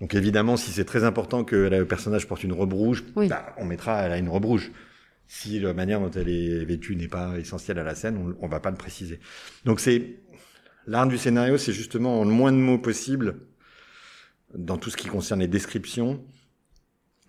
donc 0.00 0.14
évidemment, 0.14 0.56
si 0.56 0.70
c'est 0.70 0.84
très 0.84 1.04
important 1.04 1.42
que 1.42 1.56
le 1.56 1.84
personnage 1.86 2.28
porte 2.28 2.44
une 2.44 2.52
robe 2.52 2.74
rouge, 2.74 3.02
oui. 3.16 3.28
bah, 3.28 3.54
on 3.56 3.64
mettra 3.64 4.02
elle 4.02 4.12
a 4.12 4.18
une 4.18 4.28
robe 4.28 4.44
rouge 4.44 4.70
si 5.26 5.58
la 5.60 5.72
manière 5.74 6.00
dont 6.00 6.10
elle 6.10 6.28
est 6.28 6.64
vêtue 6.64 6.96
n'est 6.96 7.08
pas 7.08 7.38
essentielle 7.38 7.78
à 7.78 7.84
la 7.84 7.94
scène, 7.94 8.16
on, 8.16 8.44
on 8.44 8.48
va 8.48 8.60
pas 8.60 8.70
le 8.70 8.76
préciser. 8.76 9.20
Donc 9.64 9.80
c'est 9.80 10.20
l'art 10.86 11.06
du 11.06 11.18
scénario, 11.18 11.58
c'est 11.58 11.72
justement 11.72 12.20
en 12.20 12.24
le 12.24 12.30
moins 12.30 12.52
de 12.52 12.58
mots 12.58 12.78
possible 12.78 13.40
dans 14.54 14.76
tout 14.76 14.90
ce 14.90 14.96
qui 14.96 15.08
concerne 15.08 15.40
les 15.40 15.48
descriptions, 15.48 16.22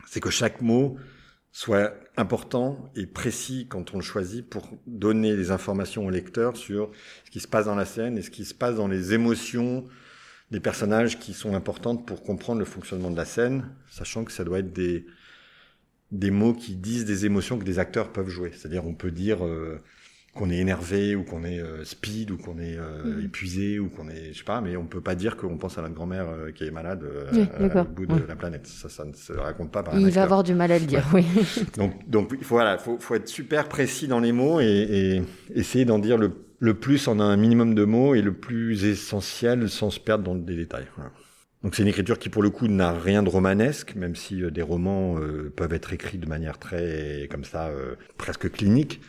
c'est 0.08 0.20
que 0.20 0.30
chaque 0.30 0.62
mot 0.62 0.98
soit 1.52 1.94
important 2.18 2.92
et 2.96 3.06
précis 3.06 3.68
quand 3.70 3.94
on 3.94 3.98
le 3.98 4.04
choisit 4.04 4.48
pour 4.48 4.68
donner 4.88 5.36
des 5.36 5.52
informations 5.52 6.06
au 6.06 6.10
lecteur 6.10 6.58
sur 6.58 6.92
ce 7.26 7.32
qui 7.32 7.40
se 7.40 7.48
passe 7.48 7.66
dans 7.66 7.76
la 7.76 7.86
scène 7.86 8.18
et 8.18 8.22
ce 8.22 8.32
qui 8.32 8.44
se 8.44 8.54
passe 8.54 8.76
dans 8.76 8.88
les 8.88 9.14
émotions 9.14 9.88
des 10.52 10.60
personnages 10.60 11.20
qui 11.20 11.34
sont 11.34 11.56
importantes 11.56 12.06
pour 12.06 12.24
comprendre 12.24 12.60
le 12.60 12.66
fonctionnement 12.66 13.12
de 13.12 13.18
la 13.18 13.26
scène, 13.26 13.70
sachant 13.90 14.24
que 14.24 14.32
ça 14.32 14.44
doit 14.44 14.60
être 14.60 14.74
des, 14.74 15.06
des 16.14 16.32
mots 16.32 16.54
qui 16.54 16.76
disent 16.76 17.06
des 17.06 17.26
émotions 17.26 17.58
que 17.60 17.66
des 17.66 17.80
acteurs 17.80 18.14
peuvent 18.14 18.30
jouer. 18.30 18.52
C'est-à-dire 18.56 18.86
on 18.88 18.94
peut 18.94 19.12
dire 19.12 19.46
euh, 19.46 19.78
qu'on 20.36 20.50
est 20.50 20.58
énervé 20.58 21.16
ou 21.16 21.24
qu'on 21.24 21.44
est 21.44 21.60
euh, 21.60 21.84
speed 21.84 22.32
ou 22.32 22.38
qu'on 22.38 22.58
est 22.60 22.78
euh, 22.78 23.18
Mhm. 23.20 23.26
épuisé 23.26 23.80
ou 23.80 23.90
qu'on 23.90 24.10
est 24.10 24.34
je 24.34 24.40
sais 24.40 24.44
pas 24.44 24.62
mais 24.62 24.76
on 24.76 24.86
peut 24.86 25.02
pas 25.02 25.14
dire 25.16 25.38
qu'on 25.38 25.58
pense 25.58 25.78
à 25.78 25.82
notre 25.84 25.94
grand-mère 25.94 26.28
euh, 26.30 26.52
qui 26.52 26.64
est 26.66 26.72
malade 26.72 27.04
euh, 27.04 27.26
Oui, 27.34 27.48
à- 27.76 27.84
bout 27.84 28.08
de 28.08 28.14
Ouais. 28.14 28.22
la 28.28 28.36
planète 28.36 28.66
ça 28.66 28.90
ça 28.90 29.06
ne 29.06 29.14
se 29.14 29.34
raconte 29.34 29.72
pas 29.72 29.84
par 29.84 29.94
un 29.96 30.00
Il 30.00 30.10
va 30.10 30.24
avoir 30.24 30.44
du 30.44 30.56
mal 30.56 30.72
à 30.72 30.80
le 30.80 30.86
dire, 30.86 31.06
oui. 31.14 31.24
donc 31.78 32.10
donc 32.10 32.34
il 32.38 32.44
faut 32.44 32.56
voilà 32.56 32.78
faut 32.80 32.98
faut 33.00 33.14
être 33.16 33.28
super 33.28 33.68
précis 33.70 34.08
dans 34.08 34.20
les 34.20 34.32
mots 34.32 34.60
et, 34.60 34.66
et 34.66 35.24
essayer 35.54 35.86
d'en 35.86 36.00
dire 36.00 36.18
le 36.18 36.32
le 36.60 36.74
plus 36.76 37.08
en 37.10 37.20
un 37.20 37.36
minimum 37.38 37.76
de 37.76 37.84
mots 37.84 38.16
et 38.16 38.22
le 38.22 38.34
plus 38.34 38.86
essentiel 38.86 39.70
sans 39.70 39.90
se 39.92 40.00
perdre 40.00 40.24
dans 40.24 40.36
des 40.36 40.56
détails 40.56 40.88
voilà. 40.96 41.12
Donc 41.64 41.76
c'est 41.76 41.82
une 41.82 41.88
écriture 41.88 42.20
qui 42.20 42.30
pour 42.30 42.44
le 42.44 42.50
coup 42.50 42.68
n'a 42.68 42.92
rien 42.92 43.24
de 43.24 43.30
romanesque, 43.30 43.96
même 43.96 44.16
si 44.16 44.44
euh, 44.44 44.52
des 44.52 44.62
romans 44.62 45.18
euh, 45.18 45.52
peuvent 45.56 45.74
être 45.74 45.94
écrits 45.94 46.18
de 46.18 46.28
manière 46.28 46.60
très 46.60 47.28
comme 47.32 47.46
ça 47.46 47.68
euh, 47.68 47.96
presque 48.18 48.52
clinique. 48.52 49.00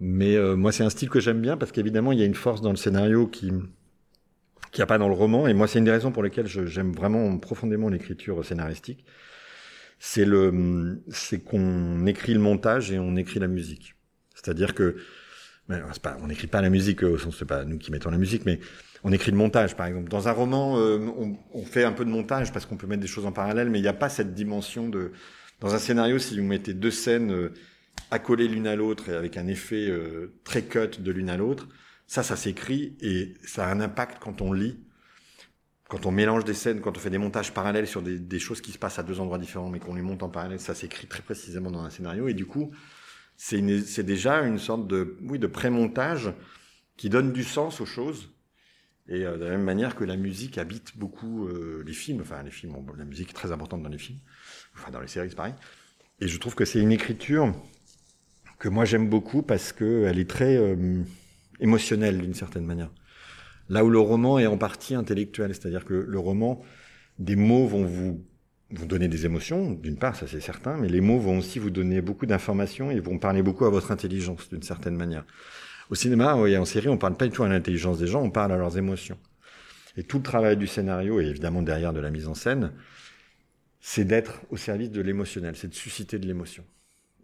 Mais 0.00 0.34
euh, 0.36 0.56
moi 0.56 0.72
c'est 0.72 0.82
un 0.82 0.90
style 0.90 1.10
que 1.10 1.20
j'aime 1.20 1.40
bien 1.40 1.56
parce 1.58 1.70
qu'évidemment 1.70 2.12
il 2.12 2.18
y 2.18 2.22
a 2.22 2.24
une 2.26 2.34
force 2.34 2.62
dans 2.62 2.70
le 2.70 2.76
scénario 2.76 3.26
qui 3.26 3.52
qui 4.72 4.80
a 4.80 4.86
pas 4.86 4.96
dans 4.96 5.08
le 5.08 5.14
roman 5.14 5.46
et 5.46 5.52
moi 5.52 5.68
c'est 5.68 5.78
une 5.78 5.84
des 5.84 5.90
raisons 5.90 6.10
pour 6.10 6.22
lesquelles 6.22 6.46
j'aime 6.46 6.92
vraiment 6.92 7.38
profondément 7.38 7.90
l'écriture 7.90 8.42
scénaristique. 8.44 9.04
C'est 9.98 10.24
le 10.24 11.02
c'est 11.10 11.44
qu'on 11.44 12.06
écrit 12.06 12.32
le 12.32 12.40
montage 12.40 12.90
et 12.90 12.98
on 12.98 13.14
écrit 13.16 13.40
la 13.40 13.48
musique. 13.48 13.94
C'est-à-dire 14.34 14.74
que 14.74 14.96
c'est 15.92 16.02
pas, 16.02 16.16
on 16.22 16.26
n'écrit 16.26 16.48
pas 16.48 16.62
la 16.62 16.70
musique 16.70 17.02
au 17.02 17.18
sens 17.18 17.36
c'est 17.38 17.44
pas 17.44 17.64
nous 17.64 17.78
qui 17.78 17.92
mettons 17.92 18.10
la 18.10 18.18
musique, 18.18 18.44
mais 18.46 18.58
on 19.04 19.12
écrit 19.12 19.30
le 19.30 19.36
montage, 19.36 19.76
par 19.76 19.86
exemple. 19.86 20.08
Dans 20.08 20.28
un 20.28 20.32
roman, 20.32 20.78
euh, 20.78 20.98
on, 21.16 21.36
on 21.52 21.64
fait 21.64 21.84
un 21.84 21.92
peu 21.92 22.04
de 22.04 22.10
montage 22.10 22.52
parce 22.52 22.66
qu'on 22.66 22.76
peut 22.76 22.86
mettre 22.86 23.02
des 23.02 23.08
choses 23.08 23.26
en 23.26 23.32
parallèle, 23.32 23.70
mais 23.70 23.78
il 23.78 23.82
n'y 23.82 23.88
a 23.88 23.94
pas 23.94 24.08
cette 24.08 24.34
dimension 24.34 24.88
de. 24.88 25.12
Dans 25.60 25.74
un 25.74 25.78
scénario, 25.78 26.18
si 26.18 26.38
vous 26.38 26.44
mettez 26.44 26.74
deux 26.74 26.90
scènes 26.90 27.32
euh, 27.32 27.54
accolées 28.10 28.48
l'une 28.48 28.66
à 28.66 28.74
l'autre 28.74 29.08
et 29.08 29.14
avec 29.14 29.36
un 29.36 29.46
effet 29.46 29.88
euh, 29.88 30.34
très 30.44 30.62
cut 30.62 31.00
de 31.00 31.12
l'une 31.12 31.30
à 31.30 31.36
l'autre, 31.36 31.68
ça, 32.06 32.22
ça 32.22 32.36
s'écrit 32.36 32.96
et 33.00 33.34
ça 33.44 33.66
a 33.66 33.72
un 33.72 33.80
impact 33.80 34.18
quand 34.20 34.42
on 34.42 34.52
lit. 34.52 34.78
Quand 35.88 36.06
on 36.06 36.10
mélange 36.10 36.44
des 36.44 36.54
scènes, 36.54 36.80
quand 36.80 36.96
on 36.96 37.00
fait 37.00 37.10
des 37.10 37.18
montages 37.18 37.52
parallèles 37.52 37.86
sur 37.86 38.02
des, 38.02 38.18
des 38.18 38.38
choses 38.38 38.60
qui 38.62 38.72
se 38.72 38.78
passent 38.78 38.98
à 38.98 39.02
deux 39.02 39.20
endroits 39.20 39.38
différents, 39.38 39.68
mais 39.68 39.78
qu'on 39.78 39.94
les 39.94 40.02
monte 40.02 40.22
en 40.22 40.30
parallèle, 40.30 40.58
ça 40.58 40.74
s'écrit 40.74 41.06
très 41.06 41.22
précisément 41.22 41.70
dans 41.70 41.82
un 41.82 41.90
scénario. 41.90 42.28
Et 42.28 42.34
du 42.34 42.46
coup, 42.46 42.72
c'est 43.36 44.02
déjà 44.02 44.40
une 44.42 44.58
sorte 44.58 44.86
de, 44.86 45.16
oui, 45.22 45.38
de 45.38 45.46
pré-montage 45.46 46.32
qui 46.96 47.08
donne 47.08 47.32
du 47.32 47.44
sens 47.44 47.80
aux 47.80 47.86
choses. 47.86 48.30
Et 49.08 49.24
euh, 49.24 49.36
de 49.36 49.44
la 49.44 49.50
même 49.50 49.64
manière 49.64 49.96
que 49.96 50.04
la 50.04 50.16
musique 50.16 50.58
habite 50.58 50.96
beaucoup 50.96 51.46
euh, 51.46 51.82
les 51.86 51.92
films, 51.92 52.20
enfin 52.20 52.42
les 52.42 52.50
films, 52.50 52.72
bon, 52.72 52.94
la 52.96 53.04
musique 53.04 53.30
est 53.30 53.34
très 53.34 53.52
importante 53.52 53.82
dans 53.82 53.88
les 53.88 53.98
films, 53.98 54.18
enfin 54.76 54.90
dans 54.90 55.00
les 55.00 55.08
séries 55.08 55.28
c'est 55.30 55.36
pareil. 55.36 55.54
Et 56.20 56.28
je 56.28 56.38
trouve 56.38 56.54
que 56.54 56.64
c'est 56.64 56.80
une 56.80 56.92
écriture 56.92 57.52
que 58.58 58.68
moi 58.68 58.84
j'aime 58.84 59.08
beaucoup 59.08 59.42
parce 59.42 59.72
que 59.72 60.04
elle 60.06 60.18
est 60.18 60.30
très 60.30 60.56
euh, 60.56 61.02
émotionnelle 61.60 62.18
d'une 62.18 62.34
certaine 62.34 62.64
manière. 62.64 62.90
Là 63.68 63.84
où 63.84 63.90
le 63.90 63.98
roman 63.98 64.38
est 64.38 64.46
en 64.46 64.58
partie 64.58 64.94
intellectuel, 64.94 65.54
c'est-à-dire 65.54 65.84
que 65.84 65.94
le 65.94 66.18
roman, 66.18 66.62
des 67.18 67.36
mots 67.36 67.66
vont 67.66 67.84
vous 67.84 68.24
vous 68.74 68.86
donner 68.86 69.08
des 69.08 69.26
émotions, 69.26 69.72
d'une 69.72 69.96
part, 69.96 70.16
ça 70.16 70.26
c'est 70.26 70.40
certain, 70.40 70.78
mais 70.78 70.88
les 70.88 71.00
mots 71.00 71.18
vont 71.18 71.38
aussi 71.38 71.58
vous 71.58 71.70
donner 71.70 72.00
beaucoup 72.00 72.26
d'informations 72.26 72.90
et 72.90 73.00
vont 73.00 73.18
parler 73.18 73.42
beaucoup 73.42 73.64
à 73.64 73.70
votre 73.70 73.90
intelligence 73.90 74.48
d'une 74.48 74.62
certaine 74.62 74.96
manière. 74.96 75.24
Au 75.92 75.94
cinéma 75.94 76.38
et 76.48 76.56
en 76.56 76.64
série, 76.64 76.88
on 76.88 76.96
parle 76.96 77.18
pas 77.18 77.26
du 77.26 77.32
tout 77.32 77.42
à 77.42 77.48
l'intelligence 77.50 77.98
des 77.98 78.06
gens, 78.06 78.22
on 78.22 78.30
parle 78.30 78.52
à 78.52 78.56
leurs 78.56 78.78
émotions. 78.78 79.18
Et 79.98 80.02
tout 80.02 80.16
le 80.16 80.22
travail 80.22 80.56
du 80.56 80.66
scénario, 80.66 81.20
et 81.20 81.26
évidemment 81.26 81.60
derrière 81.60 81.92
de 81.92 82.00
la 82.00 82.10
mise 82.10 82.28
en 82.28 82.34
scène, 82.34 82.72
c'est 83.78 84.06
d'être 84.06 84.40
au 84.48 84.56
service 84.56 84.90
de 84.90 85.02
l'émotionnel, 85.02 85.54
c'est 85.54 85.68
de 85.68 85.74
susciter 85.74 86.18
de 86.18 86.26
l'émotion. 86.26 86.64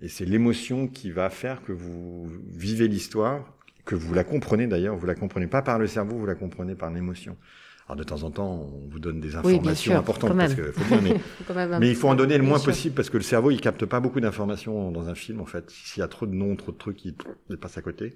Et 0.03 0.09
c'est 0.09 0.27
l'émotion 0.27 0.87
qui 0.87 1.11
va 1.11 1.31
faire 1.31 1.63
que 1.63 1.73
vous 1.73 2.29
vivez 2.53 2.89
l'histoire, 2.89 3.55
que 3.87 3.95
vous 3.95 4.13
la 4.13 4.23
comprenez 4.23 4.67
d'ailleurs, 4.67 4.97
vous 4.97 5.07
la 5.07 5.15
comprenez 5.15 5.47
pas 5.47 5.63
par 5.63 5.79
le 5.79 5.87
cerveau, 5.87 6.19
vous 6.19 6.27
la 6.27 6.35
comprenez 6.35 6.75
par 6.75 6.91
l'émotion. 6.91 7.39
Alors 7.87 7.97
de 7.97 8.05
temps 8.05 8.23
en 8.23 8.31
temps, 8.31 8.71
on 8.71 8.87
vous 8.91 8.99
donne 8.99 9.19
des 9.19 9.35
Oui, 9.45 9.55
informations 9.55 9.93
sûr, 9.93 9.97
importantes 9.99 10.37
parce 10.37 10.53
que 10.53 10.73
faut 10.73 10.85
bien, 10.95 11.01
mais 11.01 11.19
Faut 11.47 11.83
il 11.83 11.97
faut 11.97 12.09
en 12.09 12.15
donner 12.15 12.37
le 12.37 12.45
moins 12.45 12.59
sûr. 12.59 12.67
possible 12.67 12.95
parce 12.95 13.09
que 13.09 13.17
le 13.17 13.23
cerveau, 13.23 13.51
il 13.51 13.63
capte 13.63 13.87
pas 13.87 14.01
beaucoup 14.01 14.21
d'informations 14.21 14.91
dans 14.93 15.09
un 15.09 15.15
film, 15.15 15.41
en 15.41 15.47
fait. 15.47 15.71
S'il 15.71 16.03
y 16.03 16.05
a 16.05 16.09
trop 16.09 16.27
de 16.27 16.35
noms, 16.35 16.55
trop 16.55 16.71
de 16.73 16.77
trucs, 16.77 17.03
il, 17.07 17.15
il 17.49 17.57
passe 17.57 17.79
à 17.79 17.81
côté. 17.81 18.15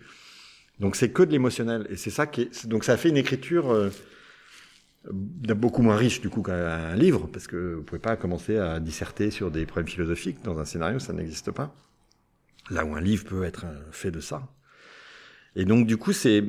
Donc 0.82 0.96
c'est 0.96 1.10
que 1.10 1.22
de 1.22 1.30
l'émotionnel. 1.30 1.86
Et 1.88 1.96
c'est 1.96 2.10
ça 2.10 2.26
qui 2.26 2.50
donc 2.64 2.84
ça 2.84 2.96
fait 2.96 3.08
une 3.08 3.16
écriture 3.16 3.72
euh, 3.72 3.88
beaucoup 5.10 5.80
moins 5.80 5.96
riche, 5.96 6.20
du 6.20 6.28
coup, 6.28 6.42
qu'un 6.42 6.96
livre, 6.96 7.28
parce 7.32 7.46
que 7.46 7.74
vous 7.74 7.82
pouvez 7.82 8.00
pas 8.00 8.16
commencer 8.16 8.58
à 8.58 8.80
disserter 8.80 9.30
sur 9.30 9.50
des 9.50 9.64
problèmes 9.64 9.88
philosophiques 9.88 10.42
dans 10.42 10.58
un 10.58 10.64
scénario, 10.64 10.98
ça 10.98 11.12
n'existe 11.12 11.52
pas. 11.52 11.74
Là 12.70 12.84
où 12.84 12.94
un 12.94 13.00
livre 13.00 13.24
peut 13.24 13.44
être 13.44 13.64
fait 13.92 14.10
de 14.10 14.20
ça. 14.20 14.48
Et 15.56 15.64
donc, 15.64 15.86
du 15.86 15.96
coup, 15.96 16.12
c'est, 16.12 16.44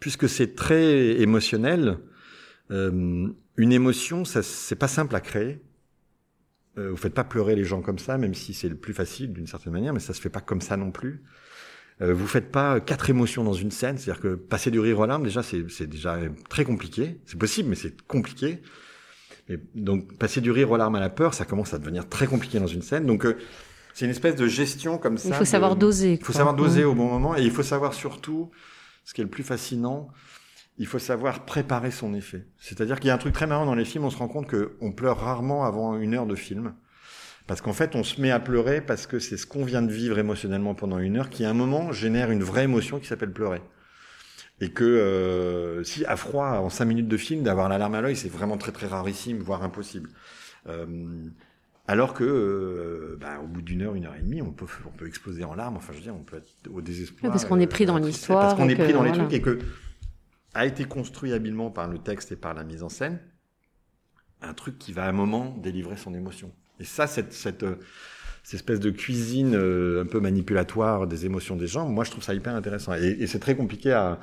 puisque 0.00 0.28
c'est 0.28 0.54
très 0.54 1.20
émotionnel, 1.20 1.98
euh, 2.70 3.28
une 3.56 3.72
émotion, 3.72 4.24
ça, 4.24 4.42
c'est 4.42 4.76
pas 4.76 4.88
simple 4.88 5.14
à 5.14 5.20
créer. 5.20 5.62
Euh, 6.78 6.90
vous 6.90 6.96
faites 6.96 7.14
pas 7.14 7.24
pleurer 7.24 7.54
les 7.54 7.64
gens 7.64 7.82
comme 7.82 7.98
ça, 7.98 8.16
même 8.16 8.34
si 8.34 8.54
c'est 8.54 8.68
le 8.68 8.76
plus 8.76 8.94
facile 8.94 9.32
d'une 9.32 9.46
certaine 9.46 9.72
manière, 9.74 9.92
mais 9.92 10.00
ça 10.00 10.14
se 10.14 10.20
fait 10.20 10.30
pas 10.30 10.40
comme 10.40 10.62
ça 10.62 10.76
non 10.78 10.90
plus. 10.90 11.22
Euh, 12.00 12.14
vous 12.14 12.26
faites 12.26 12.50
pas 12.50 12.80
quatre 12.80 13.10
émotions 13.10 13.44
dans 13.44 13.52
une 13.52 13.70
scène, 13.70 13.98
c'est-à-dire 13.98 14.22
que 14.22 14.34
passer 14.34 14.70
du 14.70 14.80
rire 14.80 14.98
aux 14.98 15.06
larmes, 15.06 15.22
déjà, 15.22 15.42
c'est, 15.42 15.86
déjà 15.86 16.18
très 16.48 16.64
compliqué. 16.64 17.20
C'est 17.26 17.38
possible, 17.38 17.68
mais 17.68 17.76
c'est 17.76 18.00
compliqué. 18.02 18.62
Et 19.48 19.58
donc, 19.74 20.16
passer 20.18 20.40
du 20.40 20.50
rire 20.50 20.70
aux 20.70 20.76
larmes 20.76 20.94
à 20.94 21.00
la 21.00 21.10
peur, 21.10 21.34
ça 21.34 21.44
commence 21.44 21.74
à 21.74 21.78
devenir 21.78 22.08
très 22.08 22.26
compliqué 22.26 22.58
dans 22.58 22.66
une 22.66 22.82
scène. 22.82 23.06
Donc, 23.06 23.26
euh, 23.26 23.36
c'est 23.92 24.04
une 24.06 24.10
espèce 24.10 24.36
de 24.36 24.46
gestion 24.46 24.98
comme 24.98 25.18
ça. 25.18 25.28
Il 25.28 25.34
faut 25.34 25.40
de- 25.40 25.44
savoir 25.44 25.76
doser. 25.76 26.14
il 26.20 26.24
faut 26.24 26.32
savoir 26.32 26.54
doser 26.54 26.84
au 26.84 26.94
bon 26.94 27.08
moment 27.08 27.36
et 27.36 27.42
il 27.42 27.50
faut 27.50 27.62
savoir 27.62 27.92
surtout, 27.92 28.50
ce 29.04 29.12
qui 29.12 29.20
est 29.20 29.24
le 29.24 29.30
plus 29.30 29.42
fascinant, 29.42 30.08
il 30.78 30.86
faut 30.86 30.98
savoir 30.98 31.44
préparer 31.44 31.90
son 31.90 32.14
effet. 32.14 32.46
C'est-à-dire 32.58 32.98
qu'il 32.98 33.08
y 33.08 33.10
a 33.10 33.14
un 33.14 33.18
truc 33.18 33.34
très 33.34 33.46
marrant 33.46 33.66
dans 33.66 33.74
les 33.74 33.84
films, 33.84 34.04
on 34.04 34.10
se 34.10 34.16
rend 34.16 34.28
compte 34.28 34.48
qu'on 34.50 34.92
pleure 34.92 35.18
rarement 35.20 35.64
avant 35.64 35.98
une 35.98 36.14
heure 36.14 36.26
de 36.26 36.34
film. 36.34 36.74
Parce 37.46 37.60
qu'en 37.60 37.72
fait, 37.72 37.96
on 37.96 38.04
se 38.04 38.20
met 38.20 38.30
à 38.30 38.40
pleurer 38.40 38.80
parce 38.80 39.06
que 39.06 39.18
c'est 39.18 39.36
ce 39.36 39.46
qu'on 39.46 39.64
vient 39.64 39.82
de 39.82 39.92
vivre 39.92 40.18
émotionnellement 40.18 40.74
pendant 40.74 40.98
une 40.98 41.16
heure 41.16 41.30
qui, 41.30 41.44
à 41.44 41.50
un 41.50 41.54
moment, 41.54 41.92
génère 41.92 42.30
une 42.30 42.42
vraie 42.42 42.64
émotion 42.64 42.98
qui 42.98 43.06
s'appelle 43.06 43.32
pleurer. 43.32 43.60
Et 44.60 44.70
que 44.70 44.84
euh, 44.84 45.82
si 45.82 46.04
à 46.04 46.16
froid, 46.16 46.46
en 46.46 46.70
cinq 46.70 46.84
minutes 46.84 47.08
de 47.08 47.16
film, 47.16 47.42
d'avoir 47.42 47.68
la 47.68 47.78
larme 47.78 47.94
à 47.96 48.00
l'œil, 48.00 48.16
c'est 48.16 48.28
vraiment 48.28 48.56
très 48.56 48.70
très 48.70 48.86
rarissime, 48.86 49.38
voire 49.38 49.62
impossible. 49.64 50.10
Euh, 50.68 50.86
alors 51.88 52.14
que, 52.14 52.22
euh, 52.22 53.18
bah, 53.20 53.40
au 53.42 53.48
bout 53.48 53.60
d'une 53.60 53.82
heure, 53.82 53.96
une 53.96 54.06
heure 54.06 54.14
et 54.14 54.22
demie, 54.22 54.40
on 54.40 54.52
peut, 54.52 54.66
on 54.86 54.96
peut 54.96 55.08
exploser 55.08 55.42
en 55.42 55.54
larmes. 55.54 55.76
Enfin, 55.76 55.92
je 55.92 55.98
veux 55.98 56.04
dire, 56.04 56.14
on 56.14 56.22
peut 56.22 56.36
être 56.36 56.72
au 56.72 56.80
désespoir. 56.80 57.24
Oui, 57.24 57.30
parce 57.30 57.44
qu'on 57.44 57.58
est 57.58 57.66
pris 57.66 57.86
dans 57.86 57.96
à 57.96 58.00
la 58.00 58.06
l'histoire 58.06 58.40
Parce 58.40 58.54
qu'on 58.54 58.68
est 58.68 58.76
pris 58.76 58.92
dans 58.92 59.02
les 59.02 59.10
voilà. 59.10 59.24
trucs 59.24 59.32
et 59.32 59.42
que 59.42 59.58
a 60.54 60.66
été 60.66 60.84
construit 60.84 61.32
habilement 61.32 61.70
par 61.70 61.88
le 61.88 61.98
texte 61.98 62.30
et 62.30 62.36
par 62.36 62.54
la 62.54 62.62
mise 62.62 62.82
en 62.82 62.88
scène 62.88 63.18
un 64.42 64.54
truc 64.54 64.78
qui 64.78 64.92
va 64.92 65.04
à 65.04 65.08
un 65.08 65.12
moment 65.12 65.56
délivrer 65.58 65.96
son 65.96 66.14
émotion. 66.14 66.52
Et 66.82 66.84
ça, 66.84 67.06
cette, 67.06 67.32
cette, 67.32 67.62
euh, 67.62 67.76
cette 68.42 68.54
espèce 68.54 68.80
de 68.80 68.90
cuisine 68.90 69.54
euh, 69.54 70.02
un 70.02 70.06
peu 70.06 70.20
manipulatoire 70.20 71.06
des 71.06 71.24
émotions 71.26 71.56
des 71.56 71.68
gens, 71.68 71.88
moi, 71.88 72.04
je 72.04 72.10
trouve 72.10 72.24
ça 72.24 72.34
hyper 72.34 72.54
intéressant. 72.54 72.92
Et, 72.94 73.16
et 73.20 73.26
c'est 73.26 73.38
très 73.38 73.54
compliqué 73.54 73.92
à. 73.92 74.18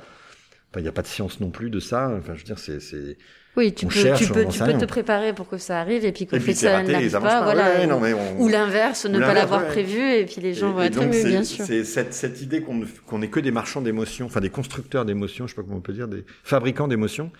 Enfin, 0.70 0.78
il 0.80 0.82
n'y 0.82 0.88
a 0.88 0.92
pas 0.92 1.02
de 1.02 1.08
science 1.08 1.40
non 1.40 1.50
plus 1.50 1.68
de 1.70 1.80
ça. 1.80 2.10
Enfin, 2.16 2.34
je 2.34 2.40
veux 2.40 2.44
dire, 2.44 2.58
c'est. 2.58 3.16
Oui, 3.56 3.72
tu 3.74 3.84
On 3.84 3.88
peux, 3.88 3.94
cherche, 3.96 4.20
tu 4.24 4.32
peux, 4.32 4.44
tu 4.46 4.60
peux 4.60 4.78
te 4.78 4.84
préparer 4.84 5.32
pour 5.34 5.48
que 5.48 5.58
ça 5.58 5.80
arrive 5.80 6.04
et 6.04 6.12
puis 6.12 6.24
qu'au 6.28 6.38
fait 6.38 6.54
ça 6.54 6.84
n'arrive 6.84 7.10
pas, 7.10 7.18
pas. 7.20 7.42
voilà. 7.42 7.78
Ouais, 7.80 7.84
ou- 7.84 7.88
non, 7.88 8.00
on- 8.38 8.42
Ou 8.44 8.48
l'inverse, 8.48 9.06
ne 9.06 9.18
Ou 9.18 9.20
pas 9.20 9.34
l'avoir 9.34 9.62
ouais. 9.62 9.66
prévu 9.66 9.98
et 9.98 10.24
puis 10.24 10.40
les 10.40 10.54
gens 10.54 10.70
Et- 10.70 10.72
vont 10.72 10.82
et 10.82 10.86
être 10.86 11.12
c'est- 11.12 11.28
bien 11.28 11.42
sûr. 11.42 11.64
C'est 11.64 11.82
cette, 11.82 12.14
cette 12.14 12.40
idée 12.42 12.62
qu'on 12.62 12.82
qu'on 13.06 13.18
n'est 13.18 13.28
que 13.28 13.40
des 13.40 13.50
marchands 13.50 13.80
d'émotions, 13.80 14.26
enfin 14.26 14.40
des 14.40 14.50
constructeurs 14.50 15.04
d'émotions, 15.04 15.48
je 15.48 15.52
sais 15.52 15.56
pas 15.56 15.62
comment 15.66 15.78
on 15.78 15.80
peut 15.80 15.92
dire, 15.92 16.06
des 16.06 16.24
fabricants 16.44 16.86
d'émotions. 16.86 17.32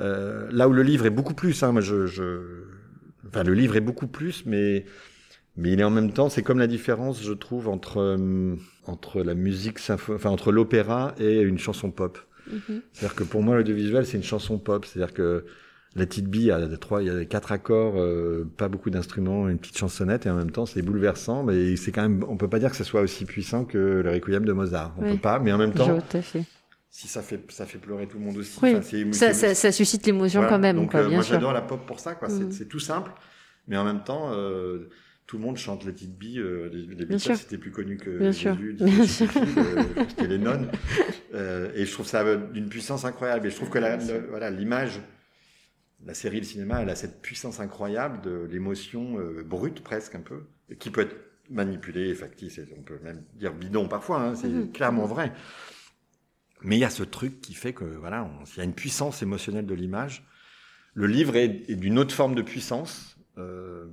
Euh, 0.00 0.48
là 0.50 0.68
où 0.68 0.72
le 0.74 0.82
livre 0.82 1.06
est 1.06 1.10
beaucoup 1.10 1.34
plus, 1.34 1.62
hein, 1.62 1.72
moi 1.72 1.80
je, 1.80 2.06
je, 2.06 2.64
enfin 3.32 3.42
le 3.44 3.54
livre 3.54 3.76
est 3.76 3.80
beaucoup 3.80 4.06
plus, 4.06 4.44
mais 4.46 4.84
mais 5.56 5.72
il 5.72 5.80
est 5.80 5.84
en 5.84 5.90
même 5.90 6.12
temps, 6.12 6.28
c'est 6.30 6.42
comme 6.42 6.58
la 6.58 6.66
différence, 6.66 7.22
je 7.22 7.32
trouve, 7.32 7.68
entre 7.68 7.98
euh, 7.98 8.56
entre 8.86 9.22
la 9.22 9.34
musique 9.34 9.78
sympho, 9.78 10.14
enfin 10.14 10.30
entre 10.30 10.52
l'opéra 10.52 11.14
et 11.18 11.40
une 11.40 11.58
chanson 11.58 11.90
pop. 11.90 12.18
Mhm. 12.50 12.82
C'est-à-dire 12.92 13.14
que 13.14 13.24
pour 13.24 13.42
moi 13.42 13.56
l'audiovisuel 13.56 14.04
c'est 14.06 14.16
une 14.16 14.22
chanson 14.24 14.58
pop, 14.58 14.84
c'est-à-dire 14.84 15.14
que 15.14 15.44
la 15.94 16.06
petite 16.06 16.26
bille, 16.26 16.44
il 16.44 16.46
y 16.46 16.50
a 16.52 16.76
trois, 16.78 17.02
il 17.02 17.08
y 17.08 17.10
a 17.10 17.24
quatre 17.26 17.52
accords, 17.52 17.94
euh, 18.00 18.50
pas 18.56 18.68
beaucoup 18.68 18.88
d'instruments, 18.88 19.46
une 19.48 19.58
petite 19.58 19.76
chansonnette, 19.76 20.24
et 20.24 20.30
en 20.30 20.36
même 20.36 20.50
temps, 20.50 20.64
c'est 20.64 20.80
bouleversant, 20.80 21.44
mais 21.44 21.76
c'est 21.76 21.92
quand 21.92 22.00
même, 22.00 22.24
on 22.28 22.38
peut 22.38 22.48
pas 22.48 22.58
dire 22.58 22.70
que 22.70 22.76
ce 22.76 22.84
soit 22.84 23.02
aussi 23.02 23.26
puissant 23.26 23.66
que 23.66 24.00
le 24.02 24.10
Requiem 24.10 24.46
de 24.46 24.54
Mozart. 24.54 24.94
On 24.96 25.02
Oui. 25.04 25.12
peut 25.12 25.20
pas, 25.20 25.38
mais 25.38 25.52
en 25.52 25.58
même 25.58 25.74
temps. 25.74 25.98
Si 26.94 27.08
ça 27.08 27.22
fait, 27.22 27.40
ça 27.50 27.64
fait 27.64 27.78
pleurer 27.78 28.06
tout 28.06 28.18
le 28.18 28.24
monde 28.24 28.36
aussi. 28.36 28.58
Oui, 28.62 28.72
Enfin, 28.76 28.82
c'est- 28.82 29.12
ça, 29.14 29.32
c'est- 29.32 29.48
ça, 29.48 29.54
ça 29.54 29.72
suscite 29.72 30.04
l'émotion 30.06 30.40
voilà. 30.40 30.54
quand 30.54 30.60
même, 30.60 30.76
Donc, 30.76 30.90
quoi, 30.90 31.00
euh, 31.00 31.06
bien 31.08 31.16
moi, 31.16 31.24
j'adore 31.24 31.52
la 31.54 31.62
pop 31.62 31.86
pour 31.86 31.98
ça, 31.98 32.14
quoi. 32.14 32.28
C'est-. 32.28 32.52
C'est 32.52 32.68
tout 32.68 32.78
simple, 32.78 33.10
mais 33.66 33.78
en 33.78 33.84
même 33.84 34.04
temps, 34.04 34.30
euh, 34.34 34.90
tout 35.26 35.38
le 35.38 35.42
monde 35.42 35.56
chante 35.56 35.86
Let 35.86 35.92
It 36.02 36.18
Be. 36.18 36.36
euh, 36.36 36.68
les 36.70 36.94
les 36.94 37.04
Beatles, 37.06 37.36
c'était 37.38 37.56
plus 37.56 37.70
connu 37.70 37.96
que 37.96 38.10
Bien. 38.18 38.30
Jésus, 38.30 38.76
qui, 38.76 38.84
euh, 38.84 39.82
c'était 40.10 40.26
les 40.26 40.38
nonnes. 40.38 40.70
Et 41.74 41.86
je 41.86 41.92
trouve 41.92 42.06
ça 42.06 42.36
d'une 42.36 42.68
puissance 42.68 43.06
incroyable. 43.06 43.46
Et 43.46 43.50
je 43.50 43.56
trouve 43.56 43.70
que 43.70 43.78
la, 43.78 43.96
le- 43.96 44.26
voilà, 44.28 44.50
l'image, 44.50 45.00
la 46.04 46.12
série, 46.12 46.38
le 46.40 46.44
cinéma, 46.44 46.82
elle 46.82 46.90
a 46.90 46.94
cette 46.94 47.22
puissance 47.22 47.58
incroyable 47.58 48.20
de 48.20 48.46
l'émotion 48.52 49.16
brute 49.46 49.82
presque 49.82 50.14
un 50.14 50.20
peu, 50.20 50.42
qui 50.78 50.90
peut 50.90 51.00
être 51.00 51.16
manipulée, 51.48 52.14
factice, 52.14 52.58
et 52.58 52.68
on 52.78 52.82
peut 52.82 52.98
même 53.02 53.22
dire 53.34 53.54
bidon 53.54 53.88
parfois, 53.88 54.20
hein, 54.20 54.34
c'est 54.34 54.48
Mhm. 54.48 54.72
clairement 54.72 55.06
vrai. 55.06 55.32
Mais 56.64 56.76
il 56.76 56.80
y 56.80 56.84
a 56.84 56.90
ce 56.90 57.02
truc 57.02 57.40
qui 57.40 57.54
fait 57.54 57.72
que 57.72 57.84
voilà, 57.84 58.28
il 58.54 58.58
y 58.58 58.60
a 58.60 58.64
une 58.64 58.74
puissance 58.74 59.22
émotionnelle 59.22 59.66
de 59.66 59.74
l'image. 59.74 60.24
Le 60.94 61.06
livre 61.06 61.36
est, 61.36 61.64
est 61.68 61.76
d'une 61.76 61.98
autre 61.98 62.14
forme 62.14 62.34
de 62.34 62.42
puissance. 62.42 63.16
Euh, 63.38 63.86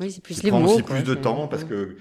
Oui, 0.00 0.10
c'est 0.10 0.22
plus 0.22 0.42
les 0.42 0.50
prend 0.50 0.60
mots. 0.60 0.72
aussi 0.74 0.82
quoi. 0.82 0.96
plus 0.96 1.04
de 1.04 1.14
C'est- 1.14 1.20
temps 1.20 1.46
parce 1.48 1.64
que 1.64 1.96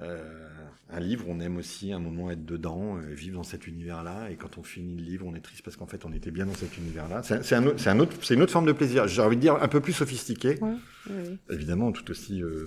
euh, 0.00 0.48
un 0.96 1.00
livre, 1.00 1.24
on 1.28 1.40
aime 1.40 1.56
aussi 1.56 1.92
un 1.92 1.98
moment 1.98 2.30
être 2.30 2.44
dedans, 2.44 2.96
euh, 2.96 3.14
vivre 3.14 3.36
dans 3.36 3.42
cet 3.42 3.66
univers-là. 3.66 4.30
Et 4.30 4.34
quand 4.36 4.58
on 4.58 4.62
finit 4.62 4.94
le 4.96 5.02
livre, 5.02 5.26
on 5.28 5.34
est 5.34 5.40
triste 5.40 5.62
parce 5.64 5.76
qu'en 5.76 5.86
fait, 5.86 6.04
on 6.04 6.12
était 6.12 6.30
bien 6.30 6.46
dans 6.46 6.54
cet 6.54 6.76
univers-là. 6.78 7.22
C'est 7.22 7.44
c'est 7.44 7.54
un, 7.54 7.66
autre- 7.66 7.78
c'est 7.80 7.90
un 7.90 7.98
autre, 8.00 8.12
c'est 8.22 8.34
une 8.34 8.42
autre 8.42 8.52
forme 8.52 8.66
de 8.66 8.72
plaisir. 8.72 9.06
J'ai 9.08 9.22
envie 9.22 9.36
de 9.36 9.40
dire 9.40 9.56
un 9.60 9.68
peu 9.68 9.80
plus 9.80 9.92
sophistiqué, 9.92 10.58
oui. 10.62 11.14
évidemment, 11.50 11.92
tout 11.92 12.10
aussi. 12.10 12.42
euh, 12.42 12.64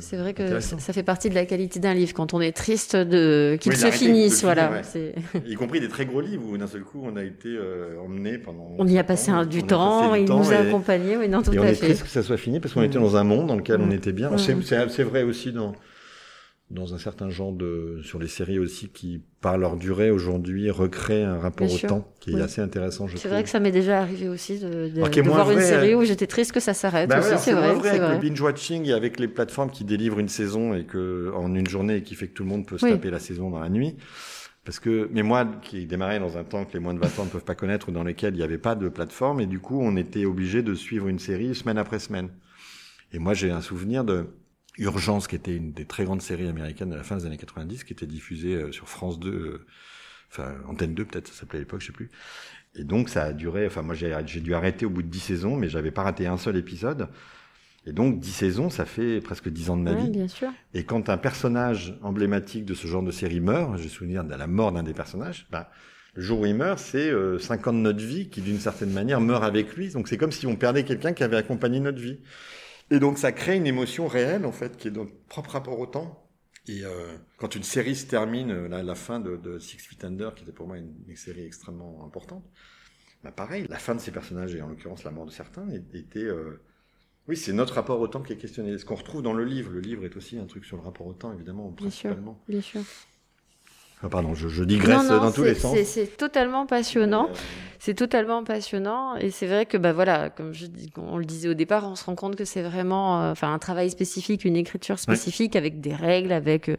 C'est 0.00 0.16
vrai 0.16 0.34
que 0.34 0.60
ça, 0.60 0.92
fait 0.92 1.02
partie 1.02 1.28
de 1.30 1.34
la 1.34 1.46
qualité 1.46 1.80
d'un 1.80 1.94
livre 1.94 2.12
quand 2.14 2.34
on 2.34 2.40
est 2.40 2.52
triste 2.52 2.96
de 2.96 3.56
qu'il 3.60 3.72
Oui, 3.72 3.78
se 3.78 3.90
finisse, 3.90 4.40
finir, 4.40 4.54
voilà. 4.54 4.70
ouais. 4.72 5.14
Y 5.46 5.54
compris 5.54 5.80
des 5.80 5.88
très 5.88 6.06
gros 6.06 6.20
livres 6.20 6.44
où 6.48 6.56
d'un 6.58 6.66
seul 6.66 6.82
coup, 6.82 7.00
on 7.04 7.16
a 7.16 7.24
été 7.24 7.48
euh, 7.48 7.98
emmené 8.04 8.38
pendant. 8.38 8.74
On 8.78 8.86
y 8.86 8.98
a 8.98 9.04
passé 9.04 9.30
un, 9.30 9.46
du 9.46 9.62
temps, 9.62 10.14
il 10.14 10.26
temps 10.26 10.38
nous 10.40 10.50
a 10.50 10.54
et- 10.54 10.68
accompagnés, 10.68 11.16
oui, 11.16 11.28
non, 11.28 11.42
tout 11.42 11.52
et 11.52 11.58
on 11.58 11.64
est 11.64 11.74
triste 11.74 12.02
que 12.02 12.08
ça 12.08 12.22
soit 12.22 12.36
fini 12.36 12.60
parce 12.60 12.74
qu'on 12.74 12.82
était 12.82 12.98
dans 12.98 13.16
un 13.16 13.24
monde 13.24 13.46
dans 13.46 13.56
lequel 13.56 13.80
on 13.80 13.86
Mm. 13.86 13.92
était 13.92 14.12
bien. 14.12 14.30
Mm. 14.30 14.62
C'est 14.88 15.02
vrai 15.04 15.22
aussi 15.22 15.52
dans 15.52 15.72
dans 16.72 16.94
un 16.94 16.98
certain 16.98 17.30
genre 17.30 17.52
de 17.52 18.00
sur 18.02 18.18
les 18.18 18.28
séries 18.28 18.58
aussi 18.58 18.88
qui 18.88 19.22
par 19.40 19.58
leur 19.58 19.76
durée 19.76 20.10
aujourd'hui 20.10 20.70
recréent 20.70 21.28
un 21.28 21.38
rapport 21.38 21.66
Bien 21.66 21.76
au 21.76 21.78
sûr. 21.78 21.88
temps 21.90 22.12
qui 22.18 22.30
est 22.30 22.34
Oui. 22.34 22.40
assez 22.42 22.60
intéressant. 22.60 23.06
je 23.06 23.16
C'est 23.18 23.28
vrai 23.28 23.42
que 23.42 23.48
ça 23.48 23.60
m'est 23.60 23.70
déjà 23.72 24.00
arrivé 24.00 24.28
aussi 24.28 24.58
de, 24.58 24.88
de, 24.88 25.02
de 25.08 25.20
voir 25.22 25.50
une 25.50 25.60
série 25.60 25.92
euh, 25.92 25.98
où 25.98 26.04
j'étais 26.04 26.26
triste 26.26 26.52
que 26.52 26.60
ça 26.60 26.74
s'arrête 26.74 27.08
Bah 27.10 27.20
ouais, 27.20 27.36
c'est 27.36 27.52
vrai. 27.52 27.74
vrai 27.74 27.88
avec 27.90 28.00
vrai. 28.02 28.14
le 28.14 28.20
binge 28.20 28.40
watching 28.40 28.86
et 28.86 28.92
avec 28.92 29.20
les 29.20 29.28
plateformes 29.28 29.70
qui 29.70 29.84
délivrent 29.84 30.18
une 30.18 30.28
saison 30.28 30.74
et 30.74 30.84
que 30.84 31.30
en 31.36 31.54
une 31.54 31.66
journée 31.68 31.96
et 31.98 32.02
qui 32.02 32.14
fait 32.14 32.28
que 32.28 32.32
tout 32.34 32.42
le 32.42 32.48
monde 32.48 32.66
peut 32.66 32.78
se 32.78 32.86
Oui. 32.86 32.92
taper 32.92 33.10
la 33.10 33.18
saison 33.20 33.50
dans 33.50 33.60
la 33.60 33.68
nuit. 33.68 33.96
Parce 34.64 34.78
que, 34.78 35.08
mais 35.12 35.24
moi, 35.24 35.44
qui 35.62 35.86
démarrais 35.86 36.20
dans 36.20 36.38
un 36.38 36.44
temps 36.44 36.64
que 36.64 36.72
les 36.72 36.78
moins 36.78 36.94
de 36.94 37.00
20 37.00 37.18
ans 37.18 37.24
ne 37.24 37.30
peuvent 37.30 37.44
pas 37.44 37.56
connaître 37.56 37.88
ou 37.88 37.92
dans 37.92 38.04
lequel 38.04 38.32
il 38.34 38.36
n'y 38.36 38.44
avait 38.44 38.58
pas 38.58 38.76
de 38.76 38.88
plateforme, 38.88 39.40
et 39.40 39.46
du 39.46 39.58
coup, 39.58 39.80
on 39.82 39.96
était 39.96 40.24
obligé 40.24 40.62
de 40.62 40.72
suivre 40.74 41.08
une 41.08 41.18
série 41.18 41.52
semaine 41.56 41.78
après 41.78 41.98
semaine. 41.98 42.28
Et 43.12 43.18
moi, 43.18 43.34
j'ai 43.34 43.50
un 43.50 43.60
souvenir 43.60 44.04
de 44.04 44.26
Urgence, 44.78 45.28
qui 45.28 45.36
était 45.36 45.56
une 45.56 45.72
des 45.72 45.84
très 45.84 46.04
grandes 46.04 46.22
séries 46.22 46.48
américaines 46.48 46.90
de 46.90 46.96
la 46.96 47.02
fin 47.02 47.16
des 47.16 47.26
années 47.26 47.36
90, 47.36 47.84
qui 47.84 47.92
était 47.92 48.06
diffusée 48.06 48.54
euh, 48.54 48.72
sur 48.72 48.88
France 48.88 49.18
2, 49.18 49.30
euh, 49.30 49.66
enfin, 50.30 50.54
Antenne 50.66 50.94
2 50.94 51.04
peut-être, 51.04 51.28
ça 51.28 51.40
s'appelait 51.40 51.58
à 51.58 51.60
l'époque, 51.60 51.80
je 51.80 51.86
sais 51.86 51.92
plus. 51.92 52.10
Et 52.74 52.84
donc, 52.84 53.10
ça 53.10 53.24
a 53.24 53.32
duré, 53.32 53.66
enfin, 53.66 53.82
moi, 53.82 53.94
j'ai 53.94 54.40
dû 54.40 54.54
arrêter 54.54 54.86
au 54.86 54.90
bout 54.90 55.02
de 55.02 55.08
10 55.08 55.20
saisons, 55.20 55.56
mais 55.56 55.68
j'avais 55.68 55.90
pas 55.90 56.02
raté 56.02 56.26
un 56.26 56.38
seul 56.38 56.56
épisode. 56.56 57.08
Et 57.84 57.92
donc, 57.92 58.18
10 58.18 58.32
saisons, 58.32 58.70
ça 58.70 58.86
fait 58.86 59.20
presque 59.20 59.48
10 59.50 59.70
ans 59.70 59.76
de 59.76 59.82
ma 59.82 59.94
vie. 59.94 60.08
bien 60.08 60.28
sûr. 60.28 60.48
Et 60.72 60.84
quand 60.84 61.10
un 61.10 61.18
personnage 61.18 61.98
emblématique 62.02 62.64
de 62.64 62.74
ce 62.74 62.86
genre 62.86 63.02
de 63.02 63.10
série 63.10 63.40
meurt, 63.40 63.76
j'ai 63.76 63.88
souvenir 63.88 64.24
de 64.24 64.34
la 64.34 64.46
mort 64.46 64.72
d'un 64.72 64.84
des 64.84 64.94
personnages, 64.94 65.46
ben, 65.50 65.66
le 66.14 66.22
jour 66.22 66.40
où 66.40 66.46
il 66.46 66.54
meurt, 66.54 66.78
c'est 66.78 67.10
euh, 67.10 67.38
5 67.38 67.66
ans 67.68 67.72
de 67.72 67.78
notre 67.78 68.04
vie 68.04 68.28
qui, 68.28 68.40
d'une 68.40 68.58
certaine 68.58 68.92
manière, 68.92 69.20
meurt 69.20 69.42
avec 69.44 69.76
lui. 69.76 69.90
Donc 69.90 70.08
c'est 70.08 70.18
comme 70.18 70.32
si 70.32 70.46
on 70.46 70.56
perdait 70.56 70.84
quelqu'un 70.84 71.12
qui 71.12 71.24
avait 71.24 71.36
accompagné 71.36 71.80
notre 71.80 72.00
vie. 72.00 72.18
Et 72.92 73.00
donc 73.00 73.16
ça 73.16 73.32
crée 73.32 73.56
une 73.56 73.66
émotion 73.66 74.06
réelle, 74.06 74.44
en 74.44 74.52
fait, 74.52 74.76
qui 74.76 74.88
est 74.88 74.90
notre 74.90 75.12
propre 75.26 75.52
rapport 75.52 75.78
au 75.80 75.86
temps. 75.86 76.28
Et 76.68 76.84
euh, 76.84 77.16
quand 77.38 77.54
une 77.56 77.62
série 77.62 77.96
se 77.96 78.06
termine, 78.06 78.50
euh, 78.50 78.68
la, 78.68 78.94
fin 78.94 79.18
de, 79.18 79.36
de 79.36 79.58
Six 79.58 79.78
Feet 79.78 80.04
Under, 80.04 80.34
qui 80.34 80.42
était 80.42 80.52
pour 80.52 80.66
moi 80.66 80.76
une, 80.76 80.94
une 81.08 81.16
série 81.16 81.46
extrêmement 81.46 82.04
importante, 82.04 82.44
bah 83.24 83.32
pareil, 83.32 83.66
la 83.70 83.78
fin 83.78 83.94
de 83.94 84.00
ces 84.00 84.10
personnages, 84.10 84.54
et 84.54 84.60
en 84.60 84.68
l'occurrence 84.68 85.04
la 85.04 85.10
mort 85.10 85.24
de 85.24 85.30
certains, 85.30 85.66
était... 85.94 86.22
euh, 86.24 86.60
oui, 87.28 87.36
c'est 87.36 87.54
notre 87.54 87.74
rapport 87.74 87.98
au 87.98 88.08
temps 88.08 88.20
qui 88.22 88.34
est 88.34 88.36
questionné. 88.36 88.76
Ce 88.76 88.84
qu'on 88.84 88.96
retrouve 88.96 89.22
dans 89.22 89.32
le 89.32 89.44
livre, 89.44 89.70
le 89.70 89.80
livre 89.80 90.04
est 90.04 90.14
aussi 90.16 90.38
un 90.38 90.46
truc 90.46 90.66
sur 90.66 90.76
le 90.76 90.82
rapport 90.82 91.06
au 91.06 91.14
temps, 91.14 91.32
évidemment, 91.32 91.70
Bien 91.70 91.88
sûr. 91.88 92.10
principalement. 92.10 92.44
Bien 92.46 92.60
sûr. 92.60 92.82
Ah, 94.04 94.08
pardon, 94.08 94.34
je, 94.34 94.48
je 94.48 94.64
digresse 94.64 95.08
Non, 95.08 95.16
non, 95.16 95.22
dans 95.22 95.32
tous 95.32 95.44
les 95.44 95.54
sens. 95.54 95.74
c'est- 95.74 95.84
C'est 95.84 96.16
totalement 96.16 96.66
passionnant. 96.66 97.28
Euh, 97.30 97.34
C'est 97.78 97.94
totalement 97.94 98.44
passionnant 98.44 99.16
et 99.16 99.30
c'est 99.32 99.46
vrai 99.48 99.66
que 99.66 99.76
bah 99.76 99.92
voilà, 99.92 100.30
comme 100.30 100.52
je 100.54 100.66
dis, 100.66 100.88
on 100.96 101.18
le 101.18 101.24
disait 101.24 101.48
au 101.48 101.54
départ, 101.54 101.84
on 101.90 101.96
se 101.96 102.04
rend 102.04 102.14
compte 102.14 102.36
que 102.36 102.44
c'est 102.44 102.62
vraiment, 102.62 103.20
euh, 103.22 103.32
enfin 103.32 103.52
un 103.52 103.58
travail 103.58 103.90
spécifique, 103.90 104.44
une 104.44 104.54
écriture 104.56 105.00
spécifique 105.00 105.56
avec 105.56 105.80
des 105.80 105.92
règles, 105.94 106.30
avec. 106.32 106.68
euh, 106.68 106.76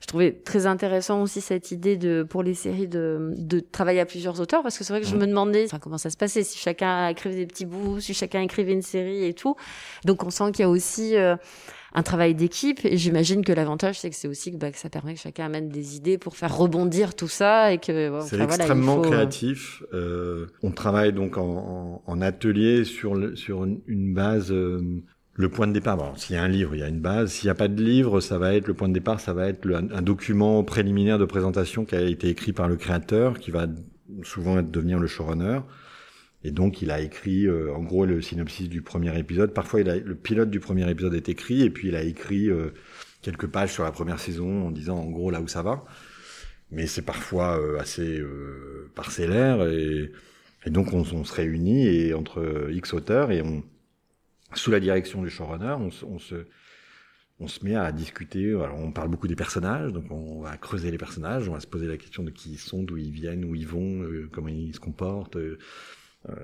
je 0.00 0.06
trouvais 0.06 0.32
très 0.32 0.66
intéressant 0.66 1.22
aussi 1.22 1.40
cette 1.40 1.70
idée 1.72 1.96
de 1.96 2.22
pour 2.22 2.42
les 2.42 2.54
séries 2.54 2.88
de, 2.88 3.34
de 3.36 3.60
travailler 3.60 4.00
à 4.00 4.06
plusieurs 4.06 4.40
auteurs 4.40 4.62
parce 4.62 4.78
que 4.78 4.84
c'est 4.84 4.92
vrai 4.92 5.00
que 5.02 5.06
je 5.06 5.14
me 5.16 5.26
demandais 5.26 5.64
enfin, 5.66 5.78
comment 5.78 5.98
ça 5.98 6.08
se 6.10 6.16
passait 6.16 6.42
si 6.42 6.58
chacun 6.58 7.08
écrivait 7.08 7.36
des 7.36 7.46
petits 7.46 7.66
bouts, 7.66 8.00
si 8.00 8.14
chacun 8.14 8.40
écrivait 8.40 8.72
une 8.72 8.82
série 8.82 9.24
et 9.24 9.34
tout. 9.34 9.56
Donc 10.06 10.24
on 10.24 10.30
sent 10.30 10.52
qu'il 10.52 10.60
y 10.62 10.64
a 10.64 10.70
aussi 10.70 11.16
euh, 11.16 11.36
un 11.92 12.02
travail 12.02 12.34
d'équipe 12.34 12.80
et 12.84 12.96
j'imagine 12.96 13.44
que 13.44 13.52
l'avantage 13.52 13.98
c'est 13.98 14.08
que 14.10 14.16
c'est 14.16 14.28
aussi 14.28 14.52
que, 14.52 14.56
bah, 14.56 14.70
que 14.70 14.78
ça 14.78 14.88
permet 14.88 15.14
que 15.14 15.20
chacun 15.20 15.44
amène 15.46 15.68
des 15.68 15.96
idées 15.96 16.16
pour 16.18 16.34
faire 16.36 16.56
rebondir 16.56 17.14
tout 17.14 17.28
ça 17.28 17.72
et 17.72 17.78
que 17.78 17.86
C'est 18.20 18.36
enfin, 18.36 18.36
voilà, 18.36 18.44
il 18.44 18.54
extrêmement 18.54 19.02
faut, 19.02 19.04
euh, 19.04 19.10
créatif. 19.10 19.82
Euh, 19.92 20.46
on 20.62 20.70
travaille 20.70 21.12
donc 21.12 21.36
en, 21.36 21.42
en, 21.42 22.02
en 22.06 22.20
atelier 22.22 22.84
sur, 22.84 23.14
le, 23.14 23.36
sur 23.36 23.64
une, 23.64 23.80
une 23.86 24.14
base. 24.14 24.50
euh, 24.50 25.02
le 25.34 25.48
point 25.48 25.66
de 25.66 25.72
départ, 25.72 25.96
bon, 25.96 26.14
s'il 26.16 26.36
y 26.36 26.38
a 26.38 26.42
un 26.42 26.48
livre, 26.48 26.74
il 26.74 26.80
y 26.80 26.82
a 26.82 26.88
une 26.88 27.00
base. 27.00 27.32
S'il 27.32 27.46
n'y 27.46 27.50
a 27.50 27.54
pas 27.54 27.68
de 27.68 27.82
livre, 27.82 28.20
ça 28.20 28.38
va 28.38 28.54
être 28.54 28.66
le 28.66 28.74
point 28.74 28.88
de 28.88 28.94
départ, 28.94 29.20
ça 29.20 29.32
va 29.32 29.48
être 29.48 29.64
le- 29.64 29.76
un, 29.76 30.02
document 30.02 30.62
préliminaire 30.64 31.18
de 31.18 31.24
présentation 31.24 31.84
qui 31.84 31.94
a 31.94 32.02
été 32.02 32.28
écrit 32.28 32.52
par 32.52 32.68
le 32.68 32.76
créateur, 32.76 33.38
qui 33.38 33.50
va 33.50 33.66
souvent 34.22 34.58
être, 34.58 34.70
devenir 34.70 34.98
le 34.98 35.06
showrunner. 35.06 35.60
Et 36.42 36.50
donc, 36.50 36.82
il 36.82 36.90
a 36.90 37.00
écrit, 37.00 37.46
euh, 37.46 37.72
en 37.74 37.82
gros, 37.82 38.06
le 38.06 38.20
synopsis 38.22 38.68
du 38.68 38.82
premier 38.82 39.16
épisode. 39.18 39.52
Parfois, 39.54 39.80
il 39.80 39.88
a, 39.90 39.96
le 39.98 40.14
pilote 40.14 40.50
du 40.50 40.58
premier 40.60 40.90
épisode 40.90 41.14
est 41.14 41.28
écrit, 41.28 41.62
et 41.62 41.70
puis 41.70 41.88
il 41.88 41.96
a 41.96 42.02
écrit 42.02 42.48
euh, 42.50 42.72
quelques 43.22 43.46
pages 43.46 43.72
sur 43.72 43.84
la 43.84 43.92
première 43.92 44.18
saison 44.18 44.66
en 44.66 44.70
disant, 44.70 44.98
en 44.98 45.10
gros, 45.10 45.30
là 45.30 45.40
où 45.40 45.48
ça 45.48 45.62
va. 45.62 45.84
Mais 46.70 46.86
c'est 46.86 47.02
parfois 47.02 47.58
euh, 47.60 47.78
assez 47.78 48.18
euh, 48.20 48.90
parcellaire, 48.94 49.66
et, 49.68 50.12
et 50.66 50.70
donc 50.70 50.92
on, 50.92 51.04
on 51.12 51.24
se 51.24 51.32
réunit 51.34 51.86
et 51.86 52.14
entre 52.14 52.68
X 52.70 52.94
auteurs 52.94 53.32
et 53.32 53.42
on, 53.42 53.62
sous 54.54 54.70
la 54.70 54.80
direction 54.80 55.22
du 55.22 55.30
showrunner, 55.30 55.76
on, 55.78 55.90
se- 55.90 56.04
on 56.04 56.18
se 56.18 56.46
on 57.40 57.48
se 57.48 57.64
met 57.64 57.74
à 57.74 57.90
discuter. 57.90 58.50
Alors, 58.50 58.78
on 58.78 58.92
parle 58.92 59.08
beaucoup 59.08 59.26
des 59.26 59.36
personnages, 59.36 59.92
donc 59.92 60.10
on 60.10 60.42
va 60.42 60.56
creuser 60.58 60.90
les 60.90 60.98
personnages, 60.98 61.48
on 61.48 61.54
va 61.54 61.60
se 61.60 61.66
poser 61.66 61.86
la 61.86 61.96
question 61.96 62.22
de 62.22 62.30
qui 62.30 62.52
ils 62.52 62.58
sont, 62.58 62.82
d'où 62.82 62.98
ils 62.98 63.10
viennent, 63.10 63.44
où 63.44 63.54
ils 63.54 63.66
vont, 63.66 64.02
euh, 64.02 64.28
comment 64.30 64.48
ils 64.48 64.74
se 64.74 64.80
comportent, 64.80 65.36
euh, 65.36 65.58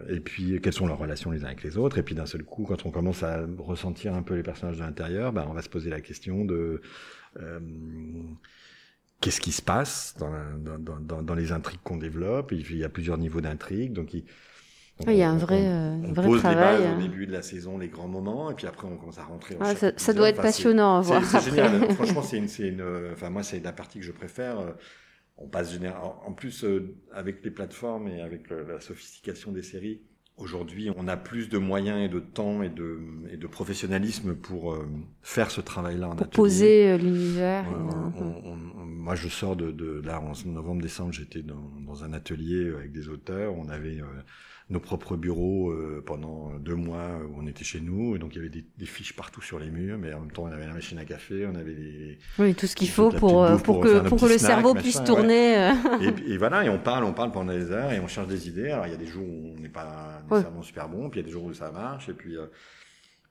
et 0.09 0.21
puis 0.21 0.59
quelles 0.63 0.73
sont 0.73 0.87
leurs 0.87 0.99
relations 0.99 1.31
les 1.31 1.45
uns 1.45 1.49
avec 1.49 1.63
les 1.63 1.77
autres. 1.77 1.99
Et 1.99 2.03
puis 2.03 2.15
d'un 2.15 2.25
seul 2.25 2.45
coup, 2.45 2.65
quand 2.65 2.87
on 2.87 2.91
commence 2.91 3.23
à 3.23 3.47
ressentir 3.59 4.15
un 4.15 4.23
peu 4.23 4.35
les 4.35 4.43
personnages 4.43 4.79
de 4.79 4.83
l'intérieur, 4.83 5.33
bah, 5.33 5.47
on 5.49 5.53
va 5.53 5.61
se 5.61 5.69
poser 5.69 5.91
la 5.91 6.01
question 6.01 6.47
de 6.47 6.81
euh, 7.39 7.61
qu'est-ce 9.21 9.41
qui 9.43 9.53
se 9.53 9.61
passe 9.61 10.15
dans, 10.19 10.33
dans, 10.79 11.01
dans, 11.01 11.23
dans, 11.23 11.35
les 11.35 11.53
intrigues 11.53 11.81
qu'on 11.85 11.99
développe. 11.99 12.53
Il 12.53 12.77
y 12.77 12.85
a 12.85 12.89
plusieurs 12.89 13.19
niveaux 13.19 13.43
d'intrigues, 13.43 13.93
donc 13.93 14.15
il, 14.15 14.25
il 15.07 15.17
y 15.17 15.23
a 15.23 15.31
un 15.31 15.37
vrai, 15.37 15.61
on- 15.61 16.05
euh, 16.05 16.09
on 16.09 16.13
vrai 16.13 16.27
pose 16.27 16.41
travail. 16.41 16.79
les 16.81 16.85
bases 16.89 16.97
au 16.97 17.01
début 17.03 17.27
de 17.27 17.33
la 17.33 17.43
saison, 17.43 17.79
les 17.79 17.89
grands 17.89 18.09
moments, 18.09 18.51
et 18.51 18.55
puis 18.55 18.67
après 18.67 18.87
on 18.87 18.97
commence 18.97 19.19
à 19.19 19.25
rentrer. 19.25 19.57
chaque 19.79 20.01
ça, 20.01 20.13
doit 20.13 20.29
être 20.31 20.37
Enfin, 20.39 20.49
passionnant 20.49 20.97
à 20.97 21.01
voir. 21.03 21.25
c'est 21.25 21.45
génial. 21.51 21.91
Franchement, 21.95 22.23
c'est 22.23 22.39
une, 22.39 22.49
c'est 22.49 22.69
une, 22.69 22.83
enfin 23.13 23.31
moi 23.31 23.43
c'est 23.43 23.61
la 23.61 23.73
partie 23.73 23.99
que 24.01 24.05
je 24.07 24.13
préfère. 24.13 24.59
Euh, 24.61 24.71
On 25.39 25.49
passe 25.49 25.71
général. 25.73 26.01
En 26.25 26.33
plus, 26.33 26.65
euh, 26.65 26.95
avec 27.13 27.45
les 27.45 27.51
plateformes 27.51 28.09
et 28.09 28.23
avec 28.23 28.49
la 28.49 28.81
sophistication 28.81 29.53
des 29.53 29.63
séries, 29.63 30.01
aujourd'hui, 30.39 30.91
on 30.97 31.07
a 31.09 31.17
plus 31.19 31.51
de 31.51 31.59
moyens 31.59 31.99
et 32.03 32.09
de 32.09 32.21
temps 32.21 32.63
et 32.63 32.71
de, 32.71 33.01
et 33.31 33.37
de 33.37 33.47
professionnalisme 33.47 34.35
pour 34.35 34.73
euh, 34.73 34.87
faire 35.21 35.51
ce 35.51 35.61
travail-là 35.61 36.07
Pour 36.09 36.15
atelier. 36.23 36.31
poser 36.31 36.97
l'univers. 36.97 37.65
Moi, 38.87 39.15
je 39.15 39.29
sors 39.29 39.57
de, 39.57 39.71
de 39.71 40.01
là 40.05 40.21
en 40.21 40.33
novembre-décembre, 40.49 41.13
j'étais 41.13 41.43
dans, 41.43 41.71
dans 41.87 42.03
un 42.03 42.13
atelier 42.15 42.71
avec 42.75 42.93
des 42.93 43.09
auteurs. 43.11 43.55
On 43.57 43.69
avait 43.69 44.01
euh, 44.01 44.07
nos 44.69 44.81
propres 44.81 45.17
bureaux 45.17 45.71
euh, 45.71 46.03
pendant 46.05 46.51
deux 46.59 46.75
mois 46.75 47.21
où 47.31 47.41
on 47.41 47.47
était 47.47 47.63
chez 47.63 47.81
nous, 47.81 48.17
et 48.17 48.19
donc 48.19 48.33
il 48.35 48.39
y 48.39 48.41
avait 48.41 48.49
des, 48.49 48.65
des 48.77 48.87
fiches 48.87 49.15
partout 49.15 49.41
sur 49.41 49.61
les 49.61 49.71
murs, 49.71 49.97
mais 49.97 50.13
en 50.13 50.21
même 50.21 50.33
temps, 50.33 50.43
on 50.43 50.47
avait 50.53 50.67
la 50.67 50.73
machine 50.75 50.99
à 50.99 51.05
café, 51.05 51.47
on 51.47 51.55
avait 51.55 51.75
des 51.75 52.19
Oui, 52.41 52.53
tout 52.57 52.67
ce 52.67 52.75
qu'il 52.75 52.89
faut 52.89 53.11
pour, 53.11 53.45
euh, 53.45 53.57
pour, 53.59 53.63
pour 53.77 53.81
que, 53.85 54.01
pour 54.09 54.19
que 54.21 54.27
le 54.27 54.39
cerveau 54.39 54.75
machin, 54.75 54.83
puisse 54.83 55.05
tourner. 55.05 55.57
euh. 55.57 55.73
et, 56.27 56.33
et 56.33 56.37
voilà, 56.37 56.65
et 56.65 56.69
on 56.69 56.79
parle, 56.81 57.05
on 57.05 57.13
parle 57.13 57.31
pendant 57.31 57.53
des 57.53 57.71
heures 57.71 57.93
et 57.93 58.01
on 58.01 58.09
cherche 58.09 58.27
des 58.27 58.49
idées. 58.49 58.71
Alors 58.71 58.87
il 58.87 58.91
y 58.91 58.95
a 58.95 58.99
des 58.99 59.07
jours 59.07 59.25
où 59.25 59.55
on 59.57 59.61
n'est 59.61 59.69
pas 59.69 60.21
nécessairement 60.29 60.63
super 60.63 60.89
bon, 60.89 61.11
puis 61.11 61.21
il 61.21 61.23
y 61.23 61.27
a 61.27 61.29
des 61.29 61.33
jours 61.33 61.45
où 61.45 61.55
ça 61.55 61.71
marche, 61.71 62.09
et 62.09 62.13
puis 62.15 62.37
euh, 62.37 62.47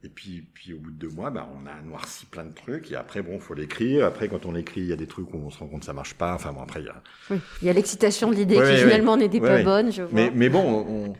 et 0.05 0.09
puis 0.09 0.47
puis 0.53 0.71
au 0.73 0.77
bout 0.77 0.91
de 0.91 0.97
deux 0.97 1.09
mois, 1.09 1.31
bah, 1.31 1.49
on 1.53 1.65
a 1.65 1.81
noirci 1.81 2.27
plein 2.27 2.45
de 2.45 2.53
trucs. 2.53 2.91
Et 2.91 2.95
après 2.95 3.21
bon, 3.23 3.39
faut 3.39 3.55
l'écrire. 3.55 4.05
Après 4.05 4.29
quand 4.29 4.45
on 4.45 4.51
l'écrit, 4.53 4.81
il 4.81 4.87
y 4.87 4.93
a 4.93 4.95
des 4.95 5.07
trucs 5.07 5.33
où 5.33 5.37
on 5.37 5.49
se 5.49 5.57
rend 5.59 5.67
compte 5.67 5.79
que 5.81 5.85
ça 5.85 5.93
marche 5.93 6.13
pas. 6.13 6.33
Enfin 6.35 6.53
bon, 6.53 6.61
après 6.61 6.79
il 6.81 6.85
y 6.85 6.89
a. 6.89 7.01
Oui, 7.31 7.37
il 7.61 7.67
y 7.67 7.69
a 7.69 7.73
l'excitation 7.73 8.29
de 8.29 8.35
l'idée 8.35 8.55
Ouais, 8.57 8.63
qui 8.63 8.69
ouais, 8.69 8.83
finalement 8.83 9.13
ouais. 9.13 9.19
n'était 9.19 9.41
pas 9.41 9.63
bonne, 9.63 9.91
je 9.91 10.03
vois. 10.03 10.11
Mais 10.13 10.31
mais 10.33 10.47
bon, 10.49 10.85
on 10.87 11.15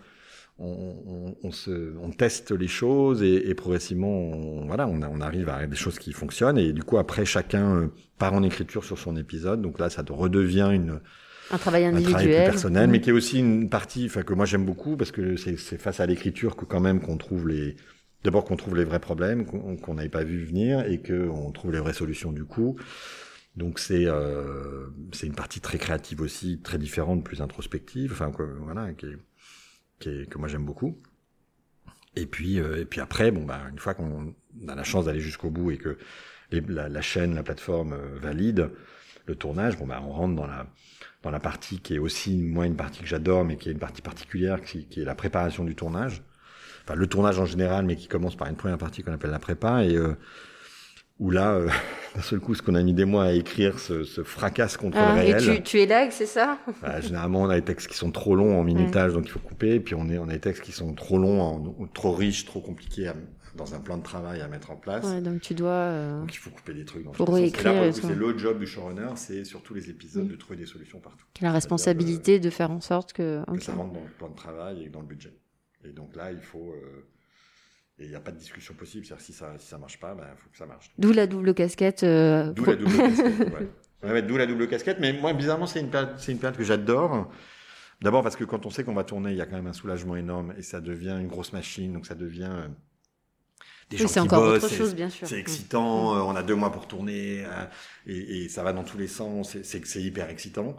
on, 0.58 1.36
on, 1.44 1.52
se, 1.52 1.98
on 1.98 2.12
teste 2.12 2.52
les 2.52 2.68
choses 2.68 3.22
et, 3.22 3.50
et 3.50 3.56
progressivement, 3.56 4.08
on, 4.08 4.66
voilà, 4.68 4.88
on, 4.88 5.22
arrive 5.22 5.50
à 5.50 5.68
des 5.68 5.76
choses 5.76 6.00
qui 6.00 6.14
fonctionnent. 6.14 6.58
Et 6.58 6.72
du 6.72 6.84
coup, 6.84 6.98
après, 6.98 7.26
chacun 7.26 7.76
euh, 7.76 7.88
part 8.18 8.34
en 8.34 8.44
écriture 8.44 8.84
sur 8.86 8.98
son 8.98 9.18
épisode. 9.18 9.62
Donc 9.62 9.80
là, 9.80 9.90
ça 9.90 10.04
redevient 10.08 10.70
une 10.74 11.02
un 11.52 11.58
travail 11.60 11.86
individuel, 11.86 12.16
un 12.16 12.20
travail 12.20 12.44
plus 12.44 12.52
personnel, 12.52 12.90
mais 12.90 13.02
qui 13.02 13.10
est 13.10 13.14
aussi 13.14 13.40
une 13.40 13.70
partie, 13.70 14.06
enfin 14.08 14.24
que 14.24 14.34
moi 14.34 14.46
j'aime 14.48 14.66
beaucoup 14.66 14.98
parce 14.98 15.12
que 15.12 15.36
c'est 15.36 15.58
face 15.78 16.00
à 16.00 16.08
l'écriture 16.08 16.56
que 16.56 16.66
quand 16.66 16.80
même 16.80 17.00
qu'on 17.00 17.18
trouve 17.18 17.48
les, 17.48 17.76
d'abord 18.24 18.46
qu'on 18.46 18.56
trouve 18.56 18.76
les 18.76 18.84
vrais 18.84 19.00
problèmes 19.00 19.46
qu'on 19.46 19.94
n'avait 19.94 20.10
pas 20.10 20.24
vu 20.24 20.44
venir 20.44 20.80
et 20.88 21.00
qu'on 21.04 21.52
trouve 21.52 21.72
les 21.72 21.80
vraies 21.80 21.94
solutions 21.94 22.32
du 22.32 22.46
coup. 22.46 22.78
Donc 23.56 23.78
c'est 23.78 24.06
euh, 24.08 24.88
c'est 25.12 25.28
une 25.28 25.36
partie 25.36 25.62
très 25.62 25.78
créative 25.78 26.22
aussi, 26.22 26.60
très 26.64 26.80
différente, 26.80 27.24
plus 27.24 27.42
introspective, 27.42 28.12
enfin 28.12 28.32
voilà, 28.64 28.94
qui 28.94 29.06
est, 29.06 29.18
que 30.00 30.38
moi 30.38 30.48
j'aime 30.48 30.66
beaucoup. 30.66 31.02
Et 32.16 32.26
puis, 32.26 32.60
euh, 32.60 32.82
et 32.82 32.86
puis 32.86 33.02
après, 33.02 33.32
bon, 33.32 33.44
bah, 33.44 33.62
une 33.70 33.80
fois 33.80 33.94
qu'on 33.94 34.34
a 34.68 34.76
la 34.76 34.84
chance 34.84 35.06
d'aller 35.06 35.20
jusqu'au 35.20 35.50
bout 35.50 35.72
et 35.72 35.78
que 35.78 35.98
la, 36.52 37.02
chaîne, 37.02 37.36
la 37.36 37.44
plateforme 37.44 37.94
euh, 37.94 38.18
valide 38.20 38.72
le 39.26 39.36
tournage, 39.36 39.78
bon, 39.78 39.88
bah, 39.88 40.02
on 40.06 40.12
rentre 40.12 40.36
dans 40.36 40.48
la, 40.48 40.68
dans 41.24 41.32
la 41.32 41.40
partie 41.40 41.80
qui 41.80 41.96
est 41.96 42.00
aussi, 42.00 42.38
moi, 42.38 42.66
une 42.66 42.76
partie 42.76 43.02
que 43.02 43.08
j'adore, 43.08 43.44
mais 43.44 43.58
qui 43.58 43.70
est 43.70 43.72
une 43.72 43.80
partie 43.80 44.02
particulière, 44.02 44.62
qui, 44.62 44.86
qui, 44.86 45.02
est 45.02 45.06
la 45.06 45.16
préparation 45.16 45.64
du 45.64 45.76
tournage. 45.76 46.24
Enfin, 46.84 46.96
le 46.96 47.08
tournage 47.08 47.40
en 47.40 47.46
général, 47.46 47.86
mais 47.86 47.96
qui 47.96 48.08
commence 48.08 48.36
par 48.36 48.48
une 48.48 48.56
première 48.56 48.78
partie 48.78 49.04
qu'on 49.04 49.14
appelle 49.14 49.32
la 49.32 49.40
prépa. 49.40 49.84
Et 49.84 49.96
euh, 49.96 50.14
où 51.20 51.32
là, 51.32 51.54
euh, 51.56 51.70
d'un 52.16 52.22
seul 52.22 52.40
coup, 52.40 52.56
ce 52.56 52.62
qu'on 52.62 52.76
a 52.76 52.84
mis 52.84 52.94
des 52.94 53.06
mois 53.06 53.26
à 53.26 53.32
écrire 53.32 53.80
se, 53.80 54.04
se 54.04 54.24
fracasse 54.24 54.78
contre 54.78 54.98
ah, 54.98 55.16
le 55.16 55.22
réel. 55.22 55.50
Et 55.50 55.58
tu, 55.58 55.64
tu 55.64 55.80
es 55.80 56.12
c'est 56.12 56.26
ça? 56.26 56.60
Bah, 56.82 57.00
Généralement, 57.02 57.44
on 57.44 57.50
a 57.50 57.56
des 57.56 57.66
textes 57.66 57.88
qui 57.88 57.98
sont 57.98 58.12
trop 58.12 58.36
longs 58.36 58.60
en 58.60 58.64
minutage, 58.64 59.14
donc 59.14 59.26
il 59.26 59.32
faut 59.32 59.40
couper. 59.40 59.80
Puis 59.80 59.96
on, 59.96 60.10
est, 60.10 60.18
on 60.18 60.28
a 60.30 60.34
des 60.34 60.40
textes 60.40 60.64
qui 60.64 60.72
sont 60.72 60.94
trop 60.94 61.18
longs, 61.18 61.42
en, 61.42 61.88
trop 61.94 62.12
riches, 62.12 62.46
trop 62.46 62.62
compliqués 62.62 63.08
à, 63.08 63.16
dans 63.56 63.74
un 63.74 63.80
plan 63.80 63.98
de 63.98 64.04
travail 64.04 64.42
à 64.42 64.48
mettre 64.48 64.72
en 64.72 64.76
place. 64.76 65.06
Ouais, 65.06 65.22
donc 65.22 65.42
tu 65.42 65.54
dois. 65.54 65.70
Euh... 65.70 66.20
Donc 66.20 66.34
il 66.34 66.38
faut 66.38 66.50
couper 66.50 66.74
des 66.74 66.86
trucs. 66.86 67.04
Dans 67.04 67.12
pour 67.12 67.34
réécrire. 67.34 67.94
C'est 67.94 68.16
le 68.16 68.38
job 68.38 68.60
du 68.60 68.68
showrunner, 68.68 69.10
c'est 69.16 69.46
sur 69.46 69.62
tous 69.64 69.74
les 69.74 69.90
épisodes 69.90 70.28
de 70.28 70.36
trouver 70.36 70.58
des 70.58 70.66
solutions 70.66 71.00
partout. 71.00 71.26
La 71.42 71.52
responsabilité 71.52 72.40
de 72.40 72.50
faire 72.50 72.72
en 72.72 72.82
sorte 72.82 73.14
que. 73.14 73.44
Que 73.52 73.64
ça 73.64 73.74
rentre 73.74 73.94
dans 73.94 74.04
le 74.04 74.12
plan 74.18 74.30
de 74.30 74.36
travail 74.36 74.84
et 74.84 74.90
dans 74.90 75.02
le 75.02 75.08
budget. 75.08 75.34
Et 75.84 75.90
donc 75.92 76.16
là, 76.16 76.32
il 76.32 76.42
faut. 76.42 76.72
Euh, 76.72 77.08
et 77.98 78.04
il 78.06 78.10
n'y 78.10 78.16
a 78.16 78.20
pas 78.20 78.32
de 78.32 78.38
discussion 78.38 78.74
possible. 78.74 79.06
C'est-à-dire 79.06 79.26
si 79.26 79.34
ça 79.34 79.54
si 79.58 79.68
ça 79.68 79.78
marche 79.78 80.00
pas, 80.00 80.14
il 80.16 80.22
ben, 80.22 80.28
faut 80.38 80.50
que 80.50 80.58
ça 80.58 80.66
marche. 80.66 80.92
D'où 80.98 81.12
la 81.12 81.28
double 81.28 81.54
casquette. 81.54 82.04
Euh... 82.04 82.52
D'où 82.52 82.66
la 82.66 82.76
double 82.76 82.98
casquette. 82.98 83.40
ouais. 84.04 84.12
ouais 84.12 84.22
D'où 84.22 84.38
la 84.38 84.46
double 84.46 84.68
casquette. 84.68 84.98
Mais 85.00 85.14
moi, 85.14 85.34
bizarrement, 85.34 85.66
c'est 85.66 85.80
une 85.80 85.90
période, 85.90 86.16
c'est 86.18 86.32
une 86.32 86.40
période 86.40 86.58
que 86.58 86.64
j'adore. 86.64 87.32
D'abord 88.02 88.24
parce 88.24 88.36
que 88.36 88.44
quand 88.44 88.66
on 88.66 88.70
sait 88.70 88.84
qu'on 88.84 88.94
va 88.94 89.06
tourner, 89.06 89.32
il 89.32 89.38
y 89.38 89.42
a 89.42 89.46
quand 89.46 89.56
même 89.56 89.68
un 89.68 89.74
soulagement 89.74 90.18
énorme 90.18 90.54
et 90.58 90.62
ça 90.62 90.82
devient 90.82 91.18
une 91.20 91.28
grosse 91.28 91.54
machine. 91.54 91.94
Donc 91.94 92.06
ça 92.06 92.16
devient 92.16 92.50
euh, 92.52 92.68
des 93.90 93.98
gens 93.98 94.06
oui, 94.06 94.12
qui 94.12 94.20
encore 94.20 94.44
bossent. 94.44 94.64
Autre 94.66 94.74
chose, 94.74 94.94
bien 94.94 95.10
sûr. 95.10 95.26
C'est 95.26 95.40
excitant. 95.40 96.16
Mmh. 96.16 96.28
On 96.28 96.36
a 96.36 96.44
deux 96.44 96.56
mois 96.56 96.74
pour 96.74 96.90
tourner 96.90 97.46
euh, 97.46 97.66
et, 98.08 98.44
et, 98.44 98.50
ça 98.50 98.64
va 98.64 98.74
dans 98.74 98.84
tous 98.84 98.98
les 98.98 99.08
sens. 99.08 99.58
C'est 99.64 99.86
c'est 99.86 100.02
hyper 100.02 100.30
excitant. 100.30 100.76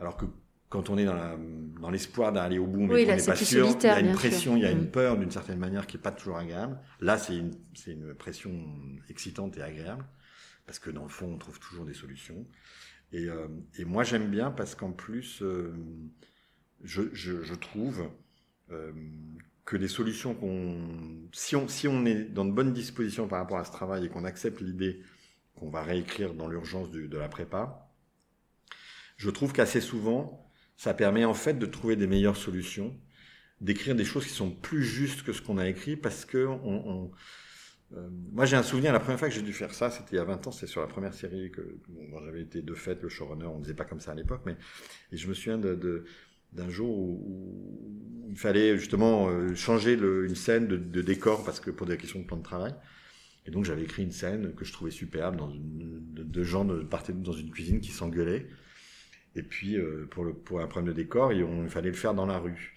Alors 0.00 0.16
que 0.16 0.24
quand 0.70 0.88
on 0.90 0.98
est 0.98 1.04
dans, 1.04 1.14
la, 1.14 1.36
dans 1.80 1.90
l'espoir 1.90 2.32
d'aller 2.32 2.58
au 2.58 2.66
bout, 2.66 2.86
mais 2.86 2.96
oui, 2.96 3.06
qu'on 3.06 3.16
n'est 3.16 3.22
pas 3.24 3.36
sûr, 3.36 3.78
il 3.84 3.90
y 3.92 3.96
a 3.96 4.00
une 4.00 4.12
sûr. 4.14 4.14
pression, 4.14 4.56
il 4.56 4.62
y 4.62 4.66
a 4.66 4.70
une 4.72 4.86
Mm. 4.86 4.90
peur 4.90 5.18
d'une 5.18 5.32
certaine 5.32 5.58
manière 5.58 5.86
qui 5.86 5.98
est 5.98 6.00
pas 6.00 6.12
toujours 6.12 6.38
agréable. 6.38 6.78
Là, 7.00 7.18
c'est 7.18 7.36
une, 7.36 7.52
c'est 7.74 7.92
une 7.92 8.14
pression 8.14 8.52
excitante 9.10 9.58
et 9.58 9.62
agréable 9.62 10.04
parce 10.66 10.78
que 10.78 10.90
dans 10.90 11.02
le 11.02 11.10
fond, 11.10 11.32
on 11.34 11.38
trouve 11.38 11.60
toujours 11.60 11.84
des 11.86 11.94
solutions. 11.94 12.46
Et, 13.12 13.26
euh, 13.28 13.48
et 13.78 13.84
moi, 13.84 14.04
j'aime 14.04 14.30
bien 14.30 14.52
parce 14.52 14.76
qu'en 14.76 14.92
plus, 14.92 15.42
euh, 15.42 15.74
je, 16.84 17.02
je, 17.12 17.42
je 17.42 17.54
trouve 17.54 18.08
euh, 18.70 18.92
que 19.64 19.76
les 19.76 19.88
solutions 19.88 20.34
qu'on, 20.34 21.28
si 21.32 21.56
on, 21.56 21.68
si 21.68 21.88
on 21.88 22.06
est 22.06 22.24
dans 22.24 22.44
de 22.44 22.52
bonnes 22.52 22.72
dispositions 22.72 23.28
par 23.28 23.40
rapport 23.40 23.58
à 23.58 23.64
ce 23.64 23.72
travail 23.72 24.06
et 24.06 24.08
qu'on 24.08 24.24
accepte 24.24 24.60
l'idée 24.60 25.02
qu'on 25.56 25.70
va 25.70 25.82
réécrire 25.82 26.34
dans 26.34 26.48
l'urgence 26.48 26.90
de 26.90 27.18
la 27.18 27.28
prépa, 27.28 27.90
je 29.16 29.28
trouve 29.30 29.52
qu'assez 29.52 29.80
souvent, 29.80 30.49
ça 30.80 30.94
permet 30.94 31.26
en 31.26 31.34
fait 31.34 31.58
de 31.58 31.66
trouver 31.66 31.94
des 31.94 32.06
meilleures 32.06 32.38
solutions, 32.38 32.96
d'écrire 33.60 33.94
des 33.94 34.06
choses 34.06 34.24
qui 34.24 34.32
sont 34.32 34.50
plus 34.50 34.82
justes 34.82 35.22
que 35.24 35.34
ce 35.34 35.42
qu'on 35.42 35.58
a 35.58 35.68
écrit 35.68 35.94
parce 35.94 36.24
que 36.24 36.46
on, 36.46 36.58
on 36.64 37.10
euh, 37.92 38.08
moi 38.32 38.46
j'ai 38.46 38.56
un 38.56 38.62
souvenir 38.62 38.90
la 38.90 38.98
première 38.98 39.18
fois 39.18 39.28
que 39.28 39.34
j'ai 39.34 39.42
dû 39.42 39.52
faire 39.52 39.74
ça, 39.74 39.90
c'était 39.90 40.12
il 40.12 40.16
y 40.16 40.20
a 40.20 40.24
20 40.24 40.46
ans, 40.46 40.52
c'était 40.52 40.68
sur 40.68 40.80
la 40.80 40.86
première 40.86 41.12
série 41.12 41.50
que 41.50 41.60
bon, 41.86 42.24
j'avais 42.24 42.40
été 42.40 42.62
de 42.62 42.72
fait 42.72 43.02
le 43.02 43.10
showrunner, 43.10 43.44
on 43.44 43.58
ne 43.58 43.62
disait 43.62 43.74
pas 43.74 43.84
comme 43.84 44.00
ça 44.00 44.12
à 44.12 44.14
l'époque, 44.14 44.40
mais 44.46 44.56
et 45.12 45.18
je 45.18 45.28
me 45.28 45.34
souviens 45.34 45.58
de, 45.58 45.74
de 45.74 46.04
d'un 46.54 46.70
jour 46.70 46.98
où, 46.98 48.26
il 48.30 48.38
fallait 48.38 48.78
justement 48.78 49.28
euh, 49.28 49.54
changer 49.54 49.92
une 49.92 50.34
scène 50.34 50.66
de, 50.66 50.78
de, 50.78 51.02
décor 51.02 51.44
parce 51.44 51.60
que 51.60 51.70
pour 51.70 51.86
des 51.86 51.98
questions 51.98 52.20
de 52.20 52.24
plan 52.24 52.38
de 52.38 52.42
travail. 52.42 52.74
Et 53.44 53.50
donc 53.50 53.66
j'avais 53.66 53.82
écrit 53.82 54.02
une 54.02 54.12
scène 54.12 54.54
que 54.54 54.64
je 54.64 54.72
trouvais 54.72 54.90
superbe 54.90 55.36
dans 55.36 55.50
une, 55.50 56.00
de, 56.14 56.22
de 56.22 56.42
gens 56.42 56.64
de 56.64 56.82
partaient 56.82 57.12
dans 57.12 57.34
une 57.34 57.50
cuisine 57.50 57.80
qui 57.80 57.90
s'engueulaient. 57.90 58.46
Et 59.36 59.42
puis 59.42 59.76
euh, 59.76 60.06
pour, 60.10 60.24
le, 60.24 60.32
pour 60.32 60.60
un 60.60 60.66
problème 60.66 60.92
de 60.92 60.96
décor, 60.96 61.32
il, 61.32 61.44
on, 61.44 61.64
il 61.64 61.70
fallait 61.70 61.90
le 61.90 61.96
faire 61.96 62.14
dans 62.14 62.26
la 62.26 62.38
rue. 62.38 62.74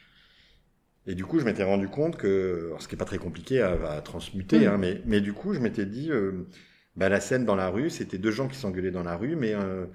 Et 1.06 1.16
du 1.16 1.26
coup, 1.26 1.40
je 1.40 1.46
m'étais 1.46 1.64
rendu 1.64 1.90
compte 1.90 2.16
que, 2.16 2.68
alors, 2.68 2.82
ce 2.82 2.88
qui 2.88 2.96
est 2.96 2.98
pas 2.98 3.06
très 3.06 3.18
compliqué 3.18 3.62
à, 3.62 3.74
à 3.92 4.02
transmuter, 4.02 4.60
mmh. 4.60 4.72
hein, 4.72 4.78
mais, 4.78 5.02
mais 5.06 5.20
du 5.20 5.34
coup, 5.34 5.54
je 5.54 5.60
m'étais 5.60 5.86
dit, 5.86 6.10
euh, 6.12 6.48
bah, 6.96 7.10
la 7.10 7.20
scène 7.20 7.44
dans 7.44 7.56
la 7.56 7.70
rue, 7.70 7.90
c'était 7.90 8.18
deux 8.18 8.32
gens 8.32 8.48
qui 8.48 8.56
s'engueulaient 8.56 8.92
dans 8.92 9.04
la 9.04 9.18
rue, 9.18 9.36
mais 9.36 9.54
euh, 9.54 9.86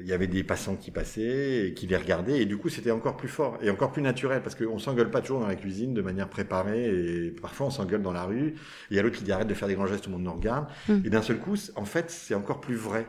il 0.00 0.08
y 0.08 0.12
avait 0.12 0.26
des 0.26 0.42
passants 0.42 0.74
qui 0.74 0.90
passaient 0.90 1.68
et 1.68 1.74
qui 1.74 1.86
les 1.86 1.96
regardaient, 1.96 2.42
et 2.42 2.46
du 2.46 2.56
coup, 2.56 2.68
c'était 2.68 2.90
encore 2.90 3.16
plus 3.16 3.28
fort 3.28 3.58
et 3.62 3.70
encore 3.70 3.92
plus 3.92 4.02
naturel, 4.02 4.42
parce 4.42 4.56
qu'on 4.56 4.80
s'engueule 4.80 5.10
pas 5.10 5.20
toujours 5.20 5.38
dans 5.38 5.46
la 5.46 5.54
cuisine 5.54 5.94
de 5.94 6.02
manière 6.02 6.28
préparée, 6.28 6.86
et 6.86 7.30
parfois 7.30 7.68
on 7.68 7.70
s'engueule 7.70 8.02
dans 8.02 8.12
la 8.12 8.24
rue, 8.24 8.48
et 8.48 8.54
il 8.90 8.96
y 8.96 8.98
a 8.98 9.02
l'autre 9.02 9.18
qui 9.18 9.24
dit 9.24 9.30
arrête 9.30 9.46
de 9.46 9.54
faire 9.54 9.68
des 9.68 9.74
grands 9.74 9.86
gestes, 9.86 10.02
tout 10.02 10.10
le 10.10 10.16
monde 10.16 10.24
nous 10.24 10.32
regarde, 10.32 10.66
mmh. 10.88 11.02
et 11.04 11.10
d'un 11.10 11.22
seul 11.22 11.38
coup, 11.38 11.54
en 11.76 11.84
fait, 11.84 12.10
c'est 12.10 12.34
encore 12.34 12.60
plus 12.60 12.74
vrai. 12.74 13.06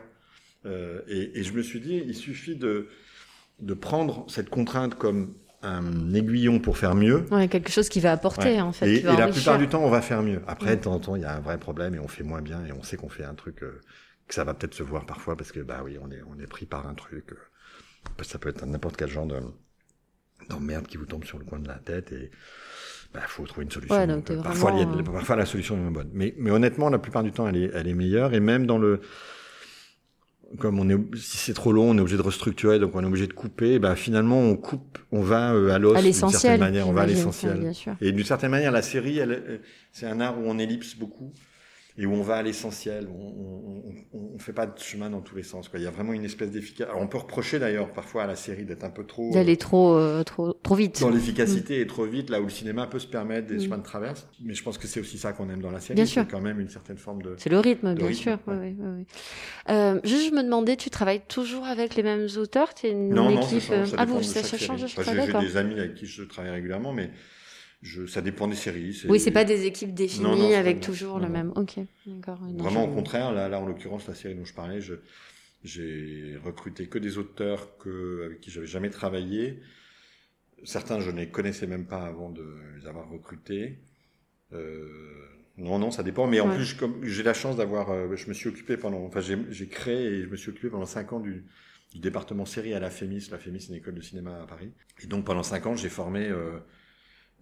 Euh, 0.66 1.00
et, 1.08 1.38
et, 1.38 1.42
je 1.42 1.52
me 1.52 1.62
suis 1.62 1.80
dit, 1.80 2.02
il 2.06 2.14
suffit 2.14 2.56
de, 2.56 2.88
de 3.60 3.74
prendre 3.74 4.26
cette 4.28 4.50
contrainte 4.50 4.94
comme 4.94 5.34
un 5.62 6.14
aiguillon 6.14 6.58
pour 6.58 6.78
faire 6.78 6.94
mieux. 6.94 7.24
Ouais, 7.30 7.48
quelque 7.48 7.70
chose 7.70 7.88
qui 7.88 8.00
va 8.00 8.12
apporter, 8.12 8.54
ouais. 8.54 8.60
en 8.60 8.72
fait. 8.72 8.88
Et, 8.88 8.98
et 9.00 9.02
la 9.02 9.28
plupart 9.28 9.58
du 9.58 9.68
temps, 9.68 9.82
on 9.82 9.90
va 9.90 10.02
faire 10.02 10.22
mieux. 10.22 10.42
Après, 10.46 10.76
de 10.76 10.82
temps 10.82 10.94
en 10.94 11.00
temps, 11.00 11.16
il 11.16 11.22
y 11.22 11.26
a 11.26 11.34
un 11.34 11.40
vrai 11.40 11.58
problème 11.58 11.94
et 11.94 11.98
on 11.98 12.08
fait 12.08 12.24
moins 12.24 12.42
bien 12.42 12.64
et 12.66 12.72
on 12.72 12.82
sait 12.82 12.96
qu'on 12.96 13.08
fait 13.08 13.24
un 13.24 13.34
truc 13.34 13.62
euh, 13.62 13.80
que 14.26 14.34
ça 14.34 14.44
va 14.44 14.54
peut-être 14.54 14.74
se 14.74 14.82
voir 14.82 15.06
parfois 15.06 15.36
parce 15.36 15.52
que, 15.52 15.60
bah 15.60 15.80
oui, 15.84 15.98
on 16.00 16.10
est, 16.10 16.22
on 16.28 16.40
est 16.40 16.46
pris 16.46 16.66
par 16.66 16.86
un 16.86 16.94
truc. 16.94 17.32
Euh, 17.32 18.22
ça 18.22 18.38
peut 18.38 18.48
être 18.48 18.64
n'importe 18.66 18.96
quel 18.96 19.08
genre 19.08 19.26
de 19.26 19.36
d'emmerde 20.48 20.86
qui 20.86 20.96
vous 20.96 21.04
tombe 21.04 21.24
sur 21.24 21.38
le 21.38 21.44
coin 21.44 21.58
de 21.58 21.68
la 21.68 21.74
tête 21.74 22.12
et 22.12 22.30
bah, 23.12 23.20
faut 23.26 23.44
trouver 23.44 23.64
une 23.64 23.70
solution. 23.70 23.94
Ouais, 23.94 24.06
donc 24.06 24.24
donc, 24.24 24.42
parfois, 24.42 24.72
vraiment... 24.72 24.98
a, 24.98 25.02
parfois, 25.02 25.36
la 25.36 25.44
solution 25.44 25.76
est 25.76 25.80
moins 25.80 25.90
bonne. 25.90 26.10
Mais, 26.14 26.34
mais 26.38 26.50
honnêtement, 26.50 26.88
la 26.88 26.98
plupart 26.98 27.22
du 27.22 27.32
temps, 27.32 27.46
elle 27.46 27.56
est, 27.56 27.70
elle 27.74 27.88
est 27.88 27.94
meilleure 27.94 28.32
et 28.32 28.40
même 28.40 28.66
dans 28.66 28.78
le 28.78 29.00
comme 30.58 30.80
on 30.80 30.88
est, 30.88 30.98
si 31.16 31.36
c'est 31.36 31.54
trop 31.54 31.72
long, 31.72 31.90
on 31.90 31.96
est 31.96 32.00
obligé 32.00 32.16
de 32.16 32.22
restructurer, 32.22 32.78
donc 32.78 32.94
on 32.94 33.02
est 33.02 33.06
obligé 33.06 33.26
de 33.26 33.32
couper. 33.32 33.78
Bah 33.78 33.94
finalement, 33.96 34.40
on 34.40 34.56
coupe, 34.56 34.98
on 35.12 35.20
va 35.20 35.52
euh, 35.54 35.70
à 35.70 35.78
l'os 35.78 36.00
d'une 36.02 36.12
certaine 36.12 36.60
manière, 36.60 36.88
on 36.88 36.92
va 36.92 37.02
à 37.02 37.06
l'essentiel. 37.06 37.72
Et 38.00 38.12
d'une 38.12 38.24
certaine 38.24 38.50
manière, 38.50 38.72
la 38.72 38.82
série, 38.82 39.18
elle, 39.18 39.60
c'est 39.92 40.06
un 40.06 40.20
art 40.20 40.38
où 40.38 40.42
on 40.46 40.58
ellipse 40.58 40.96
beaucoup 40.96 41.32
et 42.00 42.06
où 42.06 42.14
on 42.14 42.22
va 42.22 42.36
à 42.36 42.42
l'essentiel. 42.42 43.08
On, 43.14 43.34
on, 44.14 44.38
fait 44.38 44.54
pas 44.54 44.64
de 44.64 44.78
chemin 44.78 45.10
dans 45.10 45.20
tous 45.20 45.36
les 45.36 45.42
sens. 45.42 45.68
Quoi. 45.68 45.78
Il 45.78 45.82
y 45.82 45.86
a 45.86 45.90
vraiment 45.90 46.14
une 46.14 46.24
espèce 46.24 46.50
d'efficacité. 46.50 46.96
On 46.98 47.06
peut 47.06 47.18
reprocher 47.18 47.58
d'ailleurs 47.58 47.92
parfois 47.92 48.22
à 48.22 48.26
la 48.26 48.36
série 48.36 48.64
d'être 48.64 48.84
un 48.84 48.90
peu 48.90 49.04
trop 49.04 49.30
d'aller 49.34 49.58
trop, 49.58 49.94
euh, 49.94 50.22
trop, 50.22 50.54
trop 50.54 50.74
vite 50.74 50.98
dans 51.02 51.10
l'efficacité 51.10 51.78
mmh. 51.78 51.82
et 51.82 51.86
trop 51.86 52.06
vite, 52.06 52.30
là 52.30 52.40
où 52.40 52.44
le 52.44 52.50
cinéma 52.50 52.86
peut 52.86 52.98
se 52.98 53.06
permettre 53.06 53.48
des 53.48 53.56
mmh. 53.56 53.60
chemins 53.64 53.76
de 53.76 53.82
traverse. 53.82 54.26
Mais 54.42 54.54
je 54.54 54.62
pense 54.62 54.78
que 54.78 54.86
c'est 54.86 54.98
aussi 54.98 55.18
ça 55.18 55.34
qu'on 55.34 55.50
aime 55.50 55.60
dans 55.60 55.70
la 55.70 55.80
série. 55.80 55.96
Bien 55.96 56.06
sûr. 56.06 56.26
quand 56.26 56.40
même 56.40 56.58
une 56.58 56.70
certaine 56.70 56.96
forme 56.96 57.20
de. 57.20 57.34
C'est 57.36 57.50
le 57.50 57.58
rythme, 57.58 57.92
bien 57.92 58.06
rythme, 58.06 58.22
sûr. 58.22 58.38
Ouais. 58.46 58.74
Euh, 59.68 60.00
juste, 60.04 60.30
je 60.30 60.34
me 60.34 60.42
demandais, 60.42 60.76
tu 60.76 60.88
travailles 60.88 61.20
toujours 61.28 61.66
avec 61.66 61.94
les 61.96 62.02
mêmes 62.02 62.26
auteurs? 62.38 62.72
Tu 62.72 62.86
es 62.86 62.92
une 62.92 63.10
non, 63.10 63.28
équipe 63.28 63.52
non, 63.52 63.60
ça, 63.60 63.86
ça 63.86 63.96
Ah 63.98 64.06
vous, 64.06 64.22
ça, 64.22 64.42
ça 64.42 64.56
change. 64.56 64.82
Enfin, 64.84 65.02
J'ai 65.26 65.46
des 65.46 65.56
amis 65.58 65.78
avec 65.78 65.96
qui 65.96 66.06
je 66.06 66.22
travaille 66.22 66.52
régulièrement, 66.52 66.94
mais 66.94 67.10
je, 67.82 68.06
ça 68.06 68.20
dépend 68.20 68.46
des 68.48 68.56
séries. 68.56 69.02
Oui, 69.08 69.18
c'est 69.20 69.30
pas 69.30 69.44
des 69.44 69.64
équipes 69.64 69.94
définies 69.94 70.24
non, 70.24 70.36
non, 70.36 70.54
avec 70.54 70.80
toujours 70.80 71.18
non, 71.18 71.26
le 71.26 71.32
même. 71.32 71.52
Ok, 71.56 71.78
d'accord. 72.06 72.38
Vraiment, 72.58 72.84
au 72.84 72.92
contraire, 72.94 73.32
là, 73.32 73.48
là 73.48 73.58
en 73.58 73.66
l'occurrence, 73.66 74.06
la 74.06 74.14
série 74.14 74.34
dont 74.34 74.44
je 74.44 74.52
parlais, 74.54 74.80
je, 74.80 74.94
j'ai 75.64 76.36
recruté 76.44 76.86
que 76.88 76.98
des 76.98 77.16
auteurs 77.18 77.76
que, 77.78 78.24
avec 78.26 78.40
qui 78.40 78.50
j'avais 78.50 78.66
jamais 78.66 78.90
travaillé. 78.90 79.60
Certains, 80.64 81.00
je 81.00 81.10
ne 81.10 81.18
les 81.20 81.28
connaissais 81.28 81.66
même 81.66 81.86
pas 81.86 82.04
avant 82.04 82.28
de 82.30 82.44
les 82.78 82.86
avoir 82.86 83.08
recrutés. 83.08 83.78
Euh, 84.52 84.86
non, 85.56 85.78
non, 85.78 85.90
ça 85.90 86.02
dépend. 86.02 86.26
Mais 86.26 86.40
en 86.40 86.48
Ouais. 86.50 86.56
plus, 86.56 86.74
comme 86.74 87.02
j'ai 87.04 87.22
la 87.22 87.32
chance 87.34 87.56
d'avoir, 87.56 87.90
euh, 87.90 88.14
je 88.14 88.28
me 88.28 88.34
suis 88.34 88.48
occupé 88.48 88.76
pendant, 88.76 89.02
enfin, 89.04 89.20
j'ai, 89.20 89.38
j'ai 89.50 89.68
créé 89.68 90.06
et 90.06 90.22
je 90.22 90.28
me 90.28 90.36
suis 90.36 90.50
occupé 90.50 90.68
pendant 90.68 90.84
cinq 90.86 91.14
ans 91.14 91.20
du, 91.20 91.44
du 91.94 91.98
département 91.98 92.44
série 92.44 92.74
à 92.74 92.80
la 92.80 92.90
FEMIS. 92.90 93.28
La 93.30 93.38
FEMIS, 93.38 93.60
c'est 93.62 93.68
une 93.68 93.76
école 93.76 93.94
de 93.94 94.02
cinéma 94.02 94.42
à 94.42 94.46
Paris. 94.46 94.70
Et 95.02 95.06
donc, 95.06 95.24
pendant 95.24 95.42
cinq 95.42 95.66
ans, 95.66 95.76
j'ai 95.76 95.88
formé, 95.88 96.28
euh, 96.28 96.58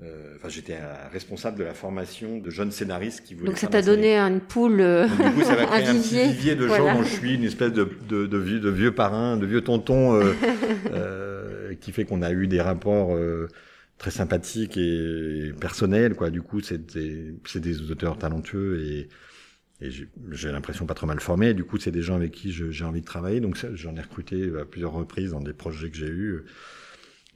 euh, 0.01 0.37
enfin, 0.37 0.49
j'étais 0.49 0.77
responsable 1.13 1.59
de 1.59 1.65
la 1.65 1.75
formation 1.75 2.39
de 2.39 2.51
jeunes 2.51 2.71
scénaristes 2.71 3.25
qui 3.25 3.35
voulaient. 3.35 3.49
Donc 3.49 3.59
ça 3.59 3.67
t'a 3.67 3.83
donné 3.83 4.17
une 4.17 4.41
poule, 4.41 4.81
euh, 4.81 5.09
Donc, 5.09 5.27
du 5.27 5.33
coup, 5.33 5.43
ça 5.43 5.57
va 5.57 5.67
créer 5.67 5.87
un 5.87 5.91
un, 5.91 5.95
petit 5.99 6.15
vivier. 6.15 6.27
vivier 6.29 6.55
de 6.55 6.67
Voilà. 6.67 6.93
gens 6.93 6.99
dont 6.99 7.03
je 7.05 7.15
suis 7.15 7.35
une 7.35 7.43
espèce 7.43 7.73
de, 7.73 7.89
de, 8.09 8.27
de, 8.27 8.39
vieux, 8.39 8.61
de 8.61 8.71
vieux 8.71 8.95
parrain, 8.95 9.37
de 9.37 9.45
vieux 9.45 9.61
tonton, 9.61 10.15
euh, 10.15 10.35
euh, 10.93 11.75
qui 11.81 11.91
fait 11.91 12.05
qu'on 12.05 12.23
a 12.23 12.31
eu 12.31 12.47
des 12.47 12.61
rapports 12.61 13.13
euh, 13.17 13.49
très 13.99 14.13
sympathiques 14.13 14.77
et 14.77 15.53
personnels, 15.61 16.15
quoi. 16.15 16.31
Du 16.31 16.43
coup, 16.43 16.61
c'est 16.61 16.87
des, 16.95 17.35
c'est 17.45 17.61
des 17.61 17.91
auteurs 17.91 18.19
talentueux 18.19 18.81
et, 18.81 19.09
et 19.81 19.91
j'ai, 19.91 20.53
l'impression 20.53 20.87
pas 20.87 20.95
trop 20.95 21.07
mal 21.09 21.19
formés. 21.19 21.55
Du 21.55 21.65
coup, 21.65 21.77
c'est 21.79 21.91
des 21.91 22.03
gens 22.03 22.15
avec 22.15 22.31
qui 22.31 22.53
j'ai 22.53 22.85
envie 22.85 23.01
de 23.01 23.07
travailler. 23.07 23.41
Donc, 23.41 23.57
j'en 23.75 23.97
ai 23.97 24.01
recruté 24.01 24.49
à 24.61 24.65
plusieurs 24.65 24.93
reprises 24.93 25.33
dans 25.33 25.41
des 25.41 25.53
projets 25.53 25.91
que 25.91 25.97
j'ai 25.97 26.07
eus. 26.07 26.45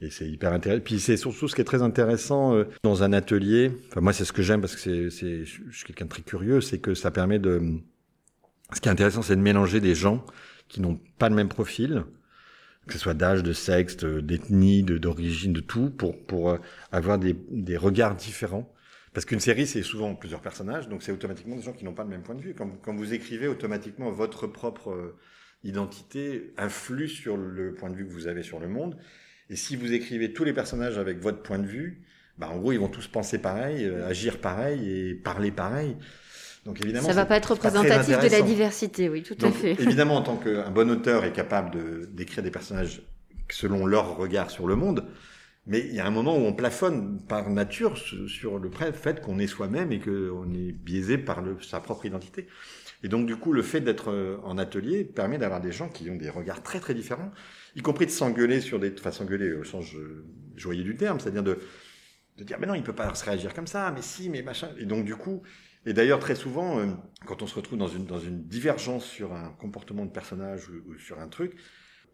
Et 0.03 0.09
c'est 0.09 0.27
hyper 0.29 0.51
intéressant. 0.51 0.83
Puis 0.83 0.99
c'est 0.99 1.15
surtout 1.15 1.47
ce 1.47 1.55
qui 1.55 1.61
est 1.61 1.65
très 1.65 1.81
intéressant 1.81 2.53
euh, 2.55 2.65
dans 2.83 3.03
un 3.03 3.13
atelier. 3.13 3.71
Enfin, 3.89 4.01
moi, 4.01 4.11
c'est 4.11 4.25
ce 4.25 4.33
que 4.33 4.41
j'aime 4.41 4.59
parce 4.59 4.75
que 4.75 5.09
c'est, 5.09 5.45
je 5.45 5.61
suis 5.71 5.85
quelqu'un 5.85 6.05
de 6.05 6.09
très 6.09 6.23
curieux, 6.23 6.59
c'est 6.61 6.79
que 6.79 6.93
ça 6.93 7.09
permet 7.09 7.39
de. 7.39 7.61
Ce 8.73 8.81
qui 8.81 8.89
est 8.89 8.91
intéressant, 8.91 9.21
c'est 9.21 9.35
de 9.37 9.41
mélanger 9.41 9.79
des 9.79 9.95
gens 9.95 10.25
qui 10.67 10.81
n'ont 10.81 10.99
pas 11.19 11.29
le 11.29 11.35
même 11.35 11.47
profil, 11.47 12.03
que 12.87 12.93
ce 12.93 12.99
soit 12.99 13.13
d'âge, 13.13 13.43
de 13.43 13.53
sexe, 13.53 13.95
de- 13.97 14.19
d'ethnie, 14.19 14.83
de, 14.83 14.97
d'origine, 14.97 15.53
de 15.53 15.61
tout, 15.61 15.89
pour 15.89 16.17
pour 16.25 16.49
euh, 16.49 16.57
avoir 16.91 17.17
des, 17.17 17.35
des 17.51 17.77
regards 17.77 18.15
différents. 18.15 18.69
Parce 19.13 19.25
qu'une 19.25 19.39
série, 19.39 19.67
c'est 19.67 19.83
souvent 19.83 20.15
plusieurs 20.15 20.41
personnages, 20.41 20.89
donc 20.89 21.03
c'est 21.03 21.11
automatiquement 21.11 21.55
des 21.55 21.61
gens 21.61 21.73
qui 21.73 21.85
n'ont 21.85 21.93
pas 21.93 22.03
le 22.03 22.09
même 22.09 22.23
point 22.23 22.35
de 22.35 22.41
vue. 22.41 22.55
Quand, 22.55 22.69
quand 22.83 22.95
vous 22.95 23.13
écrivez, 23.13 23.47
automatiquement, 23.47 24.11
votre 24.11 24.47
propre 24.47 24.89
euh, 24.89 25.15
identité 25.63 26.51
influe 26.57 27.07
sur 27.07 27.37
le 27.37 27.73
point 27.73 27.89
de 27.89 27.95
vue 27.95 28.05
que 28.07 28.11
vous 28.11 28.27
avez 28.27 28.43
sur 28.43 28.59
le 28.59 28.67
monde. 28.67 28.97
Et 29.53 29.55
si 29.55 29.75
vous 29.75 29.93
écrivez 29.93 30.33
tous 30.33 30.43
les 30.43 30.51
personnages 30.51 30.97
avec 30.97 31.19
votre 31.19 31.43
point 31.43 31.59
de 31.59 31.67
vue, 31.67 32.01
bah 32.39 32.49
en 32.51 32.57
gros, 32.57 32.71
ils 32.71 32.79
vont 32.79 32.87
tous 32.87 33.07
penser 33.07 33.37
pareil, 33.37 33.85
euh, 33.85 34.09
agir 34.09 34.39
pareil 34.39 34.89
et 34.89 35.13
parler 35.13 35.51
pareil. 35.51 35.95
Donc 36.65 36.81
évidemment, 36.81 37.07
Ça 37.07 37.13
va 37.13 37.27
pas 37.27 37.37
être 37.37 37.51
représentatif 37.51 38.17
de 38.17 38.29
la 38.29 38.41
diversité, 38.41 39.09
oui, 39.09 39.21
tout 39.21 39.37
à 39.45 39.51
fait. 39.51 39.73
évidemment, 39.79 40.15
en 40.15 40.23
tant 40.23 40.37
qu'un 40.43 40.71
bon 40.71 40.89
auteur 40.89 41.23
est 41.23 41.33
capable 41.33 41.69
de 41.69 42.09
d'écrire 42.11 42.41
des 42.43 42.49
personnages 42.49 43.03
selon 43.47 43.85
leur 43.85 44.17
regard 44.17 44.49
sur 44.49 44.65
le 44.65 44.75
monde, 44.75 45.05
mais 45.67 45.81
il 45.81 45.93
y 45.93 45.99
a 45.99 46.07
un 46.07 46.11
moment 46.11 46.35
où 46.35 46.41
on 46.41 46.53
plafonne 46.53 47.19
par 47.27 47.47
nature 47.51 47.95
sur 48.27 48.57
le 48.57 48.71
fait 48.91 49.21
qu'on 49.21 49.37
est 49.37 49.45
soi-même 49.45 49.91
et 49.91 49.99
qu'on 49.99 50.51
est 50.51 50.71
biaisé 50.71 51.19
par 51.19 51.43
le, 51.43 51.61
sa 51.61 51.79
propre 51.79 52.07
identité. 52.07 52.47
Et 53.03 53.07
donc, 53.07 53.27
du 53.27 53.35
coup, 53.35 53.53
le 53.53 53.61
fait 53.61 53.81
d'être 53.81 54.11
euh, 54.11 54.37
en 54.43 54.57
atelier 54.57 55.03
permet 55.03 55.37
d'avoir 55.37 55.61
des 55.61 55.73
gens 55.73 55.89
qui 55.89 56.09
ont 56.09 56.15
des 56.15 56.29
regards 56.29 56.63
très 56.63 56.79
très 56.79 56.95
différents, 56.95 57.31
y 57.75 57.81
compris 57.81 58.05
de 58.05 58.11
s'engueuler 58.11 58.61
sur 58.61 58.79
des, 58.79 58.93
enfin 58.97 59.11
s'engueuler 59.11 59.53
au 59.53 59.63
sens 59.63 59.93
euh, 59.95 60.25
joyeux 60.55 60.83
du 60.83 60.95
terme, 60.95 61.19
c'est-à-dire 61.19 61.43
de 61.43 61.59
de 62.37 62.43
dire 62.43 62.57
mais 62.59 62.67
non, 62.67 62.75
il 62.75 62.83
peut 62.83 62.93
pas 62.95 63.13
se 63.15 63.25
réagir 63.25 63.53
comme 63.53 63.67
ça, 63.67 63.91
mais 63.91 64.01
si, 64.01 64.29
mais 64.29 64.41
machin. 64.41 64.69
Et 64.79 64.85
donc, 64.85 65.05
du 65.05 65.15
coup, 65.15 65.43
et 65.85 65.93
d'ailleurs, 65.93 66.19
très 66.19 66.35
souvent, 66.35 66.79
euh, 66.79 66.87
quand 67.25 67.41
on 67.41 67.47
se 67.47 67.55
retrouve 67.55 67.77
dans 67.77 67.87
une, 67.87 68.05
dans 68.05 68.19
une 68.19 68.43
divergence 68.47 69.05
sur 69.05 69.33
un 69.33 69.49
comportement 69.59 70.05
de 70.05 70.11
personnage 70.11 70.69
ou, 70.69 70.97
sur 70.97 71.19
un 71.19 71.27
truc, 71.27 71.53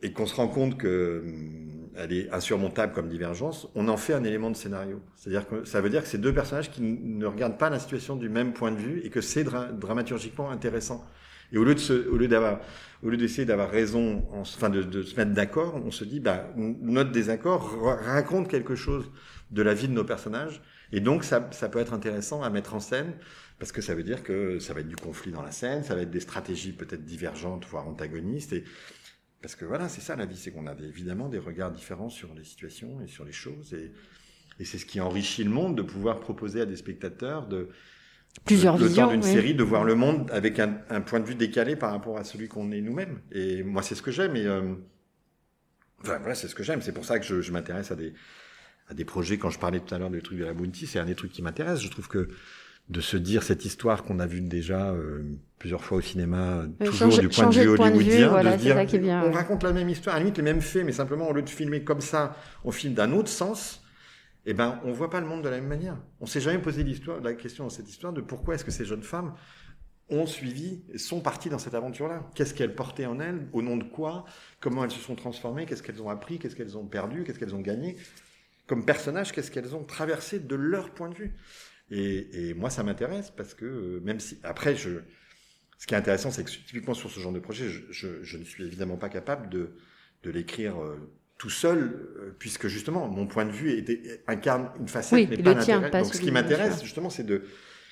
et 0.01 0.13
qu'on 0.13 0.25
se 0.25 0.35
rend 0.35 0.47
compte 0.47 0.77
que 0.77 1.21
hum, 1.25 1.89
elle 1.95 2.13
est 2.13 2.29
insurmontable 2.31 2.93
comme 2.93 3.09
divergence, 3.09 3.67
on 3.75 3.87
en 3.89 3.97
fait 3.97 4.13
un 4.13 4.23
élément 4.23 4.49
de 4.49 4.55
scénario. 4.55 5.01
C'est-à-dire 5.15 5.47
que 5.47 5.65
ça 5.65 5.81
veut 5.81 5.89
dire 5.89 6.01
que 6.03 6.07
c'est 6.07 6.19
deux 6.21 6.33
personnages 6.33 6.71
qui 6.71 6.81
ne 6.81 7.25
regardent 7.25 7.57
pas 7.57 7.69
la 7.69 7.79
situation 7.79 8.15
du 8.15 8.29
même 8.29 8.53
point 8.53 8.71
de 8.71 8.77
vue 8.77 9.01
et 9.03 9.09
que 9.09 9.21
c'est 9.21 9.43
dra- 9.43 9.71
dramaturgiquement 9.71 10.49
intéressant. 10.51 11.05
Et 11.51 11.57
au 11.57 11.63
lieu 11.63 11.75
de 11.75 11.79
se, 11.79 12.07
au 12.09 12.17
lieu 12.17 12.27
d'avoir, 12.27 12.59
au 13.03 13.09
lieu 13.09 13.17
d'essayer 13.17 13.45
d'avoir 13.45 13.69
raison, 13.69 14.27
en, 14.31 14.41
enfin 14.41 14.69
de, 14.69 15.01
se 15.03 15.15
mettre 15.15 15.31
d'accord, 15.31 15.75
on 15.75 15.91
se 15.91 16.03
dit, 16.03 16.19
bah, 16.19 16.53
notre 16.55 17.11
désaccord 17.11 17.81
ra- 17.81 17.95
raconte 17.95 18.47
quelque 18.47 18.75
chose 18.75 19.11
de 19.51 19.61
la 19.61 19.73
vie 19.73 19.87
de 19.87 19.93
nos 19.93 20.03
personnages, 20.03 20.61
et 20.91 20.99
donc 20.99 21.23
ça, 21.23 21.47
ça 21.51 21.69
peut 21.69 21.79
être 21.79 21.93
intéressant 21.93 22.43
à 22.43 22.49
mettre 22.49 22.73
en 22.73 22.79
scène 22.79 23.13
parce 23.59 23.71
que 23.71 23.81
ça 23.81 23.93
veut 23.93 24.03
dire 24.03 24.23
que 24.23 24.59
ça 24.59 24.73
va 24.73 24.79
être 24.79 24.87
du 24.87 24.95
conflit 24.95 25.31
dans 25.31 25.41
la 25.41 25.51
scène, 25.51 25.83
ça 25.83 25.93
va 25.93 26.01
être 26.01 26.11
des 26.11 26.19
stratégies 26.19 26.71
peut-être 26.71 27.03
divergentes, 27.03 27.65
voire 27.65 27.87
antagonistes. 27.87 28.53
Et 28.53 28.63
parce 29.41 29.55
que 29.55 29.65
voilà, 29.65 29.89
c'est 29.89 30.01
ça 30.01 30.15
la 30.15 30.25
vie, 30.25 30.37
c'est 30.37 30.51
qu'on 30.51 30.65
a 30.65 30.73
évidemment 30.81 31.29
des 31.29 31.39
regards 31.39 31.71
différents 31.71 32.09
sur 32.09 32.33
les 32.33 32.43
situations 32.43 33.01
et 33.01 33.07
sur 33.07 33.25
les 33.25 33.31
choses. 33.33 33.73
Et 33.73 34.65
c'est 34.65 34.77
ce 34.77 34.85
qui 34.85 35.01
enrichit 35.01 35.43
le 35.43 35.49
monde 35.49 35.75
de 35.75 35.81
pouvoir 35.81 36.19
proposer 36.19 36.61
à 36.61 36.65
des 36.65 36.75
spectateurs 36.75 37.47
de 37.47 37.69
Plusieurs 38.45 38.77
le, 38.77 38.83
le 38.83 38.87
visions. 38.87 39.05
temps 39.05 39.11
d'une 39.11 39.23
oui. 39.23 39.31
série 39.31 39.53
de 39.53 39.63
voir 39.63 39.83
le 39.83 39.95
monde 39.95 40.29
avec 40.31 40.59
un, 40.59 40.77
un 40.89 41.01
point 41.01 41.19
de 41.19 41.25
vue 41.25 41.35
décalé 41.35 41.75
par 41.75 41.91
rapport 41.91 42.17
à 42.17 42.23
celui 42.23 42.47
qu'on 42.47 42.71
est 42.71 42.81
nous-mêmes. 42.81 43.19
Et 43.31 43.63
moi, 43.63 43.83
c'est 43.83 43.95
ce 43.95 44.01
que 44.01 44.11
j'aime. 44.11 44.35
Et 44.35 44.45
euh, 44.45 44.61
enfin 46.01 46.17
voilà, 46.19 46.35
c'est 46.35 46.47
ce 46.47 46.55
que 46.55 46.63
j'aime. 46.63 46.81
C'est 46.81 46.93
pour 46.93 47.05
ça 47.05 47.19
que 47.19 47.25
je, 47.25 47.41
je 47.41 47.51
m'intéresse 47.51 47.91
à 47.91 47.95
des 47.95 48.13
à 48.89 48.93
des 48.93 49.05
projets. 49.05 49.37
Quand 49.37 49.49
je 49.51 49.59
parlais 49.59 49.79
tout 49.79 49.93
à 49.93 49.99
l'heure 49.99 50.09
du 50.09 50.21
truc 50.21 50.39
de 50.39 50.45
la 50.45 50.53
Bounty, 50.53 50.87
c'est 50.87 50.99
un 50.99 51.05
des 51.05 51.15
trucs 51.15 51.31
qui 51.31 51.41
m'intéresse. 51.41 51.79
Je 51.81 51.89
trouve 51.89 52.07
que 52.07 52.27
de 52.89 53.01
se 53.01 53.17
dire 53.17 53.43
cette 53.43 53.65
histoire 53.65 54.01
qu'on 54.03 54.17
a 54.19 54.25
vue 54.25 54.41
déjà 54.41 54.89
euh, 54.89 55.21
plusieurs 55.59 55.83
fois 55.83 55.99
au 55.99 56.01
cinéma, 56.01 56.63
Oui, 56.79 56.87
toujours 56.87 57.19
du 57.19 57.29
point 57.29 57.47
de 57.49 57.53
vue 57.53 57.63
de 57.65 57.69
hollywoodien, 57.69 58.29
voilà, 58.29 58.57
de 58.57 58.61
dire 58.61 58.99
bien, 58.99 59.21
on 59.23 59.27
ouais. 59.27 59.35
raconte 59.35 59.61
la 59.61 59.73
même 59.73 59.89
histoire, 59.89 60.15
à 60.15 60.17
la 60.17 60.23
limite 60.23 60.37
les 60.37 60.43
mêmes 60.43 60.61
faits, 60.61 60.83
mais 60.83 60.91
simplement 60.91 61.29
au 61.29 61.33
lieu 61.33 61.43
de 61.43 61.49
filmer 61.49 61.83
comme 61.83 62.01
ça, 62.01 62.35
on 62.63 62.71
filme 62.71 62.95
d'un 62.95 63.11
autre 63.11 63.29
sens. 63.29 63.83
Eh 64.51 64.55
ben, 64.55 64.81
on 64.83 64.91
voit 64.91 65.11
pas 65.11 65.21
le 65.21 65.27
monde 65.27 65.43
de 65.43 65.47
la 65.47 65.57
même 65.57 65.67
manière. 65.67 65.95
On 66.19 66.25
s'est 66.25 66.41
jamais 66.41 66.57
posé 66.57 66.83
l'histoire, 66.83 67.21
la 67.21 67.35
question 67.35 67.65
dans 67.65 67.69
cette 67.69 67.87
histoire 67.87 68.13
de 68.13 68.19
pourquoi 68.19 68.55
est-ce 68.55 68.65
que 68.65 68.71
ces 68.71 68.83
jeunes 68.83 69.03
femmes 69.03 69.35
ont 70.09 70.25
suivi, 70.25 70.81
sont 70.95 71.21
parties 71.21 71.49
dans 71.49 71.59
cette 71.59 71.75
aventure-là? 71.75 72.27
Qu'est-ce 72.33 72.55
qu'elles 72.55 72.73
portaient 72.73 73.05
en 73.05 73.19
elles, 73.19 73.47
au 73.53 73.61
nom 73.61 73.77
de 73.77 73.83
quoi, 73.83 74.25
comment 74.59 74.83
elles 74.83 74.89
se 74.89 74.99
sont 74.99 75.13
transformées, 75.13 75.67
qu'est-ce 75.67 75.83
qu'elles 75.83 76.01
ont 76.01 76.09
appris, 76.09 76.39
qu'est-ce 76.39 76.55
qu'elles 76.55 76.79
ont 76.79 76.87
perdu, 76.87 77.23
qu'est-ce 77.23 77.37
qu'elles 77.37 77.53
ont 77.53 77.61
gagné, 77.61 77.97
comme 78.65 78.85
personnages, 78.85 79.33
qu'est-ce 79.33 79.51
qu'elles 79.51 79.75
ont 79.75 79.83
traversé 79.83 80.39
de 80.39 80.55
leur 80.55 80.95
point 80.95 81.09
de 81.09 81.15
vue? 81.15 81.35
Et, 81.91 82.55
moi, 82.55 82.71
ça 82.71 82.81
m'intéresse 82.81 83.29
parce 83.29 83.53
que 83.53 83.65
euh, 83.65 83.99
même 84.03 84.19
si 84.19 84.39
après, 84.41 84.75
ce 84.75 85.85
qui 85.85 85.93
est 85.93 85.97
intéressant, 85.97 86.31
c'est 86.31 86.43
que 86.43 86.49
typiquement 86.49 86.95
sur 86.95 87.11
ce 87.11 87.19
genre 87.19 87.33
de 87.33 87.39
projet, 87.39 87.69
je, 87.69 88.35
ne 88.35 88.43
suis 88.43 88.63
évidemment 88.63 88.97
pas 88.97 89.09
capable 89.09 89.47
de, 89.51 89.75
de 90.23 90.31
l'écrire 90.31 90.81
euh, 90.81 90.97
tout 91.39 91.49
seul, 91.49 91.79
euh, 92.19 92.35
puisque 92.39 92.67
justement, 92.67 93.07
mon 93.09 93.25
point 93.27 93.45
de 93.45 93.51
vue 93.51 93.71
était, 93.71 94.23
incarne 94.27 94.71
une 94.79 94.87
facette, 94.89 95.13
Oui, 95.13 95.27
mais 95.29 95.37
pas 95.37 95.55
l'intérêt. 95.55 95.91
Donc, 96.03 96.13
ce 96.15 96.21
qui 96.21 96.31
m'intéresse, 96.33 96.83
justement, 96.83 97.09
c'est 97.09 97.23
de 97.25 97.39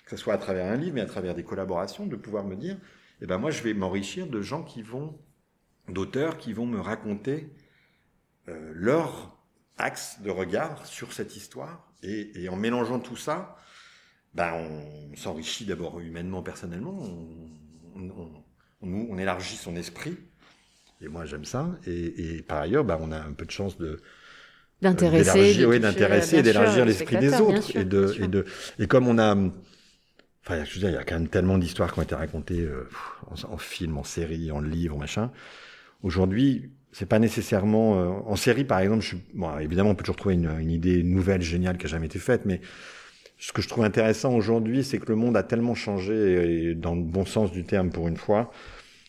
que 0.06 0.12
ce 0.12 0.18
soit 0.18 0.36
à 0.36 0.40
travers 0.40 0.68
un 0.72 0.78
livre, 0.78 0.96
mais 0.96 1.02
à 1.02 1.08
travers 1.08 1.36
des 1.36 1.44
collaborations, 1.44 2.06
de 2.08 2.16
pouvoir 2.18 2.46
me 2.46 2.56
dire, 2.58 2.78
eh 3.22 3.26
ben 3.28 3.40
moi, 3.40 3.52
je 3.52 3.64
vais 3.64 3.74
m'enrichir 3.74 4.28
de 4.28 4.42
gens 4.42 4.64
qui 4.64 4.84
vont, 4.84 5.20
d'auteurs 5.90 6.38
qui 6.38 6.54
vont 6.54 6.68
me 6.68 6.80
raconter 6.80 7.54
euh, 8.50 8.72
leur 8.76 9.38
axe 9.78 10.22
de 10.22 10.30
regard 10.30 10.86
sur 10.86 11.14
cette 11.14 11.36
histoire, 11.38 11.92
et, 12.04 12.44
et 12.44 12.50
en 12.50 12.56
mélangeant 12.58 13.00
tout 13.00 13.18
ça, 13.18 13.58
ben 14.36 14.54
on 14.54 15.16
s'enrichit 15.16 15.66
d'abord 15.66 16.00
humainement, 16.00 16.44
personnellement, 16.44 16.98
on, 17.00 17.50
on, 17.96 18.10
on- 18.82 19.08
on 19.10 19.18
élargit 19.18 19.56
son 19.58 19.76
esprit. 19.76 20.18
Et 21.02 21.08
moi, 21.08 21.26
j'aime 21.26 21.46
ça. 21.46 21.70
Et, 21.86 22.38
et 22.38 22.42
par 22.42 22.60
ailleurs, 22.60 22.84
ben, 22.84 22.98
on 23.02 23.12
a 23.12 23.20
un 23.20 23.34
peu 23.34 23.46
de 23.46 23.52
chance 23.52 23.78
de, 23.78 24.00
D'intéresser, 24.82 25.66
oui, 25.66 25.80
d'intéresser 25.80 26.38
et 26.38 26.42
bien 26.44 26.52
sûr, 26.52 26.62
d'élargir 26.62 26.86
le 26.86 26.92
l'esprit 26.92 27.18
des 27.18 27.42
autres. 27.42 27.64
sûr, 27.64 27.82
et 27.82 27.84
de, 27.84 28.16
et 28.22 28.28
de, 28.28 28.46
et 28.78 28.86
comme 28.86 29.08
on 29.08 29.18
a, 29.18 29.34
enfin, 29.34 30.64
je 30.64 30.74
veux 30.76 30.80
dire, 30.80 30.90
il 30.90 30.94
y 30.94 30.98
a 30.98 31.04
quand 31.04 31.16
même 31.16 31.30
tellement 31.30 31.58
d'histoires 31.58 31.92
qui 31.92 32.00
ont 32.00 32.04
été 32.04 32.14
racontées 32.14 32.62
euh, 32.62 32.88
en, 33.26 33.54
en 33.54 33.58
film, 33.58 33.98
en 33.98 34.04
série, 34.04 34.52
en 34.52 34.62
livre, 34.62 34.96
machin. 34.98 35.32
Aujourd'hui, 36.04 36.70
c'est 36.92 37.08
pas 37.08 37.18
nécessairement 37.18 38.00
euh, 38.00 38.08
en 38.28 38.36
série, 38.36 38.66
par 38.66 38.80
exemple. 38.80 39.02
Je 39.02 39.08
suis, 39.08 39.22
bon, 39.34 39.58
évidemment, 39.58 39.90
on 39.90 39.96
peut 39.96 40.04
toujours 40.04 40.16
trouver 40.16 40.36
une, 40.36 40.52
une 40.60 40.70
idée 40.70 41.02
nouvelle, 41.02 41.42
géniale, 41.42 41.80
qui 41.80 41.88
a 41.88 41.90
jamais 41.90 42.06
été 42.06 42.20
faite, 42.20 42.44
mais 42.46 42.62
ce 43.40 43.52
que 43.54 43.64
je 43.64 43.68
trouve 43.68 43.84
intéressant 43.84 44.36
aujourd'hui, 44.36 44.84
c'est 44.84 45.00
que 45.00 45.10
le 45.10 45.16
monde 45.16 45.36
a 45.38 45.44
tellement 45.44 45.74
changé, 45.74 46.70
et 46.70 46.76
dans 46.76 46.94
le 46.94 47.02
bon 47.02 47.26
sens 47.26 47.52
du 47.52 47.64
terme 47.64 47.90
pour 47.90 48.08
une 48.08 48.18
fois, 48.18 48.52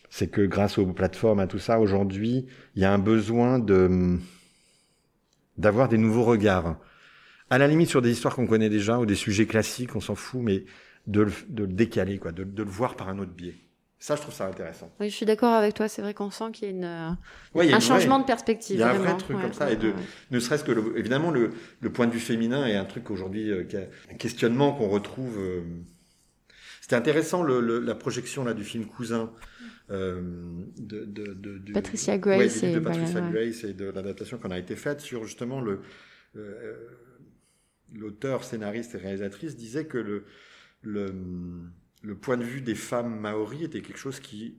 c'est 0.09 0.27
que 0.29 0.41
grâce 0.41 0.77
aux 0.77 0.85
plateformes, 0.87 1.39
à 1.39 1.47
tout 1.47 1.59
ça, 1.59 1.79
aujourd'hui, 1.79 2.45
il 2.75 2.81
y 2.81 2.85
a 2.85 2.91
un 2.93 2.99
besoin 2.99 3.59
de 3.59 4.17
d'avoir 5.57 5.89
des 5.89 5.97
nouveaux 5.97 6.23
regards. 6.23 6.77
À 7.49 7.57
la 7.57 7.67
limite 7.67 7.89
sur 7.89 8.01
des 8.01 8.11
histoires 8.11 8.35
qu'on 8.35 8.47
connaît 8.47 8.69
déjà 8.69 8.99
ou 8.99 9.05
des 9.05 9.15
sujets 9.15 9.45
classiques, 9.45 9.95
on 9.95 9.99
s'en 10.01 10.15
fout, 10.15 10.41
mais 10.41 10.65
de 11.07 11.21
le, 11.21 11.31
de 11.49 11.63
le 11.63 11.73
décaler, 11.73 12.17
quoi, 12.19 12.31
de, 12.31 12.43
de 12.43 12.63
le 12.63 12.69
voir 12.69 12.95
par 12.95 13.09
un 13.09 13.17
autre 13.19 13.31
biais. 13.31 13.55
Ça, 14.01 14.15
je 14.15 14.21
trouve 14.21 14.33
ça 14.33 14.47
intéressant. 14.47 14.89
Oui, 15.01 15.09
je 15.09 15.15
suis 15.15 15.25
d'accord 15.25 15.51
avec 15.53 15.73
toi. 15.73 15.89
C'est 15.89 16.01
vrai 16.01 16.13
qu'on 16.13 16.31
sent 16.31 16.45
qu'il 16.53 16.67
y 16.69 16.71
a 16.71 16.73
une, 16.73 17.17
Ouais, 17.53 17.65
il 17.65 17.69
y 17.69 17.73
a 17.73 17.75
un 17.75 17.79
une 17.79 17.85
changement 17.85 18.15
vraie- 18.15 18.21
de 18.23 18.27
perspective. 18.27 18.75
il 18.77 18.79
y 18.79 18.83
a 18.83 18.91
un 18.91 18.93
vrai 18.93 19.17
truc 19.17 19.35
Ouais, 19.35 19.43
comme 19.43 19.51
ça, 19.53 19.65
ouais, 19.65 19.73
et 19.73 19.75
de-. 19.75 19.91
Ne 20.31 20.39
serait-ce 20.39 20.63
que, 20.63 20.71
le- 20.71 20.97
évidemment, 20.97 21.31
le, 21.31 21.49
le 21.81 21.91
point 21.91 22.07
de 22.07 22.13
vue 22.13 22.19
féminin 22.19 22.65
est 22.65 22.77
un 22.77 22.85
truc 22.85 23.11
aujourd'hui, 23.11 23.51
euh, 23.51 23.65
un 24.09 24.15
questionnement 24.15 24.71
qu'on 24.71 24.87
retrouve. 24.87 25.37
euh, 25.37 25.61
C'était 26.89 26.95
intéressant 26.95 27.43
le, 27.43 27.61
le- 27.61 27.77
la 27.81 27.93
projection 27.93 28.43
là 28.43 28.55
du 28.55 28.63
film 28.63 28.87
Cousin 28.87 29.31
euh, 29.91 30.23
de, 30.79 31.05
de, 31.05 31.35
de, 31.35 31.59
du- 31.59 31.71
Patricia 31.71 32.17
Grace 32.17 32.61
de 32.61 32.65
et 32.65 32.81
Patricia 32.81 33.21
Brian, 33.21 33.31
Grace 33.31 33.63
et 33.63 33.73
de 33.75 33.85
l'adaptation 33.91 34.39
qu'on 34.39 34.49
a 34.49 34.57
été 34.57 34.75
faite 34.75 34.99
sur 34.99 35.23
justement 35.23 35.61
le 35.61 35.81
euh, 36.35 36.73
l'auteur, 37.93 38.43
scénariste 38.43 38.95
et 38.95 38.97
réalisatrice 38.97 39.55
disait 39.55 39.85
que 39.85 39.99
le, 39.99 40.25
le 40.81 41.13
le 42.01 42.15
point 42.15 42.37
de 42.37 42.43
vue 42.43 42.61
des 42.61 42.73
femmes 42.73 43.19
maoris 43.19 43.61
était 43.61 43.81
quelque 43.81 43.99
chose 43.99 44.19
qui 44.19 44.57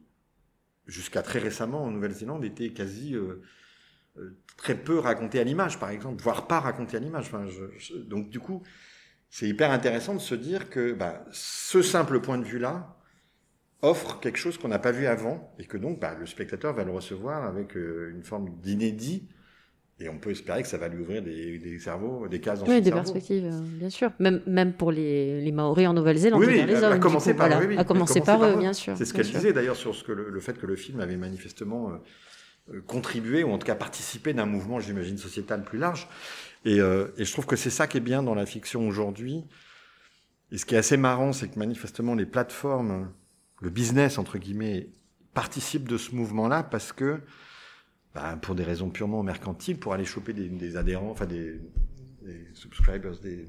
jusqu'à 0.87 1.23
très 1.23 1.41
récemment 1.41 1.83
en 1.83 1.91
Nouvelle-Zélande 1.91 2.45
était 2.45 2.71
quasi 2.71 3.17
euh, 3.17 3.43
très 4.57 4.77
peu 4.77 4.99
raconté 4.99 5.41
à 5.41 5.45
l'image, 5.45 5.81
par 5.81 5.91
exemple, 5.91 6.23
voire 6.23 6.47
pas 6.47 6.61
raconté 6.61 6.97
à 6.97 7.01
l'image. 7.01 7.27
Enfin, 7.27 7.47
donc 8.07 8.31
du 8.31 8.39
coup, 8.39 8.63
c'est 9.31 9.49
hyper 9.49 9.71
intéressant 9.71 10.15
de 10.15 10.21
se 10.21 10.35
dire 10.35 10.69
que 10.71 10.93
bah, 10.93 11.25
ce 11.33 11.83
simple 11.83 12.21
point 12.21 12.39
de 12.39 12.45
vue-là 12.45 12.97
offre 13.83 14.21
quelque 14.21 14.37
chose 14.39 14.59
qu'on 14.59 14.69
n'a 14.69 14.79
pas 14.79 14.93
vu 14.93 15.07
avant 15.07 15.55
et 15.59 15.65
que 15.65 15.79
donc 15.79 16.01
bah, 16.01 16.15
le 16.19 16.27
spectateur 16.27 16.75
va 16.75 16.85
le 16.85 16.91
recevoir 16.93 17.45
avec 17.47 17.77
euh, 17.77 18.11
une 18.15 18.23
forme 18.23 18.51
d'inédit 18.61 19.29
Et 20.01 20.09
on 20.09 20.19
peut 20.19 20.31
espérer 20.31 20.63
que 20.63 20.69
ça 20.69 20.79
va 20.79 20.89
lui 20.89 21.01
ouvrir 21.01 21.23
des, 21.23 21.59
des 21.59 21.79
cerveaux, 21.79 22.27
des 22.29 22.41
cases 22.41 22.61
dans 22.61 22.67
Oui, 22.67 22.77
son 22.77 22.79
des 22.81 22.85
cerveau. 22.91 23.03
perspectives, 23.03 23.45
euh, 23.47 23.61
bien 23.79 23.91
sûr. 23.91 24.11
Même, 24.19 24.43
même 24.47 24.73
pour 24.75 24.93
les, 24.93 25.41
les 25.43 25.53
Maoris 25.53 25.87
en 25.87 25.93
Nouvelle-Zélande, 25.95 26.41
Oui, 26.41 26.47
oui, 26.49 26.65
les 26.67 26.83
à- 26.83 26.89
à 26.89 26.91
hommes. 26.91 26.95
du 26.95 27.01
commencer 27.01 27.33
coup, 27.33 27.39
par 27.39 27.49
voilà. 27.49 27.67
oui, 27.67 27.77
À 27.79 27.85
commencer 27.85 28.21
par 28.21 28.43
eux, 28.45 28.57
bien 28.57 28.73
sûr. 28.73 28.97
C'est 28.99 29.05
ce 29.05 29.15
qu'elle 29.15 29.27
disait 29.31 29.53
d'ailleurs 29.53 29.77
sur 29.77 29.95
ce 29.95 30.03
que 30.05 30.13
le, 30.13 30.29
le 30.31 30.41
fait 30.41 30.59
que 30.59 30.67
le 30.67 30.77
film 30.77 31.01
avait 31.01 31.17
manifestement 31.19 31.93
euh, 32.73 32.81
contribué, 32.87 33.45
ou 33.45 33.51
en 33.51 33.59
tout 33.59 33.67
cas 33.67 33.75
participé 33.75 34.33
d'un 34.33 34.47
mouvement, 34.47 34.81
j'imagine, 34.81 35.19
sociétal 35.19 35.65
plus 35.65 35.79
large. 35.79 36.09
Et, 36.65 36.81
euh, 36.81 37.09
et 37.17 37.25
je 37.25 37.33
trouve 37.33 37.47
que 37.47 37.57
c'est 37.57 37.71
ça 37.71 37.87
qui 37.87 37.97
est 37.97 38.01
bien 38.01 38.23
dans 38.23 38.35
la 38.35 38.47
fiction 38.47 38.87
aujourd'hui. 38.87 39.45
Et 40.53 40.59
ce 40.59 40.67
qui 40.67 40.75
est 40.75 40.79
assez 40.79 40.97
marrant, 40.97 41.33
c'est 41.33 41.49
que 41.49 41.59
manifestement 41.59 42.15
les 42.15 42.27
plateformes, 42.27 43.13
le 43.61 43.71
business 43.71 44.19
entre 44.19 44.39
guillemets, 44.39 44.89
participent 45.35 45.89
de 45.89 45.97
ce 45.97 46.15
mouvement-là 46.15 46.63
parce 46.65 46.93
que, 46.93 47.21
bah, 48.15 48.37
pour 48.43 48.55
des 48.55 48.65
raisons 48.65 48.91
purement 48.91 49.23
mercantiles, 49.23 49.79
pour 49.79 49.95
aller 49.95 50.05
choper 50.05 50.33
des, 50.33 50.49
des 50.49 50.77
adhérents, 50.77 51.11
enfin 51.11 51.27
des, 51.27 51.61
des 52.23 52.49
subscribers, 52.55 53.19
des 53.23 53.47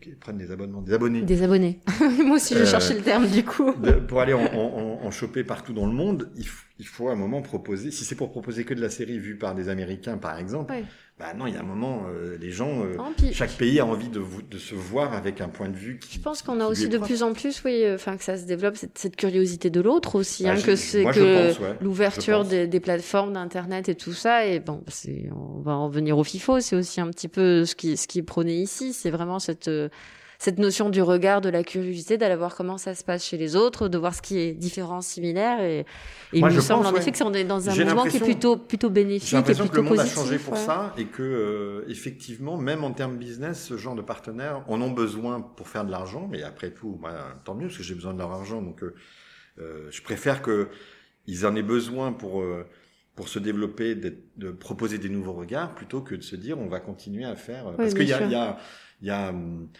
qui 0.00 0.10
prennent 0.10 0.38
des 0.38 0.50
abonnements, 0.50 0.82
des 0.82 0.92
abonnés. 0.94 1.22
Des 1.22 1.42
abonnés. 1.42 1.80
Moi 2.24 2.36
aussi, 2.36 2.54
j'ai 2.54 2.60
Euh, 2.62 2.66
cherché 2.66 2.94
le 2.94 3.02
terme, 3.02 3.26
du 3.28 3.44
coup. 3.44 3.72
De- 3.74 3.92
pour 3.92 4.20
aller 4.20 4.32
en, 4.32 4.40
en, 4.44 4.78
en- 5.02 5.06
en 5.06 5.10
choper 5.10 5.44
partout 5.44 5.72
dans 5.72 5.86
le 5.86 5.92
monde, 5.92 6.30
il, 6.36 6.86
faut 6.86 7.08
à 7.08 7.12
un 7.12 7.16
moment 7.16 7.42
proposer. 7.42 7.90
Si 7.90 8.04
c'est 8.04 8.14
pour 8.16 8.30
proposer 8.30 8.64
que 8.64 8.74
de 8.74 8.80
la 8.80 8.90
série 8.90 9.18
vue 9.18 9.36
par 9.38 9.54
des 9.54 9.68
Américains, 9.68 10.18
par 10.18 10.38
exemple, 10.38 10.72
Ouais. 10.72 10.84
Bah 11.18 11.32
non, 11.34 11.46
il 11.46 11.54
y 11.54 11.56
a 11.56 11.60
un 11.60 11.62
moment, 11.62 12.02
euh, 12.08 12.36
les 12.38 12.50
gens, 12.50 12.82
euh, 12.84 12.94
chaque 13.32 13.52
pays 13.52 13.80
a 13.80 13.86
envie 13.86 14.10
de, 14.10 14.22
de 14.50 14.58
se 14.58 14.74
voir 14.74 15.14
avec 15.14 15.40
un 15.40 15.48
point 15.48 15.70
de 15.70 15.74
vue 15.76 15.98
qui. 15.98 16.18
Je 16.18 16.20
pense 16.22 16.42
qu'on 16.42 16.60
a 16.60 16.66
aussi 16.66 16.90
de 16.90 16.98
plus 16.98 17.22
en 17.22 17.32
plus, 17.32 17.62
oui, 17.64 17.84
euh, 17.84 17.94
enfin 17.94 18.18
que 18.18 18.22
ça 18.22 18.36
se 18.36 18.44
développe 18.44 18.76
cette, 18.76 18.98
cette 18.98 19.16
curiosité 19.16 19.70
de 19.70 19.80
l'autre 19.80 20.16
aussi, 20.16 20.44
Bah, 20.44 20.50
hein, 20.52 20.60
que 20.60 20.76
c'est 20.76 21.04
que 21.04 21.58
ouais. 21.58 21.76
L'ouverture 21.80 22.44
des, 22.44 22.66
des 22.66 22.80
plateformes 22.80 23.32
d'internet 23.32 23.88
et 23.88 23.94
tout 23.94 24.12
ça. 24.12 24.46
Et 24.46 24.60
bon, 24.60 24.84
on 25.34 25.60
va 25.62 25.72
en 25.72 25.88
venir 25.88 26.18
au 26.18 26.24
FIFO. 26.24 26.60
C'est 26.60 26.76
aussi 26.76 27.00
un 27.00 27.08
petit 27.08 27.28
peu 27.28 27.64
ce 27.64 27.74
qui, 27.74 27.96
ce 27.96 28.06
qui 28.06 28.18
est 28.18 28.22
prôné 28.22 28.54
ici. 28.60 28.92
C'est 28.92 29.10
vraiment 29.10 29.38
cette 29.38 29.68
euh, 29.68 29.88
cette 30.38 30.58
notion 30.58 30.90
du 30.90 31.02
regard, 31.02 31.40
de 31.40 31.48
la 31.48 31.64
curiosité, 31.64 32.18
d'aller 32.18 32.36
voir 32.36 32.54
comment 32.54 32.78
ça 32.78 32.94
se 32.94 33.04
passe 33.04 33.24
chez 33.24 33.36
les 33.36 33.56
autres, 33.56 33.88
de 33.88 33.98
voir 33.98 34.14
ce 34.14 34.22
qui 34.22 34.38
est 34.38 34.52
différent, 34.52 35.00
similaire. 35.00 35.60
Et, 35.60 35.80
et 35.80 35.84
il 36.32 36.44
me 36.44 36.50
semble 36.60 36.82
pense, 36.82 36.92
en 36.92 36.94
ouais. 36.94 37.00
effet 37.00 37.12
que 37.12 37.18
c'est 37.18 37.24
on 37.24 37.32
est 37.32 37.44
dans 37.44 37.68
un 37.68 37.74
mouvement 37.74 38.04
qui 38.04 38.16
est 38.18 38.20
plutôt 38.20 38.56
plutôt 38.56 38.90
bénéfique 38.90 39.30
J'ai 39.30 39.36
l'impression 39.36 39.68
que 39.68 39.76
le 39.76 39.82
monde 39.82 39.96
positif. 39.96 40.18
a 40.18 40.20
changé 40.22 40.38
pour 40.38 40.54
ouais. 40.54 40.58
ça 40.58 40.94
et 40.98 41.06
que 41.06 41.22
euh, 41.22 41.84
effectivement, 41.88 42.56
même 42.56 42.84
en 42.84 42.92
termes 42.92 43.16
business, 43.16 43.64
ce 43.64 43.76
genre 43.76 43.94
de 43.94 44.02
partenaires 44.02 44.62
en 44.68 44.80
ont 44.80 44.90
besoin 44.90 45.40
pour 45.40 45.68
faire 45.68 45.84
de 45.84 45.90
l'argent. 45.90 46.30
Et 46.32 46.42
après 46.42 46.70
tout, 46.70 46.98
moi, 47.00 47.12
tant 47.44 47.54
mieux 47.54 47.66
parce 47.66 47.78
que 47.78 47.84
j'ai 47.84 47.94
besoin 47.94 48.12
de 48.12 48.18
leur 48.18 48.32
argent. 48.32 48.62
Donc, 48.62 48.82
euh, 48.82 48.94
euh, 49.58 49.88
je 49.90 50.02
préfère 50.02 50.42
que 50.42 50.68
ils 51.26 51.46
en 51.46 51.56
aient 51.56 51.62
besoin 51.62 52.12
pour 52.12 52.42
euh, 52.42 52.64
pour 53.14 53.28
se 53.28 53.38
développer, 53.38 53.94
de 53.94 54.50
proposer 54.50 54.98
des 54.98 55.08
nouveaux 55.08 55.32
regards, 55.32 55.74
plutôt 55.74 56.02
que 56.02 56.14
de 56.14 56.20
se 56.22 56.36
dire 56.36 56.58
on 56.58 56.68
va 56.68 56.80
continuer 56.80 57.24
à 57.24 57.34
faire. 57.34 57.72
parce 57.76 57.94
qu'il 57.94 58.06
y 58.06 58.12
a, 58.12 58.22
y 58.26 58.34
a, 58.34 58.58
il 59.00 59.08
y 59.08 59.10
a 59.10 59.30
hum, 59.30 59.62
euh, 59.62 59.78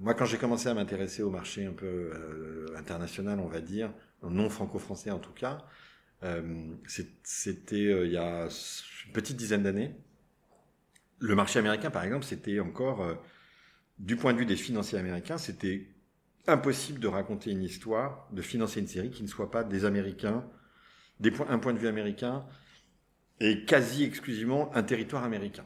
moi, 0.00 0.14
quand 0.14 0.24
j'ai 0.24 0.38
commencé 0.38 0.68
à 0.68 0.74
m'intéresser 0.74 1.22
au 1.22 1.30
marché 1.30 1.64
un 1.66 1.72
peu 1.72 1.86
euh, 1.86 2.66
international, 2.76 3.38
on 3.40 3.46
va 3.46 3.60
dire, 3.60 3.92
non 4.22 4.50
franco-français 4.50 5.10
en 5.10 5.18
tout 5.18 5.32
cas, 5.32 5.58
euh, 6.24 6.74
c'était 7.24 7.86
euh, 7.86 8.06
il 8.06 8.12
y 8.12 8.16
a 8.16 8.48
une 9.06 9.12
petite 9.12 9.36
dizaine 9.36 9.62
d'années. 9.62 9.94
Le 11.18 11.34
marché 11.34 11.58
américain, 11.58 11.90
par 11.90 12.04
exemple, 12.04 12.24
c'était 12.24 12.60
encore, 12.60 13.02
euh, 13.02 13.14
du 13.98 14.16
point 14.16 14.32
de 14.32 14.38
vue 14.38 14.46
des 14.46 14.56
financiers 14.56 14.98
américains, 14.98 15.38
c'était 15.38 15.88
impossible 16.46 16.98
de 16.98 17.08
raconter 17.08 17.50
une 17.50 17.62
histoire, 17.62 18.28
de 18.32 18.42
financer 18.42 18.80
une 18.80 18.86
série 18.88 19.10
qui 19.10 19.22
ne 19.22 19.28
soit 19.28 19.50
pas 19.50 19.64
des 19.64 19.84
Américains, 19.84 20.44
des 21.20 21.30
points, 21.30 21.46
un 21.48 21.58
point 21.58 21.72
de 21.72 21.78
vue 21.78 21.88
américain, 21.88 22.44
et 23.40 23.64
quasi 23.64 24.04
exclusivement 24.04 24.74
un 24.74 24.82
territoire 24.82 25.24
américain. 25.24 25.64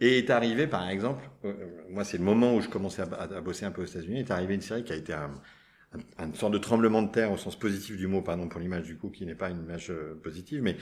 Et 0.00 0.18
est 0.18 0.30
arrivé, 0.30 0.66
par 0.66 0.88
exemple, 0.88 1.28
euh, 1.44 1.52
euh, 1.60 1.82
moi 1.90 2.04
c'est 2.04 2.18
le 2.18 2.24
moment 2.24 2.54
où 2.54 2.60
je 2.60 2.68
commençais 2.68 3.02
à, 3.02 3.06
à- 3.06 3.36
à 3.36 3.40
bosser 3.40 3.64
un 3.64 3.70
peu 3.72 3.82
aux 3.82 3.86
États-Unis, 3.86 4.20
est 4.20 4.30
arrivé 4.30 4.54
une 4.54 4.60
série 4.60 4.84
qui 4.84 4.92
a 4.92 4.96
été 4.96 5.12
un, 5.12 5.34
un- 6.18 6.26
une 6.26 6.34
sorte 6.34 6.52
de 6.52 6.58
tremblement 6.58 7.02
de 7.02 7.10
terre 7.10 7.32
au 7.32 7.36
sens 7.36 7.58
positif 7.58 7.96
du 7.96 8.06
mot, 8.06 8.22
pardon 8.22 8.48
pour 8.48 8.60
l'image 8.60 8.84
du 8.86 8.96
coup, 8.96 9.10
qui 9.10 9.26
n'est 9.26 9.34
pas 9.34 9.50
une 9.50 9.60
image 9.62 9.90
euh, 9.90 10.14
positive, 10.22 10.62
mais 10.62 10.76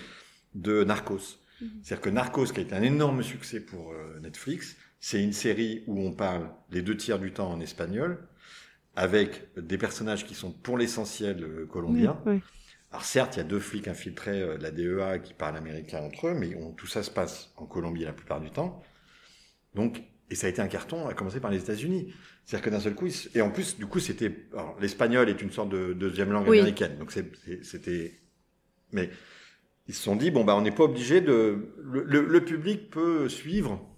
de 0.54 0.84
Narcos. 0.84 1.38
C'est-à-dire 1.82 2.02
que 2.02 2.10
Narcos, 2.10 2.46
qui 2.46 2.60
a 2.60 2.62
été 2.62 2.74
un 2.74 2.82
énorme 2.82 3.22
succès 3.22 3.60
pour 3.60 3.92
euh, 3.92 4.20
Netflix, 4.20 4.76
c'est 5.00 5.22
une 5.22 5.32
série 5.34 5.84
où 5.86 6.00
on 6.00 6.12
parle 6.12 6.50
les 6.70 6.82
deux 6.82 6.96
tiers 6.96 7.18
du 7.18 7.32
temps 7.32 7.50
en 7.52 7.60
espagnol, 7.60 8.18
avec 8.96 9.48
des 9.56 9.78
personnages 9.78 10.26
qui 10.26 10.34
sont 10.34 10.52
pour 10.52 10.78
l'essentiel 10.78 11.42
euh, 11.44 11.66
colombiens. 11.66 12.18
Oui, 12.26 12.32
oui. 12.34 12.42
Alors 12.92 13.04
certes, 13.04 13.36
il 13.36 13.38
y 13.38 13.42
a 13.42 13.44
deux 13.44 13.60
flics 13.60 13.88
infiltrés 13.88 14.40
de 14.40 14.62
la 14.62 14.70
DEA 14.70 15.18
qui 15.18 15.34
parlent 15.34 15.56
américain 15.56 16.00
entre 16.02 16.28
eux, 16.28 16.34
mais 16.34 16.54
on- 16.56 16.72
tout 16.72 16.86
ça 16.86 17.02
se 17.02 17.10
passe 17.10 17.52
en 17.56 17.66
Colombie 17.66 18.04
la 18.04 18.12
plupart 18.12 18.40
du 18.40 18.50
temps. 18.50 18.82
Donc, 19.76 20.02
et 20.28 20.34
ça 20.34 20.48
a 20.48 20.50
été 20.50 20.60
un 20.60 20.66
carton, 20.66 21.06
à 21.06 21.14
commencer 21.14 21.38
par 21.38 21.52
les 21.52 21.58
États-Unis. 21.60 22.12
C'est-à-dire 22.44 22.64
que 22.64 22.70
d'un 22.70 22.80
seul 22.80 22.94
coup, 22.96 23.06
ils 23.06 23.14
et 23.36 23.42
en 23.42 23.50
plus, 23.50 23.76
du 23.76 23.86
coup, 23.86 24.00
c'était, 24.00 24.48
l'espagnol 24.80 25.28
est 25.28 25.40
une 25.40 25.52
sorte 25.52 25.68
de 25.68 25.92
deuxième 25.92 26.32
langue 26.32 26.48
Oui. 26.48 26.58
américaine, 26.58 26.98
donc 26.98 27.12
c'était, 27.12 28.20
mais 28.92 29.10
ils 29.88 29.94
se 29.94 30.02
sont 30.02 30.16
dit 30.16 30.30
bon 30.32 30.44
bah 30.44 30.56
on 30.56 30.62
n'est 30.62 30.72
pas 30.72 30.84
obligé 30.84 31.20
de, 31.20 31.72
le, 31.82 32.02
le- 32.04 32.26
le 32.26 32.44
public 32.44 32.90
peut 32.90 33.28
suivre, 33.28 33.88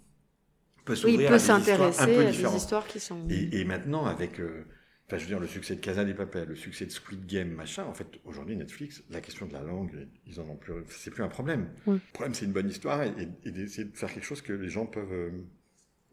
peut 0.84 0.92
Oui, 0.92 0.98
s'ouvrir 0.98 1.20
il 1.20 1.26
à 1.26 1.28
peut 1.30 1.36
des 1.36 1.42
histoires 1.42 1.94
s'intéresser 1.94 2.00
à 2.00 2.32
des 2.50 2.56
histoires 2.56 2.86
qui 2.86 3.00
sont. 3.00 3.26
Et, 3.30 3.60
et 3.60 3.64
maintenant, 3.64 4.04
avec, 4.06 4.40
euh, 4.40 4.64
enfin, 5.06 5.16
je 5.18 5.22
veux 5.22 5.28
dire, 5.28 5.40
le 5.40 5.46
succès 5.46 5.76
de 5.76 5.80
Casa 5.80 6.04
des 6.04 6.14
Papel, 6.14 6.48
le 6.48 6.56
succès 6.56 6.84
de 6.86 6.90
Squid 6.90 7.26
Game, 7.26 7.50
machin, 7.50 7.84
en 7.84 7.94
fait, 7.94 8.06
aujourd'hui, 8.24 8.56
Netflix, 8.56 9.02
la 9.10 9.20
question 9.20 9.46
de 9.46 9.52
la 9.54 9.62
langue, 9.62 10.08
ils 10.26 10.40
en 10.40 10.48
ont 10.48 10.56
plus, 10.56 10.72
c'est 10.88 11.10
plus 11.10 11.22
un 11.22 11.28
problème. 11.28 11.70
Oui. 11.86 11.94
Le 11.96 12.12
problème, 12.12 12.34
c'est 12.34 12.44
une 12.46 12.52
bonne 12.52 12.68
histoire 12.68 13.02
et, 13.02 13.08
et- 13.18 13.48
et 13.48 13.50
d'essayer 13.52 13.84
de 13.84 13.96
faire 13.96 14.12
quelque 14.12 14.24
chose 14.26 14.42
que 14.42 14.52
les 14.52 14.68
gens 14.68 14.86
peuvent 14.86 15.12
euh, 15.12 15.30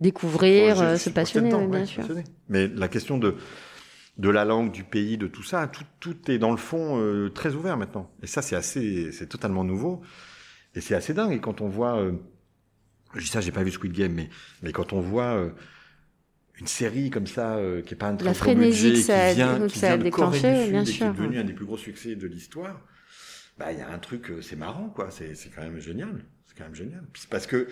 Découvrir, 0.02 0.82
euh, 0.82 0.98
se 0.98 1.10
projeter 1.10 1.14
passionner, 1.14 1.54
oui, 1.54 1.68
bien 1.68 1.80
ouais, 1.82 1.86
sûr. 1.86 2.02
passionner. 2.02 2.24
Mais 2.50 2.68
la 2.68 2.88
question 2.90 3.18
de, 3.18 3.36
de 4.18 4.30
la 4.30 4.46
langue, 4.46 4.72
du 4.72 4.84
pays, 4.84 5.18
de 5.18 5.28
tout 5.28 5.44
ça, 5.44 5.68
tout, 5.68 5.86
tout 6.00 6.32
est 6.32 6.38
dans 6.38 6.52
le 6.52 6.58
fond 6.58 7.00
euh, 7.00 7.30
très 7.30 7.54
ouvert 7.56 7.78
maintenant. 7.78 8.12
Et 8.24 8.28
ça, 8.28 8.42
c'est 8.42 8.56
assez, 8.56 9.12
c'est 9.12 9.28
totalement 9.28 9.64
nouveau. 9.64 10.02
Et 10.76 10.82
c'est 10.82 10.96
assez 10.96 11.14
dingue. 11.14 11.34
Et 11.34 11.40
quand 11.40 11.62
on 11.62 11.70
voit, 11.70 11.98
euh, 12.00 12.14
je 13.16 13.22
dis 13.22 13.28
ça, 13.28 13.42
j'ai 13.42 13.52
pas 13.52 13.64
vu 13.64 13.72
Squid 13.72 13.94
Game, 13.94 14.14
mais, 14.14 14.30
mais 14.62 14.72
quand 14.72 14.94
on 14.94 15.02
voit 15.02 15.36
euh, 15.36 15.50
une 16.60 16.68
série 16.68 17.10
comme 17.10 17.28
ça, 17.28 17.56
euh, 17.58 17.82
qui 17.82 17.94
est 17.94 17.98
pas 17.98 18.08
un 18.08 18.16
très 18.16 18.26
La 18.26 18.32
gros 18.32 18.40
frénésie 18.40 18.90
budget, 18.90 19.02
que 19.02 19.06
ça 19.08 19.24
a- 19.26 19.30
qui 19.32 19.36
vient, 19.36 19.68
qui 19.68 19.80
ça 19.80 19.92
a 19.94 19.98
vient 19.98 20.06
de 20.06 20.10
Corée 20.10 20.40
déclenché, 20.40 20.54
du 20.54 20.62
Sud 20.64 20.72
bien 20.72 20.82
et 20.82 20.86
qui 20.86 20.92
sûr. 20.92 21.08
est 21.08 21.10
devenu 21.12 21.40
un 21.40 21.44
des 21.44 21.54
plus 21.54 21.66
gros 21.66 21.78
succès 21.78 22.16
de 22.16 22.28
l'histoire, 22.28 22.82
bah, 23.58 23.72
il 23.72 23.80
y 23.80 23.82
a 23.82 23.90
un 23.90 24.00
truc, 24.00 24.30
euh, 24.32 24.42
c'est 24.42 24.56
marrant, 24.56 24.90
quoi. 24.90 25.12
C'est, 25.12 25.36
c'est 25.36 25.50
quand 25.50 25.62
même 25.64 25.80
génial. 25.80 26.26
C'est 26.48 26.58
quand 26.58 26.66
même 26.66 26.76
génial. 26.76 27.04
Puis 27.14 27.24
c'est 27.24 27.30
parce 27.30 27.48
que, 27.48 27.68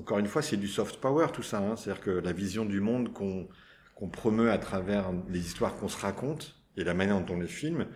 encore 0.00 0.18
une 0.18 0.26
fois, 0.26 0.42
c'est 0.42 0.56
du 0.56 0.66
soft 0.68 0.96
power, 1.00 1.26
tout 1.32 1.42
ça. 1.42 1.58
Hein. 1.58 1.76
C'est-à-dire 1.76 2.02
que 2.02 2.10
la 2.10 2.32
vision 2.32 2.64
du 2.64 2.80
monde 2.80 3.12
qu'on, 3.12 3.48
promeut 4.12 4.50
à 4.50 4.56
travers 4.58 5.12
les 5.28 5.40
histoires 5.40 5.76
qu'on 5.76 5.88
se 5.88 6.00
raconte 6.00 6.56
et 6.78 6.84
la 6.84 6.94
manière 6.94 7.20
dont 7.20 7.34
on 7.34 7.40
les 7.40 7.46
filme, 7.46 7.86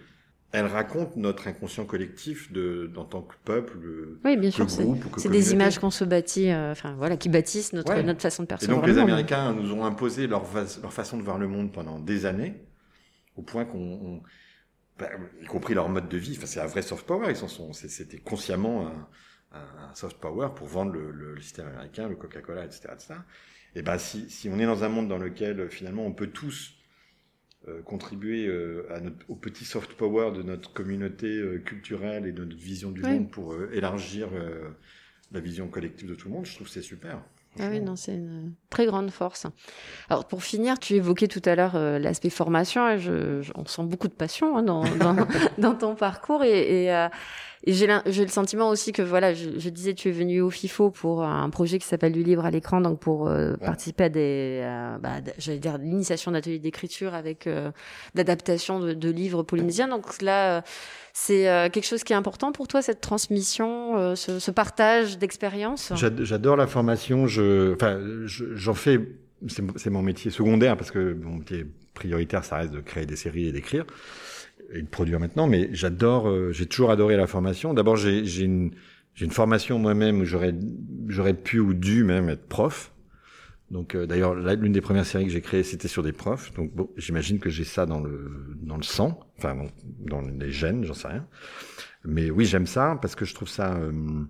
elle 0.52 0.66
raconte 0.66 1.16
notre 1.16 1.48
inconscient 1.48 1.86
collectif 1.86 2.52
de, 2.52 2.92
en 2.96 3.04
tant 3.06 3.22
que 3.22 3.34
peuple, 3.44 3.78
Oui, 4.24 4.36
bien 4.36 4.50
que 4.50 4.54
sûr. 4.54 4.70
C'est 5.16 5.30
des 5.30 5.52
images 5.52 5.78
qu'on 5.78 5.90
se 5.90 6.04
bâtit, 6.04 6.50
euh, 6.50 6.72
enfin 6.72 6.94
voilà, 6.96 7.16
qui 7.16 7.28
bâtissent 7.30 7.72
notre, 7.72 7.90
Ouais. 7.92 8.02
notre 8.02 8.20
façon 8.20 8.42
de 8.42 8.46
Et 8.46 8.48
percevoir 8.48 8.76
donc 8.78 8.86
le 8.86 8.92
les 8.92 9.00
monde. 9.00 9.10
Américains 9.10 9.54
nous 9.54 9.72
ont 9.72 9.84
imposé 9.84 10.26
leur, 10.26 10.46
façon 10.46 11.16
de 11.16 11.22
voir 11.22 11.38
le 11.38 11.48
monde 11.48 11.72
pendant 11.72 11.98
des 11.98 12.26
années, 12.26 12.54
au 13.36 13.42
point 13.42 13.64
qu'on, 13.64 13.78
on- 13.80 14.22
bah, 14.98 15.08
y 15.42 15.46
compris 15.46 15.74
leur 15.74 15.88
mode 15.88 16.08
de 16.08 16.18
vie, 16.18 16.34
enfin 16.36 16.46
c'est 16.46 16.60
un 16.60 16.66
vrai 16.66 16.82
soft 16.82 17.04
power, 17.06 17.26
ils 17.30 17.36
sont, 17.36 17.72
c'était 17.72 18.18
consciemment 18.18 18.86
un, 18.86 19.08
un- 19.54 19.94
soft 19.94 20.18
power 20.18 20.48
pour 20.56 20.66
vendre 20.66 20.92
le, 20.92 21.10
le- 21.10 21.34
le 21.34 21.40
système 21.40 21.68
américain, 21.68 22.08
le 22.08 22.16
Coca-Cola, 22.16 22.64
etc., 22.64 22.88
etc. 22.94 23.14
Et 23.76 23.82
ben 23.82 23.98
si, 23.98 24.28
si 24.30 24.48
on 24.48 24.58
est 24.58 24.66
dans 24.66 24.84
un 24.84 24.88
monde 24.88 25.08
dans 25.08 25.18
lequel 25.18 25.68
finalement 25.70 26.04
on 26.06 26.12
peut 26.12 26.28
tous 26.28 26.74
euh, 27.68 27.82
contribuer 27.82 28.46
euh, 28.46 28.86
à 28.94 29.00
notre, 29.00 29.18
au 29.28 29.34
petit 29.36 29.64
soft 29.64 29.94
power 29.94 30.32
de 30.32 30.42
notre 30.42 30.72
communauté 30.72 31.26
euh, 31.28 31.58
culturelle 31.58 32.26
et 32.26 32.32
de 32.32 32.44
notre 32.44 32.56
vision 32.60 32.90
du 32.90 33.02
Oui. 33.02 33.10
monde 33.10 33.30
pour 33.30 33.54
élargir 33.72 34.28
la 35.32 35.40
vision 35.40 35.68
collective 35.68 36.08
de 36.08 36.14
tout 36.14 36.28
le 36.28 36.34
monde, 36.34 36.46
je 36.46 36.54
trouve 36.54 36.66
que 36.66 36.72
c'est 36.72 36.82
super. 36.82 37.18
Ah 37.60 37.68
oui, 37.70 37.80
non, 37.80 37.94
c'est 37.94 38.14
une 38.16 38.52
très 38.68 38.84
grande 38.84 39.10
force. 39.10 39.46
Alors 40.10 40.26
pour 40.26 40.42
finir, 40.42 40.78
tu 40.80 40.94
évoquais 40.94 41.28
tout 41.28 41.42
à 41.44 41.54
l'heure 41.54 41.76
euh, 41.76 42.00
l'aspect 42.00 42.30
formation 42.30 42.88
et 42.88 42.98
je, 42.98 43.42
je- 43.42 43.52
on 43.54 43.64
sent 43.64 43.84
beaucoup 43.84 44.08
de 44.08 44.12
passion 44.12 44.56
hein, 44.56 44.62
dans, 44.64 44.82
dans, 44.96 45.16
dans 45.58 45.74
ton 45.76 45.94
parcours 45.94 46.42
et, 46.42 46.84
et, 46.84 46.92
euh, 46.92 47.08
et 47.66 47.72
j'ai 47.72 47.86
le 47.86 48.28
sentiment 48.28 48.68
aussi 48.68 48.92
que 48.92 49.02
voilà, 49.02 49.32
je, 49.34 49.50
je 49.58 49.68
disais 49.70 49.94
tu 49.94 50.08
es 50.08 50.12
venu 50.12 50.40
au 50.40 50.50
FIFO 50.50 50.90
pour 50.90 51.22
un 51.24 51.48
projet 51.50 51.78
qui 51.78 51.86
s'appelle 51.86 52.12
du 52.12 52.22
livre 52.22 52.44
à 52.44 52.50
l'écran, 52.50 52.80
donc 52.80 52.98
pour 53.00 53.28
euh, 53.28 53.54
participer 53.56 54.04
à 54.04 54.08
des, 54.08 54.60
euh, 54.62 54.98
bah, 54.98 55.16
j'allais 55.38 55.58
dire 55.58 55.78
l'initiation 55.78 56.30
d'ateliers 56.32 56.58
d'écriture 56.58 57.14
avec 57.14 57.46
euh, 57.46 57.70
d'adaptation 58.14 58.80
de, 58.80 58.92
de 58.92 59.10
livres 59.10 59.42
polynésiens. 59.42 59.88
Donc 59.88 60.20
là, 60.22 60.58
euh, 60.58 60.60
c'est 61.12 61.48
euh, 61.48 61.68
quelque 61.70 61.86
chose 61.86 62.04
qui 62.04 62.12
est 62.12 62.16
important 62.16 62.52
pour 62.52 62.68
toi 62.68 62.82
cette 62.82 63.00
transmission, 63.00 63.96
euh, 63.96 64.14
ce, 64.14 64.38
ce 64.38 64.50
partage 64.50 65.18
d'expérience. 65.18 65.92
J'ad- 65.96 66.22
J'adore 66.22 66.56
la 66.56 66.66
formation. 66.66 67.26
Je, 67.26 67.74
enfin, 67.74 68.00
je- 68.26 68.54
j'en 68.54 68.74
fais. 68.74 69.00
C'est 69.46 69.62
c'est 69.76 69.90
mon 69.90 70.00
métier 70.02 70.30
secondaire 70.30 70.76
parce 70.76 70.90
que 70.90 71.12
mon 71.14 71.36
métier 71.36 71.66
prioritaire, 71.92 72.44
ça 72.44 72.56
reste 72.56 72.72
de 72.72 72.80
créer 72.80 73.04
des 73.06 73.16
séries 73.16 73.46
et 73.48 73.52
d'écrire 73.52 73.84
et 74.72 74.82
de 74.82 74.88
produire 74.88 75.20
maintenant. 75.20 75.46
Mais 75.46 75.68
j'adore. 75.72 76.28
euh, 76.28 76.52
j'ai 76.52 76.66
toujours 76.66 76.90
adoré 76.90 77.16
la 77.16 77.26
formation. 77.26 77.74
D'abord, 77.74 77.96
j'ai 77.96 78.24
j'ai 78.24 78.44
une 78.44 78.72
j'ai 79.14 79.24
une 79.24 79.30
formation 79.30 79.78
moi-même 79.78 80.20
où 80.20 80.24
j'aurais 80.24 80.54
j'aurais 81.08 81.34
pu 81.34 81.60
ou 81.60 81.74
dû 81.74 82.04
même 82.04 82.28
être 82.28 82.46
prof. 82.48 82.92
Donc 83.70 83.94
euh, 83.94 84.06
d'ailleurs 84.06 84.34
l'une 84.34 84.72
des 84.72 84.80
premières 84.80 85.06
séries 85.06 85.24
que 85.24 85.30
j'ai 85.30 85.40
créées 85.40 85.62
c'était 85.62 85.88
sur 85.88 86.02
des 86.02 86.12
profs. 86.12 86.52
Donc 86.54 86.74
bon, 86.74 86.90
j'imagine 86.96 87.38
que 87.38 87.50
j'ai 87.50 87.64
ça 87.64 87.86
dans 87.86 88.00
le 88.00 88.56
dans 88.62 88.76
le 88.76 88.82
sang, 88.82 89.20
enfin 89.38 89.56
dans, 90.00 90.20
les 90.20 90.50
gènes, 90.50 90.84
j'en 90.84 90.94
sais 90.94 91.08
rien. 91.08 91.26
Mais 92.04 92.30
oui, 92.30 92.44
j'aime 92.44 92.66
ça 92.66 92.98
parce 93.00 93.14
que 93.14 93.24
je 93.24 93.34
trouve 93.34 93.48
ça 93.48 93.74
euh, 93.74 94.24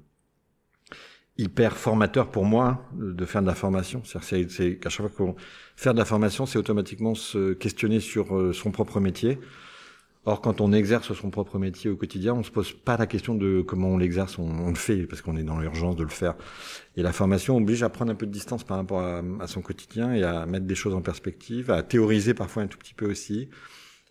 hyper 1.37 1.76
formateur 1.76 2.30
pour 2.30 2.45
moi 2.45 2.89
de 2.95 3.24
faire 3.24 3.43
de 3.43 3.47
la 3.47 3.55
formation. 3.55 4.03
C'est 4.05 4.51
c'est 4.51 4.76
qu'à 4.78 4.91
chaque 4.91 5.09
fois 5.09 5.26
qu'on 5.26 5.35
faire 5.76 5.95
de 5.95 5.99
la 5.99 6.05
formation, 6.05 6.47
c'est 6.47 6.59
automatiquement 6.59 7.14
se 7.14 7.55
questionner 7.55 8.01
sur 8.01 8.37
euh, 8.37 8.53
son 8.53 8.70
propre 8.70 9.01
métier. 9.01 9.39
Or, 10.26 10.40
quand 10.40 10.62
on 10.62 10.72
exerce 10.72 11.12
son 11.12 11.30
propre 11.30 11.58
métier 11.58 11.90
au 11.90 11.96
quotidien, 11.96 12.32
on 12.32 12.42
se 12.42 12.50
pose 12.50 12.72
pas 12.72 12.96
la 12.96 13.06
question 13.06 13.34
de 13.34 13.60
comment 13.60 13.88
on 13.88 13.98
l'exerce, 13.98 14.38
on, 14.38 14.70
le 14.70 14.74
fait 14.74 15.06
parce 15.06 15.20
qu'on 15.20 15.36
est 15.36 15.42
dans 15.42 15.58
l'urgence 15.58 15.96
de 15.96 16.02
le 16.02 16.08
faire. 16.08 16.34
Et 16.96 17.02
la 17.02 17.12
formation 17.12 17.58
oblige 17.58 17.82
à 17.82 17.90
prendre 17.90 18.10
un 18.10 18.14
peu 18.14 18.24
de 18.24 18.30
distance 18.30 18.64
par 18.64 18.78
rapport 18.78 19.02
à, 19.02 19.46
son 19.46 19.60
quotidien 19.60 20.14
et 20.14 20.22
à 20.22 20.46
mettre 20.46 20.64
des 20.64 20.74
choses 20.74 20.94
en 20.94 21.02
perspective, 21.02 21.70
à 21.70 21.82
théoriser 21.82 22.32
parfois 22.32 22.62
un 22.62 22.68
tout 22.68 22.78
petit 22.78 22.94
peu 22.94 23.10
aussi, 23.10 23.50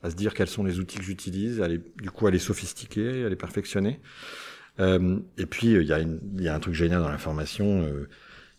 à 0.04 0.12
se 0.12 0.16
dire 0.16 0.36
quels 0.36 0.48
sont 0.48 0.64
les 0.64 0.80
outils 0.80 1.00
que 1.00 1.04
j'utilise, 1.04 1.62
à 1.62 1.68
les, 1.68 1.80
du 1.80 2.12
coup 2.12 2.28
à 2.28 2.32
les 2.32 2.40
sophistiquer, 2.40 3.26
à 3.26 3.30
les 3.30 3.36
perfectionner. 3.36 4.00
Euh, 4.80 5.20
et 5.40 5.48
puis 5.48 5.72
il 5.72 5.82
y, 5.82 6.44
y 6.44 6.48
a 6.48 6.56
un 6.56 6.60
truc 6.60 6.76
génial 6.76 7.02
dans 7.02 7.10
la 7.10 7.18
formation. 7.18 7.82
Euh, 7.84 8.08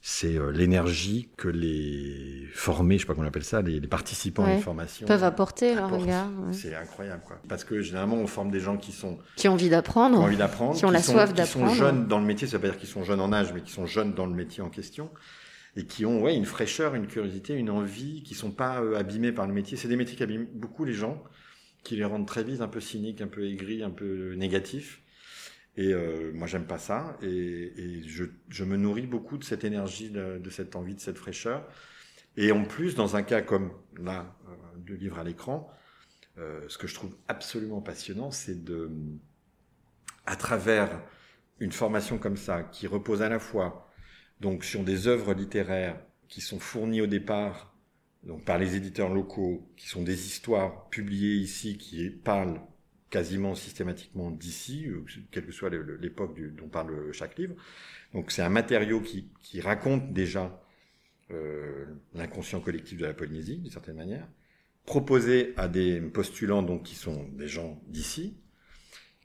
c'est 0.06 0.36
euh, 0.36 0.52
l'énergie 0.52 1.30
que 1.38 1.48
les 1.48 2.46
formés, 2.52 2.96
je 2.96 3.00
sais 3.00 3.06
pas 3.06 3.14
comment 3.14 3.24
on 3.24 3.28
appelle 3.28 3.42
ça, 3.42 3.62
les, 3.62 3.80
participants 3.80 4.44
à 4.44 4.52
une 4.52 4.60
formation 4.60 5.06
peuvent 5.06 5.24
apporter 5.24 5.74
leur 5.74 5.90
regard. 5.90 6.28
C'est 6.52 6.74
incroyable, 6.74 7.22
quoi. 7.26 7.40
Parce 7.48 7.64
que 7.64 7.80
généralement, 7.80 8.16
on 8.16 8.26
forme 8.26 8.50
des 8.50 8.60
gens 8.60 8.76
qui 8.76 8.92
sont 8.92 9.18
qui 9.36 9.48
ont 9.48 9.54
envie 9.54 9.70
d'apprendre, 9.70 10.16
qui 10.18 10.22
ont 10.22 10.26
envie 10.26 10.36
d'apprendre, 10.36 10.76
qui 10.76 10.84
ont 10.84 10.90
la 10.90 11.02
soif 11.02 11.32
d'apprendre, 11.32 11.70
qui 11.70 11.78
sont 11.78 11.82
jeunes 11.82 12.06
dans 12.06 12.18
le 12.18 12.26
métier. 12.26 12.46
Ça 12.46 12.58
veut 12.58 12.60
pas 12.60 12.68
dire 12.68 12.78
qu'ils 12.78 12.90
sont 12.90 13.02
jeunes 13.02 13.20
en 13.20 13.32
âge, 13.32 13.54
mais 13.54 13.62
qui 13.62 13.72
sont 13.72 13.86
jeunes 13.86 14.12
dans 14.12 14.26
le 14.26 14.34
métier 14.34 14.62
en 14.62 14.68
question 14.68 15.08
et 15.74 15.86
qui 15.86 16.04
ont 16.04 16.22
ouais 16.22 16.36
une 16.36 16.44
fraîcheur, 16.44 16.94
une 16.94 17.06
curiosité, 17.06 17.54
une 17.54 17.70
envie, 17.70 18.22
qui 18.24 18.34
sont 18.34 18.50
pas 18.50 18.82
euh, 18.82 18.98
abîmés 18.98 19.32
par 19.32 19.46
le 19.46 19.54
métier. 19.54 19.78
C'est 19.78 19.88
des 19.88 19.96
métiers 19.96 20.16
qui 20.16 20.22
abîment 20.22 20.48
beaucoup 20.52 20.84
les 20.84 20.92
gens, 20.92 21.24
qui 21.82 21.96
les 21.96 22.04
rendent 22.04 22.26
très 22.26 22.44
vite 22.44 22.60
un 22.60 22.68
peu 22.68 22.80
cyniques, 22.80 23.22
un 23.22 23.26
peu 23.26 23.46
aigris, 23.46 23.82
un 23.82 23.90
peu 23.90 24.34
négatifs. 24.34 25.00
Et 25.76 25.92
euh, 25.92 26.32
moi, 26.32 26.46
j'aime 26.46 26.66
pas 26.66 26.78
ça. 26.78 27.16
Et, 27.22 28.02
je, 28.06 28.64
me 28.64 28.76
nourris 28.76 29.06
beaucoup 29.06 29.38
de 29.38 29.44
cette 29.44 29.64
énergie, 29.64 30.10
de, 30.10 30.38
de, 30.38 30.50
cette 30.50 30.76
envie, 30.76 30.94
de 30.94 31.00
cette 31.00 31.18
fraîcheur. 31.18 31.66
Et 32.36 32.52
en 32.52 32.64
plus, 32.64 32.94
dans 32.94 33.16
un 33.16 33.22
cas 33.22 33.42
comme 33.42 33.72
là, 33.98 34.36
euh, 34.48 34.52
de 34.78 34.94
livre 34.94 35.18
à 35.18 35.24
l'écran, 35.24 35.70
euh, 36.38 36.60
ce 36.68 36.78
que 36.78 36.86
je 36.86 36.94
trouve 36.94 37.16
absolument 37.28 37.80
passionnant, 37.80 38.30
c'est 38.30 38.64
de, 38.64 38.90
à 40.26 40.36
travers 40.36 41.00
une 41.60 41.72
formation 41.72 42.18
comme 42.18 42.36
ça, 42.36 42.62
qui 42.62 42.86
repose 42.86 43.22
à 43.22 43.28
la 43.28 43.38
fois 43.38 43.90
donc 44.40 44.64
sur 44.64 44.82
des 44.82 45.06
œuvres 45.06 45.32
littéraires 45.32 46.00
qui 46.28 46.40
sont 46.40 46.58
fournies 46.58 47.00
au 47.00 47.06
départ 47.06 47.74
donc 48.24 48.44
par 48.44 48.58
les 48.58 48.74
éditeurs 48.74 49.12
locaux, 49.12 49.68
qui 49.76 49.88
sont 49.88 50.02
des 50.02 50.26
histoires 50.26 50.88
publiées 50.88 51.36
ici, 51.36 51.76
qui 51.76 52.08
parlent 52.10 52.60
quasiment 53.10 53.54
systématiquement 53.54 54.30
d'ici, 54.30 54.86
euh, 54.86 55.04
quelle 55.30 55.46
que 55.46 55.52
soit 55.52 55.70
l'époque 55.70 56.38
dont 56.56 56.68
parle 56.68 57.12
chaque 57.12 57.38
livre. 57.38 57.54
Donc 58.12 58.30
c'est 58.30 58.42
un 58.42 58.48
matériau 58.48 59.00
qui, 59.00 59.60
raconte 59.60 60.12
déjà 60.12 60.60
euh, 61.30 61.86
l'inconscient 62.14 62.60
collectif 62.60 62.98
de 62.98 63.06
la 63.06 63.14
Polynésie, 63.14 63.58
d'une 63.58 63.70
certaine 63.70 63.96
manière, 63.96 64.28
proposé 64.86 65.54
à 65.56 65.68
des 65.68 66.00
postulants 66.00 66.62
donc 66.62 66.82
qui 66.82 66.94
sont 66.94 67.28
des 67.32 67.48
gens 67.48 67.80
d'ici, 67.86 68.36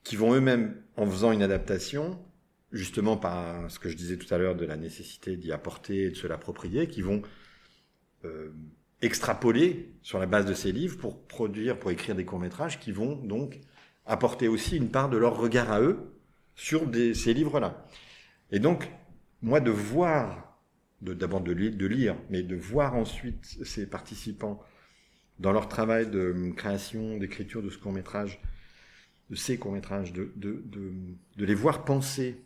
qui 0.03 0.15
vont 0.15 0.33
eux-mêmes, 0.33 0.81
en 0.95 1.05
faisant 1.09 1.31
une 1.31 1.43
adaptation, 1.43 2.23
justement 2.71 3.17
par 3.17 3.69
ce 3.69 3.79
que 3.79 3.89
je 3.89 3.95
disais 3.95 4.17
tout 4.17 4.31
à 4.33 4.37
l'heure 4.37 4.55
de 4.55 4.65
la 4.65 4.77
nécessité 4.77 5.35
d'y 5.35 5.51
apporter 5.51 6.03
et 6.05 6.09
de 6.11 6.15
se 6.15 6.27
l'approprier, 6.27 6.87
qui 6.87 7.01
vont 7.01 7.21
euh, 8.25 8.51
extrapoler 9.01 9.93
sur 10.01 10.19
la 10.19 10.25
base 10.25 10.45
de 10.45 10.53
ces 10.53 10.71
livres 10.71 10.97
pour 10.97 11.25
produire, 11.25 11.79
pour 11.79 11.91
écrire 11.91 12.15
des 12.15 12.25
courts-métrages 12.25 12.79
qui 12.79 12.91
vont 12.91 13.15
donc 13.15 13.59
apporter 14.09 14.47
aussi 14.47 14.75
une 14.75 14.89
part 14.89 15.07
de 15.07 15.17
leur 15.17 15.37
regard 15.37 15.71
à 15.71 15.79
eux 15.81 15.97
sur 16.55 16.81
ces 16.93 17.33
livres-là. 17.33 17.85
Et 18.51 18.59
donc, 18.59 18.91
moi, 19.41 19.61
de 19.61 19.71
voir, 19.71 20.59
d'abord 21.01 21.41
de, 21.41 21.53
lire, 21.53 22.17
mais 22.29 22.43
de 22.43 22.55
voir 22.55 22.95
ensuite 22.95 23.45
ces 23.63 23.87
participants 23.87 24.61
dans 25.37 25.53
leur 25.53 25.69
travail 25.69 26.09
de 26.09 26.51
création, 26.57 27.17
d'écriture 27.17 27.61
de 27.61 27.69
ce 27.69 27.77
court-métrage, 27.77 28.41
de 29.29 29.35
ces 29.35 29.57
courts-métrages, 29.57 30.11
de, 30.11 30.33
les 31.37 31.55
voir 31.55 31.85
penser, 31.85 32.41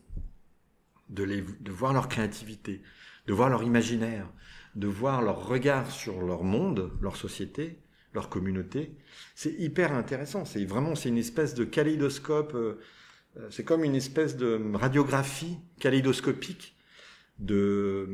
de 1.09 1.71
voir 1.71 1.93
leur 1.93 2.09
créativité, 2.09 2.81
de 3.25 3.33
voir 3.33 3.49
leur 3.49 3.63
imaginaire, 3.63 4.29
de 4.75 4.87
voir 4.87 5.21
leur 5.21 5.47
regard 5.47 5.89
sur 5.89 6.21
leur 6.21 6.43
monde, 6.43 6.91
leur 7.01 7.15
société, 7.15 7.79
leur 8.13 8.29
communauté. 8.29 8.95
C'est 9.35 9.53
hyper 9.53 9.93
intéressant. 9.93 10.45
C'est 10.45 10.63
vraiment, 10.65 10.95
c'est 10.95 11.09
une 11.09 11.17
espèce 11.17 11.53
de 11.55 11.63
kaléidoscope. 11.63 12.53
Euh, 12.55 12.79
euh, 13.37 13.47
c'est 13.49 13.63
comme 13.63 13.83
une 13.83 13.95
espèce 13.95 14.37
de 14.37 14.61
radiographie 14.73 15.57
kaléidoscopique 15.79 16.75
de 17.39 18.07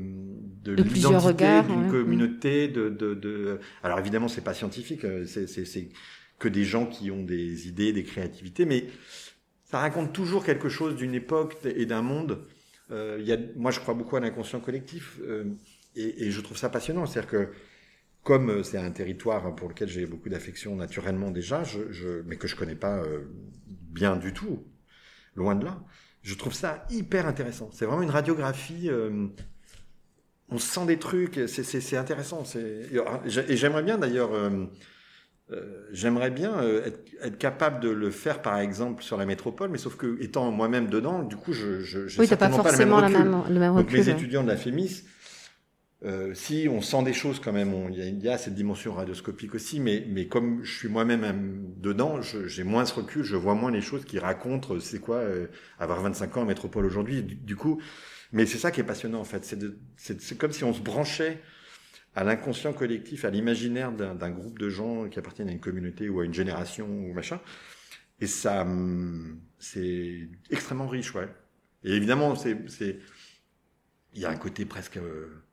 de, 0.64 0.76
de 0.76 0.84
l'identité 0.84 1.62
d'une 1.64 1.89
communauté. 1.89 2.68
De, 2.68 2.89
de, 2.89 3.14
de, 3.14 3.60
alors 3.84 4.00
évidemment, 4.00 4.28
c'est 4.28 4.43
pas 4.43 4.54
scientifique. 4.54 5.04
Euh, 5.04 5.26
c'est, 5.26 5.47
c'est, 5.47 5.66
c'est 5.66 5.89
que 6.39 6.47
des 6.47 6.64
gens 6.64 6.86
qui 6.86 7.12
ont 7.12 7.24
des 7.24 7.68
idées, 7.68 7.91
des 7.91 8.04
créativités, 8.04 8.66
mais 8.66 8.86
ça 9.66 9.80
raconte 9.80 10.14
toujours 10.14 10.43
quelque 10.43 10.70
chose 10.70 10.95
d'une 10.95 11.14
époque 11.14 11.58
et 11.66 11.86
d'un 11.86 12.02
monde. 12.02 12.45
Euh, 12.91 13.22
y 13.24 13.32
a, 13.32 13.38
moi, 13.56 13.72
je 13.72 13.80
crois 13.80 13.93
beaucoup 13.93 14.16
à 14.16 14.20
l'inconscient 14.20 14.60
collectif 14.60 15.20
euh, 15.22 15.43
et, 15.95 16.26
et, 16.26 16.32
je 16.32 16.41
trouve 16.41 16.58
ça 16.58 16.70
passionnant. 16.70 17.06
C'est-à-dire 17.06 17.30
que 17.30 17.50
comme 18.24 18.49
euh, 18.49 18.63
c'est 18.63 18.78
un 18.78 18.91
territoire 18.91 19.55
pour 19.55 19.70
lequel 19.70 19.88
j'ai 19.88 20.05
beaucoup 20.05 20.30
d'affection 20.30 20.76
naturellement 20.76 21.32
déjà, 21.32 21.63
je, 21.63 21.91
je, 21.91 22.22
mais 22.26 22.36
que 22.36 22.47
je 22.47 22.55
connais 22.55 22.76
pas 22.76 22.97
euh, 22.97 23.26
bien 23.67 24.15
du 24.15 24.34
tout, 24.34 24.63
loin 25.36 25.55
de 25.55 25.65
là, 25.65 25.82
je 26.22 26.36
trouve 26.36 26.53
ça 26.53 26.86
hyper 26.89 27.28
intéressant. 27.28 27.70
C'est 27.72 27.86
vraiment 27.86 28.01
une 28.01 28.09
radiographie. 28.09 28.89
Euh, 28.89 29.28
on 30.49 30.57
sent 30.57 30.86
des 30.86 30.97
trucs, 30.97 31.39
c'est 31.47 31.97
intéressant. 31.97 32.43
Et 32.55 33.55
j'aimerais 33.55 33.84
bien 33.84 33.97
d'ailleurs, 33.99 34.34
euh, 34.34 34.65
euh, 35.51 35.88
j'aimerais 35.91 36.32
bien 36.32 36.59
être, 36.86 36.99
être, 37.22 37.38
capable 37.38 37.80
de 37.82 37.89
le 37.89 38.09
faire 38.09 38.41
par 38.41 38.57
exemple 38.57 39.03
sur 39.03 39.15
la 39.15 39.26
métropole, 39.26 39.70
mais 39.70 39.78
sauf 39.78 39.95
que 39.95 40.22
étant 40.22 40.51
moi-même 40.51 40.88
dedans, 40.88 41.22
du 41.22 41.36
coup, 41.36 41.53
je, 41.53 41.82
je, 41.82 42.07
je 42.07 42.20
oui, 42.20 42.28
pas 42.28 42.49
forcément 42.49 42.99
pas 42.99 43.09
le 43.09 43.13
même 43.13 43.34
recul. 43.36 43.53
le 43.53 43.59
même 43.59 43.74
recul. 43.74 43.97
Donc 43.97 44.07
mes 44.07 44.11
étudiants 44.11 44.43
de 44.43 44.47
la 44.49 44.57
FEMIS, 44.57 45.03
euh, 46.06 46.34
si 46.34 46.68
on 46.72 46.82
sent 46.82 47.04
des 47.04 47.14
choses 47.14 47.41
quand 47.41 47.52
même, 47.52 47.74
il 47.91 48.00
y, 48.00 48.26
y, 48.26 48.30
a 48.30 48.38
cette 48.38 48.56
dimension 48.56 48.93
radioscopique 48.93 49.54
aussi, 49.54 49.82
mais, 49.82 50.06
mais 50.08 50.28
comme 50.28 50.64
je 50.64 50.72
suis 50.78 50.88
moi-même 50.88 51.74
dedans, 51.78 52.22
j'ai 52.22 52.64
moins 52.64 52.86
ce 52.86 52.93
recul, 52.93 53.24
je 53.24 53.36
vois 53.36 53.54
moins 53.54 53.70
les 53.70 53.82
choses 53.82 54.06
qui 54.06 54.18
racontent 54.18 54.76
euh, 54.76 54.80
c'est 54.80 55.00
quoi 55.00 55.18
euh, 55.18 55.47
avoir 55.78 56.02
25 56.02 56.38
ans 56.38 56.41
en 56.43 56.45
métropole 56.45 56.86
aujourd'hui. 56.86 57.24
Du, 57.24 57.36
du, 57.36 57.56
coup, 57.58 57.82
mais 58.32 58.45
c'est 58.45 58.58
ça 58.58 58.72
qui 58.72 58.80
est 58.80 58.86
passionnant 58.86 59.20
en 59.20 59.26
fait. 59.26 59.43
C'est 59.97 60.38
comme 60.38 60.54
si 60.54 60.64
on 60.64 60.74
se 60.74 60.82
branchait 60.82 61.41
à 62.16 62.24
l'inconscient 62.24 62.74
collectif, 62.74 63.26
à 63.26 63.30
l'imaginaire 63.30 63.91
d'un 63.91 64.32
groupe 64.32 64.58
de 64.58 64.70
gens 64.70 65.10
qui 65.10 65.20
appartiennent 65.20 65.50
à 65.50 65.52
une 65.52 65.60
communauté 65.60 66.10
ou 66.10 66.22
à 66.22 66.26
une 66.26 66.34
génération 66.34 66.88
ou 66.88 67.14
machin. 67.14 67.39
Et 68.22 68.28
ça, 68.28 68.62
hum, 68.62 69.39
c'est 69.60 70.30
extrêmement 70.50 70.88
riche, 70.88 71.14
ouais. 71.14 71.28
Et 71.84 71.93
évidemment, 71.93 72.36
c'est, 72.36 72.58
il 74.14 74.22
y 74.22 74.26
a 74.26 74.30
un 74.30 74.36
côté 74.36 74.66
presque 74.66 74.97
euh, 74.97 75.43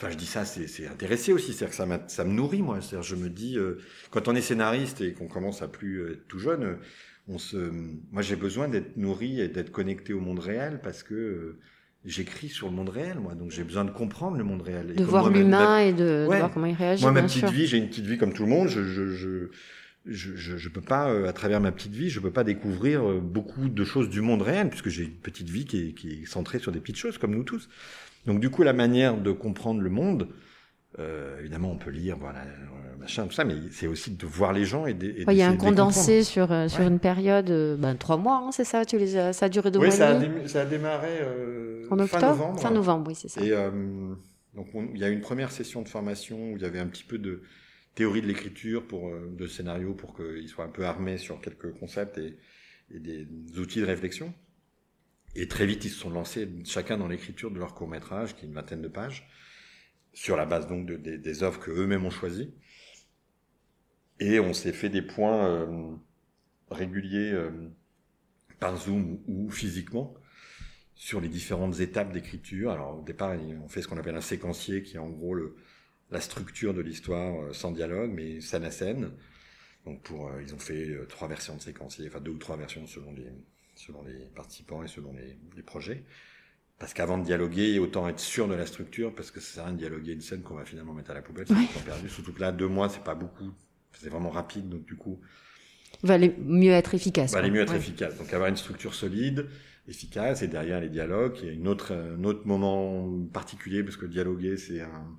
Enfin, 0.00 0.10
je 0.10 0.16
dis 0.16 0.24
ça, 0.24 0.46
c'est 0.46 0.86
intéressé 0.86 1.30
aussi, 1.34 1.52
c'est-à-dire 1.52 1.76
que 1.76 1.76
ça, 1.76 2.04
ça 2.08 2.24
me 2.24 2.32
nourrit, 2.32 2.62
moi. 2.62 2.80
C'est-à-dire, 2.80 3.02
je 3.02 3.16
me 3.16 3.28
dis, 3.28 3.58
euh, 3.58 3.78
quand 4.10 4.28
on 4.28 4.34
est 4.34 4.40
scénariste 4.40 5.02
et 5.02 5.12
qu'on 5.12 5.28
commence 5.28 5.60
à 5.60 5.68
plus 5.68 6.12
être 6.12 6.26
tout 6.26 6.38
jeune, 6.38 6.62
euh, 6.62 6.74
on 7.28 7.36
se, 7.36 7.70
moi, 8.10 8.22
j'ai 8.22 8.36
besoin 8.36 8.68
d'être 8.68 8.96
nourri 8.96 9.42
et 9.42 9.48
d'être 9.48 9.70
connecté 9.70 10.14
au 10.14 10.20
monde 10.20 10.38
réel 10.38 10.80
parce 10.82 11.02
que 11.02 11.14
euh, 11.14 11.58
j'écris 12.06 12.48
sur 12.48 12.70
le 12.70 12.72
monde 12.72 12.88
réel, 12.88 13.18
moi. 13.20 13.34
Donc, 13.34 13.50
j'ai 13.50 13.62
besoin 13.62 13.84
de 13.84 13.90
comprendre 13.90 14.38
le 14.38 14.44
monde 14.44 14.62
réel. 14.62 14.94
de 14.94 15.04
voir 15.04 15.28
l'humain 15.28 15.80
et 15.80 15.92
de, 15.92 16.24
ouais. 16.26 16.36
de, 16.36 16.40
voir 16.40 16.50
comment 16.50 16.64
il 16.64 16.76
réagit. 16.76 17.02
Moi, 17.02 17.12
ma 17.12 17.22
petite 17.22 17.40
sûr. 17.40 17.50
vie, 17.50 17.66
j'ai 17.66 17.76
une 17.76 17.88
petite 17.88 18.06
vie 18.06 18.16
comme 18.16 18.32
tout 18.32 18.44
le 18.44 18.48
monde. 18.48 18.68
Je, 18.68 18.82
je, 18.82 19.06
je, 19.08 19.48
je, 20.06 20.34
je, 20.34 20.56
je 20.56 20.68
peux 20.70 20.80
pas, 20.80 21.12
à 21.28 21.32
travers 21.34 21.60
ma 21.60 21.72
petite 21.72 21.92
vie, 21.92 22.08
je 22.08 22.20
peux 22.20 22.32
pas 22.32 22.42
découvrir 22.42 23.04
beaucoup 23.20 23.68
de 23.68 23.84
choses 23.84 24.08
du 24.08 24.22
monde 24.22 24.40
réel 24.40 24.70
puisque 24.70 24.88
j'ai 24.88 25.04
une 25.04 25.10
petite 25.10 25.50
vie 25.50 25.66
qui 25.66 25.88
est, 25.88 25.92
qui 25.92 26.22
est 26.22 26.24
centrée 26.26 26.58
sur 26.58 26.72
des 26.72 26.80
petites 26.80 26.96
choses 26.96 27.18
comme 27.18 27.34
nous 27.34 27.44
tous. 27.44 27.68
Donc 28.26 28.40
du 28.40 28.50
coup, 28.50 28.62
la 28.62 28.72
manière 28.72 29.16
de 29.16 29.32
comprendre 29.32 29.80
le 29.80 29.90
monde, 29.90 30.28
euh, 30.98 31.38
évidemment, 31.40 31.70
on 31.70 31.76
peut 31.76 31.90
lire, 31.90 32.16
voilà, 32.18 32.44
machin, 32.98 33.26
tout 33.26 33.32
ça, 33.32 33.44
mais 33.44 33.54
c'est 33.70 33.86
aussi 33.86 34.10
de 34.10 34.26
voir 34.26 34.52
les 34.52 34.64
gens 34.64 34.86
et 34.86 34.94
de. 34.94 35.14
Il 35.18 35.26
ouais, 35.26 35.36
y 35.36 35.42
a 35.42 35.48
un 35.48 35.56
condensé 35.56 36.22
sur 36.24 36.50
euh, 36.52 36.68
sur 36.68 36.80
ouais. 36.80 36.86
une 36.88 36.98
période, 36.98 37.48
euh, 37.50 37.76
ben, 37.76 37.94
trois 37.94 38.16
mois, 38.16 38.42
hein, 38.44 38.50
c'est 38.52 38.64
ça 38.64 38.84
Tu 38.84 38.98
les 38.98 39.16
as, 39.16 39.32
ça 39.32 39.46
a 39.46 39.48
duré 39.48 39.70
deux 39.70 39.78
oui, 39.78 39.86
mois. 39.86 39.94
ça, 39.94 40.18
a 40.18 40.48
ça 40.48 40.62
a 40.62 40.64
démarré 40.64 41.20
en 41.90 41.98
octobre, 41.98 42.08
fin 42.08 42.20
novembre. 42.28 42.60
Fin 42.60 42.70
novembre, 42.70 43.08
oui, 43.08 43.14
c'est 43.14 43.28
ça. 43.28 43.40
Et 43.42 43.50
donc 44.54 44.66
il 44.94 44.98
y 44.98 45.04
a 45.04 45.08
une 45.08 45.20
première 45.20 45.52
session 45.52 45.80
de 45.82 45.88
formation 45.88 46.52
où 46.52 46.56
il 46.56 46.62
y 46.62 46.64
avait 46.64 46.80
un 46.80 46.88
petit 46.88 47.04
peu 47.04 47.18
de 47.18 47.42
théorie 47.94 48.20
de 48.20 48.26
l'écriture 48.26 48.84
pour 48.84 49.12
de 49.14 49.46
scénario 49.46 49.94
pour 49.94 50.16
qu'ils 50.16 50.48
soient 50.48 50.64
un 50.64 50.70
peu 50.70 50.84
armés 50.84 51.18
sur 51.18 51.40
quelques 51.40 51.72
concepts 51.78 52.18
et, 52.18 52.36
et 52.92 52.98
des 52.98 53.28
outils 53.58 53.80
de 53.80 53.86
réflexion. 53.86 54.34
Et 55.36 55.46
très 55.48 55.66
vite, 55.66 55.84
ils 55.84 55.90
se 55.90 55.98
sont 55.98 56.10
lancés 56.10 56.48
chacun 56.64 56.98
dans 56.98 57.08
l'écriture 57.08 57.50
de 57.50 57.58
leur 57.58 57.74
court 57.74 57.88
métrage, 57.88 58.34
qui 58.34 58.44
est 58.44 58.48
une 58.48 58.54
vingtaine 58.54 58.82
de 58.82 58.88
pages, 58.88 59.28
sur 60.12 60.36
la 60.36 60.44
base 60.44 60.66
donc 60.66 60.86
de, 60.86 60.96
des, 60.96 61.42
œuvres 61.42 61.60
que 61.60 61.70
eux-mêmes 61.70 62.04
ont 62.04 62.10
choisies. 62.10 62.52
Et 64.18 64.40
on 64.40 64.52
s'est 64.52 64.72
fait 64.72 64.88
des 64.88 65.02
points 65.02 65.46
euh, 65.46 65.96
réguliers 66.70 67.32
euh, 67.32 67.50
par 68.58 68.76
Zoom 68.76 69.20
ou, 69.26 69.50
physiquement 69.50 70.14
sur 70.94 71.20
les 71.20 71.28
différentes 71.28 71.80
étapes 71.80 72.12
d'écriture. 72.12 72.72
Alors 72.72 72.98
au 72.98 73.02
départ, 73.02 73.34
on 73.62 73.68
fait 73.68 73.82
ce 73.82 73.88
qu'on 73.88 73.96
appelle 73.96 74.16
un 74.16 74.20
séquencier, 74.20 74.82
qui 74.82 74.96
est 74.96 74.98
en 74.98 75.08
gros 75.08 75.34
la 76.10 76.20
structure 76.20 76.74
de 76.74 76.80
l'histoire 76.80 77.40
euh, 77.40 77.52
sans 77.52 77.70
dialogue, 77.70 78.10
mais 78.12 78.40
scène 78.40 78.64
à 78.64 78.70
scène. 78.70 79.12
Donc 79.86 80.02
pour, 80.02 80.28
euh, 80.28 80.42
ils 80.42 80.54
ont 80.54 80.58
fait 80.58 80.94
trois 81.08 81.28
versions 81.28 81.56
de 81.56 81.62
séquencier, 81.62 82.08
enfin 82.08 82.20
deux 82.20 82.32
ou 82.32 82.38
trois 82.38 82.56
versions 82.56 82.86
selon 82.86 83.12
les, 83.12 83.30
selon 83.86 84.02
les 84.04 84.26
participants 84.34 84.82
et 84.82 84.88
selon 84.88 85.12
les, 85.12 85.38
les 85.56 85.62
projets. 85.62 86.04
Parce 86.78 86.94
qu'avant 86.94 87.18
de 87.18 87.24
dialoguer, 87.24 87.78
autant 87.78 88.08
être 88.08 88.20
sûr 88.20 88.48
de 88.48 88.54
la 88.54 88.64
structure, 88.66 89.14
parce 89.14 89.30
que 89.30 89.40
ça 89.40 89.54
sert 89.54 89.62
à 89.64 89.66
rien 89.66 89.74
de 89.74 89.78
dialoguer 89.78 90.12
une 90.12 90.20
scène 90.22 90.42
qu'on 90.42 90.54
va 90.54 90.64
finalement 90.64 90.94
mettre 90.94 91.10
à 91.10 91.14
la 91.14 91.22
poubelle, 91.22 91.46
c'est 91.46 91.54
temps 91.54 91.84
perdu. 91.84 92.08
Surtout 92.08 92.32
que 92.32 92.40
là, 92.40 92.52
deux 92.52 92.68
mois, 92.68 92.88
c'est 92.88 93.04
pas 93.04 93.14
beaucoup, 93.14 93.50
c'est 93.92 94.08
vraiment 94.08 94.30
rapide, 94.30 94.68
donc 94.68 94.84
du 94.86 94.96
coup, 94.96 95.20
Va 96.02 96.14
aller 96.14 96.34
mieux 96.38 96.72
être 96.72 96.94
efficace. 96.94 97.32
va 97.32 97.38
aller 97.40 97.48
quoi. 97.48 97.56
mieux 97.56 97.62
être 97.62 97.72
Ouais. 97.72 97.78
efficace. 97.78 98.16
Donc 98.16 98.32
avoir 98.32 98.48
une 98.48 98.56
structure 98.56 98.94
solide, 98.94 99.46
efficace, 99.88 100.40
et 100.42 100.48
derrière 100.48 100.80
les 100.80 100.88
dialogues, 100.88 101.36
il 101.42 101.46
y 101.46 101.50
a 101.50 101.52
une 101.52 101.68
autre, 101.68 101.92
un 101.92 102.24
autre 102.24 102.46
moment 102.46 103.08
particulier, 103.32 103.82
parce 103.82 103.96
que 103.98 104.06
dialoguer, 104.06 104.56
c'est 104.56 104.80
un, 104.80 105.18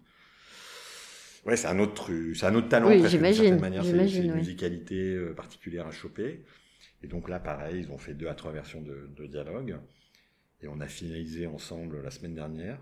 ouais, 1.45 1.57
c'est 1.57 1.67
un 1.67 1.79
autre, 1.79 2.09
c'est 2.33 2.45
un 2.45 2.55
autre 2.55 2.69
talent. 2.69 2.89
Oui, 2.89 2.97
d'une 2.99 3.07
j'imagine, 3.07 3.43
certaine 3.43 3.59
manière, 3.59 3.83
c'est- 3.83 3.91
une 3.91 4.31
ouais. 4.31 4.37
musicalité 4.37 5.13
euh, 5.15 5.33
particulière 5.33 5.87
à 5.87 5.91
choper. 5.91 6.43
Et 7.03 7.07
donc 7.07 7.29
là, 7.29 7.39
pareil, 7.39 7.81
ils 7.83 7.91
ont 7.91 7.97
fait 7.97 8.13
deux 8.13 8.27
à 8.27 8.35
trois 8.35 8.51
versions 8.51 8.81
de, 8.81 9.09
de 9.15 9.25
dialogue. 9.25 9.79
Et 10.61 10.67
on 10.67 10.79
a 10.79 10.87
finalisé 10.87 11.47
ensemble 11.47 12.01
la 12.01 12.11
semaine 12.11 12.35
dernière, 12.35 12.79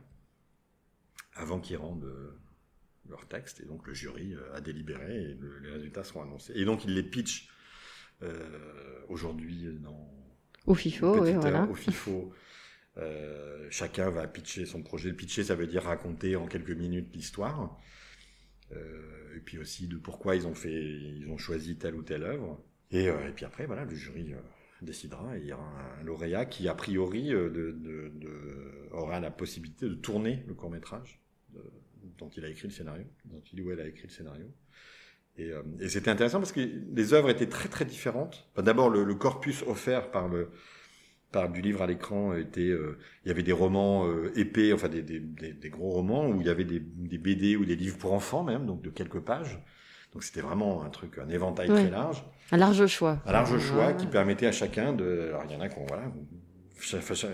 avant 1.34 1.60
qu'ils 1.60 1.78
rendent 1.78 2.04
euh, 2.04 2.38
leur 3.08 3.28
texte. 3.28 3.62
Et 3.62 3.66
donc 3.66 3.88
le 3.88 3.94
jury 3.94 4.34
euh, 4.34 4.54
a 4.56 4.62
délibéré 4.62 5.16
et 5.24 5.34
le- 5.36 5.60
les 5.60 5.70
résultats 5.70 6.04
seront 6.04 6.24
annoncés. 6.24 6.54
Et 6.56 6.66
donc 6.66 6.84
ils 6.86 6.94
les 6.94 7.04
pitchent 7.04 7.50
euh, 8.22 9.00
aujourd'hui 9.08 9.78
dans 9.82 10.12
Au 10.66 10.76
FIFO, 10.76 11.22
oui, 11.24 11.34
voilà. 11.34 11.62
heure 11.64 11.72
au 11.72 11.76
FIFO. 11.76 12.34
Euh, 12.98 13.66
chacun 13.72 14.10
va 14.10 14.28
pitcher 14.28 14.66
son 14.66 14.84
projet. 14.84 15.14
Pitcher, 15.14 15.46
ça 15.46 15.56
veut 15.56 15.68
dire 15.68 15.84
raconter 15.84 16.36
en 16.36 16.48
quelques 16.48 16.72
minutes 16.72 17.16
l'histoire. 17.16 17.80
Euh, 18.74 19.36
et 19.38 19.40
puis 19.40 19.58
aussi 19.58 19.88
de 19.88 19.98
pourquoi 19.98 20.36
ils 20.36 20.46
ont 20.48 20.54
fait, 20.54 20.74
ils 20.84 21.30
ont 21.30 21.38
choisi 21.38 21.78
telle 21.78 21.96
ou 21.96 22.04
telle 22.04 22.24
œuvre. 22.24 22.62
Et, 22.92 23.08
euh, 23.08 23.28
et 23.28 23.32
puis 23.32 23.46
après, 23.46 23.66
voilà, 23.66 23.86
le 23.86 23.96
jury 23.96 24.34
euh, 24.34 24.38
décidera. 24.82 25.38
Il 25.38 25.46
y 25.46 25.54
aura 25.54 25.70
un 26.00 26.04
lauréat 26.04 26.46
qui, 26.46 26.68
a 26.68 26.74
priori, 26.76 27.34
euh, 27.34 27.50
de, 27.50 27.72
de, 27.72 28.10
de- 28.16 28.90
aura 28.92 29.20
la 29.20 29.32
possibilité 29.32 29.88
de 29.88 29.94
tourner 29.96 30.44
le 30.48 30.54
court 30.54 30.72
métrage 30.72 31.20
dont 32.18 32.30
il 32.36 32.46
a 32.46 32.50
écrit 32.50 32.68
le 32.68 32.74
scénario, 32.74 33.06
dont 33.26 33.42
il 33.54 33.62
ou 33.62 33.72
elle 33.72 33.80
a 33.80 33.88
écrit 33.88 34.04
le 34.08 34.14
scénario. 34.14 34.46
Et, 35.38 35.52
euh, 35.52 35.64
et 35.80 35.90
c'était 35.90 36.12
intéressant 36.12 36.40
parce 36.40 36.52
que 36.52 36.62
les 36.62 37.14
œuvres 37.14 37.30
étaient 37.30 37.48
très 37.48 37.70
très 37.70 37.86
différentes. 37.86 38.50
D'abord, 38.58 38.90
le, 38.90 39.04
le 39.06 39.16
corpus 39.16 39.64
offert 39.68 40.12
par 40.12 40.28
le 40.30 40.50
par 41.32 41.52
du 41.52 41.62
livre 41.62 41.82
à 41.84 41.88
l'écran 41.88 42.34
était, 42.36 42.62
euh, 42.70 42.98
il 43.26 43.30
y 43.30 43.32
avait 43.32 43.44
des 43.44 43.52
romans 43.52 44.08
euh, 44.08 44.32
épais, 44.40 44.74
enfin 44.74 44.90
des, 44.90 45.04
des, 45.04 45.20
des, 45.20 45.54
des 45.54 45.70
gros 45.70 45.92
romans 45.92 46.28
où 46.30 46.42
il 46.42 46.48
y 46.48 46.50
avait 46.50 46.66
des, 46.66 46.80
des 46.80 47.18
BD 47.20 47.56
ou 47.56 47.66
des 47.66 47.76
livres 47.76 47.98
pour 48.00 48.14
enfants 48.14 48.44
même, 48.44 48.66
donc 48.66 48.82
de 48.82 48.90
quelques 48.90 49.20
pages. 49.20 49.60
Donc 50.14 50.24
c'était 50.24 50.42
vraiment 50.42 50.84
un 50.84 50.90
truc, 50.90 51.18
un 51.20 51.30
éventail 51.30 51.70
Ouais. 51.70 51.82
très 51.84 51.92
large, 51.92 52.24
Un 52.52 52.58
large 52.58 52.86
choix. 52.88 53.20
un 53.26 53.32
large 53.32 53.60
choix 53.60 53.88
Ouais. 53.88 53.96
qui 53.96 54.08
permettait 54.08 54.48
à 54.48 54.52
chacun 54.52 54.92
de. 54.94 55.28
Alors 55.30 55.44
il 55.48 55.54
y 55.54 55.56
en 55.56 55.62
a 55.62 55.70
qui 55.70 55.78
ont 55.78 55.86
voilà, 55.88 56.04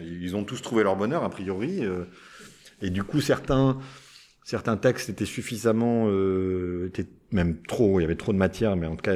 ils 0.04 0.36
ont 0.36 0.44
tous 0.44 0.62
trouvé 0.62 0.84
leur 0.84 0.96
bonheur 0.96 1.24
a 1.24 1.30
priori, 1.30 1.86
euh, 1.86 2.04
et 2.82 2.90
du 2.90 3.04
coup 3.04 3.22
certains 3.22 3.78
certains 4.44 4.78
textes 4.78 5.10
étaient 5.10 5.26
suffisamment, 5.26 6.06
euh, 6.10 6.88
étaient 6.88 7.08
même 7.32 7.62
trop, 7.64 8.00
il 8.00 8.04
y 8.04 8.06
avait 8.06 8.16
trop 8.16 8.34
de 8.34 8.38
matière, 8.38 8.76
mais 8.76 8.88
en 8.88 8.96
tout 8.96 9.04
cas 9.04 9.16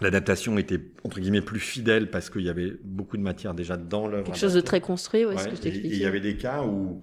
l'adaptation 0.00 0.58
était 0.58 0.80
entre 1.04 1.20
guillemets 1.20 1.40
plus 1.42 1.60
fidèle 1.60 2.10
parce 2.10 2.30
qu'il 2.30 2.42
y 2.42 2.48
avait 2.48 2.72
beaucoup 2.84 3.16
de 3.16 3.22
matière 3.22 3.54
déjà 3.54 3.76
dans 3.76 4.06
l'œuvre. 4.08 4.24
Quelque 4.24 4.38
chose 4.38 4.54
de 4.54 4.60
très 4.60 4.80
construit, 4.80 5.24
ouais, 5.24 5.34
Ouais, 5.34 5.38
ce 5.42 5.48
que 5.48 5.50
je 5.50 5.54
et 5.56 5.58
il 5.58 5.72
t'expliquais. 5.72 5.96
y 5.96 6.04
avait 6.06 6.20
des 6.20 6.36
cas 6.36 6.62
où 6.62 7.02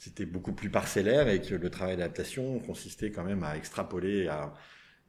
c'était 0.00 0.24
beaucoup 0.24 0.54
plus 0.54 0.70
parcellaire 0.70 1.28
et 1.28 1.42
que 1.42 1.54
le 1.54 1.68
travail 1.68 1.98
d'adaptation 1.98 2.58
consistait 2.60 3.10
quand 3.10 3.22
même 3.22 3.44
à 3.44 3.58
extrapoler 3.58 4.28
à, 4.28 4.54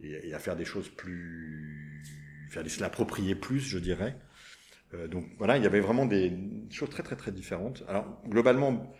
et, 0.01 0.33
à 0.33 0.39
faire 0.39 0.57
des 0.57 0.65
choses 0.65 0.89
plus, 0.89 2.03
faire 2.49 2.69
se 2.69 2.81
l'approprier 2.81 3.33
plus, 3.33 3.61
je 3.61 3.79
dirais. 3.79 4.17
Euh, 4.93 5.07
donc 5.07 5.25
voilà, 5.37 5.55
il 5.55 5.63
y 5.63 5.65
avait 5.65 5.79
vraiment 5.79 6.05
des 6.05 6.37
choses 6.71 6.89
très 6.89 7.03
très 7.03 7.15
très 7.15 7.31
différentes. 7.31 7.85
Alors 7.87 8.21
globalement, 8.27 8.93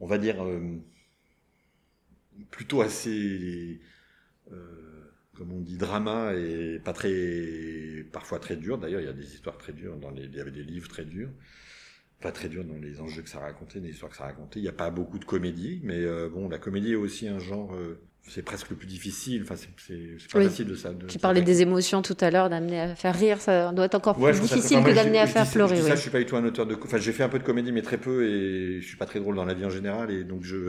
on 0.00 0.06
va 0.06 0.16
dire 0.16 0.42
euh, 0.42 0.78
plutôt 2.50 2.80
assez, 2.80 3.82
euh, 4.50 5.12
comme 5.34 5.52
on 5.52 5.60
dit, 5.60 5.76
drama 5.76 6.32
et 6.32 6.80
pas 6.82 6.94
très, 6.94 8.06
parfois 8.12 8.38
très 8.38 8.56
dur. 8.56 8.78
D'ailleurs, 8.78 9.02
il 9.02 9.06
y 9.06 9.10
a 9.10 9.12
des 9.12 9.34
histoires 9.34 9.58
très 9.58 9.74
dures 9.74 9.98
dans 9.98 10.10
les, 10.10 10.24
il 10.24 10.34
y 10.34 10.40
avait 10.40 10.50
des 10.50 10.64
livres 10.64 10.88
très 10.88 11.04
durs 11.04 11.30
pas 12.20 12.32
très 12.32 12.48
dur 12.48 12.64
dans 12.64 12.78
les 12.80 13.00
enjeux 13.00 13.22
que 13.22 13.28
ça 13.28 13.38
racontait, 13.40 13.80
les 13.80 13.90
histoires 13.90 14.10
que 14.10 14.16
ça 14.16 14.24
racontait. 14.24 14.58
Il 14.58 14.62
n'y 14.62 14.68
a 14.68 14.72
pas 14.72 14.90
beaucoup 14.90 15.18
de 15.18 15.24
comédie, 15.24 15.80
mais 15.84 15.98
euh, 16.02 16.28
bon, 16.28 16.48
la 16.48 16.58
comédie 16.58 16.92
est 16.92 16.96
aussi 16.96 17.28
un 17.28 17.38
genre, 17.38 17.74
euh, 17.74 18.00
c'est 18.26 18.42
presque 18.42 18.70
le 18.70 18.76
plus 18.76 18.86
difficile. 18.86 19.42
Enfin, 19.42 19.56
c'est 19.56 19.68
pas 20.32 20.38
Oui. 20.38 20.44
facile 20.46 20.68
de 20.68 20.74
ça. 20.74 20.92
De, 20.94 21.06
Tu 21.06 21.18
parlais 21.18 21.42
des 21.42 21.60
émotions 21.60 22.00
tout 22.00 22.16
à 22.20 22.30
l'heure, 22.30 22.48
d'amener 22.48 22.80
à 22.80 22.94
faire 22.94 23.14
rire, 23.14 23.40
ça 23.42 23.72
doit 23.72 23.84
être 23.84 23.94
encore 23.94 24.18
Ouais, 24.18 24.32
plus 24.32 24.40
difficile 24.40 24.82
que 24.82 24.94
d'amener 24.94 25.18
à 25.18 25.26
faire 25.26 25.50
pleurer. 25.50 25.76
Je 25.76 25.82
ça, 25.82 25.96
je 25.96 26.00
suis 26.00 26.10
pas 26.10 26.18
du 26.18 26.24
tout 26.26 26.36
un 26.36 26.44
auteur 26.44 26.66
de. 26.66 26.74
Enfin, 26.82 26.96
j'ai 26.96 27.12
fait 27.12 27.24
un 27.24 27.28
peu 27.28 27.38
de 27.38 27.44
comédie, 27.44 27.72
mais 27.72 27.82
très 27.82 27.98
peu, 27.98 28.26
et 28.26 28.80
je 28.80 28.86
suis 28.86 28.96
pas 28.96 29.06
très 29.06 29.20
drôle 29.20 29.36
dans 29.36 29.44
la 29.44 29.52
vie 29.54 29.66
en 29.66 29.70
général, 29.70 30.10
et 30.10 30.24
donc 30.24 30.44
je, 30.44 30.68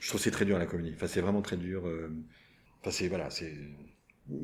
je 0.00 0.08
trouve 0.08 0.18
que 0.18 0.24
c'est 0.24 0.30
très 0.30 0.46
dur 0.46 0.58
la 0.58 0.64
comédie. 0.66 0.92
Enfin, 0.96 1.06
c'est 1.08 1.20
vraiment 1.20 1.42
très 1.42 1.56
dur. 1.58 1.86
euh, 1.86 2.08
Enfin, 2.80 2.90
c'est 2.92 3.08
voilà, 3.08 3.28
c'est 3.28 3.52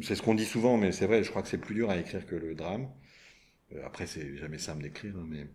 c'est 0.02 0.14
ce 0.16 0.20
qu'on 0.20 0.34
dit 0.34 0.44
souvent, 0.44 0.76
mais 0.76 0.92
c'est 0.92 1.06
vrai. 1.06 1.22
Je 1.24 1.30
crois 1.30 1.40
que 1.40 1.48
c'est 1.48 1.56
plus 1.56 1.74
dur 1.74 1.88
à 1.88 1.96
écrire 1.96 2.26
que 2.26 2.34
le 2.34 2.54
drame. 2.54 2.88
Après, 3.84 4.06
c'est 4.06 4.36
jamais 4.36 4.58
simple 4.58 4.82
d'écrire, 4.82 5.14
hein, 5.16 5.24
mais 5.28 5.46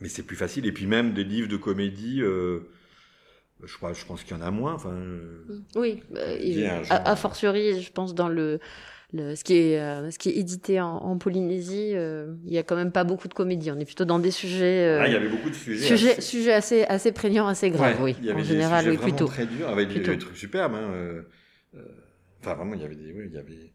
mais 0.00 0.08
c'est 0.08 0.22
plus 0.22 0.36
facile. 0.36 0.66
Et 0.66 0.72
puis 0.72 0.86
même 0.86 1.12
des 1.14 1.24
livres 1.24 1.48
de 1.48 1.56
comédie, 1.56 2.20
euh, 2.22 2.60
je 3.64 3.74
crois, 3.76 3.92
je 3.92 4.04
pense 4.04 4.22
qu'il 4.24 4.36
y 4.36 4.40
en 4.40 4.42
a 4.42 4.50
moins. 4.50 4.74
Enfin, 4.74 4.92
euh, 4.92 5.60
Oui, 5.76 6.02
euh, 6.16 6.82
a 6.90 7.16
fortiori, 7.16 7.80
je 7.82 7.90
pense 7.92 8.14
dans 8.14 8.28
le, 8.28 8.60
le 9.12 9.34
ce 9.34 9.42
qui 9.42 9.54
est 9.56 9.80
euh, 9.80 10.10
ce 10.10 10.18
qui 10.18 10.28
est 10.30 10.36
édité 10.36 10.80
en, 10.80 10.88
en 10.96 11.18
Polynésie, 11.18 11.92
il 11.92 12.52
y 12.52 12.58
a 12.58 12.62
quand 12.62 12.76
même 12.76 12.92
pas 12.92 13.04
beaucoup 13.04 13.26
de 13.28 13.34
comédie. 13.34 13.70
On 13.70 13.78
est 13.78 13.84
plutôt 13.84 14.04
dans 14.04 14.18
des 14.18 14.30
sujets 14.30 14.98
là, 14.98 15.06
il 15.08 15.12
y 15.12 15.16
avait 15.16 15.28
beaucoup 15.28 15.50
de 15.50 15.54
sujets. 15.54 15.86
sujets 15.86 16.12
assez- 16.12 16.20
sujets 16.20 16.52
assez 16.52 16.84
assez 16.84 17.12
prégnants, 17.12 17.48
assez 17.48 17.70
graves. 17.70 17.96
Ouais, 18.00 18.12
oui, 18.12 18.16
il 18.20 18.26
y 18.26 18.30
avait 18.30 18.40
en 18.40 18.42
des 18.42 18.48
général, 18.48 18.84
sujets 18.84 18.96
oui, 18.96 19.02
plutôt. 19.02 19.26
très 19.26 19.46
durs, 19.46 19.68
avec 19.68 19.88
des, 19.88 19.94
Plutôt. 19.94 20.10
des 20.12 20.18
trucs 20.18 20.36
superbes. 20.36 20.74
Hein, 20.74 21.22
enfin, 22.40 22.54
vraiment, 22.54 22.74
il 22.74 22.80
y 22.82 22.84
avait 22.84 22.94
des, 22.94 23.12
oui, 23.12 23.24
il 23.26 23.34
y 23.34 23.38
avait, 23.38 23.72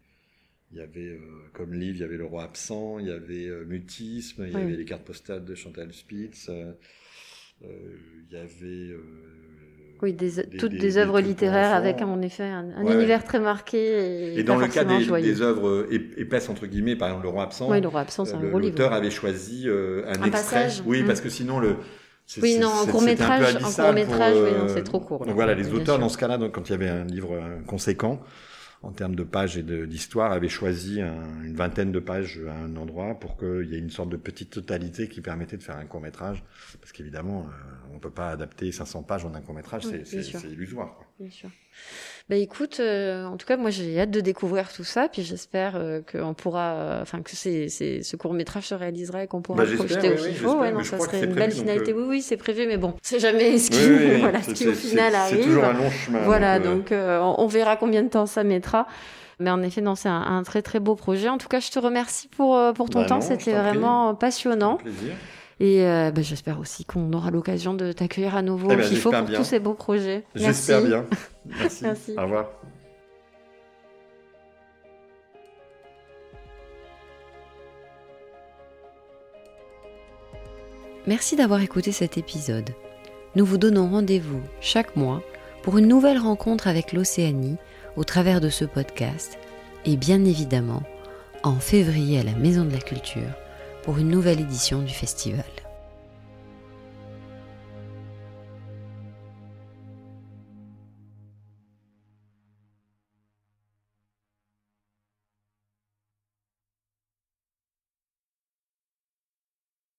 il 0.74 0.80
y 0.80 0.82
avait 0.82 1.08
euh, 1.08 1.20
comme 1.54 1.74
livre, 1.74 1.98
il 1.98 2.02
y 2.02 2.04
avait 2.04 2.18
le 2.18 2.26
roi 2.26 2.44
absent, 2.44 2.98
il 3.00 3.08
y 3.08 3.12
avait 3.12 3.48
euh, 3.48 3.64
mutisme, 3.66 4.44
il 4.48 4.54
y 4.54 4.56
Oui. 4.56 4.62
avait 4.64 4.76
les 4.76 4.86
cartes 4.86 5.04
postales 5.04 5.46
de 5.46 5.54
Chantal 5.56 5.94
Spitz, 5.94 6.48
euh, 6.50 6.72
euh, 7.64 7.68
il 8.30 8.34
y 8.36 8.40
avait 8.40 8.92
euh, 8.92 8.98
Oui, 10.02 10.14
des, 10.14 10.32
des- 10.32 10.58
toutes 10.58 10.72
des- 10.72 10.80
des, 10.80 10.98
œuvres 10.98 11.22
littéraires 11.22 11.74
avec 11.74 12.02
en 12.02 12.22
effet 12.22 12.44
un, 12.44 12.72
un 12.76 12.84
Ouais, 12.86 12.94
univers 12.96 13.24
très 13.24 13.40
marqué 13.40 13.78
et, 14.34 14.40
Et 14.40 14.44
dans 14.44 14.58
le 14.58 14.68
cas 14.68 14.84
des, 14.84 15.42
œuvres 15.42 15.68
euh, 15.70 15.88
ép- 15.92 16.14
épaisses 16.18 16.50
entre 16.50 16.66
guillemets, 16.66 16.96
par 16.96 17.10
exemple 17.10 17.26
le 17.26 17.30
roi 17.30 17.44
absent, 17.44 17.70
Oui, 17.70 17.80
le 17.80 17.88
roi 17.88 18.02
absent, 18.02 18.26
c'est 18.26 18.34
euh, 18.34 18.38
un 18.38 18.42
le- 18.42 18.50
gros 18.50 18.60
livre. 18.60 18.72
l'auteur 18.72 18.94
avait 18.94 19.12
choisi 19.12 19.64
euh, 19.68 20.04
un, 20.08 20.22
Un 20.22 20.26
extrait. 20.26 20.32
passage. 20.32 20.82
Oui, 20.88 21.04
Mm. 21.04 21.08
parce 21.08 21.22
que 21.22 21.30
sinon 21.30 21.60
le 21.60 21.76
c'est- 22.26 22.42
Oui, 22.42 22.58
non, 22.60 22.68
en 22.70 22.86
c'est- 22.86 22.92
court 22.92 23.02
c'était 23.02 23.22
un 23.22 23.28
peu 23.28 23.34
métrage, 23.34 23.56
en 23.56 23.58
abyssal 23.60 23.86
court 23.86 23.94
métrage, 23.96 24.34
pour, 24.34 24.44
oui, 24.44 24.52
non, 24.52 24.64
euh, 24.66 24.68
c'est 24.74 24.84
trop 24.84 25.00
court. 25.00 25.26
Donc 25.26 25.36
voilà, 25.36 25.54
les 25.54 25.72
auteurs 25.74 26.00
dans 26.00 26.10
ce 26.10 26.18
cas-là, 26.18 26.38
donc, 26.38 26.54
quand 26.54 26.68
il 26.68 26.72
y 26.72 26.76
avait 26.76 26.90
un 26.90 27.06
livre 27.06 27.34
euh, 27.34 27.60
conséquent 27.68 28.20
en 28.84 28.92
termes 28.92 29.16
de 29.16 29.24
pages 29.24 29.58
et 29.58 29.64
d'histoire, 29.64 30.32
avaient 30.34 30.50
choisi 30.50 31.02
un- 31.02 31.42
une 31.44 31.56
vingtaine 31.56 31.92
de 31.94 32.00
pages 32.00 32.42
à 32.50 32.54
un 32.54 32.76
endroit 32.76 33.18
pour 33.20 33.38
qu'il 33.38 33.66
y 33.72 33.76
ait 33.76 33.80
une 33.80 33.90
sorte 33.90 34.10
de 34.10 34.18
petite 34.18 34.50
totalité 34.50 35.08
qui 35.08 35.22
permettait 35.22 35.56
de 35.58 35.64
faire 35.64 35.78
un 35.78 35.86
court 35.86 36.02
métrage. 36.02 36.44
Parce 36.82 36.92
qu'évidemment, 36.92 37.48
euh, 37.48 37.94
on 37.96 38.00
peut 38.00 38.10
pas 38.12 38.30
adapter 38.32 38.72
500 38.74 39.04
pages 39.04 39.24
en 39.26 39.34
un 39.34 39.42
court 39.42 39.56
métrage, 39.56 39.86
Oui, 39.86 40.02
c'est- 40.04 40.44
illusoire. 40.52 40.96
quoi. 40.98 41.08
Bien 41.20 41.30
sûr. 41.30 41.50
Bah 42.30 42.36
écoute, 42.38 42.78
euh, 42.80 43.26
en 43.26 43.38
tout 43.38 43.46
cas, 43.46 43.58
moi 43.58 43.70
j'ai 43.70 44.00
hâte 44.00 44.10
de 44.12 44.22
découvrir 44.22 44.72
tout 44.72 44.84
ça, 44.84 45.08
puis 45.10 45.24
j'espère 45.24 45.74
euh, 45.76 46.02
qu'on 46.10 46.34
pourra, 46.34 46.74
euh, 46.74 47.02
enfin 47.02 47.22
que 47.22 47.32
c'est, 47.36 47.68
c'est, 47.70 48.02
ce 48.02 48.16
court 48.16 48.34
métrage 48.34 48.68
se 48.68 48.76
réalisera 48.76 49.24
et 49.24 49.28
qu'on 49.28 49.42
pourra 49.42 49.64
Bah, 49.64 49.70
le 49.70 49.76
projeter 49.76 50.10
oui, 50.12 50.46
au 50.46 50.50
oui, 50.54 50.56
Ouais, 50.60 50.72
non, 50.72 50.84
ça 50.84 50.98
serait 51.00 51.24
une 51.24 51.34
belle 51.34 51.52
finalité. 51.52 51.94
Oui, 51.94 52.04
oui, 52.08 52.22
c'est 52.22 52.38
prévu, 52.38 52.66
mais 52.68 52.78
bon, 52.78 52.96
c'est 53.02 53.20
jamais 53.20 53.58
ce 53.58 53.70
qui, 53.72 53.86
Oui, 53.86 54.18
voilà, 54.22 54.42
ce 54.42 54.54
qui 54.54 54.68
au 54.68 54.74
final 54.74 55.14
arrive. 55.14 55.38
C'est 55.38 55.44
toujours 55.44 55.66
un 55.66 55.74
long 55.74 55.90
chemin. 55.90 56.20
Voilà, 56.24 56.60
donc, 56.60 56.88
on, 56.92 57.36
on 57.38 57.48
verra 57.48 57.76
combien 57.76 58.04
de 58.04 58.10
temps 58.10 58.26
ça 58.26 58.44
mettra. 58.44 58.88
Mais 59.40 59.50
en 59.50 59.62
effet, 59.62 59.82
non, 59.82 59.96
c'est 59.96 60.10
un, 60.10 60.22
un 60.22 60.44
très 60.44 60.62
très 60.62 60.80
beau 60.80 60.96
projet. 60.96 61.28
En 61.28 61.38
tout 61.38 61.48
cas, 61.50 61.60
je 61.60 61.70
te 61.72 61.80
remercie 61.80 62.28
pour 62.30 62.58
pour 62.76 62.90
ton 62.90 63.02
Bah 63.02 63.08
temps. 63.08 63.22
C'était 63.22 63.52
vraiment 63.54 64.14
passionnant. 64.16 64.74
un 64.76 64.84
plaisir. 64.84 65.14
Et 65.60 65.84
euh, 65.84 66.12
bah, 66.12 66.22
j'espère 66.22 66.60
aussi 66.60 66.84
qu'on 66.86 67.12
aura 67.14 67.32
l'occasion 67.32 67.74
de 67.74 67.92
t'accueillir 67.92 68.36
à 68.36 68.42
nouveau 68.42 68.70
Eh 68.72 68.74
au 68.74 68.78
ben, 68.78 68.84
FIFO 68.84 68.96
j'espère 69.12 69.20
pour 69.22 69.30
bien. 69.30 69.40
tous 69.40 69.46
ces 69.46 69.60
beaux 69.60 69.74
projets. 69.74 70.24
J'espère 70.36 70.82
bien. 70.82 71.06
Merci. 71.46 71.84
Merci. 71.84 72.16
Au 72.18 72.22
revoir. 72.24 72.50
Merci 81.06 81.36
d'avoir 81.36 81.62
écouté 81.62 81.92
cet 81.92 82.18
épisode. 82.18 82.70
Nous 83.36 83.46
vous 83.46 83.58
donnons 83.58 83.90
rendez-vous 83.90 84.42
chaque 84.62 84.96
mois 84.96 85.22
pour 85.64 85.78
une 85.78 85.88
nouvelle 85.88 86.18
rencontre 86.18 86.68
avec 86.68 86.94
l'Océanie 86.94 87.58
au 87.96 88.04
travers 88.04 88.42
de 88.42 88.50
ce 88.50 88.66
podcast 88.66 89.38
et 89.86 89.98
bien 89.98 90.24
évidemment 90.24 90.84
en 91.44 91.56
février 91.56 92.20
à 92.20 92.24
la 92.24 92.34
Maison 92.34 92.64
de 92.64 92.72
la 92.72 92.80
Culture 92.80 93.22
pour 93.84 93.98
une 93.98 94.10
nouvelle 94.10 94.40
édition 94.40 94.82
du 94.82 94.94
festival. 94.94 95.53